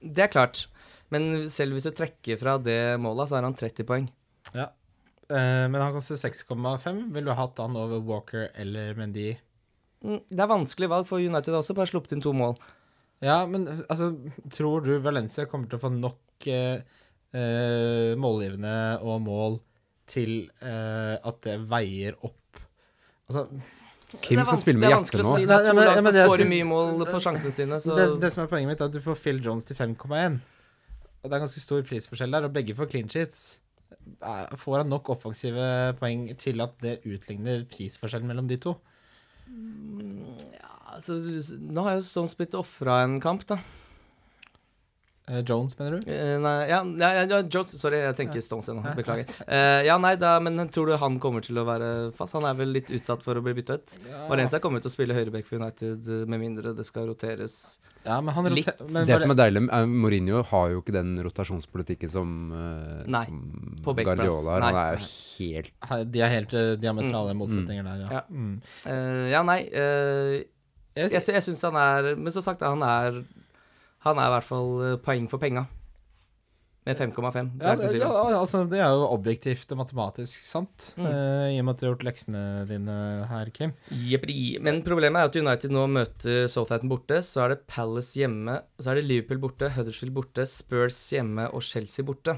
Det 0.04 0.26
er 0.26 0.32
klart. 0.32 0.66
Men 1.14 1.46
selv 1.50 1.76
hvis 1.76 1.86
du 1.86 1.92
trekker 1.94 2.38
fra 2.40 2.56
det 2.58 2.98
målet, 3.00 3.30
så 3.30 3.38
har 3.38 3.46
han 3.46 3.56
30 3.56 3.86
poeng. 3.88 4.08
Ja. 4.52 4.68
Eh, 5.30 5.64
men 5.70 5.80
han 5.80 5.94
koster 5.94 6.18
6,5. 6.20 7.06
Ville 7.14 7.30
du 7.30 7.34
hatt 7.38 7.58
han 7.62 7.78
over 7.78 8.02
Walker 8.06 8.50
eller 8.54 8.94
Mendy? 8.98 9.32
Mm, 10.04 10.20
Det 10.28 10.42
er 10.42 10.50
vanskelig 10.50 10.90
valg 10.92 11.06
for 11.08 11.22
United 11.22 11.54
har 11.54 11.62
også, 11.62 11.74
bare 11.78 11.90
sluppet 11.90 12.14
inn 12.14 12.22
to 12.24 12.34
mål. 12.36 12.58
Ja, 13.24 13.46
men 13.48 13.64
altså, 13.88 14.12
tror 14.52 14.84
du 14.84 14.98
Valencia 15.00 15.46
kommer 15.48 15.70
til 15.70 15.78
å 15.78 15.84
få 15.86 15.90
nok 15.94 16.46
eh, 16.52 16.82
eh, 17.32 18.12
målgivende 18.20 18.76
og 19.00 19.22
mål 19.24 19.58
til 20.06 20.50
eh, 20.62 21.16
at 21.16 21.40
det 21.46 21.56
veier 21.70 22.18
opp 22.26 22.34
Altså, 23.26 23.46
Kim 24.22 24.38
Det 24.38 24.46
som 24.46 24.58
spiller 24.60 24.78
med 24.78 24.86
Det 24.86 24.94
er 24.94 25.00
vanskelig 25.00 25.24
å 25.26 25.34
si. 25.34 25.46
Det 25.50 25.54
er 25.56 25.64
to 25.66 25.78
lag 25.80 25.96
som 25.98 26.12
skårer 26.14 26.50
mye 26.50 26.66
mål 26.68 27.06
på 27.08 27.20
sjansene 27.24 27.54
sine, 27.54 27.78
så 27.82 27.96
det, 27.98 28.04
det 28.22 28.32
som 28.34 28.44
er 28.44 28.50
poenget 28.52 28.70
mitt, 28.70 28.82
er 28.82 28.90
at 28.90 28.94
du 28.94 29.00
får 29.02 29.18
Phil 29.18 29.40
Jones 29.42 29.66
til 29.66 29.78
5,1. 29.78 30.38
Og 31.22 31.30
det 31.30 31.34
er 31.34 31.42
ganske 31.42 31.62
stor 31.62 31.82
prisforskjell 31.88 32.36
der, 32.36 32.46
og 32.46 32.54
begge 32.54 32.76
får 32.78 32.90
clean 32.92 33.10
sheets. 33.10 33.56
Får 34.62 34.76
han 34.78 34.92
nok 34.92 35.10
offensive 35.10 35.66
poeng 35.98 36.28
til 36.38 36.62
at 36.62 36.76
det 36.84 37.00
utligner 37.02 37.64
prisforskjellen 37.70 38.30
mellom 38.30 38.46
de 38.50 38.60
to? 38.62 38.76
Ja, 39.46 40.70
altså, 40.94 41.18
nå 41.58 41.86
har 41.86 41.98
jo 41.98 42.06
Stones 42.06 42.36
blitt 42.38 42.54
ofra 42.58 43.00
en 43.02 43.18
kamp, 43.22 43.42
da. 43.50 43.58
Eh, 45.28 45.40
Jones, 45.42 45.74
mener 45.78 45.96
du? 45.98 46.06
Uh, 46.06 46.36
nei, 46.38 46.52
ja, 46.70 46.76
ja, 46.86 47.08
ja, 47.18 47.22
ja, 47.26 47.38
Jones, 47.50 47.72
sorry, 47.80 47.98
jeg 47.98 48.14
tenker 48.14 48.42
Stones 48.44 48.68
igjen. 48.70 48.84
Beklager. 48.94 49.26
Uh, 49.48 49.80
ja, 49.82 49.96
nei, 49.98 50.12
da, 50.22 50.36
men 50.38 50.60
tror 50.70 50.86
du 50.92 50.94
han 51.02 51.16
kommer 51.22 51.42
til 51.42 51.58
å 51.58 51.64
være 51.66 51.88
fast? 52.14 52.36
Han 52.38 52.46
er 52.46 52.54
vel 52.60 52.70
litt 52.76 52.92
utsatt 52.94 53.24
for 53.26 53.34
å 53.34 53.42
bli 53.42 53.56
bytta 53.58 53.74
ut? 53.80 53.96
Valencia 54.30 54.60
kommer 54.62 54.84
til 54.84 54.92
å 54.92 54.94
spille 54.94 55.16
høyreback 55.18 55.48
for 55.48 55.58
United 55.58 56.06
med 56.30 56.42
mindre 56.44 56.76
det 56.78 56.86
skal 56.86 57.08
roteres. 57.10 57.56
Ja, 58.06 58.20
men 58.22 58.36
han 58.36 58.46
Litt. 58.54 58.68
men 58.86 59.08
Det 59.08 59.16
som 59.18 59.32
er 59.34 59.38
deilig, 59.40 59.64
er 59.74 59.88
Mourinho 59.90 60.44
har 60.46 60.70
jo 60.70 60.78
ikke 60.84 60.94
den 60.94 61.16
rotasjonspolitikken 61.26 62.12
som, 62.12 62.36
uh, 62.54 63.02
Nei, 63.10 63.24
som 63.26 63.40
på. 63.82 63.96
Guardiola 63.98 64.60
har. 64.60 64.66
Han 64.68 64.78
er 64.84 65.00
jo 65.00 65.08
helt 65.40 65.72
De 66.12 66.22
er 66.22 66.30
helt 66.36 66.54
diametrale 66.80 67.34
Mm. 67.34 67.40
motsetninger 67.42 67.82
der, 67.84 68.04
ja. 68.04 68.08
Ja. 68.12 68.22
Mm. 68.30 68.60
Eh, 68.86 69.24
ja, 69.32 69.42
nei 69.42 69.58
eh, 69.72 70.44
Jeg, 70.96 71.10
Jeg, 71.12 71.22
jeg 71.34 71.42
syns 71.42 71.62
han 71.66 71.76
er 71.76 72.14
Men 72.16 72.32
som 72.32 72.42
sagt, 72.46 72.62
han 72.62 72.82
er 72.86 73.18
Han 74.06 74.20
er 74.22 74.30
i 74.30 74.34
hvert 74.36 74.46
fall 74.46 74.70
eh, 74.86 75.00
poeng 75.02 75.26
for 75.30 75.42
penga. 75.42 75.66
Med 76.86 76.94
5,5. 77.00 77.48
Det 77.58 77.66
ja, 77.98 78.06
ja, 78.06 78.36
altså, 78.38 78.60
det 78.70 78.78
er 78.78 78.92
jo 78.94 79.08
objektivt 79.10 79.72
og 79.74 79.80
matematisk 79.80 80.44
sant, 80.46 80.92
Mm. 80.94 81.06
uh, 81.08 81.48
i 81.50 81.56
og 81.58 81.64
med 81.66 81.72
at 81.74 81.80
du 81.80 81.86
har 81.88 81.90
gjort 81.96 82.04
leksene 82.06 82.42
dine 82.68 82.98
her, 83.26 83.50
Kim. 83.50 83.72
Jepperi. 83.90 84.36
Men 84.62 84.78
problemet 84.86 85.18
er 85.18 85.26
at 85.32 85.38
United 85.40 85.74
nå 85.74 85.82
møter 85.90 86.46
Southampton 86.46 86.92
borte. 86.92 87.18
Så 87.26 87.42
er 87.42 87.56
det 87.56 87.64
Palace 87.66 88.14
hjemme. 88.20 88.60
Så 88.78 88.92
er 88.92 89.00
det 89.00 89.08
Liverpool 89.08 89.42
borte, 89.48 89.72
Huddersfield 89.74 90.14
borte, 90.14 90.46
Spurs 90.46 91.00
hjemme 91.10 91.48
og 91.50 91.66
Chelsea 91.66 92.06
borte. 92.06 92.36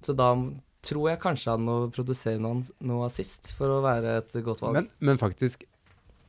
Så 0.00 0.16
da 0.16 0.30
tror 0.86 1.10
jeg 1.10 1.20
kanskje 1.20 1.52
han 1.58 1.64
må 1.68 1.76
produsere 1.92 2.40
noe, 2.40 2.62
noe 2.88 3.04
assist 3.10 3.52
for 3.58 3.68
å 3.68 3.82
være 3.84 4.16
et 4.22 4.40
godt 4.46 4.64
valg. 4.64 4.80
men, 4.80 4.88
men 5.12 5.20
faktisk, 5.20 5.68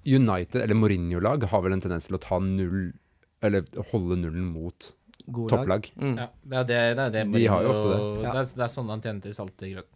United, 0.03 0.59
eller 0.59 0.75
Mourinho-lag, 0.75 1.47
har 1.51 1.63
vel 1.63 1.77
en 1.79 1.87
tendens 1.87 2.07
til 2.11 2.19
å 2.19 2.23
ta 2.27 2.39
null 2.43 2.89
Eller 3.45 3.65
holde 3.91 4.17
nullen 4.19 4.47
mot 4.49 4.91
God 5.27 5.51
topplag. 5.51 5.91
Mm. 5.99 6.15
Ja, 6.17 6.27
det 6.43 6.57
er 6.57 6.65
det, 6.67 6.77
det, 6.97 7.05
er 7.05 7.11
det 7.13 7.25
De 7.35 7.47
har 7.51 7.65
jo 7.65 7.73
ofte 7.73 7.87
det. 7.89 7.99
Ja. 8.23 8.33
Det, 8.33 8.41
er, 8.41 8.51
det 8.59 8.65
er 8.65 8.73
sånn 8.73 8.91
han 8.93 9.03
tjener 9.03 9.25
til 9.25 9.35
salt 9.35 9.65
i 9.65 9.71
grøten. 9.75 9.93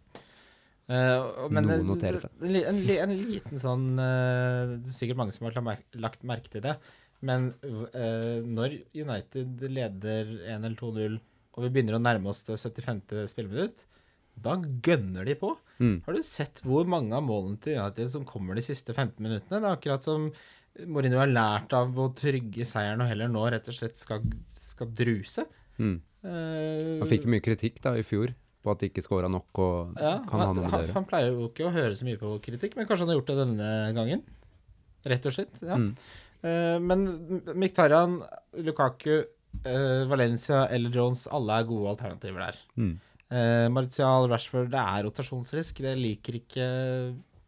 Uh, 0.92 1.46
men 1.54 1.68
Noe 1.70 1.84
noterer 1.86 2.18
seg. 2.20 2.32
En, 2.42 2.56
en, 2.58 2.80
en 3.06 3.12
liten 3.14 3.60
sånn 3.62 3.84
uh, 3.96 4.74
Det 4.82 4.90
er 4.90 4.96
sikkert 4.96 5.20
mange 5.20 5.32
som 5.32 5.46
har 5.46 5.78
lagt 6.02 6.26
merke 6.28 6.52
til 6.52 6.64
det. 6.64 6.74
Men 7.22 7.52
uh, 7.62 8.42
når 8.42 8.80
United 8.90 9.62
leder 9.70 10.34
1 10.42 10.58
eller 10.58 10.76
2-0, 10.76 11.16
og 11.52 11.64
vi 11.64 11.70
begynner 11.72 11.96
å 11.96 12.02
nærme 12.02 12.32
oss 12.32 12.42
det 12.48 12.58
75. 12.58 13.04
spilleminutt, 13.30 13.86
da 14.42 14.56
gønner 14.58 15.28
de 15.28 15.36
på. 15.38 15.52
Mm. 15.78 15.96
Har 16.06 16.16
du 16.16 16.24
sett 16.26 16.62
hvor 16.66 16.88
mange 16.88 17.14
av 17.16 17.24
målene 17.24 17.60
til 17.62 17.78
United 17.78 18.10
som 18.12 18.26
kommer 18.28 18.58
de 18.58 18.64
siste 18.64 18.94
15 18.94 19.16
minuttene? 19.20 19.60
Det 19.60 19.68
er 19.68 19.76
akkurat 19.76 20.04
som 20.04 20.30
Mourinho 20.88 21.18
har 21.20 21.28
lært 21.28 21.72
av 21.76 21.92
å 22.00 22.06
trygge 22.16 22.64
seieren 22.68 23.02
og 23.04 23.08
heller 23.10 23.28
nå 23.28 23.42
rett 23.52 23.66
og 23.68 23.74
slett 23.76 23.98
skal, 24.00 24.22
skal 24.56 24.88
druse. 24.96 25.44
Mm. 25.78 25.98
Eh, 26.24 26.98
Han 27.02 27.10
fikk 27.10 27.26
mye 27.28 27.42
kritikk 27.44 27.80
da 27.84 27.92
i 27.98 28.04
fjor 28.06 28.32
på 28.62 28.70
at 28.72 28.78
de 28.80 28.88
ikke 28.92 29.02
skåra 29.04 29.28
nok, 29.28 29.48
og 29.58 29.96
ja, 30.00 30.14
kan 30.28 30.38
ha 30.40 30.46
han, 30.46 30.56
noe 30.56 30.64
med 30.64 30.70
han, 30.72 30.84
det 30.86 30.94
han 30.96 31.06
pleier 31.10 31.32
jo 31.34 31.48
ikke 31.50 31.66
å 31.66 31.72
høre 31.74 31.96
så 31.98 32.06
mye 32.06 32.18
på 32.20 32.30
kritikk, 32.44 32.76
men 32.78 32.86
kanskje 32.86 33.04
han 33.04 33.10
har 33.12 33.18
gjort 33.18 33.32
det 33.32 33.38
denne 33.40 33.70
gangen. 33.96 34.22
Rett 35.12 35.26
og 35.26 35.34
slett. 35.34 35.56
ja. 35.66 35.78
Mm. 35.82 35.88
Eh, 36.42 36.76
men 36.82 37.02
Miktarian, 37.58 38.16
Lukaku, 38.66 39.16
eh, 39.66 40.04
Valencia 40.10 40.64
eller 40.74 40.90
Jones, 40.94 41.26
alle 41.30 41.58
er 41.60 41.66
gode 41.68 41.90
alternativer 41.96 42.46
der. 42.48 42.62
Mm. 42.78 42.94
Martial, 43.72 44.26
Rashford, 44.28 44.66
det 44.74 44.80
er 44.80 45.04
rotasjonsrisk. 45.06 45.78
Det 45.80 45.94
liker 45.96 46.34
ikke 46.36 46.66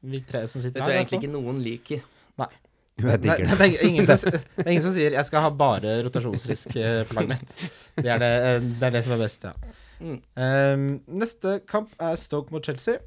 vi 0.09 0.21
tre 0.25 0.47
som 0.49 0.63
Det 0.65 0.71
tror 0.73 0.89
jeg 0.89 0.95
her. 0.95 1.01
egentlig 1.03 1.19
ikke 1.21 1.33
noen 1.35 1.59
liker. 1.61 2.05
Jeg 2.95 3.07
Nei, 3.09 3.17
digger 3.25 3.49
det. 3.51 3.57
det, 3.59 3.67
er 3.67 3.89
ingen 3.89 4.07
som, 4.07 4.31
det 4.57 4.63
er 4.65 4.71
ingen 4.71 4.85
som 4.85 4.93
sier 4.95 5.11
'jeg 5.17 5.27
skal 5.27 5.43
ha 5.43 5.49
bare 5.51 5.97
rotasjonsrisk 6.07 6.77
eh, 6.79 7.01
på 7.09 7.17
laget 7.19 7.33
mitt'. 7.35 7.65
Det 7.97 8.07
er 8.07 8.19
det, 8.23 8.31
eh, 8.51 8.61
det 8.81 8.87
er 8.87 8.95
det 8.95 9.03
som 9.05 9.15
er 9.17 9.23
best, 9.25 9.43
ja. 9.49 9.53
Mm. 10.01 10.21
Eh, 10.37 10.85
neste 11.23 11.57
kamp 11.67 11.91
er 11.99 12.15
Stoke 12.21 12.55
mot 12.55 12.63
Chelsea. 12.65 12.99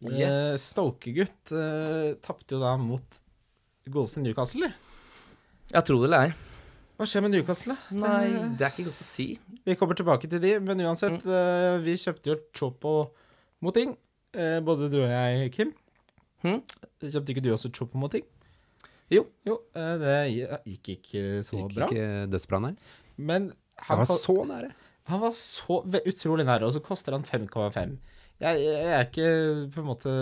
Yes. 0.00 0.34
Uh, 0.34 0.56
Stoke-gutt 0.62 1.50
uh, 1.52 2.14
tapte 2.22 2.54
jo 2.54 2.60
da 2.62 2.76
mot 2.78 3.02
godeste 3.90 4.20
Newcastle. 4.22 4.64
eller? 4.68 4.76
Ja, 5.74 5.80
tro 5.82 5.98
det 6.00 6.06
eller 6.08 6.28
ei. 6.28 6.32
Hva 6.98 7.06
skjer 7.06 7.22
med 7.24 7.32
Newcastle? 7.34 7.76
Nei, 7.92 8.24
Eh, 8.30 8.48
det 8.58 8.64
er 8.66 8.70
ikke 8.72 8.88
godt 8.88 9.02
å 9.02 9.06
si. 9.06 9.26
vi 9.66 9.74
kommer 9.74 9.94
tilbake 9.98 10.30
til 10.30 10.40
de, 10.40 10.58
men 10.60 10.80
uansett. 10.80 11.20
eh, 11.26 11.78
vi 11.82 11.94
kjøpte 11.98 12.30
jo 12.30 12.36
Chopo 12.54 13.10
Moting. 13.60 13.96
Uh, 14.36 14.60
både 14.60 14.88
du 14.92 14.98
og 15.02 15.08
jeg, 15.10 15.52
Kim. 15.52 15.72
Mm. 16.44 16.62
Kjøpte 17.02 17.30
ikke 17.34 17.42
du 17.42 17.52
også 17.52 17.70
Chopo 17.74 17.98
Moting? 17.98 18.24
Jo. 19.12 19.24
Jo, 19.48 19.56
eh, 19.78 19.94
det 20.02 20.16
gikk 20.68 20.92
ikke 20.98 21.24
så 21.46 21.62
Gikk 21.62 21.74
bra. 21.78 21.88
ikke 21.88 22.28
dødsbra, 22.32 22.60
nei. 22.66 22.74
Men 23.16 23.50
han, 23.88 24.02
var 24.02 24.20
så 24.20 24.36
nære. 24.46 24.70
han 25.08 25.22
var 25.22 25.34
så 25.36 25.80
utrolig 26.04 26.46
nære, 26.48 26.68
og 26.68 26.76
så 26.76 26.84
koster 26.84 27.16
han 27.16 27.24
5,5. 27.26 27.96
Jeg, 28.38 28.60
jeg, 28.62 28.74
jeg 28.84 28.94
er 28.94 29.08
ikke 29.08 29.30
på 29.74 29.82
en 29.82 29.86
måte 29.88 30.12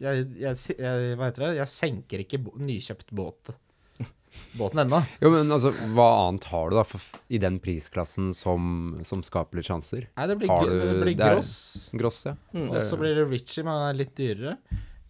jeg, 0.00 0.22
jeg, 0.40 0.76
Hva 1.18 1.26
heter 1.26 1.42
det? 1.42 1.50
Jeg 1.58 1.68
senker 1.68 2.22
ikke 2.24 2.40
bo, 2.46 2.54
nykjøpt 2.56 3.12
båt. 3.12 3.52
Båten 4.56 4.80
ennå. 4.84 5.02
Jo, 5.22 5.30
men 5.34 5.52
altså, 5.52 5.72
hva 5.96 6.06
annet 6.26 6.48
har 6.52 6.70
du 6.70 6.78
da 6.78 6.84
for, 6.86 7.04
i 7.28 7.40
den 7.42 7.58
prisklassen 7.62 8.32
som, 8.36 8.96
som 9.06 9.24
skaper 9.26 9.60
litt 9.60 9.68
sjanser? 9.68 10.08
Nei, 10.16 10.28
det 10.30 10.38
blir, 10.40 10.52
du, 10.52 10.74
det 10.80 10.96
blir 11.02 11.18
gross. 11.20 11.54
Gross, 11.96 12.22
ja. 12.28 12.36
Mm. 12.56 12.70
Og 12.70 12.80
så 12.84 12.98
blir 13.00 13.16
det 13.18 13.26
Richie, 13.30 13.64
men 13.66 13.74
han 13.74 13.90
er 13.90 14.00
litt 14.00 14.14
dyrere. 14.18 14.56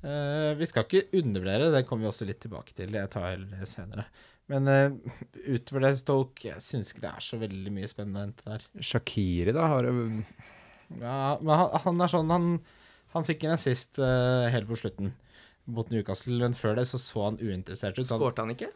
Eh, 0.05 0.53
vi 0.59 0.68
skal 0.68 0.84
ikke 0.84 1.20
undervurdere, 1.20 1.72
det 1.74 1.84
kommer 1.88 2.07
vi 2.07 2.11
også 2.12 2.28
litt 2.28 2.40
tilbake 2.44 2.74
til. 2.76 2.94
Jeg 2.94 3.12
tar 3.12 3.30
heller 3.30 3.61
det 3.62 3.68
senere. 3.70 4.07
Men 4.53 4.70
uh, 4.70 5.14
utover 5.49 5.88
det, 5.88 5.97
Stoke, 5.99 6.47
jeg 6.47 6.62
syns 6.62 6.92
ikke 6.92 7.03
det 7.03 7.11
er 7.11 7.24
så 7.24 7.38
veldig 7.40 7.72
mye 7.74 7.90
spennende 7.90 8.20
å 8.20 8.26
hente 8.28 8.47
der. 8.47 8.66
Shakiri, 8.92 9.55
da, 9.57 9.66
har 9.72 9.88
du 9.88 10.20
Ja, 11.01 11.34
men 11.40 11.51
han, 11.51 11.72
han 11.82 12.05
er 12.05 12.12
sånn 12.12 12.30
Han, 12.30 12.47
han 13.16 13.26
fikk 13.26 13.47
en 13.47 13.57
assist 13.57 13.99
uh, 13.99 14.47
helt 14.55 14.70
på 14.70 14.78
slutten 14.78 15.16
mot 15.66 15.90
Newcastle, 15.90 16.38
men 16.38 16.55
før 16.55 16.78
det 16.78 16.86
så 16.86 17.01
så 17.03 17.24
han 17.26 17.40
uinteressert 17.42 17.99
ut. 17.99 18.07
Skårte 18.07 18.44
han 18.44 18.55
ikke? 18.55 18.70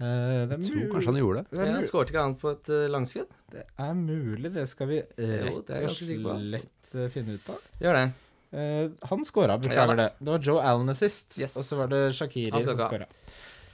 Uh, 0.00 0.02
det, 0.02 0.58
er 0.58 0.58
Jeg 0.58 0.72
tror 0.72 0.90
kanskje 0.96 1.12
han 1.12 1.22
gjorde 1.22 1.44
det. 1.44 1.60
det, 1.60 1.70
Ja, 1.70 1.86
Skårte 1.86 2.10
ikke 2.10 2.26
han 2.26 2.38
på 2.42 2.54
et 2.56 2.74
uh, 2.74 2.82
langskudd? 2.90 3.40
det 3.54 3.62
er 3.86 3.94
mulig, 3.94 4.50
det 4.58 4.66
skal 4.74 4.90
vi 4.90 5.02
rett 5.06 5.54
og 5.54 5.70
altså. 5.70 6.10
slett 6.50 7.12
finne 7.14 7.38
ut 7.38 7.54
av. 7.54 7.62
Gjør 7.78 8.00
det. 8.02 8.06
Eh, 8.52 8.90
han 9.10 9.24
scora, 9.26 9.58
beklager 9.58 9.96
Ja 9.96 10.02
det. 10.04 10.10
Det 10.20 10.30
var 10.30 10.44
Joe 10.50 10.60
Allen 10.62 10.94
sist, 10.94 11.38
Yes. 11.38 11.56
og 11.56 11.64
så 11.66 11.80
var 11.80 11.90
det 11.92 12.02
Shakiri 12.14 12.62
som 12.62 12.78
scora. 12.78 13.08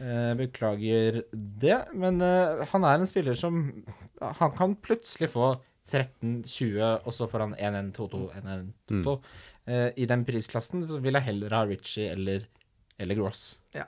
Uh, 0.02 0.32
beklager 0.34 1.20
det, 1.30 1.76
men 1.94 2.16
uh, 2.24 2.64
han 2.72 2.82
er 2.88 2.98
en 2.98 3.06
spiller 3.06 3.36
som 3.38 3.84
Han 4.40 4.50
kan 4.56 4.74
plutselig 4.82 5.28
få 5.30 5.52
13-20, 5.92 7.04
og 7.04 7.12
så 7.14 7.28
får 7.30 7.44
han 7.44 7.54
1-1-2-2, 7.92 8.22
1-1-2-2. 8.40 9.16
Eh, 9.68 9.88
I 9.96 10.06
den 10.10 10.24
prisklassen 10.26 10.86
så 10.88 10.98
vil 11.02 11.18
jeg 11.18 11.26
heller 11.28 11.54
ha 11.54 11.64
Ritchie 11.68 12.08
eller, 12.14 12.46
eller 12.98 13.18
Gross. 13.18 13.58
Ja. 13.76 13.84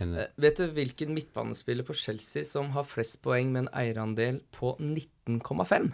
Eh, 0.00 0.28
vet 0.40 0.60
du 0.60 0.70
hvilken 0.76 1.12
midtbanespiller 1.16 1.86
på 1.86 1.96
Chelsea 1.98 2.46
som 2.48 2.70
har 2.76 2.86
flest 2.88 3.20
poeng 3.24 3.52
med 3.52 3.66
en 3.66 3.72
eierandel 3.82 4.40
på 4.54 4.76
19,5? 4.78 5.92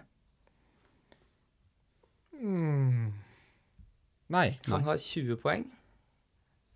Nei. 4.29 4.59
Han 4.69 4.85
har 4.85 4.99
20 5.01 5.39
poeng 5.41 5.65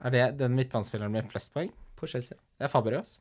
Er 0.03 0.11
det 0.15 0.25
den 0.41 0.55
midtbanespilleren 0.57 1.13
med 1.13 1.29
flest 1.31 1.53
poeng? 1.53 1.71
på 2.03 2.09
Chelsea. 2.11 2.39
Det 2.59 2.67
er 2.67 2.71
Fabregas. 2.73 3.21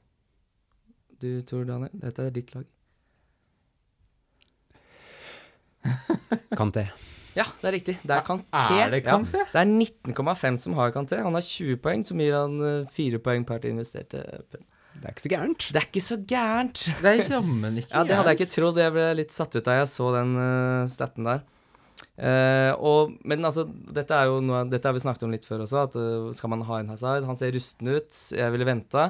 Du 1.21 1.29
tror, 1.45 1.67
Daniel? 1.69 1.93
Dette 2.01 2.23
er 2.25 2.33
ditt 2.33 2.49
lag. 2.55 2.65
Kanté. 6.57 6.87
Ja, 7.37 7.45
det 7.61 7.69
er 7.69 7.75
riktig. 7.77 7.95
Det 8.01 8.15
er 8.15 8.25
Kanté. 8.25 8.63
Er 8.81 8.89
det 8.91 9.03
Kanté? 9.05 9.37
Ja, 9.37 9.45
det 9.53 9.61
er 9.61 9.69
19,5 10.15 10.57
som 10.65 10.75
har 10.79 10.91
Kanté. 10.95 11.21
Han 11.21 11.37
har 11.37 11.45
20 11.45 11.77
poeng, 11.83 12.01
som 12.07 12.19
gir 12.19 12.33
han 12.35 12.57
eh, 12.65 12.89
4 12.97 13.21
poeng 13.23 13.45
per 13.47 13.61
til 13.61 13.75
investerte 13.75 14.23
pund. 14.51 14.65
Det 15.01 15.07
er 15.07 15.13
ikke 15.13 15.23
så 15.23 15.31
gærent. 15.31 15.67
Det 15.69 15.79
er 15.79 15.87
ikke 15.87 16.03
så 16.05 16.17
gærent. 16.33 16.81
Det 17.01 17.11
er 17.13 17.31
jammen 17.37 17.77
ikke 17.79 17.93
Ja, 17.95 18.03
det 18.03 18.17
hadde 18.17 18.33
jeg 18.33 18.41
ikke 18.41 18.53
trodd. 18.57 18.81
Jeg 18.81 18.95
ble 18.97 19.07
litt 19.21 19.33
satt 19.33 19.55
ut 19.55 19.65
da 19.65 19.77
jeg 19.79 19.87
så 19.93 20.09
den 20.17 20.35
uh, 20.37 20.89
staten 20.91 21.29
der. 21.29 21.45
Eh, 22.21 22.71
og, 22.77 23.15
men 23.25 23.47
altså, 23.47 23.65
dette 23.95 24.13
er 24.13 24.29
jo 24.29 24.41
noe 24.45 24.65
Dette 24.69 24.85
har 24.85 24.93
vi 24.93 25.01
snakket 25.01 25.25
om 25.25 25.31
litt 25.33 25.47
før 25.47 25.63
også, 25.65 25.85
at 25.87 25.95
uh, 25.97 26.29
skal 26.37 26.51
man 26.53 26.65
ha 26.67 26.79
en 26.81 26.91
Hazard? 26.93 27.25
Han 27.27 27.39
ser 27.39 27.53
rusten 27.55 27.89
ut. 27.89 28.11
Jeg 28.35 28.53
ville 28.53 28.67
venta. 28.67 29.09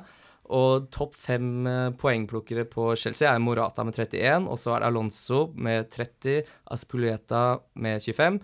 Og 0.52 0.88
topp 0.94 1.18
fem 1.20 1.68
uh, 1.68 1.90
poengplukkere 2.00 2.66
på 2.72 2.92
Chelsea 3.00 3.30
er 3.32 3.44
Morata 3.44 3.86
med 3.88 3.98
31, 3.98 4.48
og 4.52 4.60
så 4.60 4.76
er 4.76 4.84
det 4.84 4.92
Alonso 4.92 5.44
med 5.56 5.92
30, 5.94 6.42
Aspulueta 6.76 7.44
med 7.80 8.04
25, 8.04 8.42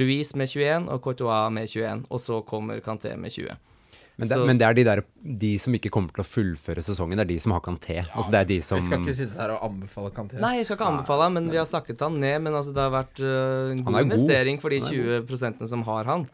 Louise 0.00 0.38
med 0.38 0.52
21 0.52 0.86
og 0.92 1.02
Courtois 1.04 1.50
med 1.52 1.68
21, 1.68 2.06
og 2.08 2.22
så 2.22 2.40
kommer 2.46 2.84
Kanté 2.84 3.16
med 3.18 3.34
20. 3.34 3.58
Men 4.20 4.28
det, 4.28 4.36
Så- 4.36 4.46
men 4.46 4.58
det 4.60 4.66
er 4.68 4.74
de, 4.76 4.84
der, 4.84 5.00
de 5.40 5.50
som 5.58 5.72
ikke 5.76 5.90
kommer 5.90 6.12
til 6.12 6.22
å 6.22 6.28
fullføre 6.28 6.82
sesongen, 6.84 7.16
det 7.16 7.24
er 7.24 7.30
de 7.32 7.38
som 7.40 7.52
har 7.56 7.60
Kanté. 7.64 7.96
altså 8.12 8.30
det 8.34 8.40
er 8.40 8.48
de 8.50 8.58
som 8.60 8.78
Vi 8.78 8.86
skal 8.90 9.00
ikke 9.04 9.14
sitte 9.16 9.38
her 9.40 9.54
og 9.56 9.64
anbefale 9.70 10.10
Kanté. 10.14 10.38
Nei, 10.40 10.52
jeg 10.60 10.66
skal 10.68 10.76
ikke 10.78 10.88
anbefale 10.92 11.22
han, 11.26 11.32
men 11.38 11.50
vi 11.50 11.56
har 11.56 11.64
snakket 11.68 12.00
han 12.04 12.18
ned. 12.20 12.36
Men 12.44 12.52
altså, 12.58 12.74
det 12.76 12.82
har 12.84 12.92
vært 12.94 13.20
uh, 13.24 13.72
en 13.72 13.82
god 13.84 13.94
god. 13.94 14.02
investering 14.04 14.60
for 14.60 14.68
de 14.70 14.80
20 14.84 15.24
prosentene 15.30 15.68
som 15.72 15.82
har 15.88 16.04
han. 16.04 16.26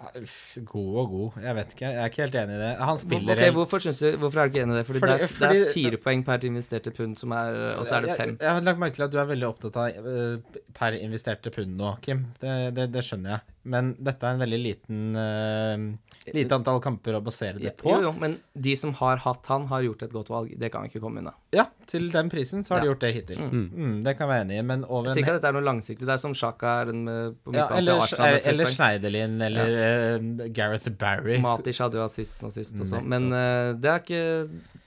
God 0.66 0.97
og 1.03 1.11
god. 1.11 1.43
Jeg 1.47 1.55
vet 1.61 1.74
ikke. 1.76 1.87
Jeg 1.87 2.03
er 2.03 2.11
ikke 2.11 2.22
helt 2.26 2.39
enig 2.43 2.57
i 2.57 2.62
det. 2.64 2.72
Han 2.91 2.99
spiller 2.99 3.37
Ok, 3.37 3.55
hvorfor, 3.57 3.78
du, 3.87 4.16
hvorfor 4.22 4.43
er 4.43 4.49
du 4.49 4.55
ikke 4.57 4.62
enig 4.66 4.74
i 4.74 4.78
det? 4.80 4.87
Fordi, 4.87 5.01
Fordi- 5.01 5.12
det, 5.18 5.22
er, 5.22 5.34
fordi- 5.39 5.61
det 5.61 5.68
er 5.68 5.72
fire 5.78 5.97
poeng 6.07 6.24
per 6.26 6.39
investerte 6.51 6.91
pund, 6.97 7.16
som 7.18 7.32
er, 7.32 7.61
og 7.78 7.87
så 7.87 7.97
er 7.97 8.01
det 8.07 8.16
fem. 8.16 8.28
Jeg, 8.34 8.39
jeg 8.41 8.51
har 8.51 8.61
lagt 8.62 8.78
merke 8.78 8.95
til 8.99 9.03
at 9.07 9.11
du 9.12 9.18
er 9.18 9.26
veldig 9.30 9.49
opptatt 9.55 9.76
av 9.76 10.07
uh, 10.07 10.61
per 10.74 10.93
investerte 10.99 11.51
pund 11.55 11.76
nå, 11.76 11.97
Kim. 12.03 12.26
Det, 12.41 12.74
det, 12.74 12.91
det 12.93 13.05
skjønner 13.07 13.37
jeg. 13.39 13.41
Men 13.67 13.95
dette 13.99 14.27
er 14.27 14.37
en 14.37 14.43
veldig 14.43 14.59
liten 14.62 15.19
uh, 15.19 16.33
lite 16.35 16.57
antall 16.57 16.79
kamper 16.83 17.19
å 17.19 17.21
basere 17.25 17.61
det 17.62 17.73
på. 17.79 17.91
Jo, 17.91 18.09
jo, 18.09 18.12
men 18.19 18.37
de 18.55 18.75
som 18.79 18.93
har 19.01 19.21
hatt 19.25 19.47
han, 19.51 19.67
har 19.71 19.85
gjort 19.87 20.05
et 20.07 20.14
godt 20.14 20.31
valg. 20.33 20.53
Det 20.59 20.71
kan 20.73 20.85
vi 20.85 20.91
ikke 20.93 21.03
komme 21.03 21.23
unna. 21.23 21.33
Ja, 21.55 21.67
til 21.91 22.09
den 22.14 22.31
prisen 22.33 22.64
så 22.67 22.77
har 22.77 22.85
de 22.85 22.91
gjort 22.91 23.03
det 23.05 23.12
hittil. 23.17 23.43
Mm. 23.43 23.67
Mm, 23.67 23.97
det 24.07 24.17
kan 24.19 24.27
jeg 24.27 24.33
være 24.33 24.47
enig 24.47 24.61
i, 24.61 24.64
men 24.71 24.87
over 24.87 25.11
Sikkert 25.11 25.17
en 25.17 25.19
sier 25.19 25.33
at 25.33 25.39
dette 25.41 25.51
er 25.53 25.59
noe 25.59 25.67
langsiktig. 25.67 26.09
Det 26.09 26.14
er 26.17 26.23
som 26.23 26.37
Sjaka 26.37 26.77
er 26.83 26.93
en 26.95 27.05
med, 27.07 27.37
på 27.45 27.55
ja, 27.57 27.67
eller, 27.79 28.03
Arsenal. 28.05 28.39
eller. 28.53 28.73
Schneiderlin 28.77 29.37
eller 29.47 29.77
eh, 29.83 30.49
Gareth 30.55 30.91
Barry. 30.99 31.39
Matic 31.43 31.81
hadde 31.83 32.01
jo 32.01 32.07
assisten 32.07 32.49
og 32.49 32.55
sist 32.55 32.79
og 32.81 32.89
sånn, 32.91 33.07
Men 33.11 33.29
uh, 33.33 33.75
det 33.79 33.93
er 33.93 34.03
ikke 34.03 34.25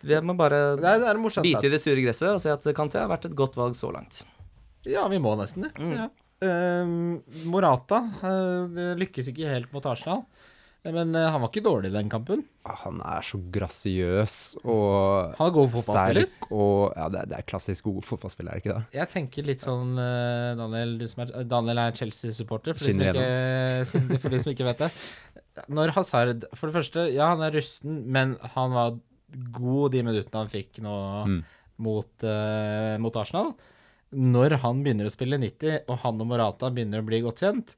Vi 0.07 0.19
må 0.25 0.35
bare 0.39 0.59
Det 0.79 0.85
er, 0.85 1.03
det 1.03 1.11
er 1.11 1.21
morsomt. 1.21 1.47
bite 1.47 1.69
i 1.69 1.73
det 1.73 1.81
sure 1.81 2.01
gresset 2.03 2.33
og 2.33 2.41
si 2.43 2.51
at 2.51 2.67
Kanté 2.77 3.01
har 3.01 3.09
vært 3.11 3.29
et 3.29 3.37
godt 3.37 3.57
valg 3.59 3.77
så 3.79 3.91
langt. 3.93 4.23
Ja, 4.87 5.07
vi 5.11 5.19
må 5.21 5.35
nesten 5.39 5.67
det. 5.67 5.73
Mm. 5.79 5.95
Ja. 5.97 6.09
Eh, 6.39 6.91
Morata 7.51 7.97
eh, 8.23 8.93
lykkes 8.99 9.27
ikke 9.33 9.49
helt 9.51 9.73
mot 9.75 9.85
Arsenal. 9.89 10.23
Men 10.87 11.11
eh, 11.11 11.25
han 11.27 11.41
var 11.43 11.49
ikke 11.51 11.63
dårlig 11.65 11.89
i 11.91 11.95
den 11.97 12.07
kampen. 12.11 12.45
Ah, 12.63 12.77
Han 12.85 13.01
er 13.03 13.25
så 13.27 13.35
grasiøs 13.51 14.35
og 14.63 15.33
Han 15.35 15.49
er 15.49 15.55
god 15.57 15.73
fotballspiller. 15.73 16.29
sterk 16.29 16.51
og 16.55 16.93
Ja, 16.95 17.09
det 17.11 17.19
er, 17.19 17.25
det 17.33 17.37
er 17.41 17.47
klassisk 17.51 17.83
god 17.89 17.97
fotballspiller, 18.07 18.53
er 18.53 18.61
det 18.61 18.63
ikke 18.63 18.77
det? 18.77 18.85
Jeg 19.01 19.11
tenker 19.11 19.49
litt 19.49 19.65
sånn 19.65 19.91
Daniel, 19.99 20.95
er, 21.03 21.33
Daniel 21.51 21.81
er 21.83 21.97
Chelsea-supporter, 21.99 22.79
for, 22.79 22.87
for 24.23 24.31
de 24.31 24.39
som 24.39 24.53
ikke 24.53 24.69
vet 24.69 24.85
det. 24.85 24.89
Når 25.67 25.91
Hazard 25.97 26.45
For 26.55 26.69
det 26.71 26.77
første, 26.79 27.03
ja, 27.11 27.33
han 27.33 27.43
er 27.43 27.57
rusten, 27.59 27.99
men 28.15 28.37
han 28.55 28.71
var 28.77 28.95
god 29.59 29.91
de 29.97 30.05
minuttene 30.07 30.45
han 30.45 30.53
fikk 30.55 30.79
nå 30.85 30.95
Mm. 31.27 31.41
mot, 31.83 32.23
uh, 32.23 32.95
mot 33.03 33.15
Arsenal. 33.19 33.51
Når 34.15 34.57
han 34.63 34.83
begynner 34.85 35.09
å 35.09 35.13
spille 35.13 35.37
90, 35.41 35.85
og 35.89 36.01
han 36.03 36.21
og 36.23 36.29
Morata 36.31 36.71
begynner 36.73 37.03
å 37.03 37.07
bli 37.07 37.21
godt 37.25 37.43
kjent, 37.43 37.75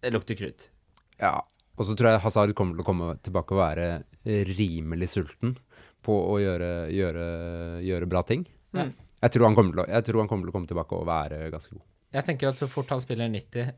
det 0.00 0.12
lukter 0.14 0.38
krutt. 0.38 0.68
Ja. 1.20 1.40
Og 1.80 1.86
så 1.88 1.96
tror 1.96 2.12
jeg 2.12 2.22
Hazard 2.22 2.52
kommer 2.58 2.76
til 2.76 2.84
å 2.84 2.86
komme 2.86 3.12
tilbake 3.24 3.56
og 3.56 3.62
være 3.62 3.86
rimelig 4.52 5.10
sulten 5.14 5.54
på 6.04 6.12
å 6.12 6.34
gjøre, 6.40 6.72
gjøre, 6.92 7.28
gjøre 7.86 8.08
bra 8.10 8.22
ting. 8.26 8.44
Mm. 8.76 8.92
Jeg, 9.24 9.32
tror 9.32 9.48
han 9.48 9.56
kommer 9.56 9.74
til 9.74 9.82
å, 9.84 9.86
jeg 9.88 10.06
tror 10.06 10.22
han 10.22 10.28
kommer 10.30 10.46
til 10.46 10.52
å 10.52 10.56
komme 10.58 10.70
tilbake 10.70 10.98
og 10.98 11.08
være 11.08 11.48
ganske 11.52 11.72
god. 11.74 11.86
Jeg 12.16 12.26
tenker 12.26 12.50
at 12.50 12.60
så 12.60 12.68
fort 12.70 12.90
han 12.92 13.02
spiller 13.02 13.30
90, 13.32 13.72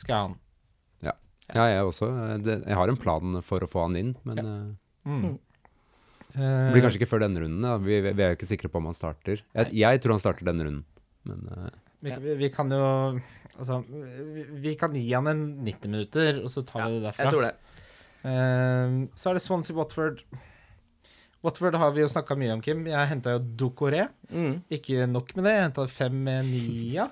skal 0.00 0.26
han. 0.28 0.40
Ja, 1.52 1.66
jeg 1.68 1.84
også. 1.84 2.08
Det, 2.40 2.56
jeg 2.64 2.76
har 2.78 2.88
en 2.88 3.00
plan 3.00 3.40
for 3.44 3.64
å 3.64 3.68
få 3.68 3.84
han 3.84 3.98
inn, 4.00 4.14
men 4.24 4.40
ja. 4.40 4.52
Mm. 5.04 5.34
Det 6.34 6.72
blir 6.74 6.82
kanskje 6.84 6.98
ikke 7.00 7.10
før 7.12 7.22
denne 7.24 7.40
runden. 7.44 7.62
Da. 7.62 7.76
Vi, 7.78 8.00
vi 8.04 8.10
er 8.24 8.32
jo 8.32 8.36
ikke 8.38 8.48
sikre 8.50 8.70
på 8.72 8.80
om 8.80 8.88
han 8.90 8.96
starter. 8.98 9.42
Jeg, 9.54 9.70
jeg 9.78 10.02
tror 10.02 10.16
han 10.16 10.22
starter 10.24 10.48
denne 10.48 10.66
runden, 10.66 10.84
men 11.30 11.44
uh, 11.52 11.68
Vi, 12.04 12.14
vi, 12.24 12.34
vi 12.42 12.48
kan 12.52 12.72
jo 12.74 12.80
Altså, 13.54 13.76
vi, 13.86 14.42
vi 14.64 14.72
kan 14.74 14.96
gi 14.98 15.04
han 15.14 15.30
en 15.30 15.42
90 15.62 15.92
minutter, 15.92 16.40
og 16.42 16.50
så 16.50 16.64
tar 16.66 16.88
vi 16.88 16.96
det 16.96 17.04
derfra. 17.04 17.22
Jeg 17.22 17.34
tror 17.36 17.44
det. 17.46 17.52
Uh, 18.24 18.96
så 19.14 19.30
er 19.30 19.38
det 19.38 19.44
Swansea 19.44 19.76
Watford. 19.78 20.24
Watford 21.44 21.76
har 21.78 21.92
vi 21.94 22.02
jo 22.02 22.08
snakka 22.10 22.34
mye 22.40 22.54
om, 22.56 22.62
Kim. 22.64 22.82
Jeg 22.88 23.10
henta 23.12 23.36
jo 23.36 23.42
Dokoré. 23.62 24.08
Mm. 24.32 24.56
Ikke 24.74 25.06
nok 25.06 25.30
med 25.36 25.46
det, 25.46 25.52
jeg 25.54 25.66
henta 25.68 25.86
fem 25.92 26.16
med 26.26 26.48
Nia. 26.50 27.06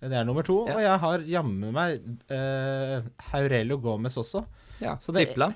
Det 0.00 0.12
er 0.14 0.24
nummer 0.28 0.44
to. 0.46 0.62
Ja. 0.68 0.76
Og 0.78 0.82
jeg 0.84 1.02
har 1.02 1.28
jammen 1.34 1.72
meg 1.74 2.00
uh, 2.30 3.04
Haurelio 3.32 3.78
Gomez 3.82 4.16
også. 4.20 4.44
Ja, 4.80 4.96
Så 5.02 5.12
det- 5.12 5.28
Tripla. 5.28 5.50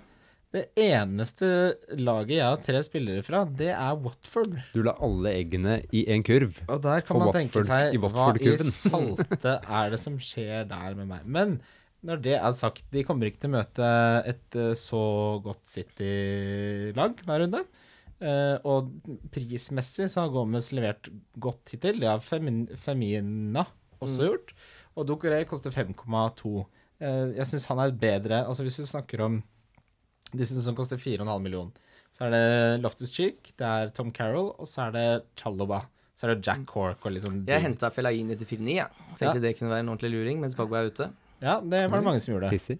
Det 0.51 0.65
eneste 0.83 1.47
laget 1.95 2.33
jeg 2.41 2.43
har 2.49 2.57
tre 2.65 2.81
spillere 2.83 3.23
fra, 3.23 3.45
det 3.47 3.69
er 3.71 3.99
Watford. 4.03 4.57
du 4.75 4.81
la 4.83 4.97
alle 4.99 5.31
eggene 5.39 5.77
i 5.95 6.01
en 6.11 6.25
kurv. 6.27 6.57
Og 6.67 6.81
der 6.83 7.05
kan 7.07 7.21
man 7.23 7.31
tenke 7.37 7.63
seg 7.69 7.95
i 7.95 8.01
hva 8.03 8.11
i 8.35 8.57
salte 8.75 9.53
er 9.81 9.93
det 9.95 10.01
som 10.03 10.17
skjer 10.19 10.67
der 10.67 10.97
med 10.99 11.07
meg. 11.13 11.23
Men 11.25 11.61
når 12.03 12.23
det 12.25 12.35
er 12.41 12.53
sagt, 12.59 12.83
de 12.91 13.05
kommer 13.07 13.29
ikke 13.31 13.45
til 13.45 13.53
å 13.53 13.59
møte 13.61 13.93
et 14.33 14.57
eh, 14.59 14.73
så 14.81 15.05
godt 15.45 15.63
City-lag 15.71 17.15
hver 17.27 17.45
runde. 17.45 17.63
Eh, 18.21 18.57
og 18.69 18.91
prismessig 19.33 20.09
så 20.13 20.25
har 20.25 20.33
Gomez 20.35 20.71
levert 20.77 21.09
godt 21.41 21.75
hittil. 21.77 22.01
Det 22.03 22.09
har 22.11 22.25
Femin 22.25 22.65
Femina 22.81 23.67
også 24.01 24.19
Mm. 24.19 24.27
gjort. 24.27 24.53
Og 24.97 25.07
Dokoré 25.07 25.45
koster 25.49 25.71
5,2. 25.71 26.67
Eh, 27.01 27.37
jeg 27.39 27.47
syns 27.47 27.65
han 27.71 27.79
er 27.79 27.93
bedre 27.97 28.43
Altså 28.47 28.61
Hvis 28.67 28.77
vi 28.83 28.85
snakker 28.91 29.23
om 29.25 29.43
disse 30.33 30.61
som 30.63 30.75
koster 30.79 30.97
4,5 31.01 31.41
millioner, 31.43 31.73
så 32.13 32.27
er 32.27 32.31
det 32.35 32.83
Loftus 32.83 33.13
Cheek, 33.15 33.53
det 33.57 33.67
er 33.67 33.91
Tom 33.95 34.11
Carroll, 34.13 34.53
og 34.59 34.67
så 34.69 34.89
er 34.89 34.93
det 34.93 35.07
Chaloba. 35.37 35.83
Så 36.17 36.27
er 36.29 36.35
det 36.35 36.45
Jack 36.45 36.67
Cork 36.69 37.07
og 37.07 37.13
litt 37.15 37.23
sånn 37.25 37.47
Jeg 37.49 37.63
henta 37.65 37.89
Fellaini 37.95 38.37
til 38.37 38.47
4,9, 38.47 38.75
jeg. 38.75 38.77
ja. 38.77 38.89
Tenkte 39.17 39.39
Ja. 39.39 39.41
det 39.41 39.55
kunne 39.59 39.71
være 39.71 39.81
en 39.87 39.89
ordentlig 39.89 40.11
luring 40.13 40.41
mens 40.43 40.55
Pogba 40.55 40.83
er 40.83 40.91
ute. 40.91 41.11
Ja, 41.41 41.61
det 41.61 41.87
var 41.91 41.99
det 42.03 42.05
mange 42.05 42.21
som 42.21 42.35
gjorde. 42.35 42.51
Hissig. 42.53 42.79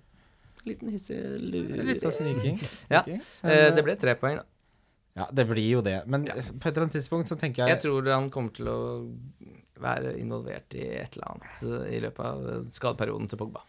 Liten 0.67 0.91
hissig 0.93 1.17
Litt 1.17 2.05
av 2.05 2.13
luring. 2.13 2.13
sniking. 2.13 2.59
Ja. 2.91 3.03
sniking. 3.03 3.23
Eh, 3.45 3.71
det 3.75 3.83
ble 3.87 3.97
tre 3.97 4.15
poeng, 4.21 4.37
da. 4.43 4.45
Ja, 5.17 5.27
det 5.33 5.47
blir 5.49 5.71
jo 5.71 5.81
det. 5.81 6.07
Men 6.07 6.27
Ja. 6.27 6.35
på 6.35 6.69
et 6.69 6.77
eller 6.77 6.83
annet 6.87 6.93
tidspunkt 7.01 7.29
så 7.33 7.39
tenker 7.41 7.67
Jeg 7.67 7.81
jeg, 7.81 7.81
tror 7.89 8.13
han 8.13 8.29
kommer 8.31 8.53
til 8.53 8.67
å 8.69 9.09
være 9.81 10.19
involvert 10.21 10.75
i 10.77 10.85
et 11.01 11.17
eller 11.17 11.33
annet 11.33 11.63
eh, 11.65 11.97
i 11.97 12.01
løpet 12.05 12.21
av 12.21 12.45
eh, 12.47 12.61
skadeperioden 12.77 13.29
til 13.31 13.39
Pogba. 13.39 13.63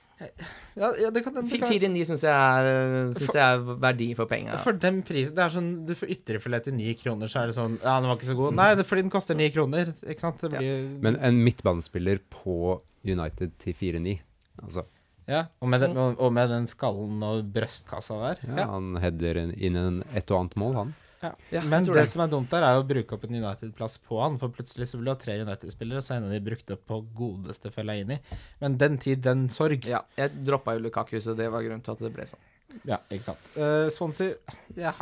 Ja, 0.78 0.90
ja, 1.02 1.10
det 1.14 1.24
kan, 1.26 1.34
det 1.36 1.60
kan 1.60 1.72
4-9 1.72 2.06
syns 2.12 2.24
jeg, 2.28 2.70
eh, 2.70 3.22
jeg 3.26 3.42
er 3.42 3.64
verdi 3.82 4.08
for 4.18 4.30
penga. 4.30 4.56
For 4.64 4.78
den 4.78 5.02
prisen 5.08 5.36
Det 5.38 5.44
er 5.44 5.54
sånn 5.56 5.70
Du 5.90 5.94
får 5.98 6.14
ytrefilet 6.16 6.68
til 6.68 6.76
9 6.78 6.96
kroner, 7.02 7.32
så 7.32 7.42
er 7.44 7.52
det 7.52 7.58
sånn 7.58 7.78
Ja, 7.82 7.98
den 8.00 8.10
var 8.12 8.20
ikke 8.20 8.30
så 8.30 8.38
god. 8.38 8.58
Nei, 8.60 8.70
det 8.80 8.88
fordi 8.90 9.06
den 9.08 9.14
koster 9.14 9.38
9 9.40 9.52
kroner. 9.56 9.94
Ikke 10.06 10.26
sant? 10.28 10.42
Det 10.44 10.54
blir 10.54 10.88
Men 11.04 11.20
en 11.20 11.42
midtbanespiller 11.46 12.22
på 12.34 12.80
United 13.08 13.56
til 13.62 13.78
4-9 13.78 14.18
Altså, 14.62 14.86
Ja, 15.30 15.46
og 15.64 15.70
med, 15.72 15.82
den, 15.82 15.96
og, 15.98 16.20
og 16.20 16.34
med 16.36 16.50
den 16.52 16.68
skallen 16.70 17.22
og 17.24 17.46
brøstkassa 17.54 18.18
der. 18.22 18.42
ja, 18.52 18.66
han 18.74 18.98
header 19.02 19.40
inn 19.46 19.78
en, 19.80 20.02
et 20.14 20.30
og 20.34 20.42
annet 20.42 20.58
mål, 20.60 20.76
han. 20.76 20.92
Ja. 21.22 21.32
Ja, 21.52 21.62
Men 21.62 21.84
det, 21.86 21.94
det. 21.94 22.08
som 22.10 22.22
er 22.24 22.28
dumt 22.32 22.50
der, 22.50 22.64
er 22.66 22.80
å 22.82 22.86
bruke 22.88 23.14
opp 23.14 23.24
en 23.28 23.36
United-plass 23.38 24.00
på 24.08 24.22
han. 24.24 24.40
For 24.42 24.50
plutselig 24.50 24.88
så 24.90 24.98
vil 24.98 25.06
du 25.06 25.12
ha 25.14 25.18
tre 25.22 25.36
United-spillere, 25.42 26.02
så 26.02 26.16
er 26.18 26.26
de 26.32 26.40
brukt 26.44 26.72
opp 26.74 26.86
på 26.90 27.02
godeste 27.18 27.72
Fellaini. 27.74 28.18
Men 28.62 28.78
den 28.82 28.98
tid, 28.98 29.22
den 29.26 29.48
sorg. 29.54 29.86
Ja, 29.90 30.02
jeg 30.18 30.32
droppa 30.46 30.74
jo 30.78 30.86
Lukaku, 30.88 31.20
så 31.22 31.36
det 31.38 31.52
var 31.54 31.62
grunnen 31.62 31.84
til 31.86 31.94
at 31.94 32.02
det 32.02 32.14
ble 32.16 32.26
sånn. 32.30 32.42
Ja, 32.88 32.98
ikke 33.12 33.26
sant. 33.26 33.48
Uh, 33.58 33.90
Swansea 33.92 34.32
ja, 34.80 34.94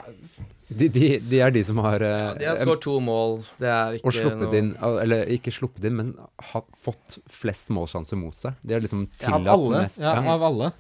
De, 0.70 0.88
de, 0.90 1.20
de 1.22 1.38
er 1.46 1.52
de 1.54 1.62
som 1.68 1.78
har 1.86 2.02
eh, 2.02 2.32
De 2.40 2.48
har 2.50 2.58
skåret 2.58 2.82
to 2.82 2.96
mål. 3.06 3.44
Det 3.62 3.70
er 3.70 3.98
ikke 4.00 4.10
og 4.10 4.16
sluppet 4.18 4.42
noe 4.42 4.58
inn 4.58 4.72
Eller 5.04 5.30
ikke 5.36 5.54
sluppet 5.54 5.86
inn, 5.86 5.96
men 6.00 6.10
har 6.50 6.66
fått 6.82 7.20
flest 7.30 7.70
målsjanser 7.70 8.18
mot 8.18 8.34
seg. 8.34 8.58
De 8.66 8.74
har 8.74 8.82
liksom 8.82 9.06
tillatt 9.22 9.46
alle. 9.54 9.84
mest. 9.86 10.02
Ja, 10.02 10.16
Ja. 10.18 10.34
av 10.34 10.48
alle. 10.50 10.72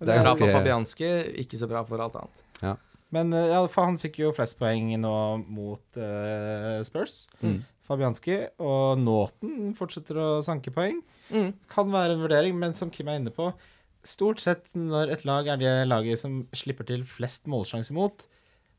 Det 0.00 0.08
er 0.08 0.22
Bra 0.24 0.32
ganske- 0.32 0.38
for 0.46 0.56
Fabianski, 0.56 1.10
ikke 1.44 1.60
så 1.60 1.68
bra 1.68 1.84
for 1.84 2.00
alt 2.00 2.16
annet. 2.16 2.40
Men 3.14 3.34
eh, 3.34 3.50
ja, 3.52 3.60
for 3.70 3.88
han 3.88 3.98
fikk 4.00 4.20
jo 4.22 4.32
flest 4.36 4.58
poeng 4.60 4.92
nå 5.02 5.14
mot 5.50 6.00
uh, 6.00 6.80
Spurs. 6.86 7.24
Mm. 7.42 7.60
Fabianski. 7.90 8.38
Og 8.62 9.00
Naughton 9.02 9.74
fortsetter 9.78 10.20
å 10.20 10.30
sanke 10.46 10.72
poeng. 10.74 11.00
Mm. 11.30 11.52
Kan 11.70 11.92
være 11.94 12.16
en 12.16 12.24
vurdering, 12.24 12.58
men 12.58 12.76
som 12.78 12.90
Kim 12.94 13.10
er 13.10 13.20
inne 13.20 13.34
på, 13.34 13.50
stort 14.06 14.42
sett 14.42 14.68
når 14.74 15.14
et 15.16 15.24
lag 15.28 15.48
er 15.50 15.60
det 15.60 15.72
laget 15.90 16.22
som 16.22 16.44
slipper 16.56 16.86
til 16.88 17.02
flest 17.06 17.50
målsjanser 17.50 17.96
mot, 17.96 18.24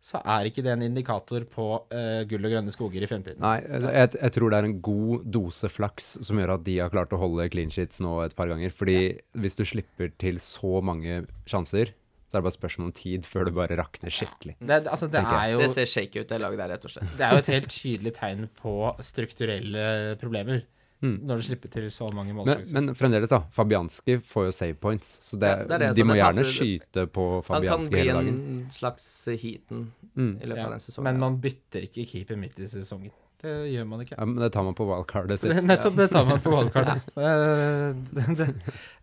så 0.02 0.18
er 0.26 0.48
ikke 0.50 0.64
det 0.66 0.72
en 0.74 0.82
indikator 0.82 1.44
på 1.46 1.66
uh, 1.78 2.22
gull 2.26 2.48
og 2.48 2.54
grønne 2.56 2.74
skoger 2.74 3.04
i 3.06 3.10
fremtiden. 3.10 3.38
Nei, 3.44 3.60
jeg, 3.62 4.16
jeg 4.18 4.34
tror 4.34 4.50
det 4.50 4.58
er 4.58 4.68
en 4.72 4.80
god 4.82 5.28
dose 5.30 5.70
flaks 5.70 6.16
som 6.26 6.42
gjør 6.42 6.56
at 6.56 6.66
de 6.66 6.80
har 6.82 6.94
klart 6.94 7.14
å 7.14 7.20
holde 7.22 7.46
clean 7.54 7.70
sheets 7.74 8.02
nå 8.02 8.16
et 8.26 8.34
par 8.38 8.50
ganger. 8.50 8.74
Fordi 8.74 8.98
hvis 9.38 9.60
du 9.60 9.62
slipper 9.68 10.10
til 10.22 10.42
så 10.42 10.82
mange 10.86 11.22
sjanser, 11.46 11.94
så 12.32 12.38
er 12.38 12.40
det 12.40 12.48
bare 12.48 12.56
spørsmål 12.56 12.86
om 12.88 12.94
tid 12.96 13.26
før 13.28 13.44
det 13.50 13.54
bare 13.58 13.76
rakner 13.76 14.10
skikkelig. 14.16 14.56
Det, 14.64 14.78
altså, 14.88 15.10
det, 15.12 15.20
er 15.20 15.50
jo, 15.52 15.60
Det 15.60 15.70
ser 15.74 15.86
shake 15.92 16.22
ut, 16.24 16.30
det 16.32 16.40
laget 16.40 16.62
der, 16.64 16.70
rett 16.78 16.86
og 16.88 16.94
slett. 16.94 17.12
det 17.18 17.26
er 17.28 17.32
jo 17.36 17.42
et 17.44 17.50
helt 17.52 17.68
tydelig 17.76 18.14
tegn 18.16 18.48
på 18.62 18.76
strukturelle 19.04 20.16
problemer. 20.22 20.64
Mm. 21.02 21.16
Når 21.26 21.40
du 21.42 21.44
slipper 21.48 21.70
til 21.74 21.88
så 21.90 22.08
mange 22.14 22.30
Men, 22.30 22.44
målsjanser. 22.44 22.74
men 22.78 22.94
fremdeles, 22.96 23.32
da. 23.34 23.40
Fabianski 23.52 24.20
får 24.22 24.46
jo 24.46 24.52
save 24.54 24.76
points. 24.78 25.16
Så 25.26 25.40
det, 25.42 25.50
Ja, 25.50 25.64
det 25.66 25.74
er 25.74 25.80
det, 25.82 25.88
de 25.98 26.02
så 26.04 26.06
må 26.06 26.14
det 26.14 26.20
gjerne 26.22 26.44
passer- 26.44 26.60
skyte 26.62 27.06
på 27.10 27.26
Fabianski 27.48 27.96
hele 27.98 28.14
dagen. 28.14 28.28
Han 28.28 28.38
kan 28.38 28.46
bli 28.46 28.62
en 28.62 28.70
slags 28.72 29.08
heaten 29.42 29.92
Mm. 30.16 30.36
i 30.44 30.46
løpet 30.46 30.58
Ja, 30.58 30.66
av 30.66 30.72
den 30.72 30.80
sesongen. 30.80 31.04
men 31.10 31.20
man 31.20 31.38
bytter 31.42 31.82
ikke 31.90 32.06
keeper 32.08 32.36
midt 32.38 32.60
i 32.60 32.68
sesongen. 32.68 33.12
Det 33.42 33.54
gjør 33.72 33.88
man 33.90 34.04
ikke. 34.04 34.14
Ja, 34.18 34.26
men 34.30 34.38
det 34.44 34.52
tar 34.54 34.66
man 34.68 34.76
på 34.78 34.86
wildcardet 34.86 35.42
sitt. 35.42 35.54
Det, 35.58 35.64
nettopp 35.66 35.96
det 35.98 36.08
tar 36.14 36.28
man 36.30 36.42
på 36.44 36.52
wildcardet. 36.56 37.08
Eh, 37.18 38.52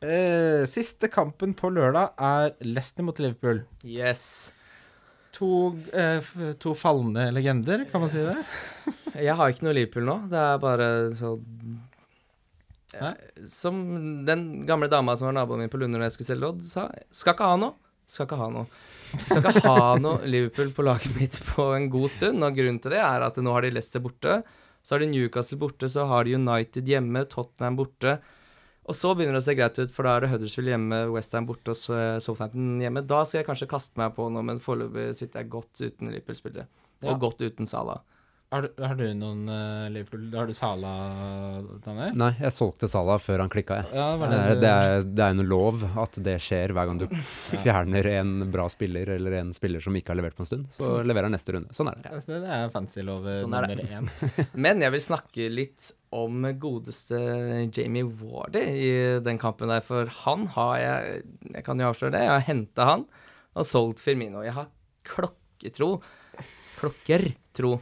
eh, 0.12 0.62
Siste 0.70 1.10
kampen 1.10 1.56
på 1.58 1.72
lørdag 1.74 2.14
er 2.22 2.54
Leicester 2.62 3.06
mot 3.06 3.18
Liverpool. 3.18 3.64
Yes. 3.82 4.52
To, 5.38 5.50
eh, 5.92 6.30
to 6.62 6.72
falne 6.78 7.28
legender, 7.34 7.84
kan 7.90 8.02
man 8.02 8.10
si 8.12 8.22
det? 8.22 8.38
Jeg 9.18 9.34
har 9.38 9.52
ikke 9.52 9.66
noe 9.66 9.76
Liverpool 9.76 10.06
nå. 10.06 10.16
Det 10.30 10.40
er 10.40 10.62
bare 10.62 10.88
så 11.18 11.34
Hæ? 12.88 13.10
Som 13.44 13.82
den 14.24 14.64
gamle 14.66 14.88
dama 14.88 15.12
som 15.18 15.28
var 15.28 15.34
naboen 15.36 15.60
min 15.60 15.68
på 15.70 15.76
Lunder 15.76 16.00
når 16.00 16.08
jeg 16.08 16.14
skulle 16.16 16.30
selge 16.30 16.46
lodd, 16.46 16.62
sa 16.64 16.86
Skal 17.12 17.34
ikke 17.36 17.50
ha 17.50 17.58
noe. 17.60 17.76
Skal 18.08 18.24
ikke 18.26 18.38
ha 18.40 18.48
noe. 18.52 18.66
Skal 19.28 19.44
ikke 19.52 19.62
ha 19.68 19.90
noe 20.00 20.24
Liverpool 20.28 20.70
på 20.76 20.84
laget 20.86 21.12
mitt 21.18 21.36
på 21.52 21.68
en 21.76 21.90
god 21.92 22.08
stund. 22.12 22.42
Og 22.44 22.56
grunnen 22.56 22.80
til 22.82 22.94
det 22.96 23.02
er 23.04 23.24
at 23.26 23.36
nå 23.44 23.52
har 23.54 23.64
de 23.66 23.70
Leicester 23.76 24.00
borte. 24.04 24.40
Så 24.82 24.94
har 24.96 25.02
de 25.04 25.10
Newcastle 25.10 25.58
borte, 25.60 25.88
så 25.92 26.06
har 26.08 26.24
de 26.24 26.36
United 26.38 26.88
hjemme, 26.88 27.26
Tottenham 27.28 27.76
borte. 27.76 28.18
Og 28.88 28.96
så 28.96 29.10
begynner 29.12 29.36
det 29.36 29.42
å 29.42 29.46
se 29.50 29.54
greit 29.58 29.78
ut, 29.82 29.90
for 29.92 30.06
da 30.08 30.14
er 30.16 30.24
det 30.24 30.30
Huddersfield 30.32 30.70
hjemme, 30.72 31.00
Westham 31.12 31.44
borte 31.48 31.74
og 31.74 31.76
Southampton 32.24 32.78
hjemme. 32.80 33.02
Da 33.04 33.18
skal 33.28 33.42
jeg 33.42 33.48
kanskje 33.50 33.68
kaste 33.68 34.00
meg 34.00 34.14
på 34.16 34.30
noe, 34.32 34.44
men 34.48 34.62
foreløpig 34.64 35.10
sitter 35.18 35.42
jeg 35.42 35.50
godt 35.52 35.82
uten 35.82 36.08
Liverpool-spillere. 36.14 36.64
Og 37.04 37.10
Ja. 37.12 37.18
godt 37.20 37.44
uten 37.44 37.68
Salah. 37.68 38.00
Har 38.48 38.62
du, 38.64 38.68
har 38.80 38.94
du 38.96 39.02
noen 39.12 39.42
uh, 39.52 39.90
Liverpool 39.92 40.22
Har 40.32 40.46
du 40.48 40.54
Sala, 40.56 40.90
Daniel? 41.84 42.14
Nei, 42.16 42.30
jeg 42.40 42.52
solgte 42.56 42.88
Sala 42.88 43.18
før 43.20 43.42
han 43.42 43.50
klikka, 43.52 43.82
jeg. 43.82 43.90
Ja, 43.92 44.06
det 44.16 44.28
Det 44.30 44.30
det 44.30 44.38
er, 44.38 44.54
du- 44.54 44.62
det, 44.62 44.70
er, 45.20 45.26
er 45.26 45.34
noe 45.36 45.48
lov 45.50 45.82
at 46.00 46.16
det 46.24 46.36
skjer 46.40 46.72
hver 46.72 46.88
gang 46.88 47.02
du 47.02 47.04
fjerner 47.60 48.08
en 48.14 48.30
bra 48.54 48.64
spiller 48.72 49.10
eller 49.18 49.36
en 49.42 49.50
spiller 49.52 49.84
som 49.84 49.98
ikke 50.00 50.14
har 50.14 50.20
levert 50.22 50.38
på 50.38 50.46
en 50.46 50.48
stund. 50.48 50.64
Så 50.72 50.94
leverer 51.04 51.28
han 51.28 51.36
neste 51.36 51.52
runde. 51.58 51.76
Sånn 51.76 51.90
er 51.92 52.00
det. 52.06 52.12
Altså, 52.16 52.38
Det 52.40 52.54
er 52.56 52.72
fancy-lov 52.72 53.28
eh, 53.34 53.36
Sånn 53.42 53.56
er 53.58 53.68
nummer 53.68 53.92
én. 53.98 54.08
Men 54.64 54.80
jeg 54.86 54.94
vil 54.96 55.04
snakke 55.10 55.50
litt 55.52 55.90
om 56.16 56.48
godeste 56.56 57.20
Jamie 57.76 58.08
Wardy 58.08 58.64
i 58.64 58.90
den 59.28 59.36
kampen 59.42 59.68
der, 59.68 59.84
for 59.84 60.08
han 60.24 60.46
har 60.56 60.72
jeg 60.80 61.18
Jeg 61.52 61.66
kan 61.68 61.84
jo 61.84 61.90
avsløre 61.92 62.16
det. 62.16 62.24
Jeg 62.24 62.32
har 62.32 62.46
henta 62.48 62.88
han 62.94 63.04
og 63.58 63.68
solgt 63.68 64.00
Firmino. 64.00 64.40
Jeg 64.46 64.56
har 64.56 64.72
klokketro, 65.04 65.98
klokkertro, 66.78 67.74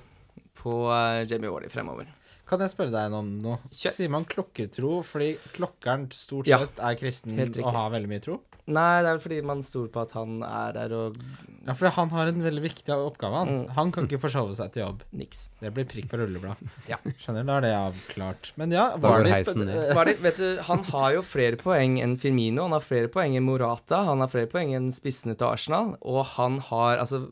på 0.67 0.77
eh, 0.91 1.23
Jamie 1.31 1.53
Wally 1.55 1.71
fremover. 1.73 2.11
Kan 2.47 2.61
jeg 2.62 2.71
spørre 2.77 2.93
deg 2.95 3.14
om 3.19 3.31
noe? 3.43 3.57
Kjør. 3.75 3.95
Sier 3.97 4.11
man 4.14 4.27
klokketro 4.31 5.01
fordi 5.03 5.33
klokkeren 5.57 6.05
stort 6.14 6.47
Ja, 6.47 6.61
sett 6.62 6.79
er 6.79 6.95
kristen 7.01 7.35
og 7.43 7.73
har 7.75 7.89
veldig 7.97 8.11
mye 8.12 8.23
tro? 8.23 8.37
Nei, 8.71 8.99
det 9.03 9.09
er 9.09 9.17
vel 9.17 9.23
fordi 9.23 9.37
man 9.47 9.61
stoler 9.67 9.91
på 9.95 10.01
at 10.05 10.12
han 10.14 10.41
er 10.47 10.73
der 10.75 10.95
og 10.95 11.19
Ja, 11.67 11.75
for 11.79 11.91
han 11.95 12.11
har 12.14 12.31
en 12.31 12.41
veldig 12.43 12.62
viktig 12.64 12.95
oppgave. 12.95 13.41
Han, 13.43 13.51
Mm. 13.51 13.69
han 13.77 13.91
kan 13.95 14.07
ikke 14.07 14.19
forsove 14.23 14.55
seg 14.59 14.73
til 14.75 14.83
jobb. 14.85 15.03
niks. 15.14 15.49
Det 15.61 15.73
blir 15.75 15.87
prikk 15.91 16.07
på 16.11 16.19
rulleblad. 16.23 16.62
Ja. 16.91 16.99
Skjønner, 17.19 17.47
da 17.47 17.57
er 17.59 17.67
det 17.67 17.73
avklart. 17.81 18.53
Men 18.59 18.71
ja, 18.75 18.87
var 18.97 19.23
det 19.27 19.43
det? 19.43 20.17
Vet 20.23 20.37
du, 20.39 20.62
han 20.71 20.83
har 20.91 21.12
jo 21.19 21.23
flere 21.27 21.59
poeng 21.59 21.99
enn 22.03 22.17
Firmino, 22.19 22.62
han 22.67 22.75
har 22.79 22.87
flere 22.87 23.11
poeng 23.11 23.35
enn 23.39 23.47
Morata, 23.47 24.05
han 24.07 24.23
har 24.23 24.31
flere 24.31 24.51
poeng 24.51 24.75
enn 24.79 24.91
spissene 24.95 25.35
til 25.39 25.47
Arsenal, 25.51 25.97
og 26.03 26.25
han 26.39 26.59
har 26.71 26.99
Altså, 27.03 27.25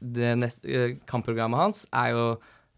det 0.00 0.34
neste, 0.40 0.64
eh, 0.68 0.94
kampprogrammet 1.10 1.60
hans 1.60 1.82
er 1.92 2.12
jo 2.14 2.24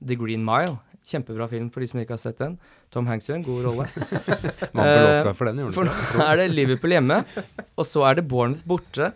The 0.04 0.16
Green 0.18 0.44
Mile. 0.44 0.78
Kjempebra 1.02 1.48
film 1.50 1.68
for 1.74 1.82
de 1.82 1.88
som 1.90 1.98
ikke 1.98 2.14
har 2.14 2.20
sett 2.22 2.38
den. 2.38 2.58
Tom 2.94 3.08
Hanks 3.10 3.26
gjør 3.26 3.40
en 3.40 3.46
god 3.46 3.64
rolle. 3.66 3.86
Man 4.76 4.86
får 4.86 5.08
Oscar 5.08 5.34
for 5.34 5.50
den, 5.50 5.62
gjorde 5.64 5.74
For 5.74 5.88
nå 5.88 6.26
er 6.28 6.36
det 6.38 6.46
Liverpool 6.52 6.94
hjemme, 6.94 7.16
og 7.74 7.86
så 7.88 8.04
er 8.06 8.20
det 8.20 8.28
Bournemouth 8.30 8.66
borte. 8.70 9.12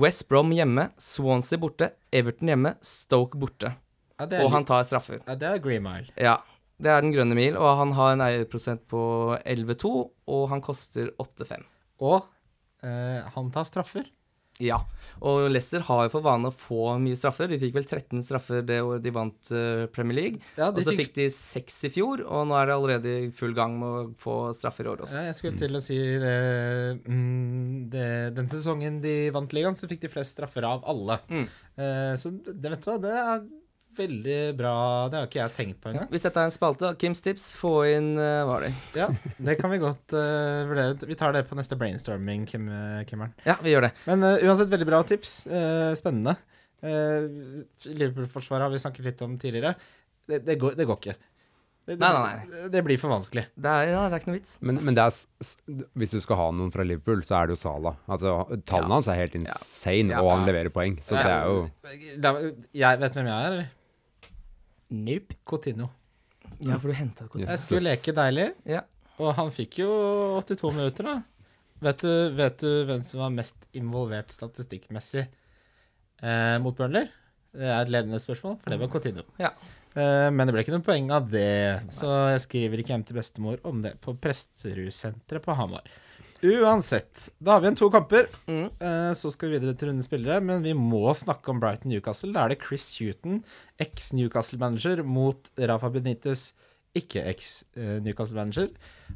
West 0.00 0.26
Brom 0.30 0.50
hjemme, 0.54 0.88
Swansea 1.02 1.58
borte, 1.58 1.90
Everton 2.14 2.50
hjemme, 2.50 2.74
Stoke 2.82 3.38
borte. 3.38 3.72
ja, 4.18 4.26
er, 4.26 4.44
Og 4.44 4.50
han 4.54 4.66
tar 4.66 4.82
straffer. 4.86 5.20
ja, 5.26 5.34
det 5.38 5.48
er 5.50 5.62
Green 5.62 5.82
Mile. 5.86 6.10
Ja. 6.18 6.38
Det 6.80 6.88
er 6.88 7.02
den 7.04 7.12
grønne 7.12 7.36
mil, 7.36 7.58
og 7.60 7.74
han 7.76 7.90
har 7.92 8.14
en 8.14 8.22
eierprosent 8.24 8.80
på 8.88 9.00
11,2, 9.44 9.90
og 10.32 10.44
han 10.48 10.62
koster 10.64 11.10
8,5. 11.20 11.66
Og 12.00 12.22
eh, 12.82 13.20
han 13.34 13.50
tar 13.52 13.66
straffer. 13.68 14.06
Ja. 14.62 14.82
Og 15.20 15.50
Leicester 15.52 15.82
har 15.84 16.06
jo 16.06 16.12
for 16.14 16.24
vane 16.24 16.48
å 16.48 16.54
få 16.54 16.94
mye 17.02 17.16
straffer. 17.18 17.50
De 17.50 17.58
fikk 17.60 17.74
vel 17.76 17.84
13 17.84 18.22
straffer 18.24 18.62
det 18.64 18.78
året 18.80 19.04
de 19.04 19.12
vant 19.12 19.50
eh, 19.52 19.84
Premier 19.92 20.16
League. 20.16 20.40
Ja, 20.56 20.70
Og 20.70 20.80
så 20.86 20.94
fikk 20.96 21.12
de 21.18 21.26
seks 21.34 21.76
i 21.88 21.92
fjor, 21.92 22.24
og 22.24 22.48
nå 22.48 22.56
er 22.56 22.70
det 22.70 22.76
allerede 22.76 23.14
i 23.26 23.30
full 23.36 23.52
gang 23.56 23.76
med 23.80 23.90
å 23.90 24.02
få 24.20 24.38
straffer 24.56 24.88
i 24.88 24.92
år 24.94 25.04
også. 25.04 25.18
Ja, 25.18 25.28
jeg 25.28 25.38
skulle 25.40 25.60
til 25.60 25.76
å 25.76 25.82
si 25.84 25.98
det, 26.24 26.36
mm, 27.04 27.90
det 27.92 28.08
Den 28.38 28.48
sesongen 28.52 29.00
de 29.04 29.16
vant 29.34 29.52
ligaen, 29.56 29.76
så 29.76 29.90
fikk 29.90 30.06
de 30.06 30.12
flest 30.12 30.38
straffer 30.38 30.64
av 30.68 30.86
alle. 30.88 31.20
Mm. 31.28 31.46
Eh, 31.80 32.12
så 32.20 32.32
det, 32.32 32.70
vet 32.72 32.84
du 32.84 32.90
hva, 32.92 33.00
det 33.04 33.16
er 33.20 33.48
veldig 33.98 34.38
bra. 34.58 34.72
Det 35.10 35.18
har 35.18 35.26
ikke 35.28 35.40
jeg 35.40 35.54
tenkt 35.56 35.80
på 35.82 35.90
engang. 35.90 36.08
Hvis 36.12 36.24
dette 36.26 36.40
er 36.42 36.48
en 36.50 36.54
spalte, 36.54 36.90
Kims 37.00 37.20
tips, 37.24 37.48
få 37.56 37.72
inn 37.90 38.12
uh, 38.18 38.42
Hva 38.46 38.52
var 38.54 38.66
det? 38.66 38.70
Ja, 38.98 39.08
det 39.48 39.56
kan 39.60 39.72
vi 39.72 39.80
godt 39.82 40.14
uh, 40.16 40.66
vurdere. 40.70 41.08
Vi 41.10 41.18
tar 41.18 41.34
det 41.36 41.44
på 41.50 41.58
neste 41.58 41.78
brainstorming, 41.80 42.46
Kim, 42.50 42.68
eh, 42.68 43.02
Kimmeren. 43.08 43.34
Ja, 43.46 43.56
vi 43.64 43.74
gjør 43.74 43.88
det. 43.88 43.92
Men 44.06 44.22
uh, 44.26 44.36
uansett, 44.46 44.70
veldig 44.72 44.88
bra 44.88 45.02
tips. 45.08 45.40
Uh, 45.50 45.90
spennende. 45.98 46.36
Uh, 46.80 47.64
Liverpool-forsvaret 47.90 48.68
har 48.68 48.72
vi 48.72 48.80
snakket 48.84 49.10
litt 49.10 49.26
om 49.26 49.34
tidligere. 49.40 49.74
Det, 50.30 50.44
det, 50.46 50.56
går, 50.62 50.78
det 50.78 50.86
går 50.88 51.00
ikke. 51.02 51.16
Det, 51.90 51.96
det, 51.96 51.98
Nei, 52.04 52.10
nei, 52.14 52.46
Det, 52.46 52.66
det 52.74 52.82
blir 52.86 52.98
for 53.00 53.10
vanskelig. 53.10 53.46
Det 53.56 53.70
er, 53.72 53.88
ja, 53.94 54.02
det 54.06 54.14
er 54.18 54.22
ikke 54.22 54.30
noe 54.30 54.36
vits. 54.38 54.52
Men, 54.62 54.78
men 54.84 54.94
det 54.94 55.02
er, 55.08 55.50
hvis 55.98 56.12
du 56.14 56.20
skal 56.22 56.38
ha 56.38 56.46
noen 56.54 56.70
fra 56.74 56.84
Liverpool, 56.86 57.24
så 57.26 57.38
er 57.40 57.48
det 57.50 57.56
jo 57.56 57.62
Salah. 57.64 57.96
Altså, 58.06 58.36
tallene 58.68 58.92
Ja. 58.92 58.94
hans 59.00 59.08
er 59.10 59.18
helt 59.18 59.34
insane, 59.40 60.12
Ja. 60.14 60.20
og 60.22 60.30
han 60.36 60.46
leverer 60.46 60.70
poeng. 60.74 61.00
Så 61.02 61.16
Ja. 61.16 61.24
det 61.24 61.34
er 61.34 61.44
jo 61.50 62.54
jeg 62.76 63.00
vet 63.00 63.16
hvem 63.16 63.26
jeg 63.26 63.34
er, 63.34 63.50
eller? 63.50 63.70
Nope. 64.90 65.36
Coutinho. 65.46 65.88
Ja, 66.64 66.78
for 66.78 66.90
du 66.90 66.96
henta 66.98 67.26
Coutinho. 67.28 67.50
Jeg 67.50 67.62
skulle 67.62 67.84
leke 67.92 68.14
deilig, 68.16 68.48
Ja. 68.68 68.82
og 69.20 69.34
han 69.38 69.50
fikk 69.54 69.78
jo 69.82 69.90
82 70.42 70.72
minutter, 70.74 71.04
da. 71.06 71.18
Vet 71.80 72.02
du, 72.04 72.10
vet 72.36 72.58
du 72.60 72.84
hvem 72.88 73.02
som 73.06 73.20
var 73.22 73.30
mest 73.32 73.56
involvert 73.72 74.32
statistikkmessig 74.34 75.22
eh, 76.22 76.56
mot 76.60 76.76
Burnley? 76.76 77.06
Det 77.56 77.66
er 77.66 77.80
et 77.82 77.90
ledende 77.90 78.20
spørsmål, 78.22 78.58
for 78.60 78.70
det 78.74 78.78
var 78.82 78.90
Coutinho. 78.92 79.24
Ja. 79.40 79.54
Eh, 79.96 80.28
men 80.30 80.46
det 80.46 80.52
ble 80.54 80.62
ikke 80.62 80.74
noe 80.76 80.84
poeng 80.86 81.08
av 81.16 81.30
det, 81.32 81.46
så 81.94 82.10
jeg 82.34 82.44
skriver 82.44 82.82
ikke 82.82 82.92
hjem 82.94 83.06
til 83.08 83.16
bestemor 83.18 83.58
om 83.66 83.80
det 83.82 83.96
på 84.04 84.14
Presterud-senteret 84.22 85.42
på 85.46 85.56
Hamar. 85.58 85.82
Uansett, 86.40 87.26
da 87.36 87.52
har 87.52 87.60
vi 87.60 87.68
en 87.68 87.76
to 87.76 87.90
kamper. 87.92 88.30
Mm. 88.48 88.70
Uh, 88.80 89.12
Så 89.16 89.28
skal 89.34 89.50
vi 89.50 89.58
videre 89.58 89.76
til 89.76 89.90
runde 89.90 90.04
spillere, 90.06 90.40
men 90.40 90.62
vi 90.64 90.72
må 90.72 91.12
snakke 91.12 91.52
om 91.52 91.60
Brighton 91.60 91.92
Newcastle. 91.92 92.32
Da 92.32 92.46
er 92.46 92.54
det 92.54 92.62
Chris 92.64 92.86
Huton, 92.96 93.42
eks-Newcastle-manager, 93.82 95.02
mot 95.04 95.50
Rafa 95.58 95.90
Benitez, 95.92 96.52
ikke 96.96 97.26
eks-Newcastle-manager. 97.34 98.72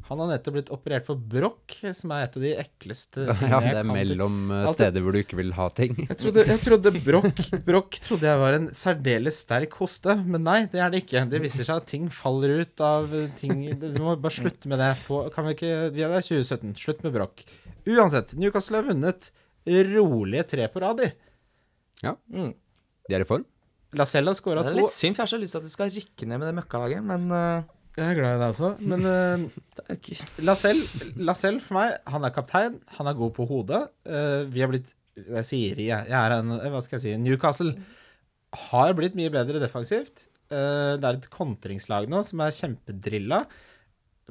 Han 0.08 0.20
har 0.22 0.28
nettopp 0.30 0.54
blitt 0.56 0.70
operert 0.74 1.06
for 1.06 1.16
brokk, 1.16 1.74
som 1.96 2.12
er 2.14 2.26
et 2.26 2.36
av 2.38 2.44
de 2.44 2.52
ekleste 2.60 3.24
tingene 3.38 3.50
Ja, 3.52 3.60
det 3.64 3.78
er 3.80 3.88
mellom 3.88 4.38
eh, 4.54 4.66
steder 4.74 5.04
hvor 5.04 5.16
du 5.16 5.20
ikke 5.22 5.38
vil 5.40 5.52
ha 5.56 5.68
ting. 5.76 5.94
Jeg 6.02 6.18
trodde, 6.20 6.44
jeg 6.50 6.62
trodde 6.64 6.92
brokk 7.06 7.40
Brokk 7.66 7.98
trodde 8.04 8.28
jeg 8.28 8.42
var 8.42 8.58
en 8.58 8.68
særdeles 8.76 9.38
sterk 9.46 9.76
hoste, 9.80 10.16
men 10.24 10.44
nei, 10.46 10.58
det 10.72 10.82
er 10.84 10.92
det 10.92 11.04
ikke. 11.04 11.24
Det 11.32 11.40
viser 11.44 11.68
seg 11.68 11.80
at 11.82 11.88
ting 11.90 12.10
faller 12.12 12.64
ut 12.64 12.84
av 12.84 13.08
ting 13.40 13.62
Vi 13.70 13.94
må 14.02 14.16
bare 14.16 14.34
slutte 14.40 14.70
med 14.70 14.82
det. 14.82 14.92
Få, 15.04 15.24
kan 15.34 15.48
vi 15.48 15.56
ikke 15.56 15.72
Vi 15.94 16.04
er 16.04 16.12
der 16.14 16.24
2017. 16.26 16.74
Slutt 16.80 17.02
med 17.06 17.14
brokk. 17.16 17.44
Uansett, 17.88 18.36
Newcastle 18.40 18.80
har 18.80 18.88
vunnet 18.88 19.30
rolige 19.64 20.44
tre 20.54 20.68
på 20.68 20.80
rad, 20.84 21.00
de. 21.00 21.10
Mm. 22.04 22.52
De 23.08 23.16
er 23.16 23.24
i 23.24 23.28
form. 23.28 23.44
Lacelle 23.94 24.28
har 24.28 24.34
Det 24.34 24.42
skåra 24.42 24.64
er 24.64 24.72
to. 24.72 24.76
litt 24.80 24.92
synd, 24.92 25.14
for 25.16 25.22
jeg 25.22 25.28
har 25.28 25.32
så 25.32 25.40
lyst 25.40 25.54
til 25.54 25.62
at 25.62 25.66
de 25.68 25.72
skal 25.72 25.92
rykke 25.94 26.26
ned 26.28 26.40
med 26.42 26.48
det 26.50 26.56
møkkalaget, 26.58 27.04
men 27.06 27.26
eh, 27.30 27.68
Jeg 27.94 28.10
er 28.10 28.18
glad 28.18 28.36
i 28.36 28.40
det 28.42 28.50
også, 28.50 28.70
men 28.90 29.04
uh, 29.10 29.94
ikke 29.94 30.16
Lacelle, 30.42 31.10
Lacelle 31.14 31.62
for 31.62 31.78
meg, 31.78 31.98
han 32.10 32.26
er 32.26 32.34
kaptein. 32.34 32.78
Han 32.98 33.10
er 33.10 33.18
god 33.18 33.34
på 33.36 33.46
hodet. 33.50 33.84
Uh, 34.08 34.46
vi 34.50 34.64
har 34.64 34.72
blitt 34.72 34.94
Jeg 35.14 35.46
sier 35.46 35.76
vi, 35.78 35.90
jeg. 35.92 36.10
Er 36.10 36.38
en 36.40 36.56
eh, 36.56 36.70
Hva 36.72 36.80
skal 36.82 36.98
jeg 36.98 37.04
si? 37.04 37.18
Newcastle 37.22 37.76
har 38.70 38.96
blitt 38.98 39.14
mye 39.18 39.30
bedre 39.34 39.62
defensivt. 39.62 40.26
Uh, 40.50 40.98
det 40.98 41.06
er 41.06 41.20
et 41.20 41.30
kontringslag 41.32 42.10
nå 42.10 42.24
som 42.26 42.42
er 42.42 42.56
kjempedrilla. 42.56 43.44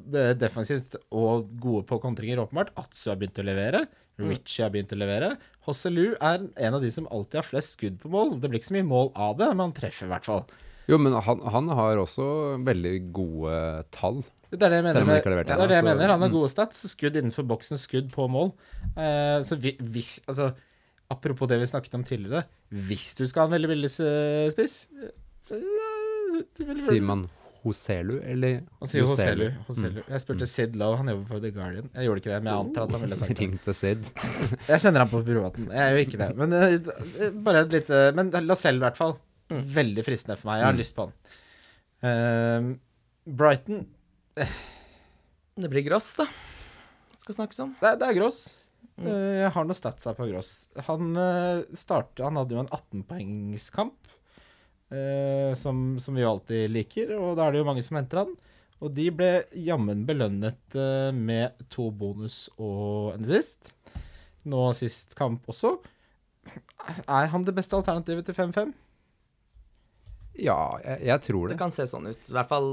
Eh, 0.02 0.32
Defensivt 0.38 0.96
og 1.14 1.50
gode 1.62 1.84
på 1.88 2.00
kontringer, 2.02 2.42
åpenbart. 2.42 2.72
Atsu 2.80 3.10
har 3.12 3.18
begynt 3.20 3.38
å 3.38 3.46
levere. 3.46 3.84
Richie 4.20 4.64
har 4.64 4.72
begynt 4.74 4.92
å 4.94 4.98
levere. 4.98 5.32
Hosselu 5.66 6.14
er 6.22 6.44
en 6.66 6.76
av 6.76 6.82
de 6.82 6.90
som 6.94 7.08
alltid 7.10 7.40
har 7.40 7.48
flest 7.48 7.76
skudd 7.78 7.98
på 8.02 8.10
mål. 8.12 8.36
Det 8.40 8.50
blir 8.50 8.60
ikke 8.60 8.72
så 8.72 8.76
mye 8.76 8.90
mål 8.90 9.10
av 9.14 9.38
det, 9.40 9.48
men 9.54 9.68
han 9.68 9.76
treffer 9.76 10.06
i 10.06 10.12
hvert 10.12 10.28
fall. 10.28 10.44
Jo, 10.90 10.98
men 11.00 11.16
han, 11.26 11.40
han 11.54 11.70
har 11.78 12.00
også 12.02 12.26
veldig 12.64 12.94
gode 13.16 13.56
tall. 13.94 14.20
Det 14.52 14.60
er 14.60 14.74
det 14.74 14.80
jeg 14.80 14.86
mener. 14.86 15.06
Med- 15.08 15.24
det 15.24 15.56
er 15.56 15.70
det 15.70 15.78
jeg 15.78 15.86
mener. 15.86 16.12
Han 16.12 16.22
har 16.22 16.30
mm. 16.30 16.36
gode 16.36 16.50
stats. 16.52 16.84
Skudd 16.90 17.16
innenfor 17.16 17.46
boksen, 17.48 17.80
skudd 17.80 18.10
på 18.12 18.28
mål. 18.30 18.52
Uh, 18.96 19.40
så 19.46 19.58
vi, 19.60 19.74
hvis 19.80 20.18
Altså, 20.28 20.52
apropos 21.10 21.48
det 21.48 21.58
vi 21.60 21.70
snakket 21.70 21.96
om 21.98 22.04
tidligere. 22.04 22.44
Hvis 22.68 23.14
du 23.18 23.26
skal 23.26 23.44
ha 23.44 23.50
en 23.50 23.56
veldig 23.56 23.70
billig 23.70 23.90
spiss 23.92 24.76
eh, 25.52 25.58
Sier 26.84 27.02
man 27.04 27.26
Hoselu, 27.64 28.18
eller 28.20 28.58
Han 28.80 28.90
sier 28.90 29.06
Hoselu. 29.08 29.46
Hoselu. 29.68 30.00
Mm. 30.02 30.08
Jeg 30.12 30.20
spurte 30.20 30.48
Sid 30.48 30.74
Lowe, 30.76 30.98
han 31.00 31.08
jobber 31.08 31.30
for 31.30 31.44
The 31.44 31.52
Guardian. 31.54 31.86
Jeg 31.94 32.08
gjorde 32.08 32.20
ikke 32.20 32.32
det, 32.34 32.40
men 32.42 32.50
jeg 32.50 32.64
antar 32.66 32.84
at 32.84 32.96
han 32.96 33.04
ville 33.06 33.18
sagt 33.20 33.32
det. 33.32 33.38
Ring 33.44 33.54
til 33.64 33.76
Sid. 33.78 34.10
Jeg 34.68 34.82
kjenner 34.84 35.04
han 35.04 35.12
på 35.12 35.22
privaten. 35.24 35.70
Jeg 35.72 35.94
gjør 35.94 36.02
ikke 36.02 36.20
det. 36.20 36.28
Men 36.42 36.58
uh, 36.58 37.30
bare 37.46 37.62
et 37.64 37.78
lite 37.78 38.02
Men 38.18 38.34
Lacelle, 38.44 38.82
i 38.82 38.84
hvert 38.84 39.00
fall. 39.00 39.16
Veldig 39.50 40.04
fristende 40.06 40.36
for 40.40 40.48
meg. 40.50 40.60
Jeg 40.62 40.66
har 40.68 40.72
Mm. 40.74 40.78
lyst 40.80 40.94
på 40.96 41.04
han. 41.04 41.12
Uh, 42.04 42.74
Brighton 43.26 43.86
Det 45.56 45.68
blir 45.70 45.84
gross, 45.86 46.14
da. 46.18 46.26
Skal 47.16 47.34
snakkes 47.38 47.60
om. 47.64 47.74
Det, 47.80 47.94
det 48.00 48.08
er 48.08 48.18
gross. 48.18 48.40
Eh, 48.98 49.42
Jeg 49.44 49.50
har 49.54 49.64
noen 49.64 49.74
stats 49.78 50.04
her 50.06 50.14
på 50.14 50.26
Gross. 50.30 50.66
Han, 50.88 51.16
uh, 51.16 51.62
startet, 51.74 52.20
han 52.24 52.36
hadde 52.36 52.54
jo 52.54 52.60
en 52.60 52.68
18-poengskamp, 52.74 54.10
eh, 54.90 55.54
som, 55.58 55.96
som 55.98 56.14
vi 56.14 56.22
jo 56.22 56.30
alltid 56.34 56.70
liker, 56.70 57.14
og 57.18 57.36
da 57.38 57.46
er 57.48 57.52
det 57.54 57.62
jo 57.62 57.68
mange 57.68 57.82
som 57.86 57.96
henter 57.98 58.20
han. 58.24 58.34
Og 58.84 58.92
de 58.94 59.08
ble 59.14 59.30
jammen 59.56 60.04
belønnet 60.06 60.76
med 61.16 61.54
to 61.72 61.88
bonus 61.90 62.50
og 62.58 63.14
en 63.14 63.24
sist. 63.30 63.70
Nå 64.44 64.66
sist 64.76 65.14
kamp 65.16 65.46
også. 65.48 65.78
Er 67.08 67.30
han 67.32 67.46
det 67.46 67.54
beste 67.56 67.78
alternativet 67.78 68.26
til 68.28 68.34
5-5? 68.36 68.74
Ja, 70.40 70.78
jeg, 70.84 70.98
jeg 71.06 71.20
tror 71.28 71.48
Det 71.48 71.54
det. 71.54 71.58
kan 71.60 71.70
se 71.74 71.86
sånn 71.86 72.08
ut. 72.10 72.18
I 72.30 72.32
hvert 72.34 72.48
fall 72.50 72.68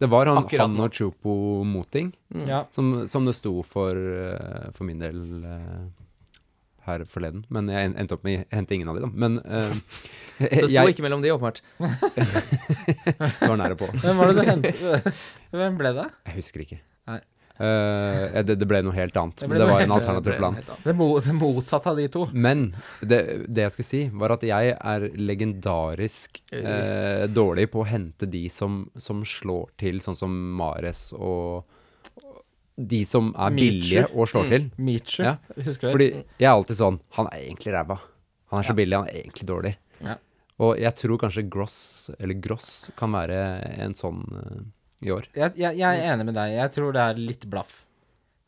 Det 0.00 0.08
var 0.08 0.26
han, 0.30 0.46
han 0.48 0.78
og 0.80 0.92
Chupo 0.96 1.34
Moting 1.68 2.12
Ja. 2.48 2.62
som, 2.72 3.06
som 3.08 3.26
det 3.28 3.34
sto 3.36 3.62
for 3.62 3.92
eh, 3.96 4.70
for 4.72 4.84
min 4.88 4.98
del 5.02 5.44
eh, 5.44 5.82
her 6.86 7.04
forleden. 7.04 7.44
Men 7.52 7.68
jeg 7.68 7.84
en- 7.90 7.96
endte 8.00 8.16
opp 8.16 8.24
med 8.24 8.46
å 8.46 8.56
hente 8.56 8.72
ingen 8.74 8.88
av 8.88 8.96
de, 8.96 9.02
da. 9.04 9.10
Men 9.12 9.36
eh, 9.44 9.74
Det 10.40 10.62
sto 10.64 10.72
jeg 10.72 10.94
ikke 10.94 11.04
mellom 11.04 11.20
de, 11.20 11.34
åpenbart. 11.34 11.60
var 13.44 13.56
nære 13.60 13.76
på. 13.76 13.90
Hvem 14.00 14.16
var 14.22 14.30
det 14.32 14.38
du 14.40 14.48
hentet? 14.48 15.10
Hvem 15.52 15.76
ble 15.76 15.92
det? 15.98 16.06
Jeg 16.30 16.38
husker 16.40 16.64
ikke. 16.64 16.78
Nei. 17.60 18.30
ja, 18.34 18.42
det, 18.42 18.54
det 18.58 18.66
ble 18.70 18.80
noe 18.86 18.94
helt 18.96 19.16
annet. 19.20 19.36
Det 19.42 19.48
men 19.50 19.58
det 19.60 19.66
var 19.68 19.80
en 19.84 19.92
alternativ 19.92 20.36
plan. 20.40 20.54
Det, 20.56 20.94
det 21.26 21.34
motsatte 21.36 21.90
av 21.92 21.96
de 22.00 22.06
to. 22.08 22.22
Men 22.32 22.70
det, 23.02 23.20
det 23.52 23.66
jeg 23.66 23.74
skulle 23.76 23.90
si, 23.90 24.00
var 24.22 24.32
at 24.32 24.42
jeg 24.48 24.72
er 24.80 25.08
legendarisk 25.20 26.40
uh, 26.54 27.26
dårlig 27.28 27.68
på 27.72 27.82
å 27.82 27.88
hente 27.90 28.26
de 28.30 28.46
som, 28.48 28.86
som 28.96 29.20
slår 29.28 29.68
til, 29.80 30.00
sånn 30.00 30.16
som 30.16 30.32
Mares 30.56 31.10
og 31.18 31.66
de 32.80 33.02
som 33.04 33.34
er 33.36 33.52
Michu. 33.52 33.66
billige 33.68 34.06
og 34.14 34.28
slår 34.30 34.46
Mm. 34.46 34.50
til. 34.50 34.70
Michu, 34.78 35.22
Ja. 35.22 35.36
husker 35.56 35.88
du? 35.88 35.92
Fordi 35.92 36.08
jeg 36.38 36.48
er 36.48 36.54
alltid 36.54 36.76
sånn 36.78 36.98
Han 37.18 37.26
er 37.28 37.38
egentlig 37.44 37.72
ræva. 37.74 37.98
Han 38.50 38.58
er 38.60 38.64
så 38.64 38.68
Ja. 38.72 38.74
billig, 38.74 38.96
han 38.96 39.08
er 39.08 39.20
egentlig 39.20 39.46
dårlig. 39.46 39.76
Ja. 40.02 40.14
Og 40.58 40.78
jeg 40.78 40.94
tror 40.96 41.18
kanskje 41.18 41.48
Gross, 41.50 42.10
eller 42.18 42.34
Gross, 42.40 42.90
kan 42.96 43.12
være 43.12 43.78
en 43.78 43.92
sånn 43.94 44.24
eh, 44.32 44.62
i 45.02 45.10
år. 45.14 45.28
jeg, 45.34 45.54
jeg, 45.56 45.78
jeg 45.80 46.00
er 46.02 46.12
enig 46.14 46.26
med 46.28 46.34
deg. 46.36 46.56
Jeg 46.58 46.72
tror 46.76 46.92
det 46.96 47.00
er 47.06 47.20
litt 47.20 47.46
blaff. 47.50 47.78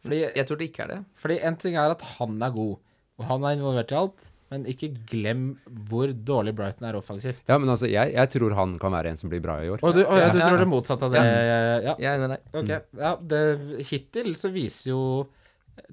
Fordi, 0.03 0.19
Jeg 0.35 0.47
tror 0.49 0.59
det 0.59 0.67
ikke 0.73 0.83
er 0.85 0.89
det. 0.97 1.01
fordi 1.23 1.39
en 1.47 1.57
ting 1.57 1.77
er 1.79 1.93
at 1.95 2.01
han 2.19 2.37
er 2.43 2.51
god, 2.51 2.77
og 3.19 3.25
han 3.29 3.45
er 3.47 3.57
involvert 3.57 3.93
i 3.95 3.99
alt, 4.01 4.29
men 4.53 4.67
ikke 4.69 4.91
glem 5.09 5.45
hvor 5.89 6.11
dårlig 6.13 6.53
Brighton 6.59 6.85
er 6.91 6.97
offensivt. 6.99 7.39
Ja, 7.49 7.57
men 7.57 7.71
altså, 7.73 7.87
jeg, 7.89 8.13
jeg 8.13 8.29
tror 8.35 8.53
han 8.59 8.75
kan 8.83 8.93
være 8.93 9.09
en 9.15 9.17
som 9.17 9.31
blir 9.33 9.41
bra 9.41 9.55
i 9.65 9.71
år. 9.73 9.81
Og 9.81 9.95
du, 9.97 10.03
og, 10.05 10.17
ja, 10.19 10.29
du 10.35 10.39
Ja. 10.43 10.49
tror 10.51 10.59
det 10.61 10.67
motsatte 10.69 11.07
av 11.09 11.15
det? 11.15 11.23
Ja. 11.23 11.95
Jeg 11.97 12.09
er 12.11 12.19
enig 12.19 12.27
med 12.27 12.35
deg. 12.35 12.51
Ok. 12.61 12.99
Ja, 13.01 13.13
det, 13.33 13.43
hittil 13.89 14.35
så 14.37 14.51
viser 14.53 14.91
jo 14.93 15.01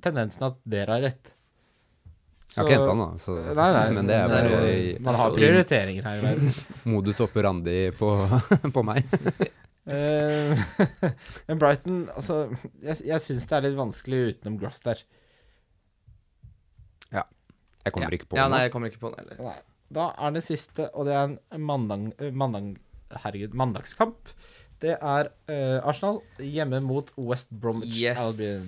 tendensen 0.03 0.43
at 0.49 0.57
dere 0.67 0.97
har 0.97 1.05
rett. 1.07 1.31
Jeg 2.49 2.57
har 2.57 2.65
ikke 2.65 2.77
henta 2.81 2.89
han, 2.89 3.05
da. 3.05 3.21
Så, 3.21 3.37
Nei, 3.53 3.69
nei, 3.77 3.87
men 3.99 4.07
det 4.09 4.15
er 4.17 4.27
bare 4.33 4.59
i, 4.73 4.85
Man 5.05 5.15
har 5.21 5.35
prioriteringer 5.37 6.09
her 6.09 6.17
i 6.19 6.23
verden. 6.25 6.53
modus 6.97 7.21
operandi 7.23 7.77
på, 7.95 8.09
på 8.75 8.83
meg. 8.89 9.05
Eh, 9.89 10.59
men 11.47 11.57
Brighton, 11.57 12.03
altså 12.13 12.43
Jeg, 12.83 12.99
jeg 13.07 13.23
syns 13.23 13.47
det 13.49 13.55
er 13.57 13.63
litt 13.65 13.77
vanskelig 13.79 14.19
utenom 14.35 14.59
Gross 14.61 14.83
der. 14.85 15.01
Jeg 17.89 17.95
kommer 17.95 18.15
ikke 18.15 18.29
på 18.29 18.37
Ja, 18.37 18.45
noe. 18.47 18.55
nei, 18.57 18.63
jeg 18.67 18.73
kommer 18.73 18.91
ikke 18.91 19.01
på 19.01 19.11
den 19.13 19.23
heller. 19.23 19.41
Nei. 19.49 19.57
Da 19.89 20.11
er 20.21 20.33
det 20.35 20.43
siste, 20.45 20.89
og 20.93 21.07
det 21.07 21.15
er 21.17 21.31
en 21.31 21.63
mandag, 21.65 22.09
mandag, 22.37 22.75
herregud, 23.23 23.55
mandagskamp. 23.57 24.33
Det 24.79 24.93
er 24.95 25.31
uh, 25.49 25.79
Arsenal 25.89 26.21
hjemme 26.37 26.81
mot 26.85 27.09
West 27.17 27.49
Bromwich 27.49 27.97
Albion. 28.13 28.67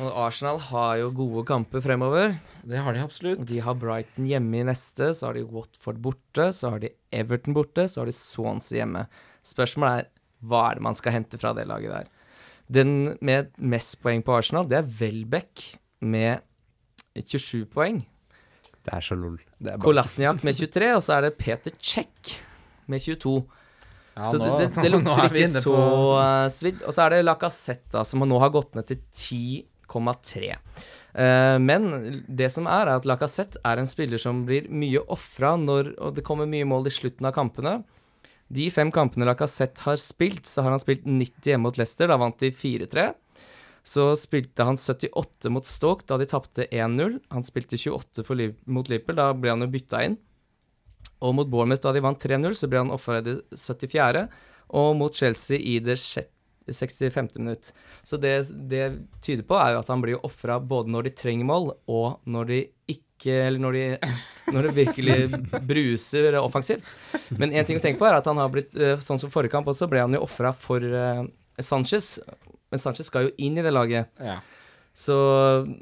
Og 0.00 0.16
Arsenal 0.24 0.62
har 0.70 0.94
jo 1.02 1.10
gode 1.18 1.44
kamper 1.50 1.82
fremover. 1.84 2.38
Det 2.64 2.80
har 2.80 2.96
de 2.96 3.02
absolutt. 3.04 3.42
De 3.50 3.60
har 3.60 3.76
Brighton 3.78 4.30
hjemme 4.30 4.62
i 4.62 4.64
neste, 4.70 5.10
så 5.18 5.28
har 5.28 5.36
de 5.36 5.44
Watford 5.50 6.00
borte, 6.02 6.48
så 6.56 6.72
har 6.72 6.82
de 6.86 6.94
Everton 7.12 7.54
borte, 7.58 7.84
så 7.90 8.00
har 8.00 8.08
de 8.08 8.16
Swansea 8.16 8.80
hjemme. 8.80 9.04
Spørsmålet 9.46 10.06
er 10.06 10.10
hva 10.40 10.64
er 10.70 10.78
det 10.78 10.86
man 10.86 10.96
skal 10.98 11.16
hente 11.18 11.40
fra 11.40 11.52
det 11.56 11.66
laget 11.68 11.92
der? 11.92 12.10
Den 12.70 13.16
med 13.20 13.50
mest 13.58 13.98
poeng 14.02 14.22
på 14.24 14.36
Arsenal, 14.36 14.68
det 14.70 14.78
er 14.78 14.90
Welbeck 15.00 15.64
med 16.00 16.44
27 17.18 17.66
poeng. 17.72 18.04
Det 18.80 18.92
er 18.96 19.04
så 19.04 19.16
lol. 19.18 19.40
Det 19.58 19.72
er 19.72 19.76
bare, 19.76 19.84
Kolasniak 19.84 20.44
med 20.46 20.56
23, 20.56 20.92
og 20.96 21.02
så 21.04 21.16
er 21.18 21.26
det 21.26 21.32
Peter 21.40 21.74
Czech 21.82 22.36
med 22.88 23.02
22. 23.02 23.34
Ja, 24.16 24.30
så 24.30 24.38
nå, 24.38 24.46
det, 24.60 24.70
det, 24.74 24.84
det 24.84 24.92
nå 24.94 25.00
lukter 25.00 25.24
er 25.24 25.34
vi 25.34 25.42
ikke 25.42 25.50
inne 25.50 25.64
så 25.64 25.74
på 25.74 25.82
uh, 26.16 26.46
svidd. 26.52 26.80
Og 26.86 26.96
så 26.96 27.04
er 27.04 27.16
det 27.16 27.26
Lacassette, 27.26 28.06
som 28.08 28.24
nå 28.24 28.40
har 28.40 28.54
gått 28.54 28.78
ned 28.78 28.88
til 28.88 29.02
10,3. 29.12 30.54
Eh, 31.10 31.56
men 31.58 31.88
det 32.28 32.50
som 32.54 32.68
er, 32.70 32.86
er 32.86 33.00
at 33.00 33.08
Lacassette 33.08 33.60
er 33.66 33.80
en 33.80 33.88
spiller 33.90 34.20
som 34.22 34.44
blir 34.46 34.68
mye 34.70 35.02
ofra 35.10 35.56
når 35.58 35.94
og 35.98 36.14
det 36.14 36.24
kommer 36.26 36.46
mye 36.50 36.68
mål 36.68 36.86
i 36.86 36.94
slutten 36.94 37.26
av 37.26 37.34
kampene. 37.36 37.80
De 38.50 38.66
fem 38.74 38.90
kampene 38.90 39.26
Lacassette 39.28 39.84
har 39.86 39.98
spilt, 40.02 40.46
så 40.46 40.64
har 40.66 40.74
han 40.74 40.82
spilt 40.82 41.04
90 41.06 41.52
hjemme 41.52 41.68
mot 41.68 41.76
Leicester. 41.78 42.10
Da 42.10 42.18
vant 42.18 42.38
de 42.42 42.50
4-3. 42.50 43.12
Så 43.86 44.10
spilte 44.18 44.66
han 44.66 44.76
78 44.76 45.52
mot 45.54 45.66
Stoke 45.66 46.04
da 46.08 46.18
de 46.20 46.26
tapte 46.28 46.66
1-0. 46.66 47.20
Han 47.30 47.46
spilte 47.46 47.78
28 47.78 48.26
for 48.26 48.38
Liv 48.38 48.56
mot 48.66 48.90
Liverpool, 48.90 49.16
da 49.16 49.30
ble 49.32 49.54
han 49.54 49.64
jo 49.64 49.70
bytta 49.70 50.02
inn. 50.08 50.18
Og 51.24 51.36
mot 51.36 51.48
Bournemouth 51.48 51.84
da 51.84 51.94
de 51.94 52.02
vant 52.04 52.20
3-0, 52.20 52.56
så 52.58 52.68
ble 52.68 52.82
han 52.82 52.92
ofra 52.92 53.20
i 53.20 53.24
det 53.28 53.38
74. 53.54 54.26
Og 54.80 54.92
mot 54.98 55.14
Chelsea 55.16 55.58
i 55.58 55.78
det 55.84 55.96
65. 56.00 57.38
minutt. 57.38 57.72
Så 58.02 58.18
det 58.20 58.34
det 58.70 58.84
tyder 59.22 59.46
på, 59.46 59.56
er 59.58 59.74
jo 59.74 59.84
at 59.84 59.94
han 59.94 60.02
blir 60.02 60.20
ofra 60.26 60.58
både 60.60 60.92
når 60.92 61.08
de 61.08 61.16
trenger 61.22 61.48
mål, 61.48 61.72
og 61.90 62.20
når 62.26 62.50
de 62.50 62.60
ikke 62.90 63.09
Eller 63.26 63.60
når, 63.60 63.76
de, 63.76 64.12
når 64.54 64.68
det 64.68 64.76
virkelig 64.76 65.16
bruser 65.68 66.38
offensivt. 66.40 66.86
Men 67.36 67.52
én 67.52 67.66
ting 67.68 67.76
å 67.80 67.82
tenke 67.84 68.00
på 68.00 68.08
er 68.08 68.16
at 68.20 68.30
han 68.30 68.40
har 68.40 68.48
blitt 68.52 68.72
eh, 68.78 68.96
Sånn 69.02 69.20
som 69.20 69.32
forrige 69.32 69.52
kamp 69.52 69.68
også, 69.68 69.88
ble 69.90 70.00
han 70.00 70.16
jo 70.16 70.22
ofra 70.24 70.54
for 70.56 70.80
eh, 70.80 71.26
Sanchez. 71.60 72.16
Men 72.70 72.82
Sanchez 72.82 73.10
skal 73.10 73.28
jo 73.28 73.34
inn 73.42 73.58
i 73.58 73.66
det 73.66 73.74
laget. 73.74 74.08
ja. 74.22 74.40
Så 75.00 75.14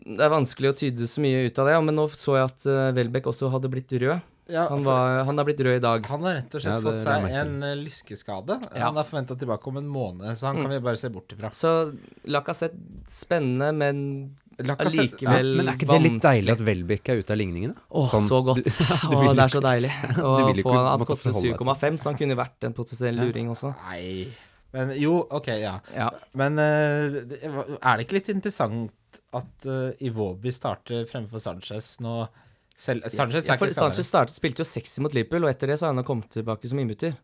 det 0.05 0.21
er 0.21 0.31
vanskelig 0.31 0.69
å 0.71 0.77
tyde 0.77 1.07
så 1.09 1.23
mye 1.25 1.47
ut 1.49 1.57
av 1.59 1.67
det. 1.67 1.77
Ja, 1.79 1.85
men 1.85 1.97
nå 1.97 2.05
så 2.13 2.35
jeg 2.37 2.51
at 2.51 2.67
uh, 2.69 2.91
Welbeck 2.95 3.27
også 3.31 3.49
hadde 3.51 3.71
blitt 3.73 3.91
rød. 3.97 4.21
Ja, 4.49 4.67
Han, 4.71 4.81
var, 4.85 5.23
han 5.29 5.41
er 5.41 5.45
blitt 5.45 5.61
rød 5.61 5.77
i 5.77 5.83
dag. 5.85 6.07
han 6.09 6.23
har 6.25 6.39
rett 6.39 6.55
og 6.57 6.63
slett 6.63 6.73
Ja, 6.73 6.81
det 6.81 6.87
fått 6.87 7.03
seg 7.05 7.27
en 7.37 7.57
eh, 7.67 7.75
lyskeskade. 7.77 8.55
Ja. 8.71 8.87
Han 8.87 8.97
er 9.01 9.09
forventa 9.09 9.37
tilbake 9.37 9.69
om 9.69 9.77
en 9.81 9.91
måned, 9.93 10.39
så 10.41 10.49
han 10.49 10.63
kan 10.63 10.73
vi 10.73 10.79
bare 10.87 10.97
se 10.97 11.11
bort 11.13 11.35
ifra. 11.35 11.51
Så 11.53 11.73
Lacassette 12.33 13.11
spennende, 13.13 13.69
men 13.77 14.01
Lacazette- 14.59 15.23
ja, 15.23 15.31
Men 15.31 15.69
er 15.69 15.75
ikke 15.77 15.87
det 15.87 16.01
litt 16.03 16.13
vanskelig. 16.13 16.23
deilig 16.25 16.53
at 16.53 16.61
Welbeck 16.67 17.09
er 17.09 17.21
ute 17.23 17.31
av 17.31 17.39
ligningen? 17.39 17.75
da? 17.75 17.81
Åh, 17.91 18.09
Sånn, 18.11 18.27
så 18.29 18.41
godt. 18.45 18.65
du- 18.65 18.71
du 19.11 19.17
Åh, 19.17 19.33
det 19.35 19.45
er 19.45 19.53
så 19.55 19.61
deilig. 19.63 19.91
Å 20.19 20.55
Du 20.55 20.63
få 20.63 20.73
han 20.75 20.87
Han 20.89 21.05
koster 21.07 21.31
forholde 21.33 21.53
deg 21.53 21.59
til 21.59 21.67
7,5, 21.93 21.99
så 22.03 22.11
han 22.11 22.19
kunne 22.19 22.37
vært 22.37 22.65
en 22.69 22.75
potensiell 22.75 23.15
Ja. 23.17 23.25
luring 23.25 23.49
også. 23.55 23.75
Nei 23.89 24.27
Men 24.75 24.91
jo, 25.01 25.27
OK, 25.31 25.47
ja. 25.63 25.79
Ja. 25.95 26.11
Men 26.35 26.59
uh, 26.59 27.23
er 27.81 27.97
det 27.97 28.05
ikke 28.07 28.19
litt 28.19 28.29
interessant 28.35 28.91
at 29.33 29.65
uh, 29.67 29.93
Iwobi 30.05 30.51
starter 30.53 31.07
fremfor 31.09 31.41
Sanchez 31.41 31.99
nå? 32.01 32.27
Selv, 32.79 33.07
Sanchez 33.11 33.47
ja, 33.49 33.57
for 33.59 33.67
ikke. 33.67 33.75
Sanchez 33.75 34.07
startet, 34.07 34.35
spilte 34.37 34.63
jo 34.63 34.69
60 34.69 35.01
mot 35.03 35.15
Liverpool, 35.17 35.43
og 35.45 35.51
etter 35.51 35.67
det 35.73 35.79
så 35.81 35.87
har 35.89 35.95
han 35.97 36.05
kommet 36.07 36.29
tilbake 36.31 36.69
som 36.71 36.79
innbytter. 36.79 37.17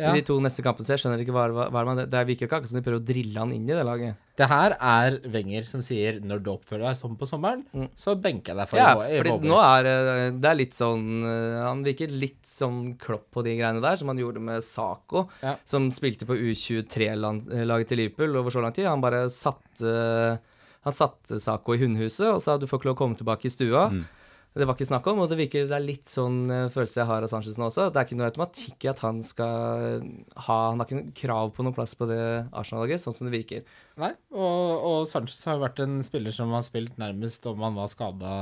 Ja. 0.00 0.08
I 0.14 0.20
de 0.20 0.22
to 0.24 0.38
neste 0.40 0.62
kampene, 0.64 0.86
så 0.88 0.94
jeg 0.94 1.02
skjønner 1.02 1.20
ikke 1.20 1.34
hva, 1.36 1.42
hva, 1.52 1.64
hva 1.68 1.80
er 1.82 1.84
det 1.84 1.90
man- 1.92 2.10
Det 2.10 2.20
virker 2.26 2.46
ikke 2.48 2.56
akkurat 2.56 2.68
som 2.70 2.80
de 2.80 2.84
prøver 2.86 3.00
å 3.02 3.04
drille 3.04 3.36
han 3.38 3.52
inn 3.52 3.68
i 3.68 3.74
det 3.76 3.84
laget. 3.84 4.14
Det 4.40 4.48
her 4.48 4.74
er 4.80 5.18
Wenger 5.28 5.64
som 5.68 5.82
sier 5.84 6.18
når 6.24 6.42
du 6.42 6.48
oppfører 6.50 6.86
deg 6.88 6.96
sånn 6.96 7.18
på 7.20 7.28
sommeren, 7.28 7.62
Mm. 7.74 7.90
så 7.94 8.14
benker 8.18 8.54
jeg 8.54 8.56
deg 8.56 8.68
for 8.70 8.76
Ja, 8.78 8.94
i 9.04 9.18
fordi 9.20 9.48
nå 9.50 9.58
er 9.60 9.84
eh, 9.84 10.30
det 10.30 10.44
er 10.48 10.54
litt 10.56 10.72
sånn 10.72 11.22
eh, 11.22 11.66
Han 11.68 11.84
virker 11.84 12.08
litt 12.08 12.40
sånn 12.42 12.96
klopp 12.98 13.30
på 13.30 13.44
de 13.44 13.58
greiene 13.58 13.82
der, 13.82 13.96
som 13.96 14.08
han 14.08 14.16
gjorde 14.16 14.40
med 14.40 14.62
Saco, 14.64 15.28
Ja. 15.42 15.56
som 15.66 15.90
spilte 15.90 16.24
på 16.24 16.40
U23-laget 16.40 17.88
til 17.88 17.98
Liverpool 17.98 18.36
over 18.36 18.50
så 18.50 18.62
lang 18.62 18.72
tid. 18.72 18.86
Han 18.86 19.00
bare 19.02 19.26
satte 19.28 20.38
Han 20.84 20.92
satte 20.92 21.38
Saco 21.40 21.74
i 21.74 21.78
hundehuset 21.78 22.26
og 22.34 22.40
sa 22.42 22.56
du 22.58 22.66
får 22.66 22.80
ikke 22.80 22.88
lov 22.90 22.96
å 22.96 22.98
komme 22.98 23.16
tilbake 23.16 23.44
i 23.46 23.50
stua. 23.54 23.84
Mm. 23.92 24.04
Det 24.52 24.66
var 24.68 24.76
ikke 24.76 24.84
snakk 24.84 25.06
om, 25.08 25.22
og 25.24 25.30
det 25.30 25.38
virker 25.38 25.64
det 25.68 25.76
er 25.76 25.84
litt 25.84 26.10
sånn 26.12 26.50
eh, 26.52 26.66
følelse 26.72 26.98
jeg 27.00 27.08
har 27.08 27.24
av 27.24 27.30
Sanchez 27.32 27.56
nå 27.56 27.70
også. 27.70 27.86
Det 27.88 28.00
er 28.00 28.08
ikke 28.08 28.18
noe 28.20 28.28
automatikk 28.28 28.84
i 28.84 28.90
at 28.90 29.00
han 29.00 29.22
skal 29.24 30.02
ha 30.44 30.58
Han 30.68 30.82
har 30.82 30.88
ikke 30.88 30.98
noe 30.98 31.14
krav 31.16 31.54
på 31.56 31.64
noen 31.64 31.76
plass 31.76 31.96
på 31.96 32.08
det 32.10 32.20
Arsenal-laget, 32.50 33.00
sånn 33.00 33.16
som 33.16 33.28
det 33.28 33.32
virker. 33.32 33.64
Nei, 34.02 34.10
og, 34.34 34.84
og 34.88 34.98
Sanchez 35.08 35.40
har 35.48 35.62
vært 35.62 35.80
en 35.84 35.98
spiller 36.04 36.36
som 36.36 36.52
har 36.52 36.64
spilt 36.66 37.00
nærmest 37.00 37.48
om 37.48 37.64
han 37.64 37.80
var 37.80 37.88
skada 37.92 38.36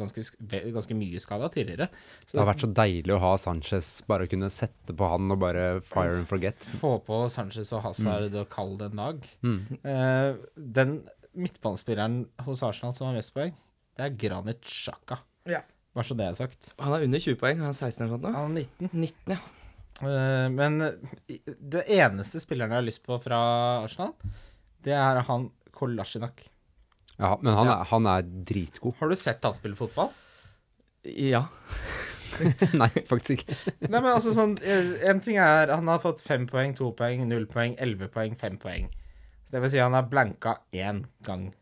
ganske, 0.00 0.26
ganske 0.74 0.98
mye 1.00 1.24
skada 1.24 1.48
tidligere. 1.54 1.88
Det 2.28 2.40
har 2.40 2.52
vært 2.52 2.66
så 2.66 2.72
deilig 2.84 3.16
å 3.16 3.20
ha 3.24 3.34
Sanchez, 3.40 3.96
bare 4.08 4.28
kunne 4.28 4.52
sette 4.52 4.96
på 4.96 5.12
han 5.14 5.32
og 5.32 5.42
bare 5.44 5.66
fire 5.88 6.20
and 6.20 6.28
forget. 6.28 6.68
Få 6.80 6.98
på 7.04 7.24
Sanchez 7.32 7.72
og 7.72 7.86
Hazard 7.88 8.36
og 8.36 8.50
kall 8.52 8.76
det 8.80 8.92
en 8.92 9.04
dag. 9.06 9.28
Mm. 9.44 9.60
Uh, 9.80 10.30
den 10.54 10.98
midtbanespilleren 11.34 12.24
hos 12.46 12.62
Arsenal 12.66 12.92
som 12.96 13.08
har 13.08 13.16
mest 13.16 13.32
poeng, 13.34 13.54
det 13.96 14.08
er 14.08 14.18
Granit 14.18 14.60
Xhaka. 14.66 15.24
Ja. 15.50 15.60
Bare 15.94 16.06
så 16.08 16.16
det 16.18 16.26
er 16.26 16.34
sagt. 16.38 16.70
Han 16.82 16.94
er 16.96 17.04
under 17.06 17.20
20 17.22 17.36
poeng, 17.38 17.60
han 17.62 17.70
er 17.70 17.76
16 17.76 18.02
eller 18.02 18.16
noe 18.16 18.18
sånt. 18.18 18.24
nå. 18.26 18.32
Han 18.34 18.56
er 18.56 18.64
19. 18.64 19.00
19, 19.04 19.36
ja. 19.36 19.38
Uh, 20.02 20.48
men 20.50 20.80
det 21.70 21.84
eneste 21.94 22.40
spilleren 22.42 22.72
jeg 22.74 22.80
har 22.80 22.86
lyst 22.88 23.04
på 23.06 23.14
fra 23.22 23.36
Arsenal, 23.84 24.10
det 24.82 24.96
er 24.98 25.20
han 25.28 25.50
Kolasjinak. 25.74 26.42
Ja, 27.18 27.36
men 27.40 27.54
han, 27.54 27.66
Ja. 27.70 27.76
er, 27.80 27.84
han 27.92 28.06
er 28.10 28.22
dritgod. 28.26 28.96
Har 28.98 29.08
du 29.08 29.14
sett 29.14 29.44
han 29.46 29.54
spille 29.54 29.78
fotball? 29.78 30.10
Ja. 31.06 31.44
Nei, 32.74 32.88
faktisk 33.06 33.36
ikke. 33.44 33.54
Nei, 33.86 34.00
men 34.00 34.08
altså 34.10 34.32
sånn 34.34 34.56
eh, 34.66 34.96
En 35.06 35.20
ting 35.22 35.36
er 35.38 35.70
Han 35.70 35.86
har 35.86 36.00
fått 36.02 36.18
fem 36.24 36.48
poeng, 36.50 36.72
to 36.74 36.88
poeng, 36.98 37.20
null 37.30 37.44
poeng, 37.46 37.76
elleve 37.78 38.08
poeng, 38.10 38.34
fem 38.40 38.56
poeng. 38.58 38.88
Så 39.46 39.54
det 39.54 39.60
vil 39.62 39.70
si 39.76 39.78
han 39.78 39.94
har 39.94 40.08
blanka 40.10 40.56
én 40.74 41.04
gang. 41.22 41.52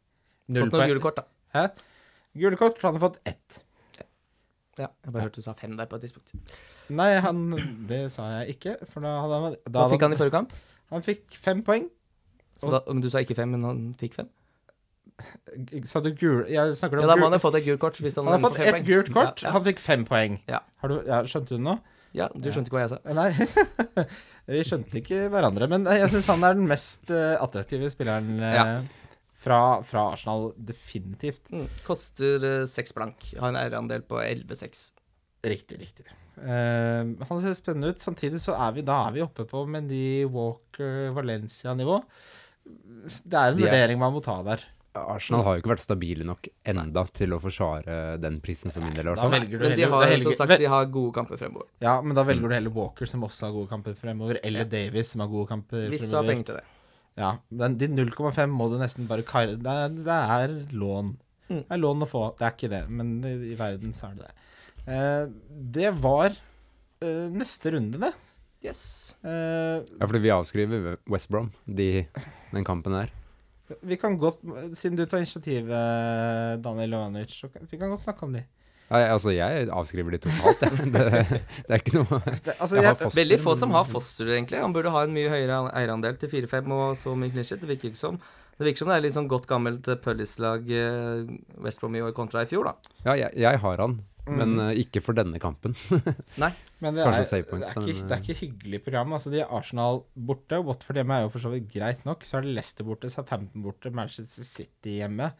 Null 0.48 0.70
Fått 0.70 0.72
noen 0.72 0.78
poeng. 0.78 0.94
gule 0.94 1.04
kort, 1.04 1.20
da. 1.20 1.26
Hæ? 1.52 1.66
Gule 2.40 2.56
kort. 2.56 2.80
Han 2.86 2.96
har 2.96 3.04
fått 3.10 3.20
ett. 3.28 3.58
Ja, 4.80 4.86
jeg 5.04 5.12
bare 5.12 5.26
hørte 5.26 5.42
du 5.42 5.44
sa 5.44 5.52
fem 5.58 5.74
der 5.76 5.88
på 5.90 5.98
et 5.98 6.06
tidspunkt. 6.06 6.32
Nei, 6.96 7.10
han 7.20 7.42
Det 7.88 8.06
sa 8.14 8.28
jeg 8.38 8.56
ikke, 8.56 8.76
for 8.88 9.04
da 9.04 9.16
hadde 9.20 9.40
han 9.42 9.56
da 9.66 9.82
Hva 9.82 9.90
fikk 9.92 10.06
han 10.06 10.14
i 10.14 10.20
forrige 10.20 10.36
kamp? 10.38 10.54
Han 10.92 11.04
fikk 11.04 11.36
fem 11.40 11.60
poeng. 11.66 11.90
Så 12.60 12.70
da, 12.72 12.80
men 12.88 13.02
du 13.04 13.10
sa 13.12 13.20
ikke 13.24 13.36
fem, 13.36 13.52
men 13.52 13.64
han 13.68 13.82
fikk 14.00 14.16
fem? 14.20 14.30
Sa 15.86 16.00
du 16.02 16.08
gul 16.16 16.46
Jeg 16.50 16.76
snakker 16.78 16.98
om 16.98 17.04
Ja, 17.04 17.10
da 17.12 17.16
må 17.20 17.28
han 17.28 17.36
ha 17.36 17.40
fått 17.42 17.58
et 17.60 17.66
gult 17.66 17.80
kort. 17.82 17.98
Hvis 18.00 18.16
han, 18.18 18.26
Han 18.26 18.38
har 18.40 18.50
fått 18.50 18.60
ett 18.64 18.74
poeng. 18.74 18.86
gult 18.88 19.10
kort. 19.12 19.42
Ja, 19.42 19.48
ja. 19.48 19.52
Han 19.56 19.66
fikk 19.66 19.82
fem 19.82 20.06
poeng. 20.08 20.38
Ja. 20.50 20.62
Har 20.82 20.92
du, 20.92 21.00
ja, 21.06 21.20
skjønte 21.28 21.52
du 21.54 21.58
det 21.60 21.66
nå? 21.68 21.78
ja, 22.12 22.26
du 22.36 22.48
skjønte 22.52 22.68
ikke 22.68 22.76
hva 22.76 22.82
jeg 22.84 22.92
sa. 22.92 22.98
Nei. 23.16 24.06
Vi 24.52 24.64
skjønte 24.68 24.98
ikke 25.00 25.28
hverandre. 25.32 25.68
Men 25.70 25.86
jeg 25.88 26.10
syns 26.12 26.26
han 26.32 26.44
er 26.44 26.58
den 26.58 26.66
mest 26.68 27.12
eh, 27.12 27.36
attraktive 27.40 27.88
spilleren 27.92 28.34
eh, 28.40 28.56
Ja. 28.58 28.64
Fra, 29.42 29.58
fra 29.86 30.06
Arsenal. 30.14 30.50
Definitivt. 30.56 31.50
Mm. 31.52 31.66
Koster 31.86 32.44
eh, 32.48 32.66
seks 32.70 32.94
blank. 32.96 33.32
Har 33.40 33.52
en 33.52 33.58
eierandel 33.60 34.04
på 34.06 34.20
11,6. 34.22 34.90
Riktig, 35.42 35.80
riktig. 35.82 36.06
Uh, 36.38 37.18
han 37.28 37.40
ser 37.42 37.56
spennende 37.58 37.90
ut. 37.92 38.00
Samtidig 38.02 38.38
så 38.40 38.54
er 38.56 38.76
vi, 38.78 38.84
da 38.86 39.00
er 39.08 39.16
vi 39.18 39.24
oppe 39.24 39.44
på 39.50 39.64
Mendy, 39.68 40.22
Walker, 40.30 41.10
Valencia-nivå. 41.16 41.98
Det 42.62 43.34
er 43.34 43.50
en 43.50 43.58
De 43.58 43.64
er- 43.66 43.66
vurdering 43.66 43.98
man 43.98 44.14
må 44.14 44.22
ta 44.24 44.38
der. 44.46 44.62
Arsenal 44.94 45.40
har 45.46 45.54
jo 45.56 45.62
ikke 45.62 45.70
vært 45.72 45.82
stabile 45.86 46.24
nok 46.28 46.48
enda 46.68 47.02
til 47.16 47.32
å 47.32 47.38
forsvare 47.40 47.94
den 48.20 48.40
prisen 48.44 48.70
for 48.74 48.84
min 48.84 48.92
del, 48.92 49.08
i 49.08 49.14
Da 49.16 49.28
velger 49.32 49.58
du 49.58 49.64
Men 49.64 49.76
de 49.78 49.86
har 49.88 50.18
som 50.20 50.34
sagt 50.36 50.58
de 50.60 50.68
har 50.68 50.84
gode 50.92 51.14
kamper 51.16 51.40
fremover. 51.40 51.66
Ja, 51.80 51.94
men 52.04 52.14
da 52.14 52.22
velger 52.28 52.44
du 52.50 52.54
heller 52.54 52.74
Walker, 52.76 53.08
som 53.08 53.24
også 53.24 53.46
har 53.48 53.54
gode 53.56 53.70
kamper 53.70 53.94
fremover, 53.96 54.38
eller 54.44 54.60
Ja. 54.60 54.64
Davies, 54.68 55.08
som 55.14 55.24
har 55.24 55.28
gode 55.32 55.48
kamper 55.48 55.88
Hvis 55.88 56.08
du 56.10 56.16
har 56.16 56.22
fremover. 56.22 56.28
penger 56.28 56.44
til 56.44 56.54
det. 56.56 56.64
Ja, 57.18 57.34
men 57.52 57.74
de 57.80 57.88
0,5 57.92 58.46
må 58.48 58.70
du 58.72 58.78
nesten 58.80 59.08
bare 59.10 59.24
kar... 59.28 59.50
Det 59.60 59.72
er, 59.84 59.88
det 60.06 60.18
er 60.36 60.54
lån. 60.72 61.10
Mm. 61.50 61.58
Det 61.58 61.74
er 61.76 61.80
lån 61.82 62.06
å 62.06 62.08
få. 62.08 62.22
Det 62.38 62.46
er 62.48 62.54
ikke 62.56 62.70
det, 62.72 62.82
men 62.88 63.10
i, 63.28 63.32
i 63.52 63.56
verden 63.58 63.92
så 63.96 64.08
er 64.08 64.14
det 64.20 64.28
det. 64.30 64.36
Eh, 64.96 65.24
det 65.76 65.90
var 66.00 66.30
eh, 66.32 67.26
neste 67.32 67.74
runde, 67.74 68.00
det. 68.00 68.12
Yes. 68.64 68.84
Eh, 69.26 69.82
Ja, 69.98 70.06
fordi 70.06 70.22
vi 70.24 70.32
avskriver 70.32 70.96
West 71.10 71.28
Brom, 71.32 71.50
de, 71.66 71.90
den 72.54 72.64
kampen 72.64 72.94
der. 72.96 73.12
vi 73.82 73.96
kan 73.96 74.16
godt, 74.20 74.40
siden 74.76 74.96
du 74.98 75.04
tar 75.06 75.22
initiativet, 75.22 76.62
Daniel 76.64 76.92
Jovanic, 76.96 77.36
så 77.42 77.48
kan, 77.52 77.68
vi 77.70 77.78
kan 77.80 77.90
godt 77.92 78.02
snakke 78.04 78.26
om 78.26 78.32
de. 78.36 78.42
Altså, 78.92 79.32
jeg 79.34 79.68
avskriver 79.72 80.16
de 80.16 80.20
totalt, 80.26 80.62
jeg. 80.66 80.86
Det, 80.94 81.02
det 81.68 81.72
er 81.72 81.80
ikke 81.80 81.96
noe 81.96 82.20
Det, 82.44 82.54
altså, 82.58 82.76
Jeg 82.76 82.86
har 82.90 83.00
jeg, 83.00 83.14
Veldig 83.16 83.38
få 83.42 83.56
som 83.58 83.72
har 83.76 83.88
Foster, 83.88 84.28
egentlig. 84.36 84.60
Han 84.60 84.74
burde 84.76 84.92
ha 84.92 85.04
en 85.06 85.14
mye 85.16 85.32
høyere 85.32 85.62
eierandel 85.80 86.18
til 86.20 86.32
4-5 86.32 86.72
og 86.76 86.96
så 87.00 87.14
mye 87.16 87.32
clean. 87.34 87.60
Det 87.62 87.70
virker 87.70 87.92
ikke 87.92 88.02
som. 88.02 88.18
Det 88.58 88.66
virker 88.68 88.84
som 88.84 88.90
det 88.92 88.96
er 88.98 89.04
litt 89.06 89.14
sånn 89.16 89.28
godt 89.30 89.46
gammelt 89.50 89.88
eh, 89.90 89.96
Pullis-lag 90.04 90.68
eh, 90.76 91.30
West 91.64 91.80
Brom 91.80 91.94
i 91.96 92.02
år 92.04 92.12
kontra 92.16 92.44
i 92.44 92.50
fjor, 92.50 92.68
da. 92.68 92.96
Ja, 93.06 93.14
jeg, 93.24 93.32
jeg 93.42 93.60
har 93.64 93.80
han, 93.82 93.96
men 94.28 94.52
Mm. 94.58 94.68
ikke 94.84 95.00
for 95.02 95.16
denne 95.18 95.40
kampen. 95.42 95.72
Nei. 96.42 96.52
men 96.84 96.94
det 96.94 97.02
er, 97.02 97.16
points, 97.48 97.72
det, 97.72 97.80
er 97.80 97.88
ikke, 97.88 98.04
det 98.06 98.14
er 98.18 98.20
ikke 98.22 98.36
hyggelig 98.42 98.82
program. 98.84 99.16
Altså, 99.16 99.32
de 99.32 99.40
er 99.42 99.50
Arsenal 99.56 100.04
borte. 100.14 100.60
Watford 100.62 101.00
hjemme 101.00 101.16
er 101.16 101.24
jo 101.24 101.32
for 101.32 101.42
så 101.42 101.50
vidt 101.54 101.66
greit 101.72 102.04
nok. 102.06 102.22
Så 102.28 102.38
er 102.38 102.46
det 102.46 102.52
Leicester 102.60 102.86
borte, 102.86 103.10
Southampton 103.10 103.64
borte, 103.64 103.90
Manchester 103.94 104.46
City 104.46 104.98
hjemme. 105.00 105.32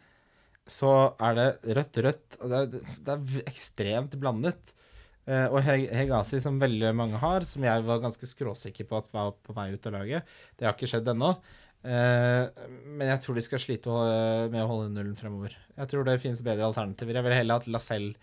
Så 0.69 0.89
er 1.19 1.35
det 1.35 1.47
rødt-rødt. 1.75 2.37
og 2.41 2.49
Det 2.53 2.59
er, 2.61 2.93
det 3.03 3.15
er 3.17 3.49
ekstremt 3.51 4.13
blandet. 4.21 4.71
Eh, 5.27 5.47
og 5.51 5.61
Hegasi, 5.63 5.89
Hegazi, 5.95 6.39
som 6.43 6.59
veldig 6.59 6.93
mange 6.95 7.19
har, 7.19 7.43
som 7.47 7.63
jeg 7.63 7.83
var 7.87 8.01
ganske 8.03 8.27
skråsikker 8.27 8.87
på 8.89 8.97
at 8.99 9.11
var 9.15 9.33
på 9.43 9.55
vei 9.55 9.69
ut 9.75 9.85
av 9.87 9.93
laget, 9.97 10.23
det 10.59 10.67
har 10.67 10.75
ikke 10.75 10.89
skjedd 10.91 11.07
ennå. 11.13 11.33
Eh, 11.83 12.47
men 12.95 13.07
jeg 13.11 13.21
tror 13.23 13.35
de 13.35 13.43
skal 13.43 13.59
slite 13.59 13.91
å- 13.91 14.49
med 14.51 14.63
å 14.63 14.67
holde 14.71 14.91
nullen 14.95 15.15
fremover. 15.19 15.55
Jeg 15.77 15.87
tror 15.91 16.03
det 16.07 16.19
finnes 16.23 16.41
bedre 16.43 16.67
alternativer. 16.67 17.13
Jeg 17.19 17.23
vil 17.23 17.37
heller 17.39 17.59
hatt 17.59 17.67
Lacelle 17.71 18.15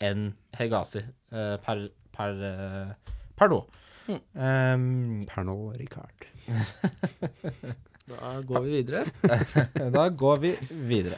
enn 0.00 0.34
Hegazi 0.56 1.00
eh, 1.32 1.56
per, 1.64 1.88
per, 2.12 2.40
eh, 2.44 3.14
per 3.36 3.48
nå. 3.52 3.62
Mm. 4.06 4.20
Um, 4.38 5.26
Pernod 5.26 5.76
Ricard. 5.80 6.28
Da 8.06 8.36
går 8.46 8.60
vi 8.62 8.70
videre. 8.70 9.00
da 9.96 10.04
går 10.14 10.36
vi 10.38 10.52
videre. 10.86 11.16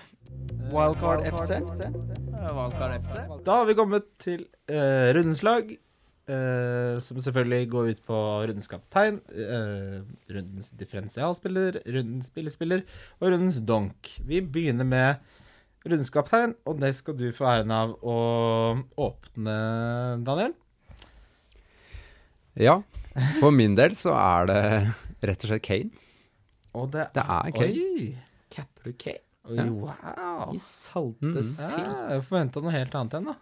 Wildcard 0.69 1.25
FC. 1.25 1.59
Wildcard 2.53 2.95
FC. 3.01 3.15
Da 3.47 3.61
har 3.61 3.69
vi 3.69 3.77
kommet 3.79 4.09
til 4.21 4.45
uh, 4.71 5.09
rundens 5.17 5.41
lag, 5.47 5.71
uh, 6.29 6.99
som 7.01 7.21
selvfølgelig 7.25 7.71
går 7.73 7.91
ut 7.93 8.03
på 8.07 8.19
rundens 8.45 8.69
kaptein, 8.71 9.21
uh, 9.33 10.05
rundens 10.29 10.71
differensialspiller, 10.77 11.81
rundens 11.89 12.29
spillespiller 12.29 12.85
og 13.19 13.33
rundens 13.33 13.61
donk. 13.65 14.11
Vi 14.29 14.43
begynner 14.45 14.89
med 14.89 15.23
rundens 15.87 16.13
kaptein, 16.13 16.55
og 16.69 16.81
det 16.83 16.93
skal 16.99 17.17
du 17.17 17.31
få 17.33 17.49
æren 17.49 17.73
av 17.73 17.95
å 18.05 18.19
åpne, 19.09 19.55
Daniel. 20.27 20.57
Ja, 22.59 22.81
for 23.39 23.55
min 23.55 23.79
del 23.79 23.95
så 23.97 24.13
er 24.19 24.51
det 24.51 24.63
rett 25.31 25.47
og 25.47 25.53
slett 25.53 25.65
Kane. 25.65 26.05
Og 26.77 26.91
det, 26.93 27.09
Det 27.15 27.25
er 27.25 27.57
Kane. 27.57 27.89
Oi, 27.89 28.11
Capper 28.53 28.93
Kane. 28.99 29.28
Wow. 29.49 30.53
I 30.55 30.59
salte 30.63 31.33
Mm. 31.33 31.43
sild. 31.43 31.79
Ja, 31.81 32.09
jeg 32.17 32.25
forventa 32.29 32.61
noe 32.63 32.73
helt 32.75 32.95
annet 32.95 33.15
igjen, 33.17 33.25
da. 33.33 33.35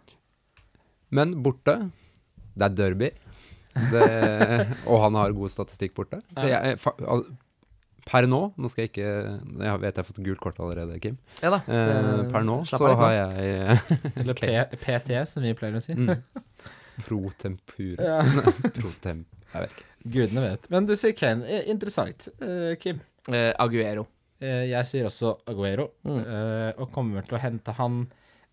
Men 1.11 1.35
borte, 1.43 1.75
det 2.57 2.65
er 2.65 2.75
Derby. 2.75 3.09
Det, 3.91 4.05
og 4.89 5.01
han 5.03 5.15
har 5.19 5.35
god 5.37 5.51
statistikk 5.53 5.93
borte. 5.95 6.21
Så 6.35 6.47
jeg, 6.49 6.79
fa- 6.81 6.95
per 8.07 8.23
nå 8.25 8.53
Nå 8.57 8.69
skal 8.71 8.85
jeg 8.85 8.89
ikke 8.93 9.07
Jeg 9.59 9.79
vet 9.83 9.97
jeg 9.97 9.99
har 9.99 10.07
fått 10.07 10.21
gult 10.23 10.39
kort 10.39 10.59
allerede, 10.63 10.95
Kim. 11.03 11.17
Ja 11.43 11.51
da. 11.51 11.59
Eh, 11.67 12.21
per 12.31 12.45
nå 12.47 12.61
slapp 12.65 12.79
så 12.85 12.93
har 13.01 13.13
jeg 13.13 13.79
Eller 14.23 14.33
P 14.41 14.53
PT, 14.81 15.11
som 15.29 15.43
vi 15.43 15.51
pleier 15.59 15.75
å 15.77 15.83
si. 15.83 15.93
mm, 15.93 16.13
Pro 17.05 17.19
tempura. 17.37 18.07
Ja. 18.07 18.45
Pro 18.73 18.89
temp... 19.03 19.27
Jeg 19.53 19.61
vet 19.67 19.75
ikke. 19.75 19.85
Gudene 20.15 20.41
vet. 20.47 20.65
Men 20.73 20.87
du 20.89 20.95
sier 20.97 21.13
Kane. 21.19 21.43
Eh, 21.45 21.67
Interessant. 21.69 22.25
Uh, 22.41 22.73
Kim? 22.81 22.97
Uh, 23.29 23.51
Aguero. 23.61 24.07
Eh, 24.41 24.65
jeg 24.69 24.85
sier 24.85 25.05
også 25.09 25.35
Aguero, 25.49 25.89
Mm. 26.05 26.19
eh, 26.21 26.73
og 26.77 26.91
kommer 26.93 27.25
til 27.25 27.37
å 27.37 27.41
hente 27.41 27.73
han 27.73 28.07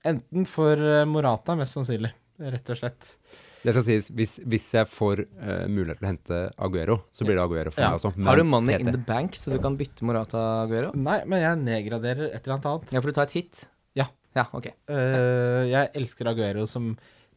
enten 0.04 0.46
for 0.46 0.76
eh, 0.80 1.04
Morata, 1.04 1.54
mest 1.56 1.74
sannsynlig. 1.76 2.12
Rett 2.40 2.70
og 2.72 2.76
slett. 2.80 3.16
Det 3.64 3.72
skal 3.72 3.84
sies, 3.86 4.08
hvis, 4.12 4.32
hvis 4.44 4.64
jeg 4.74 4.88
får 4.90 5.20
uh, 5.40 5.66
mulighet 5.72 6.00
til 6.00 6.04
å 6.04 6.08
hente 6.10 6.38
Aguero, 6.66 6.96
så 7.14 7.24
blir 7.24 7.38
det 7.38 7.44
Aguero 7.46 7.70
for 7.72 7.80
Ja. 7.80 7.90
meg 7.92 8.00
også. 8.00 8.10
Har 8.26 8.36
du 8.36 8.44
money 8.44 8.74
in 8.76 8.90
the 8.92 8.98
bank, 9.00 9.32
så 9.40 9.54
du 9.54 9.58
kan 9.62 9.76
bytte 9.78 10.04
Morata 10.04 10.42
Aguero? 10.66 10.90
Nei, 10.98 11.22
men 11.24 11.40
jeg 11.40 11.60
nedgraderer 11.62 12.26
et 12.34 12.42
eller 12.44 12.58
annet 12.58 12.66
annet. 12.72 12.92
Ja, 12.92 13.00
for 13.00 13.08
du 13.08 13.16
tar 13.16 13.22
et 13.30 13.36
hit? 13.38 13.62
Ja. 13.96 14.04
Ja, 14.36 14.44
ok. 14.52 14.66
Uh, 14.90 15.64
jeg 15.70 15.92
elsker 15.94 16.28
Aguero, 16.28 16.66
som 16.68 16.90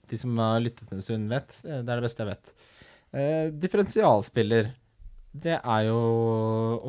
de 0.09 0.17
som 0.19 0.35
har 0.41 0.59
lyttet 0.65 0.91
en 0.91 0.99
stund, 1.05 1.29
vet. 1.31 1.47
Det 1.63 1.77
er 1.87 1.95
det 2.01 2.03
beste 2.09 2.25
jeg 2.25 2.31
vet. 2.33 2.51
Uh, 3.15 3.47
differensialspiller. 3.63 4.73
Det 5.37 5.61
er 5.63 5.85
jo 5.87 6.01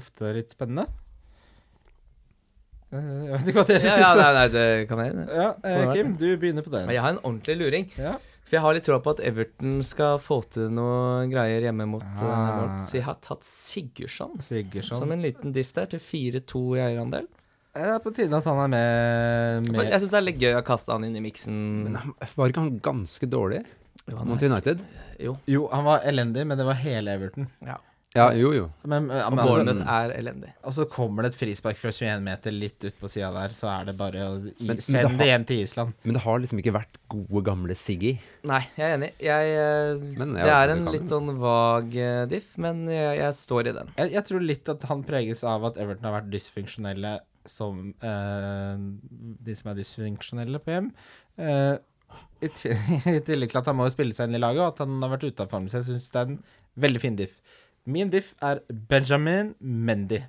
ofte 0.00 0.32
litt 0.34 0.50
spennende. 0.50 0.88
Eh, 2.88 3.08
jeg 3.28 3.32
vet 3.34 3.48
ikke 3.52 3.60
hva 3.60 3.66
dere 3.68 3.82
Ja, 3.82 3.90
syns. 3.92 4.00
ja, 4.00 4.14
da. 4.14 4.22
nei, 4.22 4.32
nei, 4.38 4.48
det 4.54 4.88
kan 4.88 4.98
jeg. 5.04 5.26
Ja, 5.28 5.48
eh, 5.62 5.92
Kim, 5.92 6.14
du 6.16 6.26
begynner 6.40 6.64
på 6.64 6.70
det. 6.72 6.86
Men 6.86 6.94
jeg 6.96 7.02
har 7.04 7.10
en 7.16 7.18
ordentlig 7.22 7.56
luring. 7.60 7.88
Ja. 7.98 8.14
For 8.48 8.56
jeg 8.56 8.62
har 8.64 8.72
litt 8.78 8.86
troa 8.88 9.00
på 9.04 9.10
at 9.12 9.20
Everton 9.28 9.82
skal 9.84 10.16
få 10.24 10.38
til 10.48 10.70
noe 10.72 11.26
greier 11.28 11.60
hjemme 11.66 11.84
mot 11.86 12.02
Ah. 12.16 12.80
uh, 12.80 12.86
Så 12.88 12.96
jeg 12.96 13.04
har 13.04 13.18
tatt 13.20 13.44
Sigurdsson 13.44 14.40
som 14.88 15.12
en 15.12 15.20
liten 15.20 15.52
diff 15.52 15.74
der, 15.76 15.84
til 15.92 16.00
4-2 16.00 16.62
i 16.78 16.80
eierandel. 16.86 17.26
Det 17.76 17.84
er 17.84 17.98
på 18.00 18.10
tide 18.16 18.32
at 18.34 18.44
han 18.48 18.58
er 18.64 18.70
med, 18.72 19.68
med 19.70 19.90
Jeg 19.92 20.00
syns 20.00 20.10
det 20.14 20.18
er 20.18 20.24
litt 20.24 20.40
gøy 20.40 20.56
å 20.56 20.64
kaste 20.64 20.90
han 20.96 21.04
inn 21.04 21.14
i 21.14 21.20
miksen. 21.20 21.58
Men 21.84 21.94
han- 22.00 22.14
var 22.34 22.48
ikke 22.48 22.64
han 22.64 22.80
ganske 22.80 23.28
dårlig 23.28 23.60
Jo, 24.08 24.16
han 24.16 24.26
mot 24.32 24.42
United? 24.42 24.80
jo. 25.20 25.36
Jo, 25.46 25.68
han 25.68 25.84
var 25.84 26.00
elendig, 26.08 26.46
men 26.46 26.56
det 26.56 26.64
var 26.64 26.74
hele 26.80 27.12
Everton. 27.12 27.46
Ja, 27.60 27.76
jo, 28.16 28.48
jo. 28.56 28.62
Men, 28.88 29.10
ja, 29.12 29.26
Og 29.28 29.34
men 29.34 29.38
altså, 29.42 29.54
Bournemouth 29.58 29.90
er 29.92 30.12
elendig. 30.16 30.48
og 30.64 30.72
så 30.72 30.86
kommer 30.88 31.22
det 31.26 31.34
et 31.34 31.38
frispark 31.38 31.76
fra 31.76 31.90
21 31.92 32.22
meter 32.24 32.50
litt 32.56 32.84
ut 32.88 32.96
på 32.98 33.10
sida 33.12 33.28
der, 33.34 33.52
så 33.54 33.68
er 33.68 33.84
det 33.90 33.96
bare 33.98 34.22
å 34.24 34.30
i, 34.48 34.52
Men- 34.64 34.66
men 34.66 34.80
sende 34.80 35.02
det 35.02 35.10
har- 35.10 35.18
det 35.18 35.26
hjem 35.28 35.44
til 35.46 35.60
Island. 35.62 35.92
Men 36.04 36.14
det 36.14 36.22
har 36.22 36.38
liksom 36.40 36.58
ikke 36.62 36.72
vært 36.78 36.96
gode, 37.08 37.44
gamle 37.44 37.74
Siggy. 37.76 38.18
Nei, 38.44 38.62
jeg 38.78 38.86
er 38.90 38.96
enig. 38.98 39.12
Jeg, 39.20 39.52
eh, 39.52 40.18
Men 40.18 40.32
det 40.34 40.40
jeg 40.40 40.46
også 40.48 40.64
er 40.64 40.70
en 40.76 40.84
litt 40.92 41.08
sånn 41.12 41.38
vag 41.38 41.96
eh, 41.96 42.24
diff, 42.26 42.48
men 42.56 42.86
jeg, 42.88 43.18
jeg 43.18 43.32
står 43.34 43.66
i 43.68 43.72
den. 43.72 43.90
Jeg, 43.98 44.12
jeg 44.12 44.24
tror 44.24 44.40
litt 44.46 44.68
at 44.68 44.82
han 44.88 45.04
preges 45.04 45.44
av 45.44 45.64
at 45.66 45.76
Everton 45.76 46.04
har 46.10 46.20
vært 46.22 46.30
dysfunksjonelle 46.30 47.20
som 47.44 47.94
eh, 48.02 48.76
de 49.44 49.54
som 49.54 49.70
er 49.70 49.74
dysfunksjonelle 49.82 50.58
på 50.64 50.72
hjem. 50.74 50.90
Eh, 51.38 51.76
i, 52.40 52.48
ti- 52.48 52.70
I 53.16 53.20
tillegg 53.20 53.50
til 53.52 53.58
at 53.60 53.66
han 53.66 53.76
må 53.76 53.88
spille 53.92 54.14
seg 54.16 54.28
inn 54.28 54.36
i 54.36 54.42
laget, 54.42 54.60
og 54.64 54.72
at 54.72 54.78
han 54.86 55.00
har 55.02 55.10
vært 55.16 55.28
ute 55.28 55.40
av 55.44 55.50
form. 55.52 55.68
Så 55.68 55.80
jeg 55.82 55.88
syns 55.92 56.10
det 56.10 56.20
er 56.22 56.32
en 56.32 56.42
veldig 56.78 57.00
fin 57.02 57.16
diff. 57.18 57.40
Min 57.88 58.10
diff 58.12 58.34
er 58.44 58.60
Benjamin 58.90 59.54
Mendy. 59.64 60.20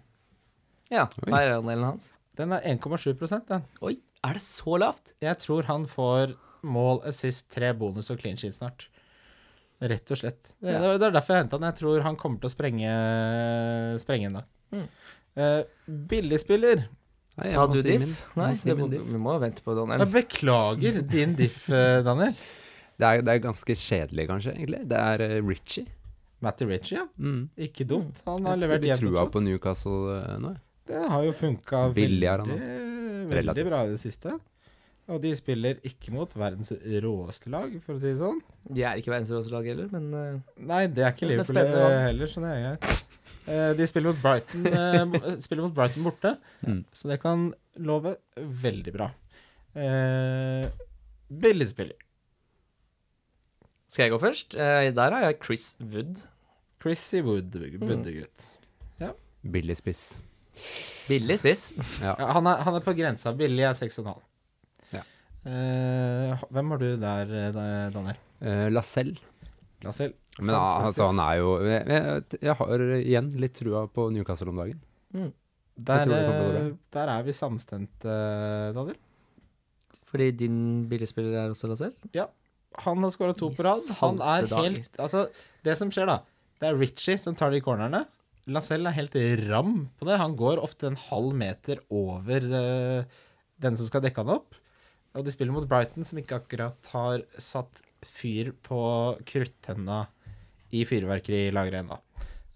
Ja, 0.90 1.06
hva 1.26 1.42
er 1.44 1.58
andelen 1.58 1.84
hans? 1.92 2.14
Den 2.40 2.54
er 2.56 2.64
1,7 2.64 3.44
den. 3.50 3.66
Oi, 3.84 3.98
er 4.26 4.38
det 4.38 4.44
så 4.46 4.78
lavt? 4.80 5.12
Jeg 5.22 5.38
tror 5.44 5.68
han 5.68 5.86
får 5.92 6.38
mål, 6.64 7.02
assist, 7.08 7.50
tre 7.52 7.74
bonus 7.78 8.10
og 8.14 8.20
clean 8.22 8.40
sheet 8.40 8.56
snart. 8.56 8.88
Rett 9.80 10.12
og 10.12 10.18
slett. 10.20 10.42
Det, 10.60 10.72
Ja. 10.74 10.80
det 10.80 11.02
er- 11.02 11.08
er 11.08 11.12
derfor 11.20 11.34
jeg 11.36 11.44
henta 11.46 11.60
han. 11.60 11.68
Jeg 11.72 11.76
tror 11.80 12.02
han 12.04 12.16
kommer 12.20 12.40
til 12.40 12.50
å 12.50 12.56
sprenge, 12.56 14.00
sprenge 14.00 14.26
en 14.28 14.34
dag. 14.40 14.46
Mm. 14.74 14.88
Eh, 15.38 15.64
billigspiller. 15.88 16.86
Nei, 17.40 17.52
Sa 17.52 17.68
du 17.68 17.82
si 17.82 17.92
diff? 17.92 18.02
min- 18.02 18.16
Nei, 18.36 18.52
må 18.52 18.58
si 18.58 18.70
må- 18.72 18.90
diff. 18.90 19.04
vi 19.08 19.18
må 19.18 19.40
vente 19.40 19.62
på 19.64 19.76
Daniel. 19.76 20.00
Jeg 20.00 20.12
beklager 20.12 21.08
din 21.08 21.36
diff, 21.36 21.70
eh, 21.70 22.02
Daniel. 22.04 22.36
Det 23.00 23.08
er, 23.08 23.22
det 23.22 23.30
er 23.32 23.40
ganske 23.40 23.74
kjedelig, 23.80 24.28
kanskje, 24.28 24.52
egentlig. 24.58 24.82
Det 24.90 24.98
er 25.00 25.22
uh, 25.40 25.48
Ritchie. 25.48 25.86
Matty 26.42 26.66
Ritchie, 26.70 26.98
ja. 27.02 27.06
Mm. 27.20 27.50
Ikke 27.60 27.86
dumt. 27.88 28.22
Han 28.26 28.46
har 28.48 28.56
Jeg 28.56 28.62
levert 28.64 28.86
jevnt 28.88 29.02
trua 29.04 29.24
og 29.26 29.32
på 29.34 29.42
Newcastle 29.44 30.20
eh, 30.20 30.38
nå. 30.40 30.54
Det 30.90 31.02
har 31.12 31.24
jo 31.28 31.34
funka 31.38 31.82
veldig, 31.94 32.30
veldig 33.30 33.66
bra 33.68 33.82
i 33.86 33.92
det 33.92 34.00
siste. 34.02 34.38
Og 35.10 35.18
de 35.24 35.32
spiller 35.38 35.80
ikke 35.90 36.12
mot 36.14 36.30
verdens 36.38 36.70
råeste 37.02 37.50
lag, 37.50 37.72
for 37.86 37.98
å 37.98 38.00
si 38.02 38.12
det 38.12 38.20
sånn. 38.22 38.40
De 38.70 38.84
er 38.86 39.00
ikke 39.02 39.10
verdens 39.12 39.32
råeste 39.34 39.54
lag 39.56 39.66
heller, 39.70 39.88
men 39.94 40.10
eh, 40.14 40.42
Nei, 40.70 40.84
det 40.94 41.04
er 41.08 41.16
ikke 41.16 41.30
Liverpool 41.32 41.60
heller, 42.06 42.30
så 42.30 42.44
det 42.46 42.52
er 42.56 42.66
greit. 42.68 43.06
Eh, 43.50 43.72
De 43.78 43.88
spiller 43.90 44.14
mot 44.14 44.22
Brighton, 44.22 45.16
spiller 45.46 45.66
mot 45.68 45.74
Brighton 45.78 46.06
borte, 46.06 46.36
Mm. 46.66 46.84
så 46.94 47.10
det 47.10 47.20
kan 47.24 47.50
love 47.82 48.16
veldig 48.38 48.94
bra. 48.96 49.10
Billig 51.30 51.68
spiller. 51.70 51.98
skal 53.90 54.04
jeg 54.06 54.12
gå 54.14 54.20
først? 54.22 54.54
Der 54.54 55.14
har 55.16 55.24
jeg 55.26 55.38
Chris 55.46 55.72
Wood. 55.82 56.20
Chrissy 56.80 57.22
Wood, 57.22 57.56
Woodegutt. 57.82 58.48
Billig 59.42 59.78
spiss. 59.80 60.20
Billig 61.08 61.40
spiss. 61.40 61.72
Ja. 62.02 62.16
Ja, 62.20 62.28
han, 62.36 62.48
er, 62.48 62.64
han 62.66 62.78
er 62.78 62.84
på 62.84 62.94
grensa. 62.98 63.34
Billig 63.36 63.66
er 63.68 63.76
6,5. 63.78 64.10
Ja. 64.96 65.04
Eh, 65.48 66.46
hvem 66.52 66.74
har 66.74 66.82
du 66.82 66.88
der, 67.00 67.36
eh, 67.42 67.90
Daniel? 67.94 68.20
Eh, 68.40 68.66
Lacelle. 68.72 69.16
Lacelle. 69.84 70.16
Men 70.40 70.56
altså, 70.56 71.10
han 71.10 71.20
er 71.20 71.36
jo 71.42 71.56
jeg, 71.68 72.24
jeg, 72.40 72.56
har 72.56 72.84
igjen 72.96 73.30
litt 73.44 73.58
trua 73.58 73.84
på 73.92 74.08
Newcastle 74.16 74.54
om 74.54 74.62
dagen. 74.62 74.80
Der, 75.80 76.08
å 76.08 76.16
gå 76.16 76.50
eh, 76.62 76.74
der 76.96 77.12
er 77.16 77.28
vi 77.28 77.36
samstemte, 77.36 78.08
eh, 78.08 78.72
Daniel. 78.76 79.00
Fordi 80.10 80.32
din 80.36 80.60
billigspiller 80.90 81.44
er 81.44 81.54
også 81.54 81.70
Lascelles? 81.72 82.04
Han 82.84 83.04
har 83.04 83.12
skåra 83.12 83.36
to 83.36 83.52
på 83.56 83.64
rad. 83.66 83.84
Han 84.00 84.20
er 84.24 84.48
helt 84.54 85.00
Altså, 85.02 85.28
det 85.66 85.76
som 85.80 85.92
skjer, 85.92 86.08
da 86.08 86.22
Det 86.60 86.68
er 86.70 86.76
Ritchie 86.80 87.18
som 87.22 87.36
tar 87.40 87.52
de 87.56 87.62
cornerne. 87.64 88.04
Lacelle 88.50 88.90
er 88.90 88.98
helt 88.98 89.16
ram 89.50 89.74
på 90.00 90.08
det. 90.10 90.18
Han 90.20 90.36
går 90.40 90.60
ofte 90.64 90.88
en 90.90 90.98
halv 91.00 91.34
meter 91.38 91.80
over 91.94 92.46
eh, 92.60 93.04
den 93.62 93.76
som 93.78 93.88
skal 93.88 94.02
dekke 94.04 94.24
han 94.24 94.34
opp. 94.40 94.56
Og 95.18 95.26
de 95.26 95.32
spiller 95.34 95.54
mot 95.56 95.68
Brighton, 95.70 96.06
som 96.06 96.20
ikke 96.22 96.38
akkurat 96.42 96.90
har 96.94 97.24
satt 97.42 97.82
fyr 98.06 98.52
på 98.66 98.80
kruttønna 99.28 100.04
i 100.76 100.84
fyrverkerilageret 100.86 101.84
ennå. 101.84 101.98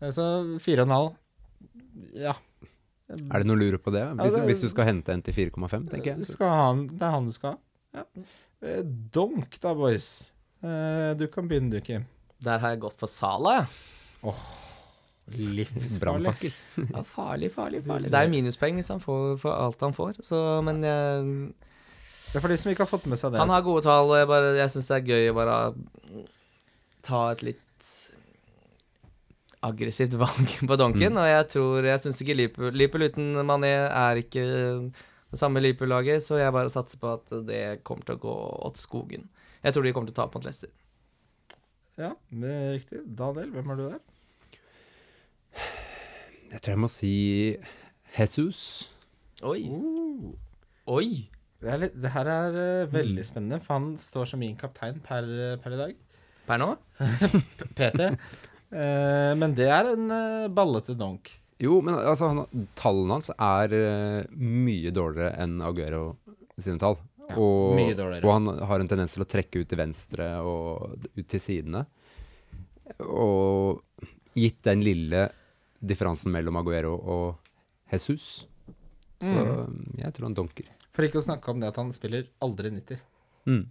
Eh, 0.01 0.11
Så 0.13 0.25
fire 0.61 0.83
og 0.83 0.89
en 0.89 0.97
halv 0.97 1.13
Ja. 2.17 2.33
Er 3.13 3.43
det 3.43 3.45
noe 3.47 3.57
å 3.57 3.59
lure 3.59 3.77
på 3.77 3.91
det? 3.93 4.01
Hvis, 4.17 4.31
Ja, 4.31 4.37
det- 4.39 4.45
hvis 4.47 4.61
du 4.61 4.69
skal 4.69 4.85
hente 4.89 5.09
en 5.13 5.21
til 5.21 5.33
4,5, 5.33 5.87
tenker 5.89 6.15
jeg. 6.15 6.25
Skal 6.25 6.49
han, 6.49 6.87
det 6.87 7.01
er 7.03 7.11
han 7.11 7.25
du 7.27 7.31
skal 7.35 7.51
ha. 7.51 7.57
Ja. 7.93 8.05
Eh, 8.63 8.81
Donk, 8.83 9.59
da, 9.61 9.73
boys. 9.75 10.31
Eh, 10.63 11.13
Du 11.19 11.27
kan 11.27 11.47
begynne, 11.47 11.69
du, 11.69 11.79
Kim. 11.81 12.05
Der 12.41 12.57
har 12.59 12.69
jeg 12.71 12.79
gått 12.79 12.97
for 12.97 13.07
Sala, 13.07 13.67
jeg. 14.23 14.35
Livsfarlig. 15.33 16.51
Ja, 16.93 17.01
farlig, 17.07 17.51
farlig, 17.55 17.79
farlig. 17.85 18.09
Det 18.11 18.19
er 18.19 18.31
minuspoeng 18.31 18.75
hvis 18.79 18.89
han 18.91 18.99
får 19.03 19.37
for 19.39 19.55
alt 19.55 19.79
han 19.85 19.93
får, 19.95 20.17
så 20.27 20.61
Men 20.63 20.81
jeg, 20.83 21.53
Det 22.33 22.35
er 22.35 22.43
for 22.43 22.51
de 22.51 22.57
som 22.57 22.71
ikke 22.73 22.83
har 22.83 22.91
fått 22.91 23.05
med 23.07 23.17
seg 23.21 23.31
det. 23.31 23.39
han 23.39 23.49
har 23.49 23.61
gode 23.63 23.83
tall. 23.85 24.09
og 24.11 24.17
Jeg, 24.19 24.27
bare- 24.27 24.55
jeg 24.57 24.69
syns 24.73 24.87
det 24.91 24.97
er 24.97 25.07
gøy 25.13 25.31
å 25.31 25.35
bare 25.37 25.57
ta 27.03 27.21
et 27.31 27.41
litt 27.43 27.59
aggressivt 29.63 30.13
valg 30.19 30.53
på 30.69 30.75
donken, 30.79 31.17
og 31.17 31.27
jeg 31.29 31.47
tror 31.55 31.85
Jeg 31.87 31.99
syns 32.03 32.19
ikke 32.23 32.35
Liverpool, 32.35 32.71
Liverpool 32.75 33.07
uten 33.07 33.33
Mané 33.47 33.71
er 33.87 34.19
ikke 34.19 34.43
det 34.43 35.39
samme 35.39 35.61
Liverpool-laget, 35.63 36.19
så 36.21 36.35
jeg 36.37 36.51
bare 36.53 36.69
satser 36.69 36.99
på 37.01 37.13
at 37.15 37.31
det 37.47 37.61
kommer 37.87 38.03
til 38.05 38.19
å 38.19 38.21
gå 38.21 38.33
åt 38.67 38.77
skogen. 38.77 39.29
Jeg 39.63 39.73
tror 39.73 39.83
de 39.87 39.93
kommer 39.95 40.11
til 40.11 40.13
å 40.13 40.19
tape 40.19 40.35
mot 40.37 40.43
Leicester. 40.45 40.69
Ja, 41.97 42.11
det 42.29 42.51
er 42.53 42.73
riktig. 42.75 42.99
Daniel, 43.17 43.49
hvem 43.55 43.71
er 43.73 43.79
du 43.79 43.83
der? 43.87 44.01
Jeg 46.53 46.61
tror 46.61 46.75
jeg 46.75 46.81
må 46.83 46.89
si 46.91 47.13
Jesus. 48.13 48.61
Oi. 49.41 49.65
Uh, 49.67 50.33
Oi. 50.93 51.07
det, 51.59 51.69
er 51.73 51.79
litt, 51.81 51.95
det 51.97 52.11
her 52.13 52.29
er 52.29 52.57
uh, 52.57 52.93
veldig 52.93 53.25
spennende, 53.25 53.61
for 53.63 53.79
han 53.79 53.93
står 53.99 54.29
som 54.29 54.43
min 54.43 54.57
kaptein 54.59 55.01
per, 55.03 55.25
per 55.63 55.73
i 55.73 55.79
dag. 55.79 55.95
Per 56.45 56.61
nå? 56.61 56.73
PT. 57.77 58.11
Uh, 58.73 59.33
men 59.39 59.55
det 59.57 59.69
er 59.69 59.91
en 59.93 60.13
eh, 60.13 60.51
ballete 60.53 60.95
donk. 60.97 61.29
Jo, 61.61 61.77
men 61.85 61.95
altså, 61.95 62.31
han, 62.31 62.67
tallene 62.77 63.19
hans 63.19 63.29
er 63.33 63.73
eh, 63.77 64.31
mye 64.35 64.91
dårligere 64.93 65.35
enn 65.43 65.61
Aguero 65.63 66.05
sine 66.57 66.81
tall. 66.81 66.97
Ja, 67.29 67.37
og, 67.37 67.75
mye 67.77 67.93
dårligere. 67.95 68.25
og 68.25 68.33
han 68.33 68.65
har 68.67 68.81
en 68.81 68.89
tendens 68.89 69.13
til 69.15 69.23
å 69.23 69.29
trekke 69.29 69.61
ut 69.61 69.69
til 69.71 69.79
venstre 69.79 70.27
og 70.43 70.97
ut 71.15 71.27
til 71.29 71.43
sidene. 71.43 71.85
Og 73.05 73.83
gitt 74.35 74.59
den 74.65 74.83
lille 74.83 75.29
differansen 75.83 76.31
mellom 76.31 76.55
Aguero 76.61 76.95
og 76.97 77.37
Jesus, 77.91 78.45
så 79.21 79.33
Mm. 79.67 79.97
jeg 79.99 80.13
tror 80.13 80.25
han 80.29 80.33
donker. 80.35 80.65
For 80.93 81.03
ikke 81.05 81.19
å 81.21 81.25
snakke 81.25 81.49
om 81.49 81.59
det 81.59 81.67
at 81.69 81.75
han 81.77 81.91
spiller 81.93 82.27
aldri 82.41 82.69
90. 82.71 82.99
Mm. 83.47 83.65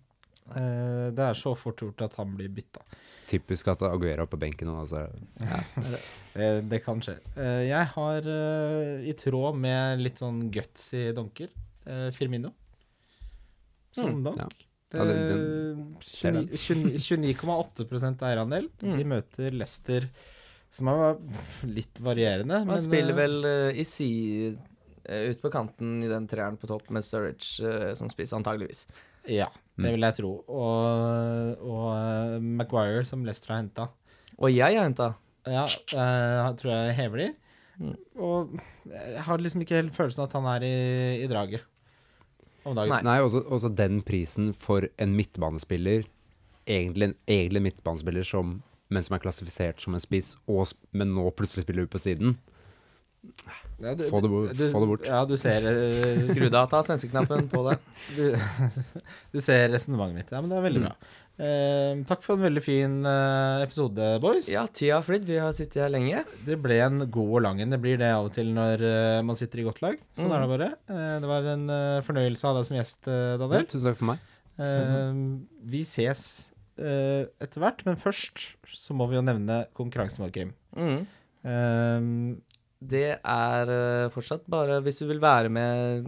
Eh, 0.57 1.11
det 1.15 1.19
er 1.23 1.35
så 1.39 1.57
fort 1.57 1.77
gjort 1.81 2.03
at 2.03 2.15
han 2.19 2.35
blir 2.37 2.49
bytta. 2.49 2.81
Typisk 3.29 3.69
at 3.69 3.83
Aguero 3.87 4.23
er 4.23 4.27
på 4.27 4.39
benken 4.39 4.67
nå. 4.69 4.81
Altså. 4.83 5.09
Eh, 6.35 6.61
det 6.63 6.83
kan 6.85 7.01
skje. 7.01 7.19
Eh, 7.37 7.69
jeg 7.69 7.87
har, 7.95 8.19
eh, 8.27 9.07
i 9.09 9.13
tråd 9.15 9.57
med 9.57 10.01
litt 10.01 10.17
sånn 10.21 10.51
gutsy 10.51 11.13
donker, 11.15 11.49
eh, 11.87 12.11
Firmino 12.11 12.53
som 13.93 14.07
Mm, 14.17 14.25
donk. 14.25 14.37
ja. 14.37 14.49
Ja, 14.95 15.05
den- 15.05 15.97
ser 16.03 16.33
den. 16.33 16.49
29 16.49 16.99
29,8 16.99 18.23
eierandel. 18.29 18.69
Mm. 18.83 18.97
De 18.99 19.05
møter 19.05 19.51
Leicester, 19.57 20.09
som 20.73 20.89
er 20.93 21.17
litt 21.79 22.01
varierende. 22.03 22.63
Han 22.65 22.73
men, 22.73 22.83
spiller 22.83 23.15
eh, 23.15 23.21
vel 23.21 23.39
uh, 23.45 23.71
i 23.77 23.85
si 23.89 24.11
uh, 24.51 25.25
ut 25.31 25.43
på 25.43 25.53
kanten 25.53 25.99
i 26.03 26.11
den 26.11 26.29
treeren 26.31 26.57
på 26.61 26.71
topp 26.71 26.89
med 26.95 27.05
Sturridge 27.07 27.61
uh, 27.65 27.91
som 27.99 28.11
spiss, 28.13 28.33
antageligvis. 28.37 28.87
Ja, 29.31 29.47
det 29.77 29.87
Mm. 29.87 29.93
vil 29.95 30.05
jeg 30.05 30.15
tro. 30.19 30.31
Og, 30.53 31.61
og 31.65 31.85
eh, 31.97 32.41
Maguire, 32.43 33.05
som 33.09 33.23
Lester 33.25 33.55
har 33.55 33.63
henta. 33.63 33.87
Og 34.37 34.51
jeg 34.53 34.77
har 34.77 34.85
henta 34.85 35.07
Ja, 35.49 35.63
eh, 35.65 36.49
tror 36.59 36.71
jeg 36.75 36.97
hever 36.99 37.23
de. 37.23 37.29
Mm. 37.81 37.95
Og 38.21 38.53
jeg 38.91 39.23
har 39.25 39.41
liksom 39.41 39.63
ikke 39.65 39.79
helt 39.79 39.95
følelsen 39.97 40.27
at 40.27 40.35
han 40.37 40.49
er 40.53 40.67
i, 40.67 40.75
i 41.25 41.31
draget 41.31 41.65
om 42.69 42.77
dagen. 42.77 42.93
Nei. 42.93 43.01
Nei, 43.07 43.17
også, 43.25 43.41
også 43.49 43.71
den 43.75 44.03
prisen 44.07 44.53
for 44.55 44.85
en 45.01 45.17
midtbanespiller, 45.17 46.05
egentlig 46.69 47.09
en 47.13 47.17
egentlig 47.27 47.65
midtbanespiller 47.71 48.29
som, 48.29 48.59
men 48.93 49.03
som 49.07 49.17
er 49.17 49.23
klassifisert 49.25 49.81
som 49.83 49.97
en 49.97 50.03
spiss, 50.05 50.35
og, 50.47 50.69
men 50.93 51.15
nå 51.17 51.31
plutselig 51.39 51.65
spiller 51.67 51.87
du 51.89 51.93
på 51.93 52.01
siden. 52.03 52.37
Ja, 53.83 53.95
du- 53.95 54.05
Få 54.11 54.21
det 54.23 54.29
bort- 54.31 54.53
du- 54.59 54.71
få 54.73 54.81
det 54.83 54.89
bort. 54.91 55.05
Ja, 55.07 55.25
du 55.25 55.37
ser 55.39 55.63
eh, 55.67 56.21
Skru 56.29 56.49
deg 56.49 56.55
av, 56.59 56.69
ta 56.71 56.83
svenskeknappen 56.83 57.49
på 57.51 57.65
det. 57.71 57.79
Du, 58.17 58.25
du 59.33 59.41
ser 59.41 59.69
resonnementet 59.71 60.17
mitt. 60.21 60.31
Ja, 60.35 60.41
men 60.43 60.51
det 60.51 60.59
er 60.59 60.67
veldig 60.69 60.83
Mm. 60.83 60.89
bra. 60.89 61.19
Eh, 61.43 62.03
takk 62.07 62.23
for 62.23 62.37
en 62.37 62.43
veldig 62.45 62.63
fin 62.63 63.07
eh, 63.09 63.63
episode, 63.65 64.09
boys. 64.21 64.51
Ja, 64.53 64.67
tida 64.69 64.99
har 65.01 65.07
flydd. 65.07 65.25
Vi 65.27 65.39
har 65.41 65.55
sittet 65.57 65.81
her 65.83 65.89
lenge. 65.95 66.25
Det 66.47 66.59
ble 66.63 66.77
en 66.85 67.07
god 67.11 67.31
og 67.39 67.43
lang 67.47 67.61
en. 67.63 67.71
Det 67.73 67.81
blir 67.81 67.97
det 67.99 68.11
av 68.13 68.27
og 68.29 68.35
til 68.37 68.51
når 68.55 68.85
man 69.25 69.39
sitter 69.39 69.63
i 69.63 69.67
godt 69.71 69.81
lag. 69.83 69.97
Sånn 70.13 70.29
Mm. 70.29 70.37
er 70.37 70.45
det 70.45 70.53
bare. 70.53 70.71
Eh, 70.93 71.17
det 71.25 71.31
var 71.33 71.43
en 71.55 71.67
fornøyelse 72.07 72.45
å 72.45 72.53
ha 72.53 72.59
deg 72.61 72.67
som 72.69 72.77
gjest, 72.77 73.01
Daniel. 73.07 73.63
Ja, 73.65 73.71
tusen 73.71 73.87
takk 73.89 73.99
for 74.03 74.11
meg. 74.13 74.19
Eh, 74.61 75.13
vi 75.73 75.81
ses 75.89 76.52
eh, 76.79 77.25
etter 77.43 77.63
hvert, 77.63 77.83
men 77.89 77.99
først 78.01 78.47
så 78.73 78.97
må 78.97 79.09
vi 79.11 79.19
jo 79.19 79.25
nevne 79.27 79.65
konkurransen 79.77 80.25
vår, 80.25 80.33
Kim. 80.35 80.55
Mm. 80.77 81.03
Um, 81.43 82.07
Det 82.83 83.19
er 83.19 83.71
uh, 83.71 84.13
fortsatt 84.15 84.45
bare 84.51 84.77
Hvis 84.87 85.01
du 85.03 85.09
vil 85.09 85.19
være 85.23 85.51
med 85.51 86.07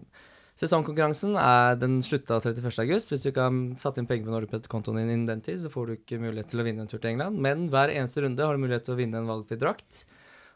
Sesongkonkurransen 0.55 1.35
er 1.35 1.75
den 1.81 1.97
slutta 2.07 2.37
31. 2.39 2.69
august. 2.85 3.11
Hvis 3.11 3.25
du 3.25 3.33
ikke 3.33 3.49
har 3.49 3.57
satt 3.81 3.97
inn 3.99 4.07
penger 4.07 4.29
på 4.29 4.35
Nordic-kontoen 4.37 5.01
din 5.01 5.11
innen 5.11 5.27
den 5.27 5.43
tid, 5.43 5.59
så 5.59 5.71
får 5.73 5.89
du 5.89 5.95
ikke 5.97 6.21
mulighet 6.23 6.53
til 6.53 6.63
å 6.63 6.67
vinne 6.67 6.85
en 6.85 6.91
tur 6.91 7.01
til 7.01 7.11
England. 7.11 7.41
Men 7.43 7.67
hver 7.73 7.91
eneste 7.91 8.23
runde 8.23 8.47
har 8.47 8.55
du 8.55 8.63
mulighet 8.63 8.87
til 8.87 8.95
å 8.95 9.01
vinne 9.01 9.19
en 9.19 9.31
valgfri 9.33 9.59
drakt. 9.59 10.05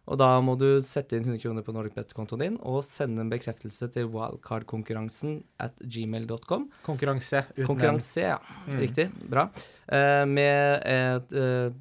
Og 0.09 0.17
da 0.21 0.29
må 0.45 0.55
du 0.59 0.81
sette 0.85 1.19
inn 1.19 1.27
100 1.27 1.43
kroner 1.43 1.65
på 1.65 1.75
NordicBet-kontoen 1.77 2.45
din 2.45 2.57
og 2.67 2.81
sende 2.87 3.25
en 3.25 3.33
bekreftelse 3.33 3.91
til 3.93 4.09
wildcardkonkurransen 4.15 5.43
at 5.61 5.77
gmail.com. 5.85 6.69
konkurranse 6.87 7.45
uten 7.53 7.69
Konkurranse, 7.69 8.25
ja. 8.25 8.39
Mm. 8.67 8.79
Riktig. 8.81 9.09
Bra. 9.29 9.49
Eh, 9.89 10.25
med 10.29 10.89
et 10.89 11.37
uh, 11.37 11.77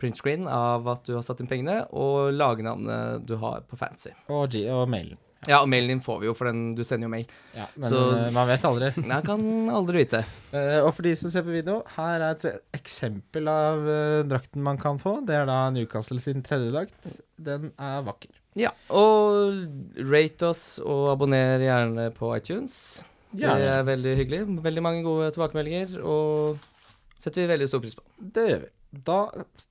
printscreen 0.00 0.48
av 0.48 0.88
at 0.94 1.04
du 1.04 1.14
har 1.18 1.26
satt 1.26 1.42
inn 1.44 1.50
pengene, 1.50 1.82
og 1.92 2.32
lagnavnet 2.32 3.26
du 3.28 3.36
har 3.42 3.66
på 3.68 3.78
Fancy. 3.80 4.14
Og, 4.30 4.48
G 4.52 4.64
og 4.72 4.88
mailen. 4.88 5.20
Ja, 5.50 5.60
og 5.62 5.68
mailen 5.72 5.94
din 5.94 6.00
får 6.04 6.20
vi 6.22 6.28
jo, 6.28 6.34
for 6.38 6.48
den, 6.50 6.74
du 6.78 6.82
sender 6.86 7.06
jo 7.08 7.12
mail. 7.14 7.26
Ja, 7.56 7.66
men 7.76 7.90
Så- 7.90 8.02
eh, 8.18 8.30
man 8.34 8.48
vet 8.48 8.64
aldri. 8.68 8.90
Jeg 9.14 9.24
kan 9.26 9.44
aldri 9.70 10.02
vite. 10.04 10.22
Uh, 10.52 10.80
og 10.86 10.92
for 10.96 11.02
de 11.06 11.14
som 11.20 11.30
ser 11.32 11.44
på 11.46 11.54
video, 11.54 11.80
her 11.96 12.20
er 12.20 12.36
et 12.38 12.62
eksempel 12.78 13.48
av 13.52 13.82
uh, 13.88 14.22
drakten 14.28 14.62
man 14.64 14.78
kan 14.80 14.98
få. 15.02 15.18
Det 15.26 15.34
er 15.38 15.46
da 15.50 15.58
Newcastle 15.74 16.20
sin 16.22 16.42
tredje 16.46 16.70
drakt. 16.74 17.10
Den 17.36 17.72
er 17.78 18.04
vakker. 18.06 18.30
Ja, 18.54 18.70
og 18.94 19.64
rate 19.98 20.46
oss 20.52 20.78
og 20.78 21.08
abonner 21.16 21.58
gjerne 21.64 22.08
på 22.14 22.30
iTunes. 22.36 23.02
Det 23.34 23.50
er 23.50 23.82
veldig 23.82 24.12
hyggelig. 24.20 24.44
Veldig 24.62 24.82
mange 24.86 25.02
gode 25.02 25.32
tilbakemeldinger, 25.34 25.96
og 26.06 26.60
setter 27.18 27.42
vi 27.42 27.48
veldig 27.50 27.66
stor 27.66 27.82
pris 27.82 27.96
på. 27.98 28.04
Det 28.22 28.44
gjør 28.52 28.62
vi. 28.68 28.70
Da 29.08 29.16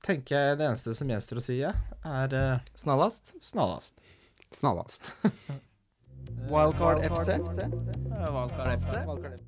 tenker 0.04 0.36
jeg 0.36 0.58
det 0.60 0.66
eneste 0.68 0.92
som 0.98 1.08
gjenstår 1.08 1.40
å 1.40 1.44
si, 1.46 1.56
er 1.64 2.34
uh, 2.36 2.58
Snarlast. 2.76 3.32
snarlast. 3.40 3.96
Snarlast. 4.54 5.12
Wildcard 6.48 7.02
FC. 7.02 7.38
Wildcard 8.36 8.80
FC. 8.80 9.44